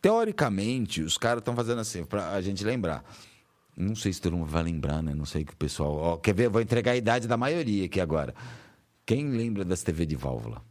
Teoricamente, 0.00 1.02
os 1.02 1.18
caras 1.18 1.40
estão 1.40 1.54
fazendo 1.54 1.80
assim, 1.80 2.04
para 2.04 2.30
a 2.30 2.40
gente 2.40 2.64
lembrar. 2.64 3.04
Não 3.76 3.94
sei 3.94 4.12
se 4.12 4.22
todo 4.22 4.36
mundo 4.36 4.48
vai 4.48 4.62
lembrar, 4.62 5.02
né? 5.02 5.14
Não 5.14 5.26
sei 5.26 5.44
que 5.44 5.52
o 5.52 5.56
pessoal. 5.56 5.94
ó, 5.96 6.16
quer 6.16 6.34
ver? 6.34 6.46
Eu 6.46 6.50
Vou 6.50 6.62
entregar 6.62 6.92
a 6.92 6.96
idade 6.96 7.28
da 7.28 7.36
maioria 7.36 7.84
aqui 7.84 8.00
agora. 8.00 8.34
Quem 9.04 9.30
lembra 9.30 9.64
das 9.64 9.82
TV 9.82 10.06
de 10.06 10.16
válvula? 10.16 10.62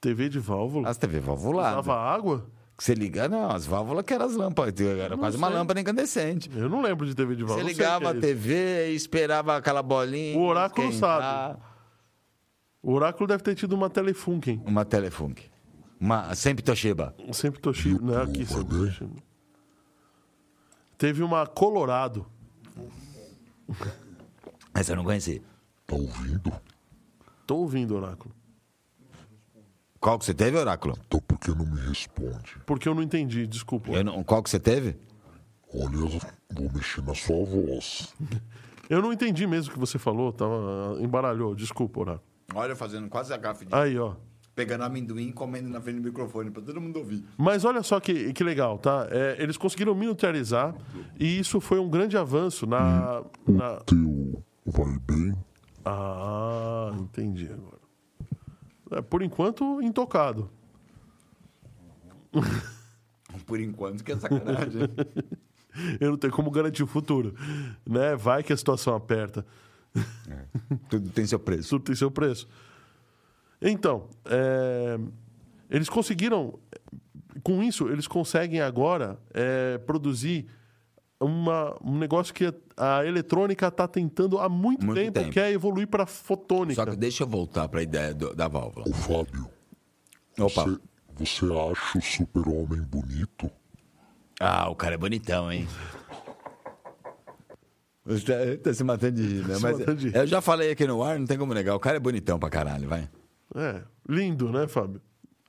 TV 0.00 0.28
de 0.28 0.38
válvula. 0.38 0.88
As 0.88 0.96
TV 0.96 1.18
valvuladas. 1.18 1.80
Usava 1.80 2.00
água? 2.00 2.48
Que 2.80 2.84
Você 2.86 2.94
liga, 2.94 3.28
não, 3.28 3.50
as 3.50 3.66
válvulas 3.66 4.02
que 4.06 4.14
eram 4.14 4.24
as 4.24 4.34
lâmpadas, 4.34 4.80
era 4.80 5.14
quase 5.14 5.36
uma 5.36 5.48
sei. 5.48 5.56
lâmpada 5.58 5.80
incandescente. 5.82 6.50
Eu 6.56 6.66
não 6.66 6.80
lembro 6.80 7.06
de 7.06 7.14
TV 7.14 7.36
de 7.36 7.42
Você 7.42 7.48
válvula. 7.48 7.68
não 7.68 7.74
sei 7.74 7.84
ligava 7.84 8.06
a 8.06 8.08
é 8.08 8.12
isso. 8.12 8.20
TV 8.22 8.90
e 8.90 8.94
esperava 8.94 9.54
aquela 9.54 9.82
bolinha. 9.82 10.38
O 10.38 10.44
oráculo 10.44 10.88
esquentar. 10.88 11.20
sabe. 11.50 11.60
O 12.82 12.92
Oráculo 12.94 13.26
deve 13.26 13.42
ter 13.42 13.54
tido 13.54 13.74
uma 13.74 13.90
Telefunken. 13.90 14.62
Uma 14.64 14.86
Telefunk. 14.86 15.44
Uma, 16.00 16.34
sempre 16.34 16.64
Toshiba. 16.64 17.14
Sempre 17.34 17.60
Toshiba. 17.60 18.00
Não 18.00 18.18
é 18.18 18.22
aqui, 18.22 18.46
sempre 18.46 18.64
Toshiba. 18.78 19.16
Teve 20.96 21.22
uma 21.22 21.46
Colorado. 21.46 22.24
Essa 24.72 24.92
eu 24.92 24.96
não 24.96 25.04
conheci. 25.04 25.42
Tá 25.86 25.96
ouvindo? 25.96 26.50
Tô 27.46 27.56
ouvindo, 27.58 27.94
Oráculo. 27.94 28.34
Qual 30.00 30.18
que 30.18 30.24
você 30.24 30.32
teve, 30.34 30.56
Oráculo? 30.56 30.96
Então 31.06 31.20
por 31.20 31.38
que 31.38 31.50
não 31.50 31.66
me 31.66 31.80
responde? 31.80 32.56
Porque 32.64 32.88
eu 32.88 32.94
não 32.94 33.02
entendi, 33.02 33.46
desculpa. 33.46 33.90
Eu 33.90 34.02
não- 34.02 34.24
qual 34.24 34.42
que 34.42 34.48
você 34.50 34.58
teve? 34.58 34.96
Olha, 35.74 36.20
vou 36.50 36.70
mexer 36.74 37.02
na 37.04 37.14
sua 37.14 37.44
voz. 37.44 38.12
Eu 38.90 39.00
não 39.00 39.12
entendi 39.12 39.46
mesmo 39.46 39.70
o 39.70 39.74
que 39.74 39.78
você 39.78 40.00
falou, 40.00 40.32
tava, 40.32 40.96
embaralhou, 41.00 41.54
desculpa, 41.54 42.00
Oráculo. 42.00 42.24
Olha, 42.52 42.74
fazendo 42.74 43.08
quase 43.08 43.32
a 43.32 43.36
gafe 43.36 43.64
de... 43.64 43.72
Aí, 43.72 43.96
ó. 43.96 44.16
Pegando 44.52 44.82
amendoim 44.82 45.28
e 45.28 45.32
comendo 45.32 45.68
na 45.68 45.80
frente 45.80 46.00
do 46.00 46.02
microfone 46.02 46.50
pra 46.50 46.60
todo 46.60 46.80
mundo 46.80 46.96
ouvir. 46.98 47.24
Mas 47.38 47.64
olha 47.64 47.84
só 47.84 48.00
que, 48.00 48.32
que 48.32 48.42
legal, 48.42 48.78
tá? 48.78 49.06
É, 49.08 49.36
eles 49.40 49.56
conseguiram 49.56 49.94
miniaturizar 49.94 50.74
e 51.16 51.38
isso 51.38 51.60
foi 51.60 51.78
um 51.78 51.88
grande 51.88 52.16
avanço 52.16 52.66
na. 52.66 53.22
na... 53.46 53.76
Teu 53.86 54.42
vai 54.66 54.98
bem? 55.06 55.36
Ah, 55.84 56.90
entendi 56.98 57.46
agora. 57.46 57.79
É, 58.90 59.00
por 59.00 59.22
enquanto, 59.22 59.80
intocado. 59.82 60.50
Por 63.46 63.60
enquanto, 63.60 64.02
que 64.02 64.12
é 64.12 64.18
sacanagem. 64.18 64.82
Eu 66.00 66.10
não 66.10 66.16
tenho 66.18 66.32
como 66.32 66.50
garantir 66.50 66.82
o 66.82 66.86
futuro. 66.86 67.34
Né? 67.86 68.16
Vai 68.16 68.42
que 68.42 68.52
a 68.52 68.56
situação 68.56 68.94
aperta. 68.94 69.46
Tudo 70.88 71.10
tem 71.10 71.26
seu 71.26 71.38
preço. 71.38 71.70
Tudo 71.70 71.84
tem 71.84 71.94
seu 71.94 72.10
preço. 72.10 72.48
Então, 73.62 74.08
é, 74.24 74.98
eles 75.68 75.88
conseguiram. 75.88 76.58
Com 77.42 77.62
isso, 77.62 77.88
eles 77.88 78.06
conseguem 78.06 78.60
agora 78.60 79.18
é, 79.32 79.78
produzir 79.78 80.46
uma, 81.20 81.76
um 81.82 81.96
negócio 81.96 82.34
que 82.34 82.52
a 82.82 83.04
eletrônica 83.04 83.66
está 83.66 83.86
tentando 83.86 84.38
há 84.38 84.48
muito, 84.48 84.86
Muito 84.86 84.98
tempo, 84.98 85.12
tempo. 85.20 85.30
que 85.32 85.38
é 85.40 85.50
evoluir 85.52 85.86
para 85.86 86.06
fotônica. 86.06 86.74
Só 86.82 86.90
que 86.90 86.96
deixa 86.96 87.24
eu 87.24 87.28
voltar 87.28 87.68
pra 87.68 87.82
ideia 87.82 88.14
do- 88.14 88.34
da 88.34 88.48
válvula. 88.48 88.86
Ô 88.88 88.92
Fábio, 88.94 89.48
Opa. 90.38 90.64
você, 90.64 90.78
você 91.16 91.44
acha 91.52 91.98
o 91.98 92.02
super-homem 92.02 92.80
bonito? 92.82 93.50
Ah, 94.40 94.70
o 94.70 94.74
cara 94.74 94.94
é 94.94 94.98
bonitão, 94.98 95.52
hein? 95.52 95.68
Você 98.04 98.56
tá, 98.56 98.72
se 98.72 98.82
matando 98.82 99.16
de 99.20 99.22
rir, 99.22 99.46
né? 99.46 99.54
Se 99.56 99.62
Mas 99.62 99.78
rir. 100.02 100.14
eu 100.16 100.26
já 100.26 100.40
falei 100.40 100.70
aqui 100.70 100.86
no 100.86 101.02
ar, 101.02 101.18
não 101.18 101.26
tem 101.26 101.36
como 101.38 101.52
negar. 101.52 101.74
O 101.76 101.80
cara 101.80 101.96
é 101.96 102.00
bonitão 102.00 102.38
pra 102.38 102.48
caralho, 102.48 102.88
vai. 102.88 103.08
É, 103.54 103.82
lindo, 104.08 104.50
né, 104.50 104.66
Fábio? 104.66 105.00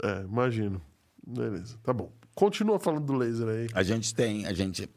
É, 0.04 0.22
imagino. 0.22 0.82
Beleza, 1.26 1.78
tá 1.84 1.94
bom. 1.94 2.12
Continua 2.36 2.80
falando 2.80 3.06
do 3.06 3.14
laser 3.14 3.48
aí. 3.48 3.68
A 3.74 3.84
gente 3.84 4.14
tem, 4.14 4.46
a 4.46 4.54
gente. 4.54 4.90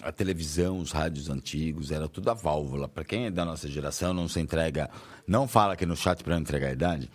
A 0.00 0.10
televisão, 0.10 0.78
os 0.78 0.90
rádios 0.90 1.28
antigos, 1.28 1.90
era 1.90 2.08
tudo 2.08 2.30
a 2.30 2.34
válvula. 2.34 2.88
Pra 2.88 3.04
quem 3.04 3.26
é 3.26 3.30
da 3.30 3.44
nossa 3.44 3.68
geração, 3.68 4.14
não 4.14 4.26
se 4.26 4.40
entrega. 4.40 4.88
Não 5.26 5.46
fala 5.46 5.74
aqui 5.74 5.84
no 5.84 5.96
chat 5.96 6.24
pra 6.24 6.34
não 6.34 6.40
entregar 6.40 6.68
a 6.68 6.72
idade. 6.72 7.10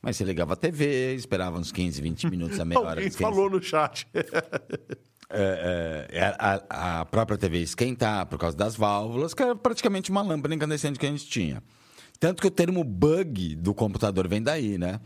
Mas 0.00 0.16
você 0.16 0.24
ligava 0.24 0.52
a 0.52 0.56
TV, 0.56 1.14
esperava 1.14 1.58
uns 1.58 1.72
15, 1.72 2.00
20 2.00 2.30
minutos, 2.30 2.60
a 2.60 2.64
meia 2.64 2.80
hora. 2.80 3.00
Alguém 3.00 3.10
falou 3.10 3.50
no 3.50 3.60
chat. 3.60 4.06
é, 5.28 6.06
é, 6.10 6.36
a, 6.38 7.00
a 7.00 7.04
própria 7.04 7.36
TV 7.36 7.58
esquentar 7.58 8.26
por 8.26 8.38
causa 8.38 8.56
das 8.56 8.76
válvulas, 8.76 9.34
que 9.34 9.42
era 9.42 9.54
praticamente 9.54 10.10
uma 10.10 10.22
lâmpada 10.22 10.54
incandescente 10.54 10.98
que 10.98 11.06
a 11.06 11.10
gente 11.10 11.26
tinha. 11.26 11.62
Tanto 12.18 12.40
que 12.40 12.46
o 12.46 12.50
termo 12.50 12.84
bug 12.84 13.56
do 13.56 13.74
computador 13.74 14.28
vem 14.28 14.42
daí, 14.42 14.78
né? 14.78 15.00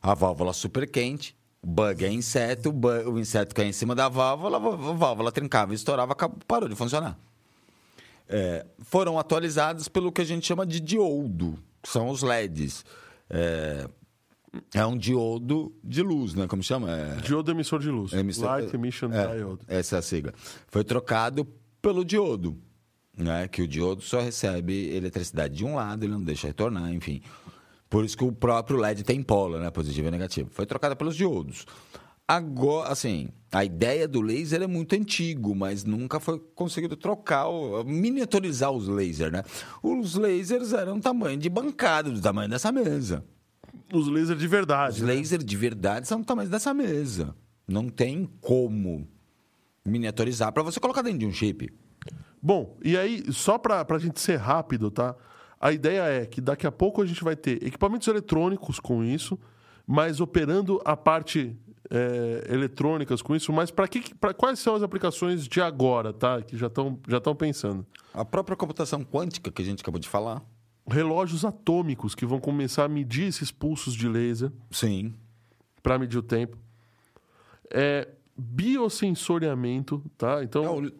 A 0.00 0.14
válvula 0.14 0.52
super 0.52 0.88
quente, 0.90 1.36
bug 1.62 2.04
é 2.04 2.10
inseto, 2.12 2.70
o, 2.70 2.72
bu- 2.72 3.10
o 3.12 3.18
inseto 3.18 3.54
cai 3.54 3.66
em 3.66 3.72
cima 3.72 3.94
da 3.94 4.08
válvula, 4.08 4.56
a 4.56 4.60
vá- 4.60 4.90
a 4.90 4.92
válvula 4.94 5.32
trincava, 5.32 5.74
estourava, 5.74 6.12
acabou- 6.12 6.38
parou 6.46 6.68
de 6.68 6.74
funcionar. 6.74 7.18
É, 8.28 8.64
foram 8.80 9.18
atualizados 9.18 9.88
pelo 9.88 10.12
que 10.12 10.20
a 10.20 10.24
gente 10.24 10.46
chama 10.46 10.64
de 10.64 10.78
diodo, 10.80 11.58
que 11.82 11.88
são 11.88 12.08
os 12.08 12.22
LEDs. 12.22 12.84
É, 13.28 13.88
é 14.74 14.86
um 14.86 14.96
diodo 14.96 15.72
de 15.82 16.02
luz, 16.02 16.34
né? 16.34 16.46
Como 16.46 16.62
chama? 16.62 16.90
É... 16.90 17.16
Diodo 17.16 17.50
emissor 17.50 17.80
de 17.80 17.90
luz. 17.90 18.12
Emissor- 18.12 18.46
Light 18.46 18.72
Emission 18.74 19.12
é, 19.12 19.36
Diode. 19.36 19.60
Essa 19.68 19.96
é 19.96 19.98
a 19.98 20.02
sigla. 20.02 20.32
Foi 20.68 20.84
trocado 20.84 21.44
pelo 21.82 22.04
diodo, 22.04 22.56
né? 23.16 23.48
Que 23.48 23.62
o 23.62 23.68
diodo 23.68 24.00
só 24.02 24.20
recebe 24.20 24.94
eletricidade 24.94 25.54
de 25.56 25.64
um 25.64 25.74
lado, 25.74 26.04
ele 26.04 26.12
não 26.12 26.22
deixa 26.22 26.46
retornar, 26.46 26.92
enfim. 26.92 27.20
Por 27.90 28.04
isso 28.04 28.16
que 28.16 28.24
o 28.24 28.30
próprio 28.30 28.78
LED 28.78 29.02
tem 29.02 29.20
polo, 29.20 29.58
né? 29.58 29.68
Positivo 29.70 30.06
e 30.06 30.10
negativo. 30.12 30.48
Foi 30.52 30.64
trocada 30.64 30.94
pelos 30.94 31.16
diodos. 31.16 31.66
Agora, 32.26 32.88
assim, 32.90 33.30
a 33.50 33.64
ideia 33.64 34.06
do 34.06 34.20
laser 34.20 34.62
é 34.62 34.66
muito 34.68 34.94
antigo, 34.94 35.52
mas 35.56 35.82
nunca 35.82 36.20
foi 36.20 36.38
conseguido 36.54 36.96
trocar, 36.96 37.46
miniaturizar 37.84 38.70
os 38.70 38.86
lasers, 38.86 39.32
né? 39.32 39.42
Os 39.82 40.14
lasers 40.14 40.72
eram 40.72 41.00
tamanho 41.00 41.36
de 41.36 41.50
bancada, 41.50 42.08
do 42.08 42.20
tamanho 42.20 42.48
dessa 42.48 42.70
mesa. 42.70 43.24
Os 43.92 44.06
lasers 44.06 44.38
de 44.38 44.44
Os 44.44 44.50
verdade. 44.50 45.02
né? 45.02 45.12
lasers 45.12 45.44
de 45.44 45.56
verdade 45.56 46.06
são 46.06 46.20
do 46.20 46.24
tamanho 46.24 46.48
dessa 46.48 46.72
mesa. 46.72 47.34
Não 47.66 47.88
tem 47.88 48.30
como 48.40 49.08
miniaturizar 49.84 50.52
para 50.52 50.62
você 50.62 50.78
colocar 50.78 51.02
dentro 51.02 51.18
de 51.18 51.26
um 51.26 51.32
chip. 51.32 51.68
Bom, 52.40 52.78
e 52.84 52.96
aí, 52.96 53.24
só 53.32 53.58
pra, 53.58 53.84
pra 53.84 53.98
gente 53.98 54.20
ser 54.20 54.36
rápido, 54.36 54.88
tá? 54.90 55.16
A 55.60 55.72
ideia 55.72 56.02
é 56.04 56.24
que 56.24 56.40
daqui 56.40 56.66
a 56.66 56.72
pouco 56.72 57.02
a 57.02 57.06
gente 57.06 57.22
vai 57.22 57.36
ter 57.36 57.62
equipamentos 57.62 58.08
eletrônicos 58.08 58.80
com 58.80 59.04
isso, 59.04 59.38
mas 59.86 60.18
operando 60.18 60.80
a 60.84 60.96
parte 60.96 61.54
é, 61.90 62.46
eletrônicas 62.48 63.20
com 63.20 63.36
isso, 63.36 63.52
mas 63.52 63.70
para 63.70 63.86
que, 63.86 64.14
pra, 64.14 64.32
quais 64.32 64.58
são 64.58 64.74
as 64.74 64.82
aplicações 64.82 65.46
de 65.46 65.60
agora, 65.60 66.12
tá? 66.12 66.40
Que 66.40 66.56
já 66.56 66.68
estão 66.68 66.98
já 67.06 67.18
estão 67.18 67.34
pensando. 67.34 67.84
A 68.14 68.24
própria 68.24 68.56
computação 68.56 69.04
quântica 69.04 69.50
que 69.50 69.60
a 69.60 69.64
gente 69.64 69.82
acabou 69.82 70.00
de 70.00 70.08
falar. 70.08 70.42
Relógios 70.86 71.44
atômicos 71.44 72.14
que 72.14 72.24
vão 72.24 72.40
começar 72.40 72.84
a 72.84 72.88
medir 72.88 73.26
esses 73.26 73.50
pulsos 73.50 73.94
de 73.94 74.08
laser 74.08 74.50
Sim. 74.70 75.14
para 75.82 75.98
medir 75.98 76.18
o 76.18 76.22
tempo. 76.22 76.56
É, 77.70 78.08
biosensoriamento, 78.36 80.02
tá? 80.16 80.42
Então, 80.42 80.64
É 80.84 80.90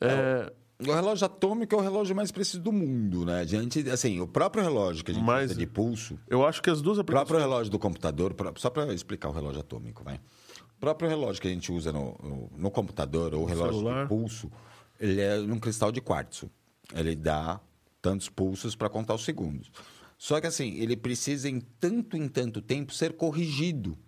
é, 0.00 0.52
O 0.80 0.92
relógio 0.92 1.26
atômico 1.26 1.74
é 1.74 1.78
o 1.78 1.80
relógio 1.80 2.16
mais 2.16 2.30
preciso 2.30 2.62
do 2.62 2.72
mundo, 2.72 3.24
né? 3.26 3.40
A 3.40 3.44
gente, 3.44 3.88
assim, 3.90 4.20
o 4.20 4.26
próprio 4.26 4.62
relógio 4.64 5.04
que 5.04 5.10
a 5.10 5.14
gente 5.14 5.24
Mas- 5.24 5.50
usa 5.50 5.58
de 5.58 5.66
pulso, 5.66 6.18
eu 6.28 6.46
acho 6.46 6.62
que 6.62 6.70
as 6.70 6.80
duas 6.80 6.96
o 6.98 7.02
aplicações... 7.02 7.28
próprio 7.28 7.48
relógio 7.48 7.70
do 7.70 7.78
computador, 7.78 8.34
só 8.56 8.70
para 8.70 8.92
explicar 8.94 9.28
o 9.28 9.32
relógio 9.32 9.60
atômico, 9.60 10.02
vai. 10.02 10.16
O 10.16 10.80
próprio 10.80 11.08
relógio 11.10 11.42
que 11.42 11.48
a 11.48 11.50
gente 11.50 11.70
usa 11.70 11.92
no, 11.92 12.16
no, 12.22 12.50
no 12.56 12.70
computador 12.70 13.34
ou 13.34 13.42
o 13.42 13.44
relógio 13.44 13.74
celular. 13.80 14.02
de 14.04 14.08
pulso, 14.08 14.50
ele 14.98 15.20
é 15.20 15.38
num 15.38 15.58
cristal 15.58 15.92
de 15.92 16.00
quartzo. 16.00 16.50
Ele 16.94 17.14
dá 17.14 17.60
tantos 18.00 18.30
pulsos 18.30 18.74
para 18.74 18.88
contar 18.88 19.14
os 19.14 19.22
segundos. 19.24 19.70
Só 20.16 20.40
que 20.40 20.46
assim, 20.46 20.78
ele 20.78 20.96
precisa 20.96 21.48
em 21.48 21.60
tanto 21.60 22.16
em 22.16 22.26
tanto 22.26 22.62
tempo 22.62 22.92
ser 22.94 23.12
corrigido. 23.12 23.98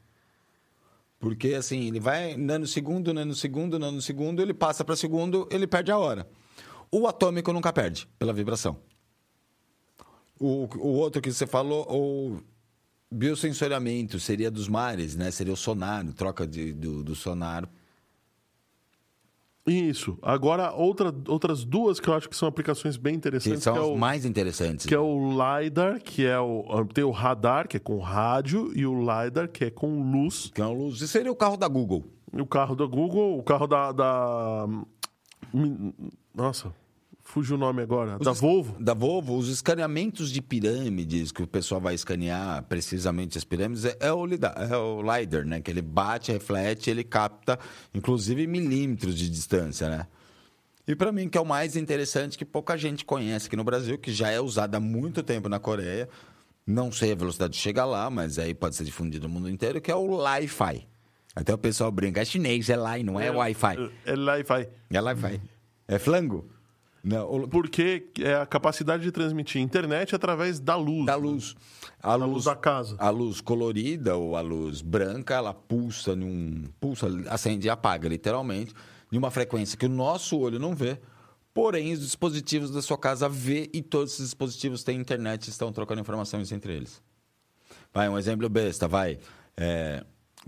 Porque 1.23 1.55
assim, 1.55 1.86
ele 1.86 2.01
vai 2.01 2.36
nanosegundo, 2.36 3.15
nanosegundo, 3.15 3.78
nanosegundo, 3.78 4.43
ele 4.43 4.53
passa 4.53 4.85
para 4.85 4.97
segundo, 4.97 5.49
ele 5.53 5.69
perde 5.69 5.93
a 5.93 5.97
hora. 5.97 6.28
O 6.90 7.07
atômico 7.07 7.53
nunca 7.53 7.73
perde 7.73 8.09
pela 8.19 8.32
vibração. 8.32 8.77
O, 10.36 10.69
o 10.78 10.89
outro 10.94 11.23
que 11.23 11.32
você 11.32 11.47
falou, 11.47 11.86
o 11.89 12.40
biosensoriamento, 13.09 14.19
seria 14.19 14.51
dos 14.51 14.66
mares, 14.66 15.15
né? 15.15 15.31
Seria 15.31 15.53
o 15.53 15.57
sonar, 15.57 16.05
troca 16.12 16.44
de, 16.44 16.73
do, 16.73 17.05
do 17.05 17.15
sonar 17.15 17.70
Isso. 19.67 20.19
Agora, 20.21 20.73
outra, 20.73 21.15
outras 21.29 21.65
duas 21.65 22.01
que 22.01 22.09
eu 22.09 22.15
acho 22.15 22.29
que 22.29 22.35
são 22.35 22.49
aplicações 22.49 22.97
bem 22.97 23.13
que 23.13 23.19
interessantes, 23.19 23.63
são 23.63 23.75
que 23.75 23.79
é 23.79 23.83
o, 23.83 23.97
mais 23.97 24.25
interessantes. 24.25 24.87
que 24.87 24.95
é 24.95 24.99
o 24.99 25.31
LiDAR, 25.31 26.03
que 26.03 26.27
é 26.27 26.39
o... 26.39 26.85
Tem 26.93 27.05
o 27.05 27.13
radar, 27.13 27.69
que 27.69 27.77
é 27.77 27.81
com 27.81 27.99
rádio, 28.01 28.73
e 28.75 28.85
o 28.85 28.99
LiDAR, 28.99 29.49
que 29.49 29.67
é 29.67 29.71
com 29.71 30.03
luz. 30.11 30.51
Que 30.53 30.61
é 30.61 30.67
um 30.67 30.73
luz. 30.73 30.99
Seria 31.09 31.31
o 31.31 31.37
carro 31.37 31.57
da 31.57 31.69
Google. 31.69 32.05
O 32.33 32.47
carro 32.47 32.75
da 32.75 32.87
Google, 32.87 33.39
o 33.39 33.43
carro 33.43 33.67
da... 33.69 33.93
da... 33.93 34.67
Hum, 35.55 35.93
Nossa, 36.35 36.75
fugiu 37.33 37.57
o 37.57 37.59
nome 37.59 37.83
agora. 37.83 38.19
Da 38.19 38.31
es- 38.33 38.41
Volvo. 38.41 38.77
Da 38.79 38.95
Volvo, 38.95 39.37
os 39.37 39.49
escaneamentos 39.49 40.31
de 40.31 40.43
pirâmides 40.43 41.33
que 41.33 41.43
o 41.43 41.47
pessoal 41.47 41.81
vai 41.81 41.95
escanear 41.95 42.63
precisamente 42.65 43.39
as 43.39 43.45
pirâmides 43.45 43.85
é, 43.87 43.97
é 44.01 44.13
o, 44.13 44.25
é 44.27 44.77
o 44.77 45.01
LiDAR, 45.03 45.45
né? 45.47 45.61
Que 45.61 45.71
ele 45.71 45.83
bate, 45.83 46.31
reflete, 46.31 46.91
ele 46.91 47.03
capta, 47.03 47.59
inclusive 47.95 48.47
milímetros 48.47 49.17
de 49.17 49.29
distância, 49.31 49.89
né? 49.89 50.07
E 50.87 50.95
para 50.95 51.13
mim, 51.13 51.29
que 51.29 51.39
é 51.39 51.41
o 51.41 51.47
mais 51.47 51.77
interessante, 51.77 52.37
que 52.37 52.45
pouca 52.45 52.77
gente 52.77 53.05
conhece 53.05 53.47
aqui 53.47 53.57
no 53.57 53.65
Brasil, 53.65 53.97
que 53.99 54.13
já 54.13 54.31
é 54.31 54.41
usado 54.41 54.75
há 54.75 54.81
muito 54.81 55.23
tempo 55.23 55.49
na 55.49 55.59
Coreia. 55.59 56.09
Não 56.67 56.93
sei 56.93 57.13
a 57.13 57.15
velocidade 57.15 57.55
de 57.55 57.59
chegar 57.59 57.85
lá, 57.85 58.11
mas 58.11 58.39
aí 58.39 58.53
pode 58.53 58.77
ser 58.77 58.85
difundido 58.85 59.27
no 59.27 59.33
mundo 59.35 59.49
inteiro, 59.49 59.81
que 59.81 59.91
é 59.91 59.95
o 59.97 60.07
Li-Fi. 60.07 60.87
Até 61.35 61.55
o 61.55 61.59
pessoal 61.59 61.91
brinca, 61.91 62.21
é 62.21 62.25
chinês, 62.25 62.69
é 62.69 62.77
Li, 62.77 63.03
não 63.03 63.19
é, 63.19 63.31
Wi-Fi. 63.31 63.91
É 64.05 64.15
Li-Fi. 64.15 64.69
É 64.91 65.01
Li-Fi. 65.01 65.41
É 65.89 65.99
flango? 65.99 66.47
Não, 67.05 67.29
o- 67.29 67.49
Porque 67.49 68.07
é 68.20 68.35
a 68.37 68.47
capacidade 68.47 69.03
de 69.03 69.11
transmitir 69.11 69.61
internet 69.61 70.15
através 70.15 70.61
da 70.61 70.77
luz. 70.77 71.07
da 71.07 71.16
luz. 71.16 71.57
A 72.01 72.16
Da 72.16 72.24
luz 72.24 72.45
da 72.45 72.55
casa. 72.55 72.95
A 72.99 73.11
luz 73.11 73.41
colorida 73.41 74.16
ou 74.16 74.37
a 74.37 74.41
luz 74.41 74.81
branca, 74.83 75.35
ela 75.35 75.53
pulsa 75.53 76.15
num. 76.15 76.65
Pulsa, 76.79 77.09
acende 77.29 77.66
e 77.66 77.70
apaga, 77.70 78.09
literalmente, 78.09 78.73
em 79.11 79.19
uma 79.19 79.31
frequência 79.33 79.77
que 79.77 79.87
o 79.87 79.89
nosso 79.89 80.39
olho 80.39 80.59
não 80.61 80.74
vê. 80.77 81.01
Porém, 81.53 81.93
os 81.93 82.01
dispositivos 82.01 82.70
da 82.70 82.81
sua 82.81 82.97
casa 82.97 83.29
vê 83.29 83.69
e 83.74 83.83
todos 83.83 84.12
esses 84.15 84.27
dispositivos 84.27 84.83
têm 84.85 84.99
internet 84.99 85.47
e 85.49 85.51
estão 85.51 85.70
trocando 85.73 86.01
informações 86.01 86.51
entre 86.53 86.73
eles. 86.74 87.03
Vai, 87.93 88.09
um 88.09 88.16
exemplo 88.16 88.49
besta, 88.49 88.87
vai. 88.89 89.19
É, 89.57 90.03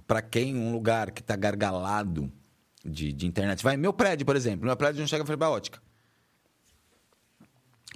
para 0.06 0.22
quem 0.22 0.56
um 0.56 0.72
lugar 0.72 1.10
que 1.10 1.20
está 1.20 1.36
gargalado 1.36 2.32
de, 2.82 3.12
de 3.12 3.26
internet. 3.26 3.62
Vai, 3.62 3.76
meu 3.76 3.92
prédio, 3.92 4.24
por 4.24 4.34
exemplo. 4.36 4.64
Meu 4.66 4.76
prédio 4.76 5.00
não 5.00 5.06
chega 5.06 5.26
fibra 5.26 5.50
ótica 5.50 5.82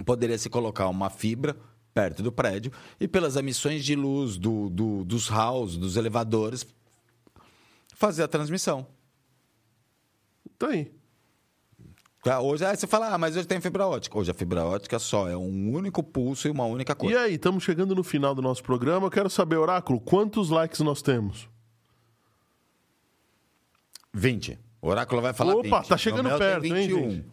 poderia 0.04 0.38
se 0.38 0.48
colocar 0.48 0.88
uma 0.88 1.10
fibra 1.10 1.56
perto 1.94 2.22
do 2.22 2.30
prédio 2.30 2.70
e 3.00 3.08
pelas 3.08 3.34
emissões 3.36 3.84
de 3.84 3.96
luz 3.96 4.36
do, 4.36 4.68
do- 4.70 5.04
dos 5.04 5.28
halls, 5.28 5.76
dos 5.76 5.96
elevadores, 5.96 6.66
fazer 7.94 8.22
a 8.22 8.28
transmissão. 8.28 8.86
Tá 10.58 10.68
aí. 10.68 10.92
Tá? 12.22 12.40
Hoje 12.40 12.64
aí 12.64 12.76
você 12.76 12.86
fala, 12.86 13.12
ah, 13.14 13.18
mas 13.18 13.36
hoje 13.36 13.46
tem 13.46 13.60
fibra 13.60 13.86
ótica. 13.86 14.18
Hoje 14.18 14.30
a 14.30 14.34
fibra 14.34 14.64
ótica 14.64 14.98
só 14.98 15.28
é 15.28 15.36
um 15.36 15.72
único 15.72 16.02
pulso 16.02 16.46
e 16.48 16.50
uma 16.50 16.64
única 16.64 16.92
E 16.92 16.96
coisa. 16.96 17.20
aí, 17.20 17.34
estamos 17.34 17.62
chegando 17.64 17.94
no 17.94 18.02
final 18.04 18.34
do 18.34 18.42
nosso 18.42 18.62
programa. 18.62 19.06
Eu 19.06 19.10
quero 19.10 19.30
saber, 19.30 19.56
Oráculo, 19.56 20.00
quantos 20.00 20.50
likes 20.50 20.80
nós 20.80 21.00
temos? 21.00 21.48
20. 24.12 24.58
O 24.80 24.88
oráculo 24.88 25.20
vai 25.22 25.32
falar 25.32 25.54
Opa, 25.54 25.78
20. 25.80 25.88
tá 25.88 25.96
chegando 25.96 26.28
perto, 26.38 26.64
hein, 26.64 26.72
21. 26.74 27.10
gente? 27.10 27.26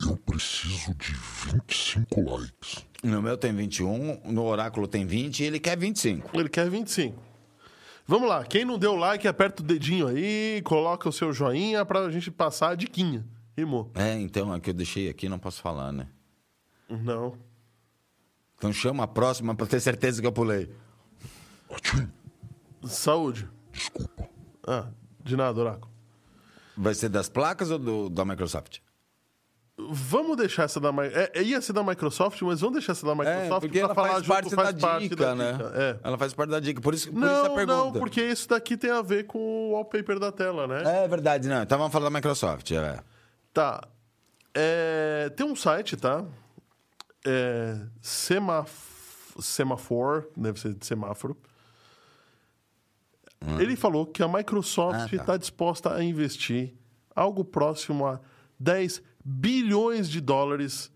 Eu 0.00 0.16
preciso 0.16 0.94
de 0.94 1.12
25 1.12 2.20
likes. 2.20 2.86
No 3.02 3.20
meu 3.22 3.36
tem 3.36 3.52
21, 3.54 4.20
no 4.32 4.44
oráculo 4.44 4.86
tem 4.86 5.06
20 5.06 5.40
e 5.40 5.44
ele 5.44 5.60
quer 5.60 5.76
25. 5.76 6.30
Ele 6.38 6.48
quer 6.48 6.68
25. 6.70 7.20
Vamos 8.06 8.28
lá, 8.28 8.44
quem 8.44 8.64
não 8.64 8.78
deu 8.78 8.96
like, 8.96 9.28
aperta 9.28 9.62
o 9.62 9.64
dedinho 9.64 10.08
aí, 10.08 10.60
coloca 10.64 11.08
o 11.08 11.12
seu 11.12 11.32
joinha 11.32 11.84
pra 11.84 12.10
gente 12.10 12.30
passar 12.30 12.70
a 12.70 12.74
diquinha. 12.74 13.24
Rimou. 13.56 13.90
É, 13.94 14.14
então, 14.18 14.52
a 14.52 14.58
que 14.58 14.70
eu 14.70 14.74
deixei 14.74 15.08
aqui 15.08 15.28
não 15.28 15.38
posso 15.38 15.60
falar, 15.62 15.92
né? 15.92 16.08
Não. 16.88 17.36
Então 18.56 18.72
chama 18.72 19.04
a 19.04 19.06
próxima 19.08 19.54
pra 19.54 19.66
ter 19.66 19.80
certeza 19.80 20.20
que 20.20 20.26
eu 20.26 20.32
pulei. 20.32 20.70
Atim, 21.70 22.08
Saúde. 22.84 23.48
desculpa. 23.72 24.28
Ah, 24.66 24.88
de 25.22 25.36
nada, 25.36 25.60
Oráculo. 25.60 25.90
Vai 26.76 26.94
ser 26.94 27.08
das 27.10 27.28
placas 27.28 27.70
ou 27.70 27.78
do, 27.78 28.08
da 28.10 28.24
Microsoft? 28.24 28.78
Vamos 29.90 30.36
deixar 30.36 30.64
essa 30.64 30.78
da 30.80 30.92
Microsoft. 30.92 31.30
É, 31.36 31.42
ia 31.42 31.60
ser 31.60 31.72
da 31.72 31.82
Microsoft, 31.82 32.42
mas 32.42 32.60
vamos 32.60 32.74
deixar 32.76 32.92
essa 32.92 33.06
da 33.06 33.14
Microsoft 33.14 33.46
É, 33.46 33.60
porque 33.60 33.78
ela 33.78 33.94
falar 33.94 34.08
faz 34.08 34.18
junto, 34.24 34.28
parte, 34.28 34.54
faz 34.54 34.74
da, 34.74 34.80
parte 34.88 35.08
dica, 35.08 35.16
da 35.26 35.34
né? 35.34 35.52
dica. 35.52 35.72
É. 35.74 35.98
Ela 36.02 36.18
faz 36.18 36.34
parte 36.34 36.50
da 36.50 36.60
dica. 36.60 36.80
Por 36.80 36.94
isso, 36.94 37.10
por 37.12 37.18
isso 37.18 37.26
a 37.26 37.48
Não, 37.48 37.54
pergunta. 37.54 37.66
não, 37.66 37.92
porque 37.92 38.22
isso 38.22 38.48
daqui 38.48 38.76
tem 38.76 38.90
a 38.90 39.02
ver 39.02 39.24
com 39.26 39.38
o 39.38 39.72
wallpaper 39.72 40.18
da 40.18 40.30
tela, 40.32 40.66
né? 40.66 41.04
É 41.04 41.08
verdade, 41.08 41.48
não. 41.48 41.62
Então 41.62 41.78
vamos 41.78 41.92
falar 41.92 42.04
da 42.04 42.10
Microsoft. 42.10 42.70
É. 42.72 42.98
Tá. 43.52 43.82
É, 44.54 45.30
tem 45.36 45.46
um 45.46 45.54
site, 45.56 45.96
tá? 45.96 46.24
É, 47.26 47.76
semaf... 48.02 48.90
Semafor, 49.40 50.28
deve 50.36 50.60
ser 50.60 50.74
de 50.74 50.84
semáforo. 50.84 51.36
Ele 53.58 53.74
falou 53.74 54.04
que 54.06 54.22
a 54.22 54.28
Microsoft 54.28 54.96
Ah, 54.96 55.08
tá. 55.08 55.16
está 55.16 55.36
disposta 55.38 55.94
a 55.94 56.02
investir 56.04 56.74
algo 57.16 57.42
próximo 57.44 58.06
a 58.06 58.20
10 58.58 59.02
bilhões 59.24 60.08
de 60.08 60.20
dólares 60.20 60.90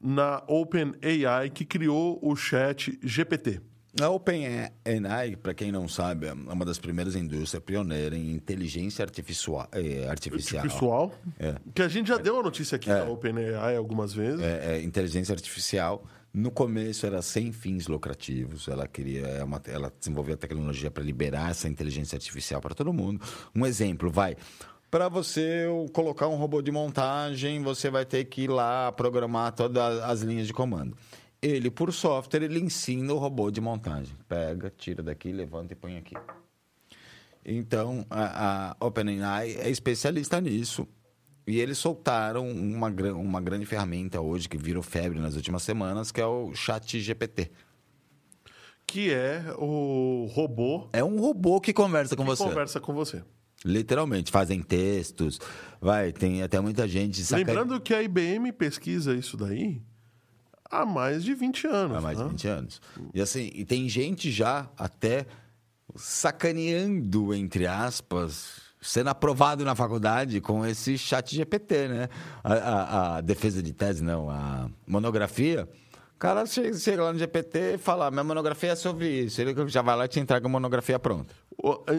na 0.00 0.42
OpenAI, 0.46 1.50
que 1.50 1.64
criou 1.64 2.18
o 2.22 2.34
chat 2.34 2.98
GPT. 3.02 3.60
A 4.00 4.08
OpenAI, 4.08 5.34
para 5.36 5.52
quem 5.52 5.72
não 5.72 5.88
sabe, 5.88 6.26
é 6.28 6.32
uma 6.32 6.64
das 6.64 6.78
primeiras 6.78 7.16
indústrias 7.16 7.62
pioneiras 7.62 8.16
em 8.16 8.32
inteligência 8.32 9.04
artificial. 9.04 9.68
É, 9.72 10.08
artificial. 10.08 10.62
Pessoal, 10.62 11.12
É. 11.38 11.56
que 11.74 11.82
a 11.82 11.88
gente 11.88 12.06
já 12.06 12.16
deu 12.16 12.38
a 12.38 12.42
notícia 12.42 12.76
aqui 12.76 12.88
da 12.88 13.04
OpenAI 13.10 13.76
algumas 13.76 14.14
vezes. 14.14 14.40
É, 14.40 14.76
é, 14.76 14.82
inteligência 14.82 15.32
artificial. 15.32 16.04
No 16.32 16.52
começo 16.52 17.04
era 17.04 17.20
sem 17.20 17.50
fins 17.50 17.88
lucrativos. 17.88 18.68
Ela 18.68 18.86
queria, 18.86 19.26
é 19.26 19.44
ela 19.72 19.92
desenvolveu 19.98 20.34
a 20.34 20.36
tecnologia 20.36 20.88
para 20.88 21.02
liberar 21.02 21.50
essa 21.50 21.68
inteligência 21.68 22.14
artificial 22.14 22.60
para 22.60 22.72
todo 22.72 22.92
mundo. 22.92 23.20
Um 23.52 23.66
exemplo, 23.66 24.08
vai. 24.08 24.36
Para 24.90 25.08
você 25.08 25.66
colocar 25.92 26.26
um 26.26 26.34
robô 26.34 26.60
de 26.60 26.72
montagem, 26.72 27.62
você 27.62 27.88
vai 27.88 28.04
ter 28.04 28.24
que 28.24 28.42
ir 28.42 28.48
lá 28.50 28.90
programar 28.90 29.52
todas 29.52 30.00
as 30.00 30.22
linhas 30.22 30.48
de 30.48 30.52
comando. 30.52 30.96
Ele, 31.40 31.70
por 31.70 31.92
software, 31.92 32.42
ele 32.42 32.58
ensina 32.58 33.14
o 33.14 33.18
robô 33.18 33.50
de 33.50 33.60
montagem. 33.60 34.14
Pega, 34.28 34.68
tira 34.76 35.02
daqui, 35.02 35.30
levanta 35.32 35.72
e 35.72 35.76
põe 35.76 35.96
aqui. 35.96 36.14
Então, 37.44 38.04
a, 38.10 38.72
a 38.80 38.84
OpenAI 38.84 39.52
é 39.60 39.70
especialista 39.70 40.40
nisso. 40.40 40.86
E 41.46 41.58
eles 41.58 41.78
soltaram 41.78 42.48
uma, 42.50 42.88
uma 42.88 43.40
grande 43.40 43.66
ferramenta 43.66 44.20
hoje 44.20 44.48
que 44.48 44.58
virou 44.58 44.82
febre 44.82 45.18
nas 45.18 45.36
últimas 45.36 45.62
semanas, 45.62 46.10
que 46.12 46.20
é 46.20 46.26
o 46.26 46.52
Chat 46.54 47.00
GPT. 47.00 47.50
Que 48.86 49.12
é 49.12 49.54
o 49.56 50.28
robô 50.32 50.88
É 50.92 51.02
um 51.02 51.20
robô 51.20 51.60
que 51.60 51.72
conversa 51.72 52.16
com 52.16 52.24
que 52.24 52.28
você. 52.28 52.42
conversa 52.42 52.80
com 52.80 52.92
você. 52.92 53.22
Literalmente, 53.64 54.30
fazem 54.30 54.62
textos. 54.62 55.38
Vai, 55.80 56.12
tem 56.12 56.42
até 56.42 56.58
muita 56.60 56.88
gente 56.88 57.22
saca- 57.24 57.44
Lembrando 57.44 57.80
que 57.80 57.92
a 57.94 58.02
IBM 58.02 58.52
pesquisa 58.52 59.14
isso 59.14 59.36
daí 59.36 59.82
há 60.70 60.86
mais 60.86 61.22
de 61.24 61.34
20 61.34 61.66
anos. 61.66 61.96
há 61.96 62.00
mais 62.00 62.16
de 62.16 62.24
né? 62.24 62.30
20 62.30 62.48
anos. 62.48 62.80
E 63.12 63.20
assim, 63.20 63.50
e 63.54 63.64
tem 63.64 63.88
gente 63.88 64.30
já 64.30 64.68
até 64.78 65.26
sacaneando, 65.96 67.34
entre 67.34 67.66
aspas, 67.66 68.60
sendo 68.80 69.10
aprovado 69.10 69.64
na 69.64 69.74
faculdade 69.74 70.40
com 70.40 70.64
esse 70.64 70.96
chat 70.96 71.34
GPT, 71.34 71.88
né? 71.88 72.08
A, 72.42 72.52
a- 72.54 73.16
a 73.16 73.20
defesa 73.20 73.62
de 73.62 73.72
tese, 73.72 74.02
não, 74.02 74.30
a 74.30 74.70
monografia. 74.86 75.68
O 76.14 76.18
cara 76.20 76.44
chega, 76.46 76.76
chega 76.78 77.02
lá 77.02 77.12
no 77.12 77.18
GPT 77.18 77.74
e 77.74 77.78
fala, 77.78 78.10
minha 78.10 78.22
monografia 78.24 78.72
é 78.72 78.76
sobre 78.76 79.08
isso. 79.24 79.40
Ele 79.40 79.54
já 79.68 79.80
vai 79.82 79.96
lá 79.96 80.04
e 80.04 80.08
te 80.08 80.20
entrega 80.20 80.46
a 80.46 80.50
monografia 80.50 80.98
pronta. 80.98 81.34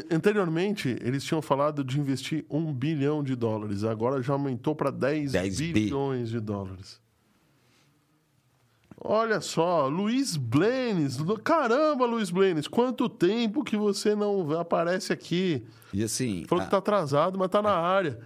Anteriormente, 0.10 0.98
eles 1.02 1.24
tinham 1.24 1.42
falado 1.42 1.84
de 1.84 2.00
investir 2.00 2.46
um 2.50 2.74
bilhão 2.74 3.24
de 3.24 3.36
dólares. 3.36 3.84
Agora 3.84 4.22
já 4.22 4.34
aumentou 4.34 4.76
para 4.76 4.90
10, 4.92 5.34
10 5.34 5.58
bi. 5.60 5.74
bilhões 5.74 6.30
de 6.30 6.40
dólares. 6.40 7.00
Olha 9.04 9.42
só, 9.42 9.88
Luiz 9.88 10.38
Blenes. 10.38 11.18
Lu- 11.18 11.40
Caramba, 11.40 12.06
Luiz 12.06 12.30
Blenes, 12.30 12.68
quanto 12.68 13.10
tempo 13.10 13.64
que 13.64 13.76
você 13.76 14.16
não 14.16 14.52
aparece 14.60 15.12
aqui? 15.12 15.66
E 15.92 16.04
assim... 16.04 16.46
Falou 16.48 16.62
a- 16.62 16.66
que 16.66 16.72
tá 16.72 16.78
atrasado, 16.78 17.38
mas 17.40 17.50
tá 17.50 17.62
na 17.62 17.72
área. 17.76 18.20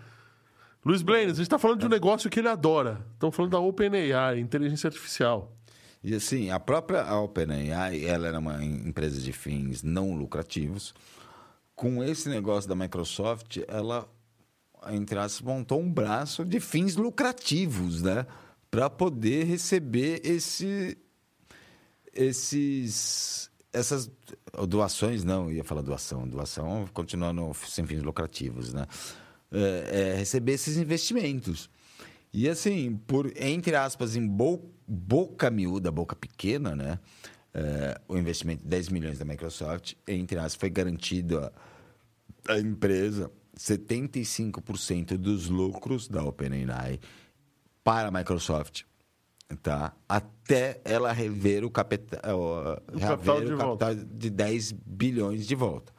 Luiz 0.84 1.02
Blaine, 1.02 1.32
a 1.32 1.34
gente 1.34 1.49
tá 1.49 1.57
falando 1.57 1.80
de 1.80 1.86
um 1.86 1.90
negócio 1.90 2.30
que 2.30 2.40
ele 2.40 2.49
adora. 2.49 3.06
Estamos 3.14 3.36
falando 3.36 3.53
da 3.53 3.60
OpenAI, 3.60 4.40
inteligência 4.40 4.88
artificial. 4.88 5.52
E 6.03 6.14
assim, 6.14 6.52
a 6.52 6.60
própria 6.60 7.12
OpenAI, 7.16 8.03
ela 8.06 8.28
era 8.28 8.38
uma 8.38 8.64
em- 8.64 8.90
empresa 8.90 9.20
de 9.20 9.32
fins 9.34 9.82
não 9.82 10.14
lucrativos. 10.14 10.94
Com 11.76 12.03
esse 12.03 12.30
negócio 12.30 12.69
da 12.69 12.76
Microsoft, 12.76 13.57
ela, 13.68 14.07
entre 14.91 15.19
aspas, 15.19 15.41
montou 15.41 15.81
um 15.81 15.91
braço 15.91 16.45
de 16.45 16.60
fins 16.60 16.95
lucrativos, 16.95 18.02
né? 18.02 18.26
Para 18.72 18.89
poder 18.89 19.43
receber 19.45 20.22
esse, 20.23 20.97
esses, 22.14 23.49
essas 23.73 24.10
doações, 24.68 25.23
não, 25.23 25.52
ia 25.52 25.64
falar 25.64 25.81
doação, 25.81 26.27
doação 26.27 26.88
continuando 26.93 27.52
sem 27.68 27.85
fins 27.85 28.02
lucrativos, 28.02 28.73
né? 28.73 28.85
É, 29.52 30.11
é, 30.14 30.15
receber 30.15 30.53
esses 30.53 30.77
investimentos. 30.77 31.69
E 32.34 32.49
assim, 32.49 32.97
por 33.07 33.31
entre 33.38 33.76
aspas, 33.76 34.15
em 34.15 34.26
bo- 34.27 34.69
boca 34.88 35.49
miúda, 35.49 35.91
boca 35.91 36.15
pequena, 36.15 36.76
né? 36.76 36.99
É, 37.57 38.02
o 38.10 38.18
investimento 38.18 38.64
de 38.64 38.68
10 38.68 38.90
milhões 38.90 39.18
da 39.18 39.23
Microsoft, 39.23 39.94
entre 40.06 40.38
aspas, 40.38 40.56
foi 40.56 40.69
garantido 40.69 41.40
a, 41.40 41.53
a 42.49 42.60
empresa 42.60 43.32
75% 43.57 45.15
dos 45.15 45.48
lucros 45.48 46.10
da 46.10 46.22
OpenAI 46.22 46.99
para 47.82 48.10
a 48.10 48.11
Microsoft, 48.11 48.84
tá? 49.64 49.95
Até 50.10 50.82
ela 50.84 51.14
rever 51.14 51.64
o, 51.64 51.72
capita, 51.72 52.19
o, 52.36 52.99
capital 52.99 53.40
de 53.40 53.53
o 53.53 53.57
capital 53.57 53.95
de 53.95 54.30
10 54.30 54.72
bilhões 54.73 55.48
de 55.48 55.56
volta. 55.56 55.94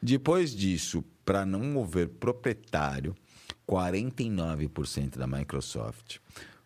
Depois 0.00 0.56
disso, 0.56 1.04
para 1.26 1.44
não 1.44 1.60
mover 1.60 2.08
proprietário, 2.08 3.14
49% 3.68 5.18
da 5.18 5.26
Microsoft, 5.26 6.16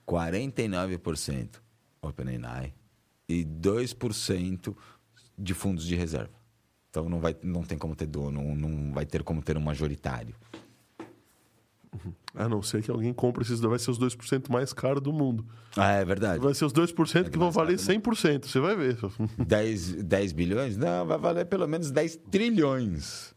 49% 0.06 1.56
OpenAI 2.00 2.75
e 3.28 3.44
2% 3.44 4.76
de 5.38 5.54
fundos 5.54 5.84
de 5.84 5.94
reserva. 5.94 6.34
Então 6.90 7.08
não, 7.08 7.20
vai, 7.20 7.36
não 7.42 7.62
tem 7.62 7.76
como 7.76 7.94
ter 7.94 8.06
dono, 8.06 8.54
não 8.54 8.92
vai 8.92 9.04
ter 9.04 9.22
como 9.22 9.42
ter 9.42 9.56
um 9.56 9.60
majoritário. 9.60 10.34
A 12.34 12.48
não 12.48 12.62
ser 12.62 12.82
que 12.82 12.90
alguém 12.90 13.12
compre 13.12 13.42
esses 13.42 13.60
dois, 13.60 13.70
vai 13.70 13.78
ser 13.78 13.90
os 13.90 13.98
2% 13.98 14.50
mais 14.50 14.72
caros 14.72 15.02
do 15.02 15.12
mundo. 15.12 15.46
Ah, 15.76 15.92
é 15.92 16.04
verdade. 16.04 16.42
Vai 16.42 16.54
ser 16.54 16.66
os 16.66 16.72
2% 16.72 17.30
que 17.30 17.38
vão 17.38 17.50
valer 17.50 17.78
caro, 17.78 18.00
100%, 18.00 18.44
você 18.44 18.60
vai 18.60 18.76
ver. 18.76 18.98
10, 19.46 20.04
10 20.04 20.32
bilhões? 20.32 20.76
Não, 20.76 21.06
vai 21.06 21.18
valer 21.18 21.46
pelo 21.46 21.66
menos 21.66 21.90
10 21.90 22.16
trilhões. 22.30 23.34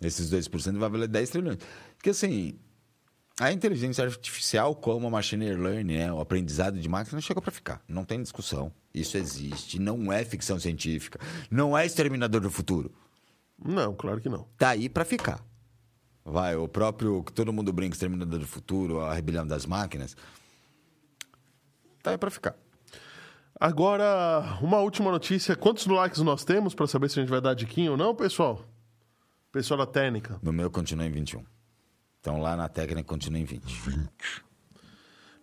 Esses 0.00 0.30
2% 0.30 0.78
vai 0.78 0.90
valer 0.90 1.08
10 1.08 1.30
trilhões. 1.30 1.58
Porque 1.96 2.10
assim, 2.10 2.58
a 3.42 3.52
inteligência 3.52 4.04
artificial, 4.04 4.72
como 4.76 5.08
a 5.08 5.10
machine 5.10 5.52
learning, 5.52 5.94
né, 5.94 6.12
o 6.12 6.20
aprendizado 6.20 6.78
de 6.78 6.88
máquina, 6.88 7.20
chegou 7.20 7.42
para 7.42 7.50
ficar. 7.50 7.82
Não 7.88 8.04
tem 8.04 8.22
discussão. 8.22 8.72
Isso 8.94 9.18
existe. 9.18 9.80
Não 9.80 10.12
é 10.12 10.24
ficção 10.24 10.60
científica. 10.60 11.18
Não 11.50 11.76
é 11.76 11.84
exterminador 11.84 12.40
do 12.40 12.50
futuro. 12.50 12.92
Não, 13.58 13.94
claro 13.94 14.20
que 14.20 14.28
não. 14.28 14.46
Tá 14.56 14.70
aí 14.70 14.88
para 14.88 15.04
ficar. 15.04 15.44
Vai, 16.24 16.54
o 16.54 16.68
próprio 16.68 17.24
que 17.24 17.32
todo 17.32 17.52
mundo 17.52 17.72
brinca, 17.72 17.96
exterminador 17.96 18.38
do 18.38 18.46
futuro, 18.46 19.00
a 19.00 19.12
rebelião 19.12 19.44
das 19.44 19.66
máquinas. 19.66 20.16
Tá 22.00 22.12
aí 22.12 22.18
para 22.18 22.30
ficar. 22.30 22.54
Agora, 23.58 24.58
uma 24.62 24.78
última 24.78 25.10
notícia. 25.10 25.56
Quantos 25.56 25.86
likes 25.86 26.20
nós 26.20 26.44
temos 26.44 26.76
para 26.76 26.86
saber 26.86 27.10
se 27.10 27.18
a 27.18 27.22
gente 27.22 27.30
vai 27.30 27.40
dar 27.40 27.54
diquinha 27.54 27.90
ou 27.90 27.96
não, 27.96 28.14
pessoal? 28.14 28.64
Pessoal 29.50 29.78
da 29.78 29.86
técnica. 29.86 30.38
No 30.40 30.52
meu 30.52 30.70
continua 30.70 31.06
em 31.06 31.10
21. 31.10 31.44
Então 32.22 32.40
lá 32.40 32.56
na 32.56 32.68
técnica 32.68 33.02
continua 33.02 33.40
em 33.40 33.44
20. 33.44 33.84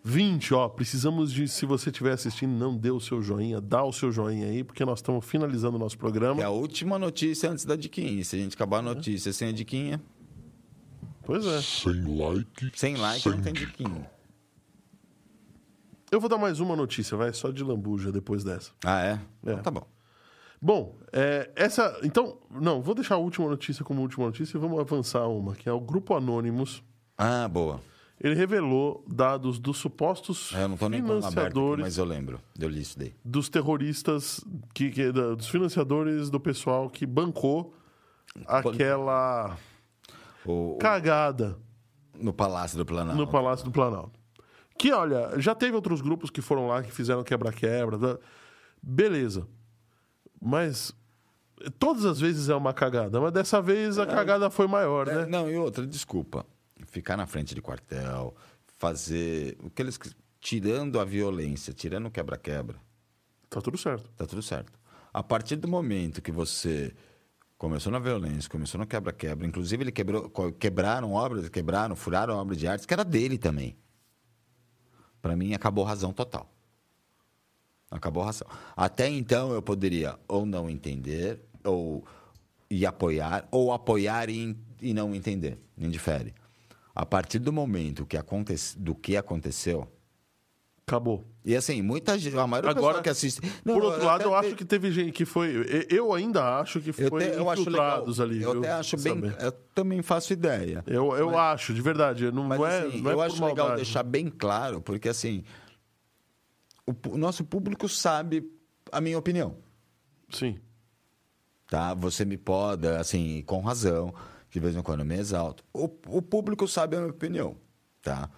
20, 0.02 0.54
ó. 0.54 0.66
Precisamos 0.66 1.30
de, 1.30 1.46
se 1.46 1.66
você 1.66 1.90
estiver 1.90 2.12
assistindo, 2.12 2.52
não 2.52 2.74
dê 2.74 2.90
o 2.90 2.98
seu 2.98 3.20
joinha, 3.20 3.60
dá 3.60 3.84
o 3.84 3.92
seu 3.92 4.10
joinha 4.10 4.46
aí, 4.46 4.64
porque 4.64 4.82
nós 4.82 5.00
estamos 5.00 5.26
finalizando 5.26 5.76
o 5.76 5.78
nosso 5.78 5.98
programa. 5.98 6.40
É 6.40 6.44
a 6.44 6.50
última 6.50 6.98
notícia 6.98 7.50
antes 7.50 7.66
da 7.66 7.76
diquinha. 7.76 8.24
Se 8.24 8.34
a 8.34 8.38
gente 8.38 8.54
acabar 8.54 8.78
a 8.78 8.82
notícia 8.82 9.30
sem 9.30 9.50
a 9.50 9.52
diquinha, 9.52 10.00
Pois 11.22 11.46
é. 11.46 11.60
Sem 11.60 12.18
like. 12.18 12.72
sem 12.74 12.96
like 12.96 13.20
sem 13.20 13.32
não 13.32 13.42
tem 13.42 13.52
diquinha. 13.52 14.10
Eu 16.10 16.18
vou 16.18 16.28
dar 16.28 16.38
mais 16.38 16.58
uma 16.58 16.74
notícia, 16.74 17.16
vai, 17.16 17.32
só 17.32 17.50
de 17.50 17.62
lambuja 17.62 18.10
depois 18.10 18.42
dessa. 18.42 18.72
Ah, 18.84 19.04
é? 19.04 19.12
É. 19.12 19.18
Então 19.52 19.62
tá 19.62 19.70
bom. 19.70 19.86
Bom, 20.62 20.98
é, 21.12 21.50
essa. 21.56 21.98
Então, 22.02 22.38
não, 22.50 22.82
vou 22.82 22.94
deixar 22.94 23.14
a 23.14 23.18
última 23.18 23.48
notícia 23.48 23.84
como 23.84 24.02
última 24.02 24.26
notícia 24.26 24.56
e 24.56 24.60
vamos 24.60 24.78
avançar 24.78 25.26
uma, 25.26 25.54
que 25.54 25.68
é 25.68 25.72
o 25.72 25.80
Grupo 25.80 26.14
Anônimos. 26.14 26.82
Ah, 27.16 27.48
boa. 27.48 27.80
Ele 28.22 28.34
revelou 28.34 29.02
dados 29.08 29.58
dos 29.58 29.78
supostos 29.78 30.52
É, 30.54 30.64
Eu 30.64 30.68
não 30.68 30.76
tô 30.76 30.90
nem 30.90 31.00
aberto, 31.00 31.20
financiadores 31.22 31.82
mas 31.84 31.96
eu 31.96 32.04
lembro. 32.04 32.38
Eu 32.58 32.68
li 32.68 32.82
isso 32.82 32.98
daí. 32.98 33.14
dos 33.24 33.48
terroristas, 33.48 34.44
que, 34.74 34.90
que- 34.90 35.10
dos 35.10 35.48
financiadores 35.48 36.28
do 36.28 36.38
pessoal 36.38 36.90
que 36.90 37.06
bancou 37.06 37.74
aquela 38.46 39.56
O, 40.44 40.74
o- 40.74 40.76
cagada 40.78 41.56
no 42.14 42.32
Palácio 42.34 42.76
do 42.76 42.84
Planalto. 42.84 43.18
no 43.18 43.26
Palácio 43.26 43.64
do 43.64 43.70
Planalto. 43.70 44.18
Que, 44.78 44.92
olha, 44.92 45.32
já 45.38 45.54
teve 45.54 45.74
outros 45.74 46.02
grupos 46.02 46.28
que 46.30 46.42
foram 46.42 46.66
lá, 46.68 46.82
que 46.82 46.90
fizeram 46.92 47.22
quebra-quebra. 47.24 47.98
tá? 47.98 48.18
Beleza. 48.82 49.46
Mas 50.40 50.92
todas 51.78 52.04
as 52.04 52.18
vezes 52.20 52.48
é 52.48 52.54
uma 52.54 52.72
cagada. 52.72 53.20
Mas 53.20 53.32
dessa 53.32 53.60
vez 53.60 53.98
a 53.98 54.06
cagada 54.06 54.48
foi 54.50 54.66
maior, 54.66 55.06
É, 55.08 55.14
né? 55.16 55.26
Não, 55.26 55.50
e 55.50 55.56
outra, 55.56 55.86
desculpa. 55.86 56.46
Ficar 56.86 57.16
na 57.16 57.26
frente 57.26 57.54
de 57.54 57.60
quartel, 57.60 58.34
fazer. 58.78 59.56
O 59.62 59.68
que 59.70 59.82
eles. 59.82 59.98
Tirando 60.40 60.98
a 60.98 61.04
violência, 61.04 61.74
tirando 61.74 62.06
o 62.06 62.10
quebra-quebra, 62.10 62.78
Tá 63.50 63.60
tudo 63.60 63.76
certo. 63.76 64.08
tá 64.16 64.26
tudo 64.26 64.40
certo. 64.40 64.72
A 65.12 65.22
partir 65.22 65.56
do 65.56 65.68
momento 65.68 66.22
que 66.22 66.32
você 66.32 66.94
começou 67.58 67.92
na 67.92 67.98
violência, 67.98 68.48
começou 68.48 68.78
no 68.80 68.86
quebra-quebra, 68.86 69.46
inclusive 69.46 69.82
ele 69.82 69.92
quebrou, 69.92 70.30
quebraram 70.58 71.12
obras, 71.12 71.46
quebraram, 71.50 71.94
furaram 71.94 72.38
obras 72.38 72.56
de 72.56 72.66
arte, 72.66 72.86
que 72.86 72.94
era 72.94 73.04
dele 73.04 73.36
também. 73.36 73.76
Para 75.20 75.36
mim, 75.36 75.52
acabou 75.52 75.84
a 75.84 75.88
razão 75.88 76.10
total. 76.10 76.50
Acabou 77.90 78.22
a 78.22 78.26
razão. 78.26 78.46
Até 78.76 79.08
então, 79.08 79.52
eu 79.52 79.60
poderia 79.60 80.16
ou 80.28 80.46
não 80.46 80.70
entender, 80.70 81.40
ou 81.64 82.04
e 82.70 82.86
apoiar, 82.86 83.48
ou 83.50 83.72
apoiar 83.72 84.30
e, 84.30 84.56
e 84.80 84.94
não 84.94 85.12
entender. 85.14 85.58
Indifere. 85.76 86.32
A 86.94 87.04
partir 87.04 87.38
do 87.40 87.52
momento 87.52 88.06
que 88.06 88.16
aconte, 88.16 88.54
do 88.78 88.94
que 88.94 89.16
aconteceu, 89.16 89.88
Acabou. 90.86 91.24
e 91.44 91.54
assim, 91.54 91.82
muita 91.82 92.18
gente, 92.18 92.36
a 92.36 92.46
maioria 92.48 92.70
Agora, 92.72 93.00
que 93.00 93.08
assiste... 93.08 93.40
Não, 93.64 93.74
Por 93.74 93.84
outro 93.84 94.04
lado, 94.04 94.20
até 94.22 94.24
eu 94.28 94.34
acho 94.34 94.48
te- 94.50 94.54
que 94.56 94.64
teve 94.64 94.90
gente 94.90 95.12
que 95.12 95.24
foi. 95.24 95.64
Eu 95.88 96.12
ainda 96.12 96.58
acho 96.58 96.80
que 96.80 96.90
eu, 96.90 96.94
foi 96.94 97.30
te- 97.30 97.36
eu 97.38 97.48
acho 97.48 97.62
legal. 97.70 97.86
infiltrados 98.00 98.20
ali. 98.20 98.42
Eu 98.42 98.52
viu? 98.52 98.60
até 98.60 98.72
acho 98.72 98.96
bem... 98.96 99.14
Saber. 99.14 99.36
Eu 99.40 99.52
também 99.74 100.02
faço 100.02 100.32
ideia. 100.32 100.82
Eu, 100.88 101.16
eu 101.16 101.38
acho, 101.38 101.72
de 101.72 101.80
verdade. 101.80 102.30
Não, 102.32 102.42
Mas 102.42 102.60
é, 102.60 102.80
assim, 102.88 103.00
não 103.02 103.10
é 103.10 103.14
eu 103.14 103.20
acho 103.22 103.34
legal 103.36 103.56
maldade. 103.68 103.76
deixar 103.76 104.02
bem 104.02 104.28
claro, 104.28 104.80
porque 104.80 105.08
assim, 105.08 105.44
o, 107.08 107.18
nosso 107.18 107.44
público 107.44 107.88
sabe 107.88 108.50
a 108.90 109.00
minha 109.00 109.18
opinião, 109.18 109.56
Sim. 110.30 110.58
tá? 111.68 111.94
Você 111.94 112.24
me 112.24 112.36
poda, 112.36 113.00
assim, 113.00 113.42
com 113.46 113.60
razão, 113.60 114.14
de 114.50 114.60
vez 114.60 114.76
em 114.76 114.82
quando 114.82 115.00
eu 115.00 115.06
me 115.06 115.16
exalto. 115.16 115.64
O, 115.72 115.84
o 116.08 116.22
público 116.22 116.66
sabe 116.66 116.96
a 116.96 117.00
minha 117.00 117.10
opinião, 117.10 117.56
tá? 118.02 118.30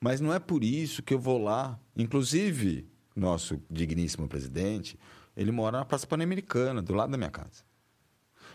Mas 0.00 0.20
não 0.20 0.32
é 0.32 0.38
por 0.38 0.62
isso 0.62 1.02
que 1.02 1.12
eu 1.12 1.18
vou 1.18 1.38
lá, 1.42 1.78
inclusive, 1.96 2.88
nosso 3.14 3.60
digníssimo 3.68 4.28
presidente, 4.28 4.98
ele 5.36 5.50
mora 5.50 5.78
na 5.78 5.84
Praça 5.84 6.06
Pan-Americana, 6.06 6.80
do 6.80 6.94
lado 6.94 7.10
da 7.10 7.16
minha 7.16 7.30
casa. 7.30 7.64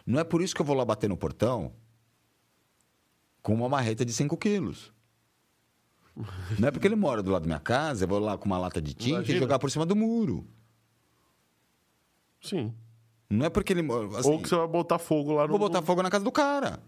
Não 0.06 0.20
é 0.20 0.24
por 0.24 0.42
isso 0.42 0.56
que 0.56 0.62
eu 0.62 0.66
vou 0.66 0.76
lá 0.76 0.84
bater 0.84 1.10
no 1.10 1.18
portão 1.18 1.74
com 3.42 3.54
uma 3.54 3.68
marreta 3.68 4.06
de 4.06 4.14
5 4.14 4.36
quilos. 4.38 4.93
Não 6.60 6.68
é 6.68 6.72
porque 6.72 6.88
ele 6.88 6.96
mora 6.96 7.24
do 7.24 7.32
lado 7.32 7.44
da 7.44 7.48
minha 7.48 7.60
casa, 7.60 8.04
eu 8.04 8.08
vou 8.08 8.20
lá 8.20 8.38
com 8.38 8.46
uma 8.46 8.58
lata 8.58 8.82
de 8.82 8.94
tinta 8.94 9.18
Imagina. 9.18 9.38
e 9.38 9.40
jogar 9.40 9.60
por 9.60 9.70
cima 9.72 9.86
do 9.86 9.96
muro. 9.96 10.46
Sim. 12.42 12.74
Não 13.30 13.46
é 13.48 13.50
porque 13.50 13.74
ele 13.74 13.82
mora. 13.82 14.20
Assim, 14.20 14.30
Ou 14.30 14.42
que 14.42 14.50
você 14.50 14.56
vai 14.56 14.68
botar 14.68 15.00
fogo 15.00 15.34
lá 15.34 15.44
no. 15.44 15.50
vou 15.50 15.60
botar 15.60 15.82
fogo 15.82 16.04
na 16.04 16.10
casa 16.10 16.24
do 16.24 16.32
cara. 16.32 16.80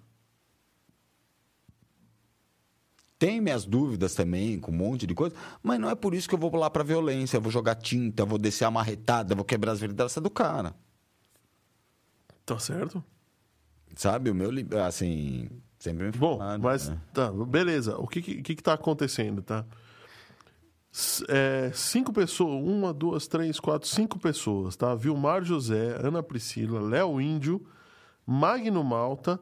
Tem 3.18 3.40
minhas 3.40 3.66
dúvidas 3.66 4.14
também, 4.14 4.60
com 4.60 4.72
um 4.72 4.76
monte 4.76 5.08
de 5.08 5.16
coisa, 5.16 5.34
mas 5.64 5.80
não 5.80 5.90
é 5.90 5.96
por 5.96 6.14
isso 6.14 6.28
que 6.28 6.36
eu 6.36 6.40
vou 6.40 6.54
lá 6.56 6.70
pra 6.70 6.84
violência, 6.84 7.38
eu 7.38 7.42
vou 7.42 7.52
jogar 7.52 7.76
tinta, 7.76 8.24
eu 8.24 8.28
vou 8.28 8.38
descer 8.38 8.66
a 8.66 8.72
marretada, 8.72 9.32
eu 9.32 9.38
vou 9.38 9.46
quebrar 9.46 9.72
as 9.72 9.80
vidraças 9.80 10.22
do 10.22 10.30
cara. 10.30 10.76
Tá 12.46 12.60
certo? 12.60 13.04
Sabe? 13.96 14.30
O 14.30 14.36
meu, 14.36 14.52
assim, 14.86 15.50
sempre 15.86 16.06
me 16.06 16.12
Bom, 16.12 16.38
falaram, 16.38 16.62
mas 16.64 16.90
né? 16.90 16.98
tá, 17.14 17.32
beleza. 17.32 17.98
O 17.98 18.08
que 18.08 18.22
que, 18.22 18.42
que 18.42 18.56
que 18.56 18.64
tá 18.64 18.74
acontecendo, 18.74 19.42
tá? 19.42 19.66
S- 20.92 21.24
é, 21.28 21.72
cinco 21.74 22.12
pessoas, 22.14 22.64
uma, 22.64 22.94
duas, 22.94 23.28
três, 23.28 23.60
quatro, 23.60 23.88
cinco 23.88 24.18
pessoas, 24.20 24.76
tá? 24.76 24.94
Vilmar 24.96 25.44
José, 25.44 25.98
Ana 26.02 26.24
Priscila, 26.24 26.80
Léo 26.82 27.20
Índio, 27.20 27.66
Magno 28.26 28.84
Malta 28.84 29.40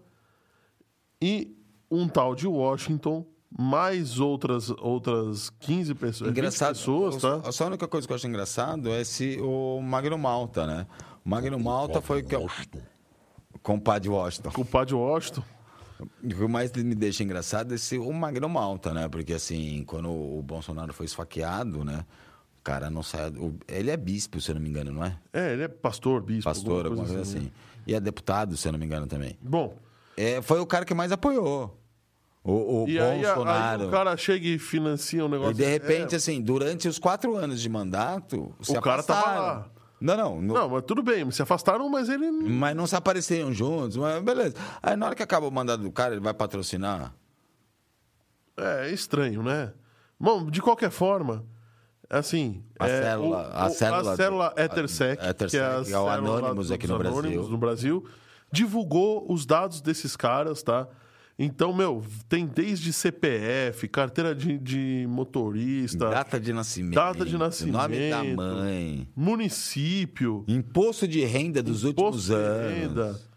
e 1.21 1.55
um 1.89 2.07
tal 2.07 2.35
de 2.35 2.47
Washington 2.47 3.25
mais 3.55 4.19
outras, 4.19 4.71
outras 4.71 5.51
15 5.59 5.93
pessoas, 5.93 6.29
20 6.31 6.37
Engraçado. 6.39 6.69
pessoas, 6.75 7.17
tá? 7.21 7.51
Só 7.51 7.65
a 7.65 7.67
única 7.67 7.87
coisa 7.87 8.07
que 8.07 8.11
eu 8.11 8.15
acho 8.15 8.25
engraçado 8.27 8.89
é 8.89 9.01
esse, 9.01 9.37
o 9.39 9.79
Magno 9.79 10.17
Malta, 10.17 10.65
né? 10.65 10.87
O 11.23 11.29
Magno 11.29 11.59
Malta 11.59 12.01
foi 12.01 12.21
o 12.21 12.25
que 12.25 12.35
eu, 12.35 12.41
Washington. 12.41 12.79
com 13.61 13.75
o 13.75 14.65
Padre 14.65 14.95
Washington. 14.95 15.43
O 15.99 16.27
que 16.27 16.47
mais 16.47 16.71
me 16.73 16.95
deixa 16.95 17.23
engraçado 17.23 17.71
é 17.71 17.75
esse, 17.75 17.97
o 17.97 18.11
Magno 18.11 18.49
Malta, 18.49 18.93
né? 18.93 19.07
Porque 19.07 19.33
assim, 19.33 19.83
quando 19.85 20.09
o 20.09 20.41
Bolsonaro 20.41 20.93
foi 20.93 21.05
esfaqueado, 21.05 21.83
né? 21.85 22.05
O 22.59 22.63
cara 22.63 22.89
não 22.89 23.03
sai. 23.03 23.29
o- 23.31 23.55
Ele 23.67 23.91
é 23.91 23.97
bispo, 23.97 24.39
se 24.41 24.49
eu 24.51 24.55
não 24.55 24.61
me 24.61 24.69
engano, 24.69 24.91
não 24.91 25.03
é? 25.05 25.17
É, 25.33 25.53
ele 25.53 25.63
é 25.63 25.67
pastor, 25.67 26.21
bispo. 26.21 26.43
Pastor, 26.45 26.85
alguma 26.85 27.05
coisa 27.05 27.21
assim. 27.21 27.51
E 27.85 27.93
é 27.93 27.99
deputado, 27.99 28.55
se 28.55 28.67
eu 28.67 28.71
não 28.71 28.79
me 28.79 28.85
engano, 28.85 29.05
também. 29.07 29.37
Bom, 29.41 29.75
É, 30.15 30.41
foi 30.41 30.59
o 30.59 30.65
cara 30.65 30.85
que 30.85 30.93
mais 30.93 31.11
apoiou. 31.11 31.79
O, 32.43 32.83
o 32.83 32.87
e 32.89 32.99
aí, 32.99 33.25
aí 33.25 33.35
Bolsonaro. 33.35 33.87
o 33.87 33.91
cara 33.91 34.15
chega 34.17 34.45
e 34.45 34.59
financia 34.59 35.25
um 35.25 35.29
negócio... 35.29 35.53
E 35.53 35.55
de 35.55 35.65
repente, 35.65 36.13
É, 36.13 36.17
assim, 36.17 36.41
durante 36.41 36.87
os 36.89 36.99
quatro 36.99 37.35
anos 37.37 37.61
de 37.61 37.69
mandato, 37.69 38.53
O 38.67 38.81
cara 38.81 39.01
tava 39.01 39.39
lá. 39.39 39.69
Não, 40.01 40.17
não, 40.17 40.41
não. 40.41 40.53
Não, 40.55 40.69
mas 40.69 40.83
tudo 40.85 41.01
bem, 41.01 41.29
se 41.31 41.41
afastaram, 41.41 41.87
mas 41.89 42.09
ele... 42.09 42.29
Mas 42.29 42.75
não 42.75 42.85
se 42.85 42.95
apareceram 42.95 43.53
juntos, 43.53 43.95
mas 43.95 44.21
beleza. 44.21 44.55
Aí 44.81 44.95
na 44.97 45.05
hora 45.05 45.15
que 45.15 45.23
acaba 45.23 45.47
o 45.47 45.51
mandato 45.51 45.81
do 45.81 45.91
cara, 45.91 46.13
ele 46.13 46.21
vai 46.21 46.33
patrocinar. 46.33 47.13
É 48.57 48.89
estranho, 48.91 49.41
né? 49.41 49.73
Bom, 50.19 50.49
de 50.49 50.61
qualquer 50.61 50.91
forma, 50.91 51.45
assim... 52.09 52.63
A 52.79 52.87
é, 52.87 53.01
célula- 53.01 53.49
o- 53.49 53.57
a 53.57 53.65
o- 53.67 53.69
célula- 53.69 54.15
célula 54.15 54.53
Etersec, 54.57 55.21
a- 55.23 55.29
Etersec, 55.29 55.85
que 55.85 55.91
é, 55.91 55.95
a 55.95 55.97
é 55.97 56.01
o 56.01 56.07
Anonymous 56.09 56.71
aqui 56.71 56.87
no 56.87 56.97
Brasil. 56.97 57.43
No 57.49 57.57
Brasil, 57.57 58.05
divulgou 58.51 59.25
os 59.31 59.45
dados 59.45 59.81
desses 59.81 60.15
caras, 60.15 60.61
tá? 60.61 60.87
Então, 61.37 61.73
meu, 61.73 62.03
tem 62.29 62.45
desde 62.45 62.93
CPF, 62.93 63.87
carteira 63.87 64.35
de, 64.35 64.57
de 64.59 65.05
motorista, 65.09 66.09
Data 66.09 66.39
de 66.39 66.53
nascimento. 66.53 66.93
Data 66.95 67.25
de 67.25 67.37
nascimento. 67.37 67.73
Nome 67.77 68.09
da 68.09 68.23
mãe. 68.23 69.07
município, 69.15 70.43
Imposto 70.47 71.07
de 71.07 71.23
renda 71.25 71.63
dos 71.63 71.83
últimos 71.83 72.29
imposto 72.29 72.29
de 72.29 72.35
anos. 72.35 72.73
renda. 72.77 73.32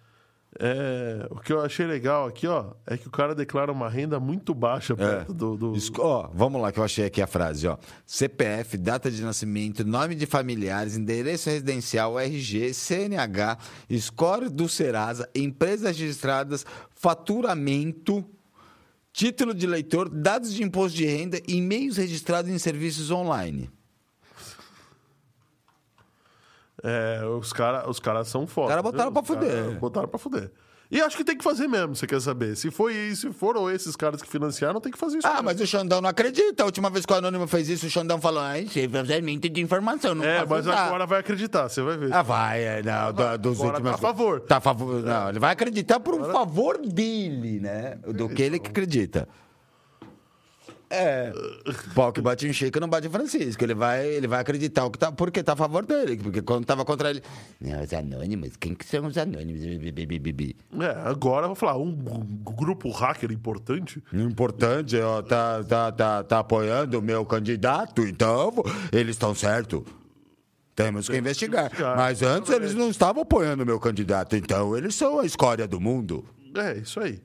É, 0.58 1.26
o 1.30 1.36
que 1.38 1.52
eu 1.52 1.60
achei 1.60 1.86
legal 1.86 2.26
aqui, 2.26 2.46
ó, 2.46 2.72
é 2.86 2.96
que 2.96 3.06
o 3.06 3.10
cara 3.10 3.34
declara 3.34 3.70
uma 3.70 3.88
renda 3.90 4.18
muito 4.18 4.54
baixa 4.54 4.94
É. 4.94 4.96
perto 4.96 5.34
do, 5.34 5.56
do- 5.56 5.76
Esco- 5.76 6.00
ó, 6.02 6.30
vamos 6.32 6.60
lá 6.62 6.72
que 6.72 6.78
eu 6.80 6.84
achei 6.84 7.04
aqui 7.04 7.20
a 7.20 7.26
frase, 7.26 7.66
ó. 7.68 7.76
CPF, 8.06 8.78
data 8.78 9.10
de 9.10 9.20
nascimento, 9.22 9.84
nome 9.84 10.14
de 10.14 10.24
familiares, 10.24 10.96
endereço 10.96 11.50
residencial, 11.50 12.18
RG, 12.18 12.72
CNH, 12.72 13.58
score 13.98 14.48
do 14.48 14.66
Serasa, 14.68 15.28
empresas 15.34 15.96
registradas, 15.98 16.64
faturamento, 16.94 18.24
título 19.12 19.52
de 19.54 19.66
leitor, 19.66 20.08
dados 20.08 20.54
de 20.54 20.62
imposto 20.62 20.96
de 20.96 21.04
renda, 21.06 21.40
e-mails 21.46 21.96
registrados 21.96 22.50
em 22.50 22.58
serviços 22.58 23.10
online. 23.10 23.70
É, 26.82 27.24
os 27.24 27.52
caras 27.52 27.88
os 27.88 27.98
cara 27.98 28.24
são 28.24 28.46
foda. 28.46 28.66
Os 28.66 28.70
cara 28.70 28.82
botaram 28.82 29.12
pra 29.12 29.22
fuder. 29.22 29.78
Botaram 29.78 30.08
pra 30.08 30.18
fuder. 30.18 30.50
E 30.88 31.00
acho 31.00 31.16
que 31.16 31.24
tem 31.24 31.36
que 31.36 31.42
fazer 31.42 31.66
mesmo, 31.66 31.96
você 31.96 32.06
quer 32.06 32.20
saber. 32.20 32.54
Se, 32.56 32.70
foi, 32.70 33.12
se 33.16 33.32
foram 33.32 33.68
esses 33.68 33.96
caras 33.96 34.22
que 34.22 34.28
financiaram, 34.28 34.80
tem 34.80 34.92
que 34.92 34.98
fazer 34.98 35.18
isso. 35.18 35.26
Ah, 35.26 35.30
mesmo. 35.32 35.44
mas 35.46 35.60
o 35.60 35.66
Xandão 35.66 36.00
não 36.00 36.08
acredita. 36.08 36.62
A 36.62 36.66
última 36.66 36.88
vez 36.88 37.04
que 37.04 37.12
o 37.12 37.16
Anônimo 37.16 37.46
fez 37.48 37.68
isso, 37.68 37.86
o 37.86 37.90
Xandão 37.90 38.20
falou: 38.20 38.40
ah, 38.40 38.56
isso 38.58 38.78
é 38.78 38.86
vazamento 38.86 39.48
de 39.48 39.60
informação, 39.60 40.14
não 40.14 40.24
É, 40.24 40.46
mas 40.46 40.64
usar." 40.64 40.86
agora 40.86 41.04
vai 41.04 41.18
acreditar, 41.18 41.68
você 41.68 41.82
vai 41.82 41.96
ver. 41.96 42.12
Ah, 42.12 42.22
vai, 42.22 42.62
é, 42.62 42.82
não, 42.84 43.12
do, 43.12 43.38
dos 43.38 43.58
Agora 43.58 43.78
últimos... 43.78 43.90
tá 43.90 43.96
a 43.96 43.98
favor. 43.98 44.40
Tá 44.40 44.56
a 44.58 44.60
favor. 44.60 45.02
Não, 45.02 45.28
ele 45.28 45.40
vai 45.40 45.52
acreditar 45.52 45.98
por 45.98 46.14
um 46.14 46.24
favor 46.30 46.78
dele, 46.78 47.58
né? 47.58 47.98
Do 48.14 48.28
que 48.28 48.42
ele 48.42 48.60
que 48.60 48.68
acredita. 48.70 49.28
É. 50.88 51.32
Pau 51.94 52.12
que 52.12 52.20
bate 52.20 52.46
em 52.46 52.52
Chico 52.52 52.78
não 52.78 52.88
bate 52.88 53.08
em 53.08 53.10
Francisco. 53.10 53.62
Ele 53.64 53.74
vai, 53.74 54.06
ele 54.06 54.26
vai 54.26 54.40
acreditar 54.40 54.84
o 54.84 54.90
que 54.90 54.98
tá, 54.98 55.10
porque 55.10 55.42
tá 55.42 55.54
a 55.54 55.56
favor 55.56 55.84
dele. 55.84 56.16
Porque 56.16 56.40
quando 56.42 56.64
tava 56.64 56.84
contra 56.84 57.10
ele. 57.10 57.22
Não, 57.60 57.82
os 57.82 57.92
anônimos, 57.92 58.56
quem 58.56 58.74
que 58.74 58.84
são 58.84 59.06
os 59.06 59.18
anônimos? 59.18 59.62
É, 59.64 61.08
agora 61.08 61.44
eu 61.44 61.48
vou 61.48 61.56
falar, 61.56 61.76
um 61.76 61.92
grupo 61.92 62.90
hacker 62.90 63.32
importante. 63.32 64.02
Importante 64.12 64.96
ó, 64.98 65.22
tá, 65.22 65.64
tá, 65.64 65.92
tá, 65.92 66.24
tá 66.24 66.38
apoiando 66.38 66.98
o 66.98 67.02
meu 67.02 67.24
candidato, 67.24 68.02
então 68.02 68.52
eles 68.92 69.16
estão 69.16 69.34
certos. 69.34 69.82
Temos 70.74 71.08
que 71.08 71.16
investigar. 71.16 71.66
investigar. 71.66 71.96
Mas 71.96 72.22
antes 72.22 72.52
eles 72.52 72.74
não 72.74 72.90
estavam 72.90 73.22
apoiando 73.22 73.62
o 73.62 73.66
meu 73.66 73.80
candidato, 73.80 74.36
então 74.36 74.76
eles 74.76 74.94
são 74.94 75.18
a 75.18 75.24
escória 75.24 75.66
do 75.66 75.80
mundo. 75.80 76.24
É, 76.54 76.78
isso 76.78 77.00
aí. 77.00 77.18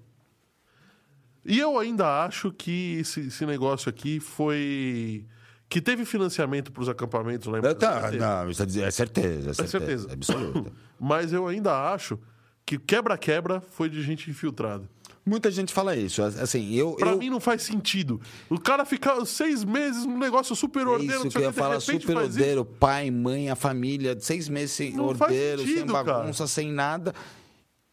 E 1.46 1.60
eu 1.60 1.78
ainda 1.80 2.24
acho 2.26 2.52
que 2.52 2.98
esse, 3.00 3.22
esse 3.22 3.46
negócio 3.46 3.90
aqui 3.90 4.20
foi. 4.20 5.26
Que 5.68 5.80
teve 5.82 6.04
financiamento 6.04 6.72
para 6.72 6.84
os 6.84 6.90
acampamentos 6.90 7.48
lá 7.48 7.60
em 7.60 7.62
Tá, 7.62 8.00
Brasília. 8.00 8.28
não, 8.44 8.50
isso 8.50 8.62
é 8.62 8.66
dizer- 8.66 8.84
é 8.84 8.92
certeza, 8.92 9.52
é 9.52 9.54
certeza, 9.54 9.68
certeza. 9.80 10.14
absoluta. 10.14 10.72
Mas 11.00 11.32
eu 11.32 11.48
ainda 11.48 11.94
acho 11.94 12.20
que 12.66 12.78
quebra-quebra 12.78 13.62
foi 13.62 13.90
de 13.90 14.02
gente 14.04 14.30
infiltrada. 14.30 14.84
Muita 15.26 15.50
gente 15.52 15.72
fala 15.72 15.96
isso, 15.96 16.22
assim, 16.24 16.74
eu... 16.74 16.94
Pra 16.94 17.12
eu... 17.12 17.18
mim 17.18 17.30
não 17.30 17.40
faz 17.40 17.62
sentido. 17.62 18.20
O 18.50 18.60
cara 18.60 18.84
ficar 18.84 19.24
seis 19.26 19.64
meses 19.64 20.04
num 20.06 20.18
negócio 20.18 20.56
super 20.56 20.82
É 20.82 20.90
ordeiro, 20.90 21.14
isso 21.14 21.24
não 21.26 21.32
que 21.32 21.38
eu 21.38 21.42
ia 21.44 21.52
de 21.52 21.56
falar, 21.58 21.80
super 21.80 22.00
isso. 22.00 22.18
ordeiro, 22.18 22.66
pai, 22.66 23.12
mãe, 23.12 23.50
a 23.50 23.56
família, 23.56 24.18
seis 24.20 24.50
meses 24.50 24.72
sem 24.72 24.94
Não 24.94 25.06
ordeiro, 25.06 25.62
sem 25.62 25.68
sentido, 25.76 25.94
cara. 25.94 26.04
bagunça, 26.04 26.48
sem 26.48 26.72
nada. 26.72 27.14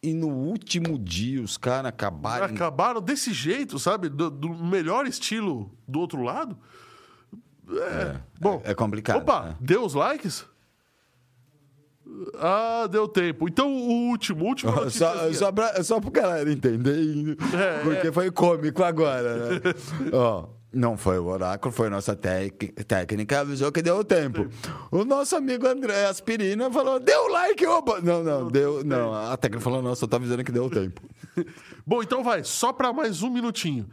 E 0.01 0.13
no 0.13 0.29
último 0.29 0.97
dia 0.97 1.41
os 1.41 1.57
caras 1.57 1.87
acabaram... 1.89 2.45
Acabaram 2.45 3.01
desse 3.01 3.33
jeito, 3.33 3.77
sabe? 3.77 4.07
Do, 4.07 4.29
do 4.29 4.49
melhor 4.49 5.05
estilo 5.05 5.69
do 5.87 5.99
outro 5.99 6.21
lado. 6.21 6.57
É, 7.69 8.19
bom. 8.39 8.61
é 8.63 8.73
complicado, 8.73 9.21
Opa, 9.21 9.43
né? 9.43 9.55
deu 9.59 9.83
os 9.83 9.93
likes? 9.93 10.45
Ah, 12.39 12.87
deu 12.89 13.07
tempo. 13.07 13.47
Então 13.47 13.71
o 13.71 14.09
último, 14.09 14.43
o 14.45 14.47
último. 14.47 14.71
Só, 14.89 15.25
aqui. 15.25 15.35
só, 15.35 15.51
pra, 15.51 15.83
só 15.83 15.99
pro 15.99 16.09
galera 16.09 16.51
entender, 16.51 17.37
É, 17.53 17.83
porque 17.83 18.11
foi 18.11 18.31
cômico 18.31 18.83
agora, 18.83 19.49
né? 19.49 19.61
Ó, 20.11 20.47
não 20.71 20.95
foi 20.95 21.17
o 21.17 21.25
oráculo, 21.25 21.73
foi 21.73 21.87
a 21.87 21.89
nossa 21.89 22.15
técnica, 22.15 23.39
avisou 23.39 23.71
que 23.71 23.81
deu 23.81 24.03
tempo. 24.03 24.47
O 24.91 25.03
nosso 25.03 25.35
amigo 25.35 25.67
André 25.67 26.05
Aspirina 26.05 26.71
falou, 26.71 26.99
deu 26.99 27.27
like, 27.27 27.65
opa! 27.65 27.99
Não, 28.01 28.23
não, 28.23 28.47
deu, 28.47 28.83
não, 28.83 29.13
a 29.13 29.35
técnica 29.35 29.63
falou, 29.63 29.81
não, 29.81 29.95
só 29.95 30.05
tá 30.05 30.17
avisando 30.17 30.43
que 30.43 30.51
deu 30.51 30.69
tempo. 30.69 31.01
Bom, 31.85 32.03
então 32.03 32.23
vai, 32.23 32.43
só 32.43 32.71
para 32.71 32.93
mais 32.93 33.23
um 33.23 33.31
minutinho. 33.31 33.89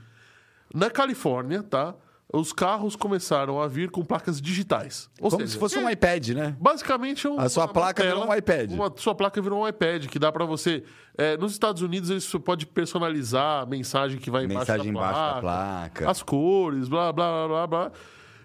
Na 0.75 0.91
Califórnia, 0.91 1.63
tá? 1.63 1.95
Os 2.33 2.53
carros 2.53 2.97
começaram 2.97 3.61
a 3.63 3.69
vir 3.69 3.89
com 3.89 4.05
placas 4.05 4.41
digitais. 4.41 5.09
Ou 5.21 5.31
Como 5.31 5.43
seja, 5.43 5.53
se 5.53 5.59
fosse 5.59 5.79
um 5.79 5.89
é- 5.89 5.93
iPad, 5.93 6.29
né? 6.31 6.57
Basicamente 6.61 7.25
é 7.25 7.31
um, 7.31 7.39
A 7.39 7.49
sua 7.49 7.69
placa 7.69 8.03
tela, 8.03 8.17
virou 8.21 8.29
um 8.31 8.35
iPad. 8.37 8.73
Uma, 8.73 8.93
sua 8.97 9.15
placa 9.15 9.41
virou 9.41 9.63
um 9.63 9.69
iPad, 9.69 10.07
que 10.07 10.19
dá 10.19 10.33
pra 10.33 10.45
você. 10.45 10.83
é, 11.17 11.37
nos 11.37 11.53
Estados 11.53 11.83
Unidos, 11.83 12.09
você 12.25 12.39
pode 12.41 12.67
personalizar 12.67 13.63
a 13.63 13.67
mensagem 13.67 14.19
que 14.19 14.29
vai 14.29 14.45
embaixo, 14.45 14.59
Mensagem 14.59 14.93
da, 14.93 14.99
embaixo 14.99 15.15
placa, 15.15 15.35
da 15.35 15.41
placa. 15.41 16.11
As 16.11 16.23
cores, 16.23 16.89
blá, 16.89 17.13
blá, 17.13 17.31
blá, 17.31 17.49
blá, 17.49 17.67
blá. 17.67 17.93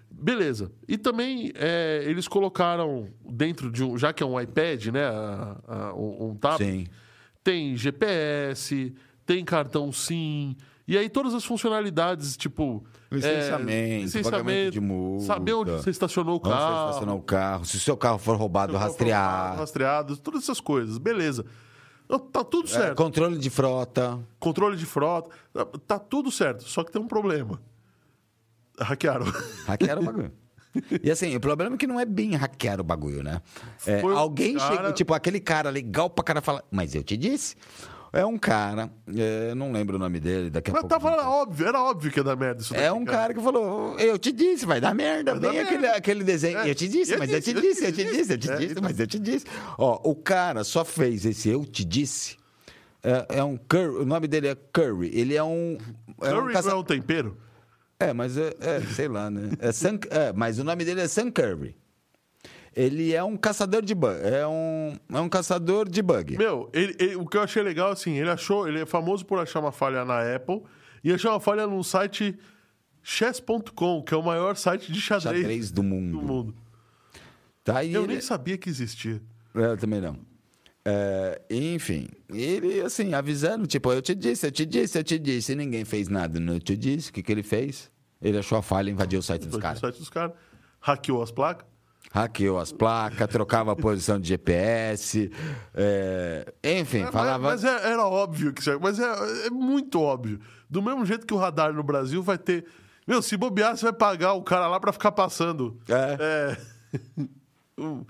Beleza. 0.08 0.70
E 0.86 0.96
também 0.96 1.50
é, 1.56 2.04
eles 2.06 2.28
colocaram 2.28 3.08
dentro 3.28 3.68
de 3.70 3.82
um. 3.82 3.98
Já 3.98 4.12
que 4.12 4.22
é 4.22 4.26
um 4.26 4.40
iPad, 4.40 4.86
né? 4.86 5.04
a- 5.06 5.56
a- 5.66 5.94
um, 5.94 6.28
um 6.30 6.34
tablet. 6.36 6.70
Sim. 6.70 6.86
Tem 7.42 7.76
GPS, 7.76 8.94
tem 9.26 9.44
cartão 9.44 9.90
SIM. 9.90 10.56
E 10.86 10.98
aí 10.98 11.08
todas 11.08 11.32
as 11.34 11.44
funcionalidades, 11.44 12.36
tipo... 12.36 12.84
Licenciamento, 13.10 14.22
pagamento 14.22 14.72
de 14.72 14.80
multa. 14.80 15.24
Saber 15.26 15.52
onde 15.52 15.70
você 15.70 15.90
estacionou 15.90 16.34
o 16.34 16.38
Onde 16.38 16.48
carro. 16.48 16.76
você 16.84 16.88
estacionou 16.88 17.18
o 17.18 17.22
carro, 17.22 17.64
se 17.64 17.76
o 17.76 17.80
seu 17.80 17.96
carro 17.96 18.18
for 18.18 18.36
roubado, 18.36 18.76
rastrear. 18.76 19.56
Rastreado, 19.58 20.16
todas 20.16 20.42
essas 20.42 20.60
coisas. 20.60 20.98
Beleza. 20.98 21.44
Então, 22.04 22.18
Tá 22.18 22.42
tudo 22.42 22.68
É, 22.68 22.72
certo. 22.72 22.96
controle 22.96 23.38
de 23.38 23.48
frota. 23.50 24.18
Controle 24.40 24.76
de 24.76 24.84
frota. 24.86 25.30
tá- 25.86 25.98
tudo 25.98 26.30
certo. 26.30 26.64
Só 26.64 26.82
que 26.82 26.90
tem 26.90 27.00
um 27.00 27.06
problema. 27.06 27.60
Hackearam. 28.80 29.26
Hackearam 29.66 30.02
o 30.02 30.04
bagulho. 30.06 30.32
E 31.02 31.10
assim, 31.10 31.36
o 31.36 31.40
problema 31.40 31.74
é 31.74 31.78
que 31.78 31.86
não 31.86 32.00
é 32.00 32.04
bem 32.06 32.34
hackear 32.34 32.80
o 32.80 32.84
bagulho, 32.84 33.22
né? 33.22 33.42
É, 33.86 34.00
alguém 34.00 34.54
cara- 34.56 34.74
chega, 34.76 34.92
tipo, 34.92 35.12
aquele 35.12 35.38
cara 35.38 35.68
legal 35.68 36.08
pra 36.08 36.24
cara 36.24 36.40
fala, 36.40 36.64
mas 36.70 36.94
eu 36.94 37.02
te 37.02 37.14
disse. 37.16 37.54
É 38.14 38.26
um 38.26 38.36
cara, 38.36 38.90
é, 39.16 39.54
não 39.54 39.72
lembro 39.72 39.96
o 39.96 39.98
nome 39.98 40.20
dele, 40.20 40.50
daqui 40.50 40.70
a 40.70 40.74
Mas 40.74 40.82
pouco. 40.82 40.94
tava 41.00 41.26
óbvio, 41.30 41.66
era 41.66 41.82
óbvio 41.82 42.10
que 42.12 42.18
ia 42.20 42.24
dar 42.24 42.36
merda 42.36 42.60
isso 42.60 42.74
É 42.74 42.88
daqui, 42.88 42.92
um 43.00 43.04
cara 43.06 43.32
que 43.32 43.40
falou, 43.40 43.98
eu 43.98 44.18
te 44.18 44.30
disse, 44.30 44.66
vai 44.66 44.82
dar 44.82 44.94
merda. 44.94 45.32
Vai 45.32 45.40
dar 45.40 45.48
Bem 45.48 45.56
merda. 45.56 45.70
aquele, 45.70 45.86
aquele 45.88 46.24
desenho. 46.24 46.58
É, 46.58 46.68
Eu 46.70 46.74
te 46.74 46.88
disse, 46.88 47.14
eu 47.14 47.18
mas 47.18 47.30
eu 47.30 47.38
disse, 47.40 47.54
te 47.54 47.60
disse, 47.62 47.84
eu 47.86 47.92
te 47.92 48.04
disse, 48.04 48.32
eu 48.34 48.38
te 48.38 48.50
é, 48.50 48.56
disse, 48.56 48.80
mas 48.82 49.00
eu 49.00 49.06
te 49.06 49.18
disse. 49.18 49.46
Ó, 49.78 49.98
o 50.10 50.14
cara 50.14 50.62
só 50.62 50.84
fez 50.84 51.24
esse 51.24 51.48
eu 51.48 51.64
te 51.64 51.84
disse. 51.86 52.36
É, 53.02 53.38
é 53.38 53.44
um 53.44 53.56
Curry, 53.56 53.96
o 53.96 54.04
nome 54.04 54.28
dele 54.28 54.48
é 54.48 54.54
Curry. 54.54 55.10
Ele 55.14 55.34
é 55.34 55.42
um. 55.42 55.78
É, 56.20 56.34
um 56.34 56.40
Curry 56.42 56.52
caça- 56.52 56.68
não 56.68 56.76
é 56.76 56.80
um 56.80 56.84
tempero? 56.84 57.36
é, 57.98 58.12
mas 58.12 58.36
é, 58.36 58.52
é, 58.60 58.80
sei 58.94 59.08
lá, 59.08 59.30
né? 59.30 59.52
É 59.58 59.72
Sam, 59.72 59.98
é, 60.10 60.32
mas 60.34 60.58
o 60.58 60.64
nome 60.64 60.84
dele 60.84 61.00
é 61.00 61.08
Sam 61.08 61.30
Curry. 61.30 61.74
Ele 62.74 63.12
é 63.12 63.22
um 63.22 63.36
caçador 63.36 63.82
de 63.82 63.94
bug. 63.94 64.18
É 64.22 64.46
um, 64.46 64.96
é 65.12 65.20
um 65.20 65.28
caçador 65.28 65.88
de 65.88 66.00
bug. 66.00 66.36
Meu, 66.38 66.70
ele- 66.72 66.96
ele- 66.98 67.16
o 67.16 67.26
que 67.26 67.36
eu 67.36 67.42
achei 67.42 67.62
legal, 67.62 67.90
assim, 67.92 68.18
ele 68.18 68.30
achou, 68.30 68.66
ele 68.66 68.80
é 68.80 68.86
famoso 68.86 69.26
por 69.26 69.38
achar 69.38 69.60
uma 69.60 69.72
falha 69.72 70.04
na 70.04 70.34
Apple 70.34 70.62
e 71.04 71.12
achar 71.12 71.30
uma 71.30 71.40
falha 71.40 71.66
num 71.66 71.82
site 71.82 72.38
chess.com, 73.02 74.02
que 74.02 74.14
é 74.14 74.16
o 74.16 74.22
maior 74.22 74.56
site 74.56 74.90
de 74.92 75.00
xadrez, 75.00 75.40
Xadrez 75.42 75.70
do 75.70 75.82
mundo. 75.82 76.18
do 76.18 76.22
mundo. 76.26 76.54
Tá. 77.64 77.84
Eu 77.84 78.04
ele- 78.04 78.14
nem 78.14 78.20
sabia 78.20 78.56
que 78.56 78.68
existia. 78.68 79.20
Eu 79.54 79.76
também 79.76 80.00
não. 80.00 80.16
É, 80.84 81.40
enfim, 81.48 82.08
ele, 82.32 82.80
assim, 82.80 83.14
avisando, 83.14 83.66
tipo, 83.68 83.92
eu 83.92 84.02
te 84.02 84.14
disse, 84.16 84.46
eu 84.46 84.50
te 84.50 84.66
disse, 84.66 84.98
eu 84.98 85.04
te 85.04 85.16
disse, 85.18 85.52
e 85.52 85.54
ninguém 85.54 85.84
fez 85.84 86.08
nada, 86.08 86.40
não 86.40 86.58
te 86.58 86.76
disse, 86.76 87.10
o 87.10 87.12
que, 87.12 87.22
que 87.22 87.30
ele 87.30 87.42
fez? 87.44 87.88
Ele 88.20 88.38
achou 88.38 88.58
a 88.58 88.62
falha 88.62 88.88
e 88.88 88.92
invadiu 88.92 89.20
o 89.20 89.22
site 89.22 89.46
dos 89.46 89.60
caras. 89.60 89.78
site 89.78 89.98
dos 89.98 90.08
caras. 90.10 90.32
Hackeou 90.80 91.22
as 91.22 91.30
placas. 91.30 91.66
Hackeou 92.12 92.58
as 92.58 92.70
placas, 92.70 93.26
trocava 93.28 93.72
a 93.72 93.76
posição 93.76 94.20
de 94.20 94.28
GPS, 94.28 95.30
é, 95.74 96.52
enfim, 96.62 97.04
É, 97.04 97.10
falava... 97.10 97.38
Mas, 97.50 97.62
mas 97.64 97.82
é- 97.82 97.90
era 97.90 98.06
óbvio 98.06 98.52
que 98.52 98.60
isso 98.60 98.70
é, 98.70 98.78
Mas 98.78 98.98
é, 98.98 99.46
é 99.46 99.50
muito 99.50 99.98
óbvio. 100.00 100.38
Do 100.68 100.82
mesmo 100.82 101.04
jeito 101.06 101.26
que 101.26 101.32
o 101.32 101.38
radar 101.38 101.72
no 101.72 101.82
Brasil 101.82 102.22
vai 102.22 102.36
ter. 102.36 102.66
Meu, 103.06 103.20
se 103.22 103.36
bobear, 103.36 103.76
você 103.76 103.84
vai 103.84 103.92
pagar 103.94 104.34
o 104.34 104.42
cara 104.42 104.68
lá 104.68 104.78
pra 104.78 104.92
ficar 104.92 105.10
passando. 105.12 105.80
É. 105.88 106.56
É. 106.98 107.22
um, 107.80 108.04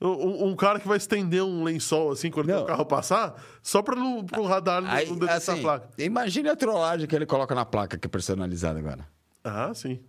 um- 0.00 0.48
um 0.48 0.56
cara 0.56 0.80
que 0.80 0.88
vai 0.88 0.96
estender 0.96 1.42
um 1.42 1.62
lençol 1.64 2.12
assim 2.12 2.30
quando 2.30 2.50
o 2.50 2.64
carro 2.64 2.86
passar, 2.86 3.34
só 3.62 3.82
pra 3.82 3.94
não, 3.96 4.24
pro 4.24 4.44
radar 4.44 4.80
não, 4.80 4.90
Aí, 4.90 5.06
não 5.06 5.16
detectar 5.16 5.36
assim, 5.36 5.58
a 5.58 5.62
placa. 5.62 5.88
imagine 5.98 6.48
a 6.48 6.56
trollagem 6.56 7.06
que 7.06 7.14
ele 7.14 7.26
coloca 7.26 7.54
na 7.54 7.64
placa 7.66 7.98
que 7.98 8.06
é 8.06 8.10
personalizada 8.10 8.78
agora. 8.78 9.06
Ah, 9.44 9.72
sim. 9.74 10.00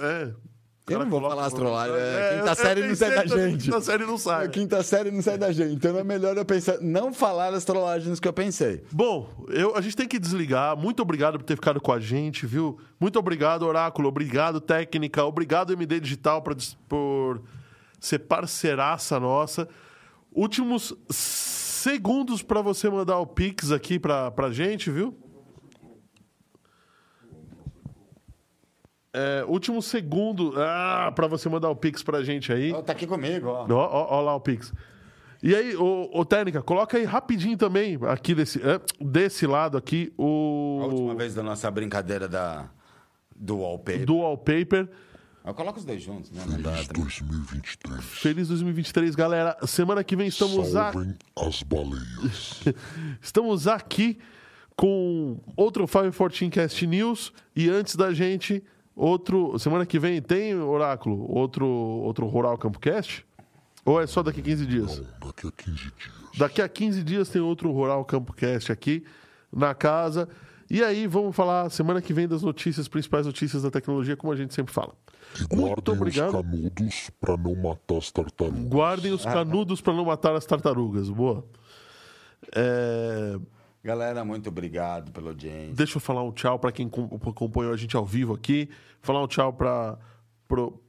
É. 0.00 0.32
Eu 0.88 1.00
não 1.00 1.10
vou 1.10 1.20
falar 1.20 1.46
as 1.46 1.52
trollagens, 1.52 1.98
é, 1.98 2.34
eu- 2.34 2.38
quinta 2.38 2.54
série 2.54 2.86
não 2.86 2.94
sai 2.94 3.10
da 3.14 3.26
gente. 3.26 3.64
Quinta 3.64 3.80
série 3.80 4.06
não 4.06 4.18
sai. 4.18 4.48
Quinta 4.48 4.82
série 4.84 5.10
não 5.10 5.20
sai 5.20 5.36
da 5.36 5.50
gente, 5.50 5.74
então 5.74 5.98
é 5.98 6.04
melhor 6.04 6.36
eu 6.36 6.44
pensar, 6.44 6.78
não 6.80 7.12
falar 7.12 7.52
as 7.52 7.64
trollagens 7.64 8.20
que 8.20 8.28
eu 8.28 8.32
pensei. 8.32 8.84
Bom, 8.92 9.28
eu, 9.48 9.76
a 9.76 9.80
gente 9.80 9.96
tem 9.96 10.06
que 10.06 10.16
desligar. 10.18 10.76
Muito 10.76 11.02
obrigado 11.02 11.38
por 11.38 11.44
ter 11.44 11.56
ficado 11.56 11.80
com 11.80 11.92
a 11.92 11.98
gente, 11.98 12.46
viu? 12.46 12.78
Muito 13.00 13.18
obrigado, 13.18 13.64
Oráculo. 13.64 14.08
Obrigado, 14.08 14.60
Técnica. 14.60 15.24
Obrigado, 15.24 15.72
MD 15.72 15.98
Digital, 15.98 16.40
por, 16.88 17.42
ser 17.98 18.20
parceiraça 18.20 19.18
nossa. 19.18 19.68
Últimos 20.32 20.94
segundos 21.10 22.42
para 22.42 22.60
você 22.60 22.88
mandar 22.88 23.18
o 23.18 23.26
Pix 23.26 23.72
aqui 23.72 23.98
pra, 23.98 24.30
pra 24.30 24.52
gente, 24.52 24.90
viu? 24.90 25.16
É, 29.18 29.46
último 29.46 29.80
segundo 29.80 30.52
ah, 30.58 31.10
para 31.14 31.26
você 31.26 31.48
mandar 31.48 31.70
o 31.70 31.74
Pix 31.74 32.02
pra 32.02 32.22
gente 32.22 32.52
aí. 32.52 32.70
Tá 32.82 32.92
aqui 32.92 33.06
comigo, 33.06 33.48
ó. 33.48 33.66
Ó, 33.66 33.74
ó, 33.74 34.18
ó 34.18 34.20
lá 34.20 34.34
o 34.34 34.40
Pix. 34.40 34.74
E 35.42 35.54
aí, 35.54 35.74
ô, 35.74 36.10
ô 36.12 36.22
Técnica, 36.22 36.60
coloca 36.60 36.98
aí 36.98 37.04
rapidinho 37.04 37.56
também, 37.56 37.98
aqui 38.08 38.34
desse, 38.34 38.60
desse 39.00 39.46
lado 39.46 39.78
aqui, 39.78 40.12
A 40.18 40.22
última 40.22 41.14
o 41.14 41.16
vez 41.16 41.34
da 41.34 41.42
nossa 41.42 41.70
brincadeira 41.70 42.28
da, 42.28 42.68
do 43.34 43.60
wallpaper. 43.60 44.04
do 44.04 44.18
wallpaper. 44.18 44.86
Eu 45.46 45.54
coloco 45.54 45.78
os 45.78 45.84
dois 45.86 46.02
juntos, 46.02 46.30
né? 46.30 46.42
Feliz 46.42 46.86
também. 46.88 47.04
2023. 47.04 48.04
Feliz 48.04 48.48
2023, 48.48 49.14
galera. 49.14 49.56
Semana 49.66 50.04
que 50.04 50.14
vem 50.14 50.26
estamos, 50.26 50.76
a, 50.76 50.92
Salvem 50.92 51.14
as 51.36 51.62
baleias. 51.62 52.64
estamos 53.22 53.66
aqui 53.66 54.18
com 54.76 55.40
outro 55.56 55.86
514 55.86 56.50
Cast 56.50 56.86
News. 56.86 57.32
E 57.54 57.70
antes 57.70 57.96
da 57.96 58.12
gente, 58.12 58.62
outro. 58.96 59.58
Semana 59.58 59.84
que 59.84 59.98
vem 59.98 60.20
tem, 60.22 60.54
Oráculo, 60.56 61.30
outro, 61.30 61.66
outro 61.66 62.26
Rural 62.26 62.56
Campo 62.56 62.80
Cast? 62.80 63.24
Ou 63.84 64.00
é 64.00 64.06
só 64.06 64.22
daqui 64.22 64.40
a 64.40 64.42
15 64.42 64.66
dias? 64.66 64.98
Não, 64.98 65.28
daqui 65.28 65.46
a 65.46 65.52
15 65.52 65.76
dias. 65.76 65.92
Daqui 66.38 66.62
a 66.62 66.68
15 66.68 67.02
dias 67.04 67.28
tem 67.28 67.40
outro 67.40 67.70
Rural 67.70 68.04
Campo 68.04 68.32
Cast 68.32 68.72
aqui 68.72 69.04
na 69.52 69.74
casa. 69.74 70.28
E 70.68 70.82
aí 70.82 71.06
vamos 71.06 71.36
falar 71.36 71.70
semana 71.70 72.02
que 72.02 72.12
vem 72.12 72.26
das 72.26 72.42
notícias, 72.42 72.88
principais 72.88 73.24
notícias 73.26 73.62
da 73.62 73.70
tecnologia, 73.70 74.16
como 74.16 74.32
a 74.32 74.36
gente 74.36 74.52
sempre 74.52 74.72
fala. 74.74 74.92
E 75.36 75.54
Muito 75.54 75.84
guardem 75.84 75.94
obrigado. 75.94 76.28
os 76.28 76.42
canudos 76.42 77.10
pra 77.20 77.36
não 77.36 77.54
matar 77.54 77.96
as 77.98 78.10
tartarugas. 78.10 78.64
Guardem 78.64 79.12
os 79.12 79.24
canudos 79.24 79.80
para 79.80 79.92
não 79.94 80.04
matar 80.04 80.34
as 80.34 80.44
tartarugas. 80.44 81.08
Boa. 81.08 81.44
É, 82.54 83.38
Galera, 83.86 84.24
muito 84.24 84.48
obrigado 84.48 85.12
pela 85.12 85.28
audiência. 85.28 85.72
Deixa 85.72 85.98
eu 85.98 86.00
falar 86.00 86.24
um 86.24 86.32
tchau 86.32 86.58
para 86.58 86.72
quem 86.72 86.88
com- 86.88 87.04
acompanhou 87.24 87.72
a 87.72 87.76
gente 87.76 87.96
ao 87.96 88.04
vivo 88.04 88.34
aqui. 88.34 88.68
Falar 89.00 89.22
um 89.22 89.28
tchau 89.28 89.52
para 89.52 89.96
pro, 90.48 90.82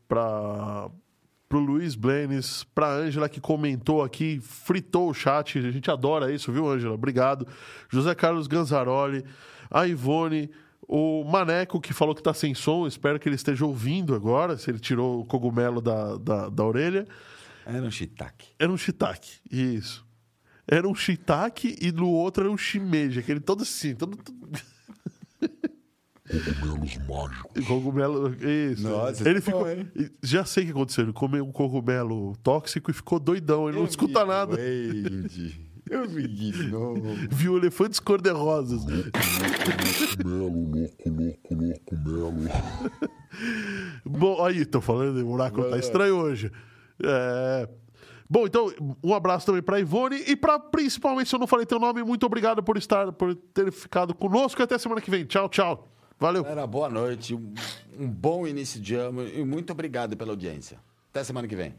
Luiz 1.52 1.94
Blenes, 1.94 2.64
pra 2.74 2.90
Ângela 2.90 3.30
que 3.30 3.40
comentou 3.40 4.02
aqui, 4.02 4.40
fritou 4.42 5.12
o 5.12 5.14
chat. 5.14 5.60
A 5.60 5.70
gente 5.70 5.92
adora 5.92 6.34
isso, 6.34 6.52
viu, 6.52 6.68
Ângela? 6.68 6.96
Obrigado. 6.96 7.48
José 7.88 8.16
Carlos 8.16 8.48
Ganzaroli, 8.48 9.24
a 9.70 9.86
Ivone, 9.86 10.50
o 10.82 11.24
Maneco 11.24 11.80
que 11.80 11.94
falou 11.94 12.16
que 12.16 12.24
tá 12.24 12.34
sem 12.34 12.56
som. 12.56 12.88
Espero 12.88 13.20
que 13.20 13.30
ele 13.30 13.36
esteja 13.36 13.64
ouvindo 13.64 14.16
agora, 14.16 14.58
se 14.58 14.72
ele 14.72 14.80
tirou 14.80 15.22
o 15.22 15.26
cogumelo 15.26 15.82
da, 15.82 16.18
da, 16.18 16.50
da 16.50 16.66
orelha. 16.66 17.08
Era 17.64 17.84
um 17.86 17.92
shiitake. 17.92 18.48
Era 18.58 18.72
um 18.72 18.78
shiitake, 18.78 19.38
isso. 19.52 20.07
Era 20.68 20.88
um 20.88 20.96
shiitake 20.96 21.78
e 21.82 21.92
no 21.92 22.10
outro 22.10 22.44
era 22.44 22.52
um 22.52 22.58
shimeji, 22.58 23.20
aquele 23.20 23.40
todo 23.40 23.64
assim, 23.64 23.96
todo... 23.96 24.18
Cogumelos 26.28 26.98
mágicos. 27.08 27.66
Cogumelo, 27.66 28.36
isso. 28.46 28.84
Nossa, 28.84 29.30
ele 29.30 29.40
ficou. 29.40 29.64
bom? 29.64 30.06
Já 30.22 30.44
sei 30.44 30.64
o 30.64 30.66
que 30.68 30.72
aconteceu. 30.74 31.06
Ele 31.06 31.14
comeu 31.14 31.46
um 31.46 31.52
cogumelo 31.54 32.36
tóxico 32.44 32.92
e 32.92 32.94
ficou 32.94 33.18
doidão. 33.18 33.70
Ele 33.70 33.78
não 33.78 33.86
escuta 33.86 34.26
nada. 34.26 34.58
Eu 35.90 36.06
vi 36.06 36.28
de 36.28 36.68
novo. 36.68 37.02
Viu 37.32 37.58
elefantes 37.58 38.00
cor-de-rosas. 38.02 38.84
Melo, 40.26 40.50
louco, 40.50 41.10
louco, 41.10 41.96
louco, 41.96 41.96
melo. 41.96 42.50
Bom, 44.06 44.44
aí, 44.44 44.66
tô 44.66 44.82
falando, 44.82 45.26
o 45.26 45.32
oráculo 45.32 45.70
tá 45.70 45.78
estranho 45.78 46.16
hoje. 46.18 46.52
É. 47.02 47.70
Bom, 48.30 48.46
então, 48.46 48.72
um 49.04 49.14
abraço 49.14 49.46
também 49.46 49.62
pra 49.62 49.80
Ivone 49.80 50.22
e 50.28 50.36
pra, 50.36 50.60
principalmente, 50.60 51.30
se 51.30 51.36
eu 51.36 51.40
não 51.40 51.48
falei 51.48 51.66
teu 51.66 51.80
nome, 51.80 52.04
muito 52.04 52.26
obrigado 52.26 52.62
por 52.62 52.78
estar, 52.78 53.12
por 53.14 53.34
ter 53.36 53.72
ficado 53.72 54.14
conosco. 54.14 54.62
Até 54.62 54.78
semana 54.78 55.00
que 55.00 55.10
vem. 55.10 55.26
Tchau, 55.26 55.48
tchau. 55.48 55.88
Valeu. 56.20 56.44
Galera, 56.44 56.66
boa 56.66 56.90
noite, 56.90 57.36
um 57.36 58.10
bom 58.10 58.48
início 58.48 58.82
de 58.82 58.96
ano 58.96 59.28
e 59.28 59.46
muito 59.46 59.72
obrigado 59.72 60.18
pela 60.18 60.32
audiência. 60.32 60.80
Até 61.12 61.24
semana 61.24 61.48
que 61.48 61.56
vem. 61.56 61.76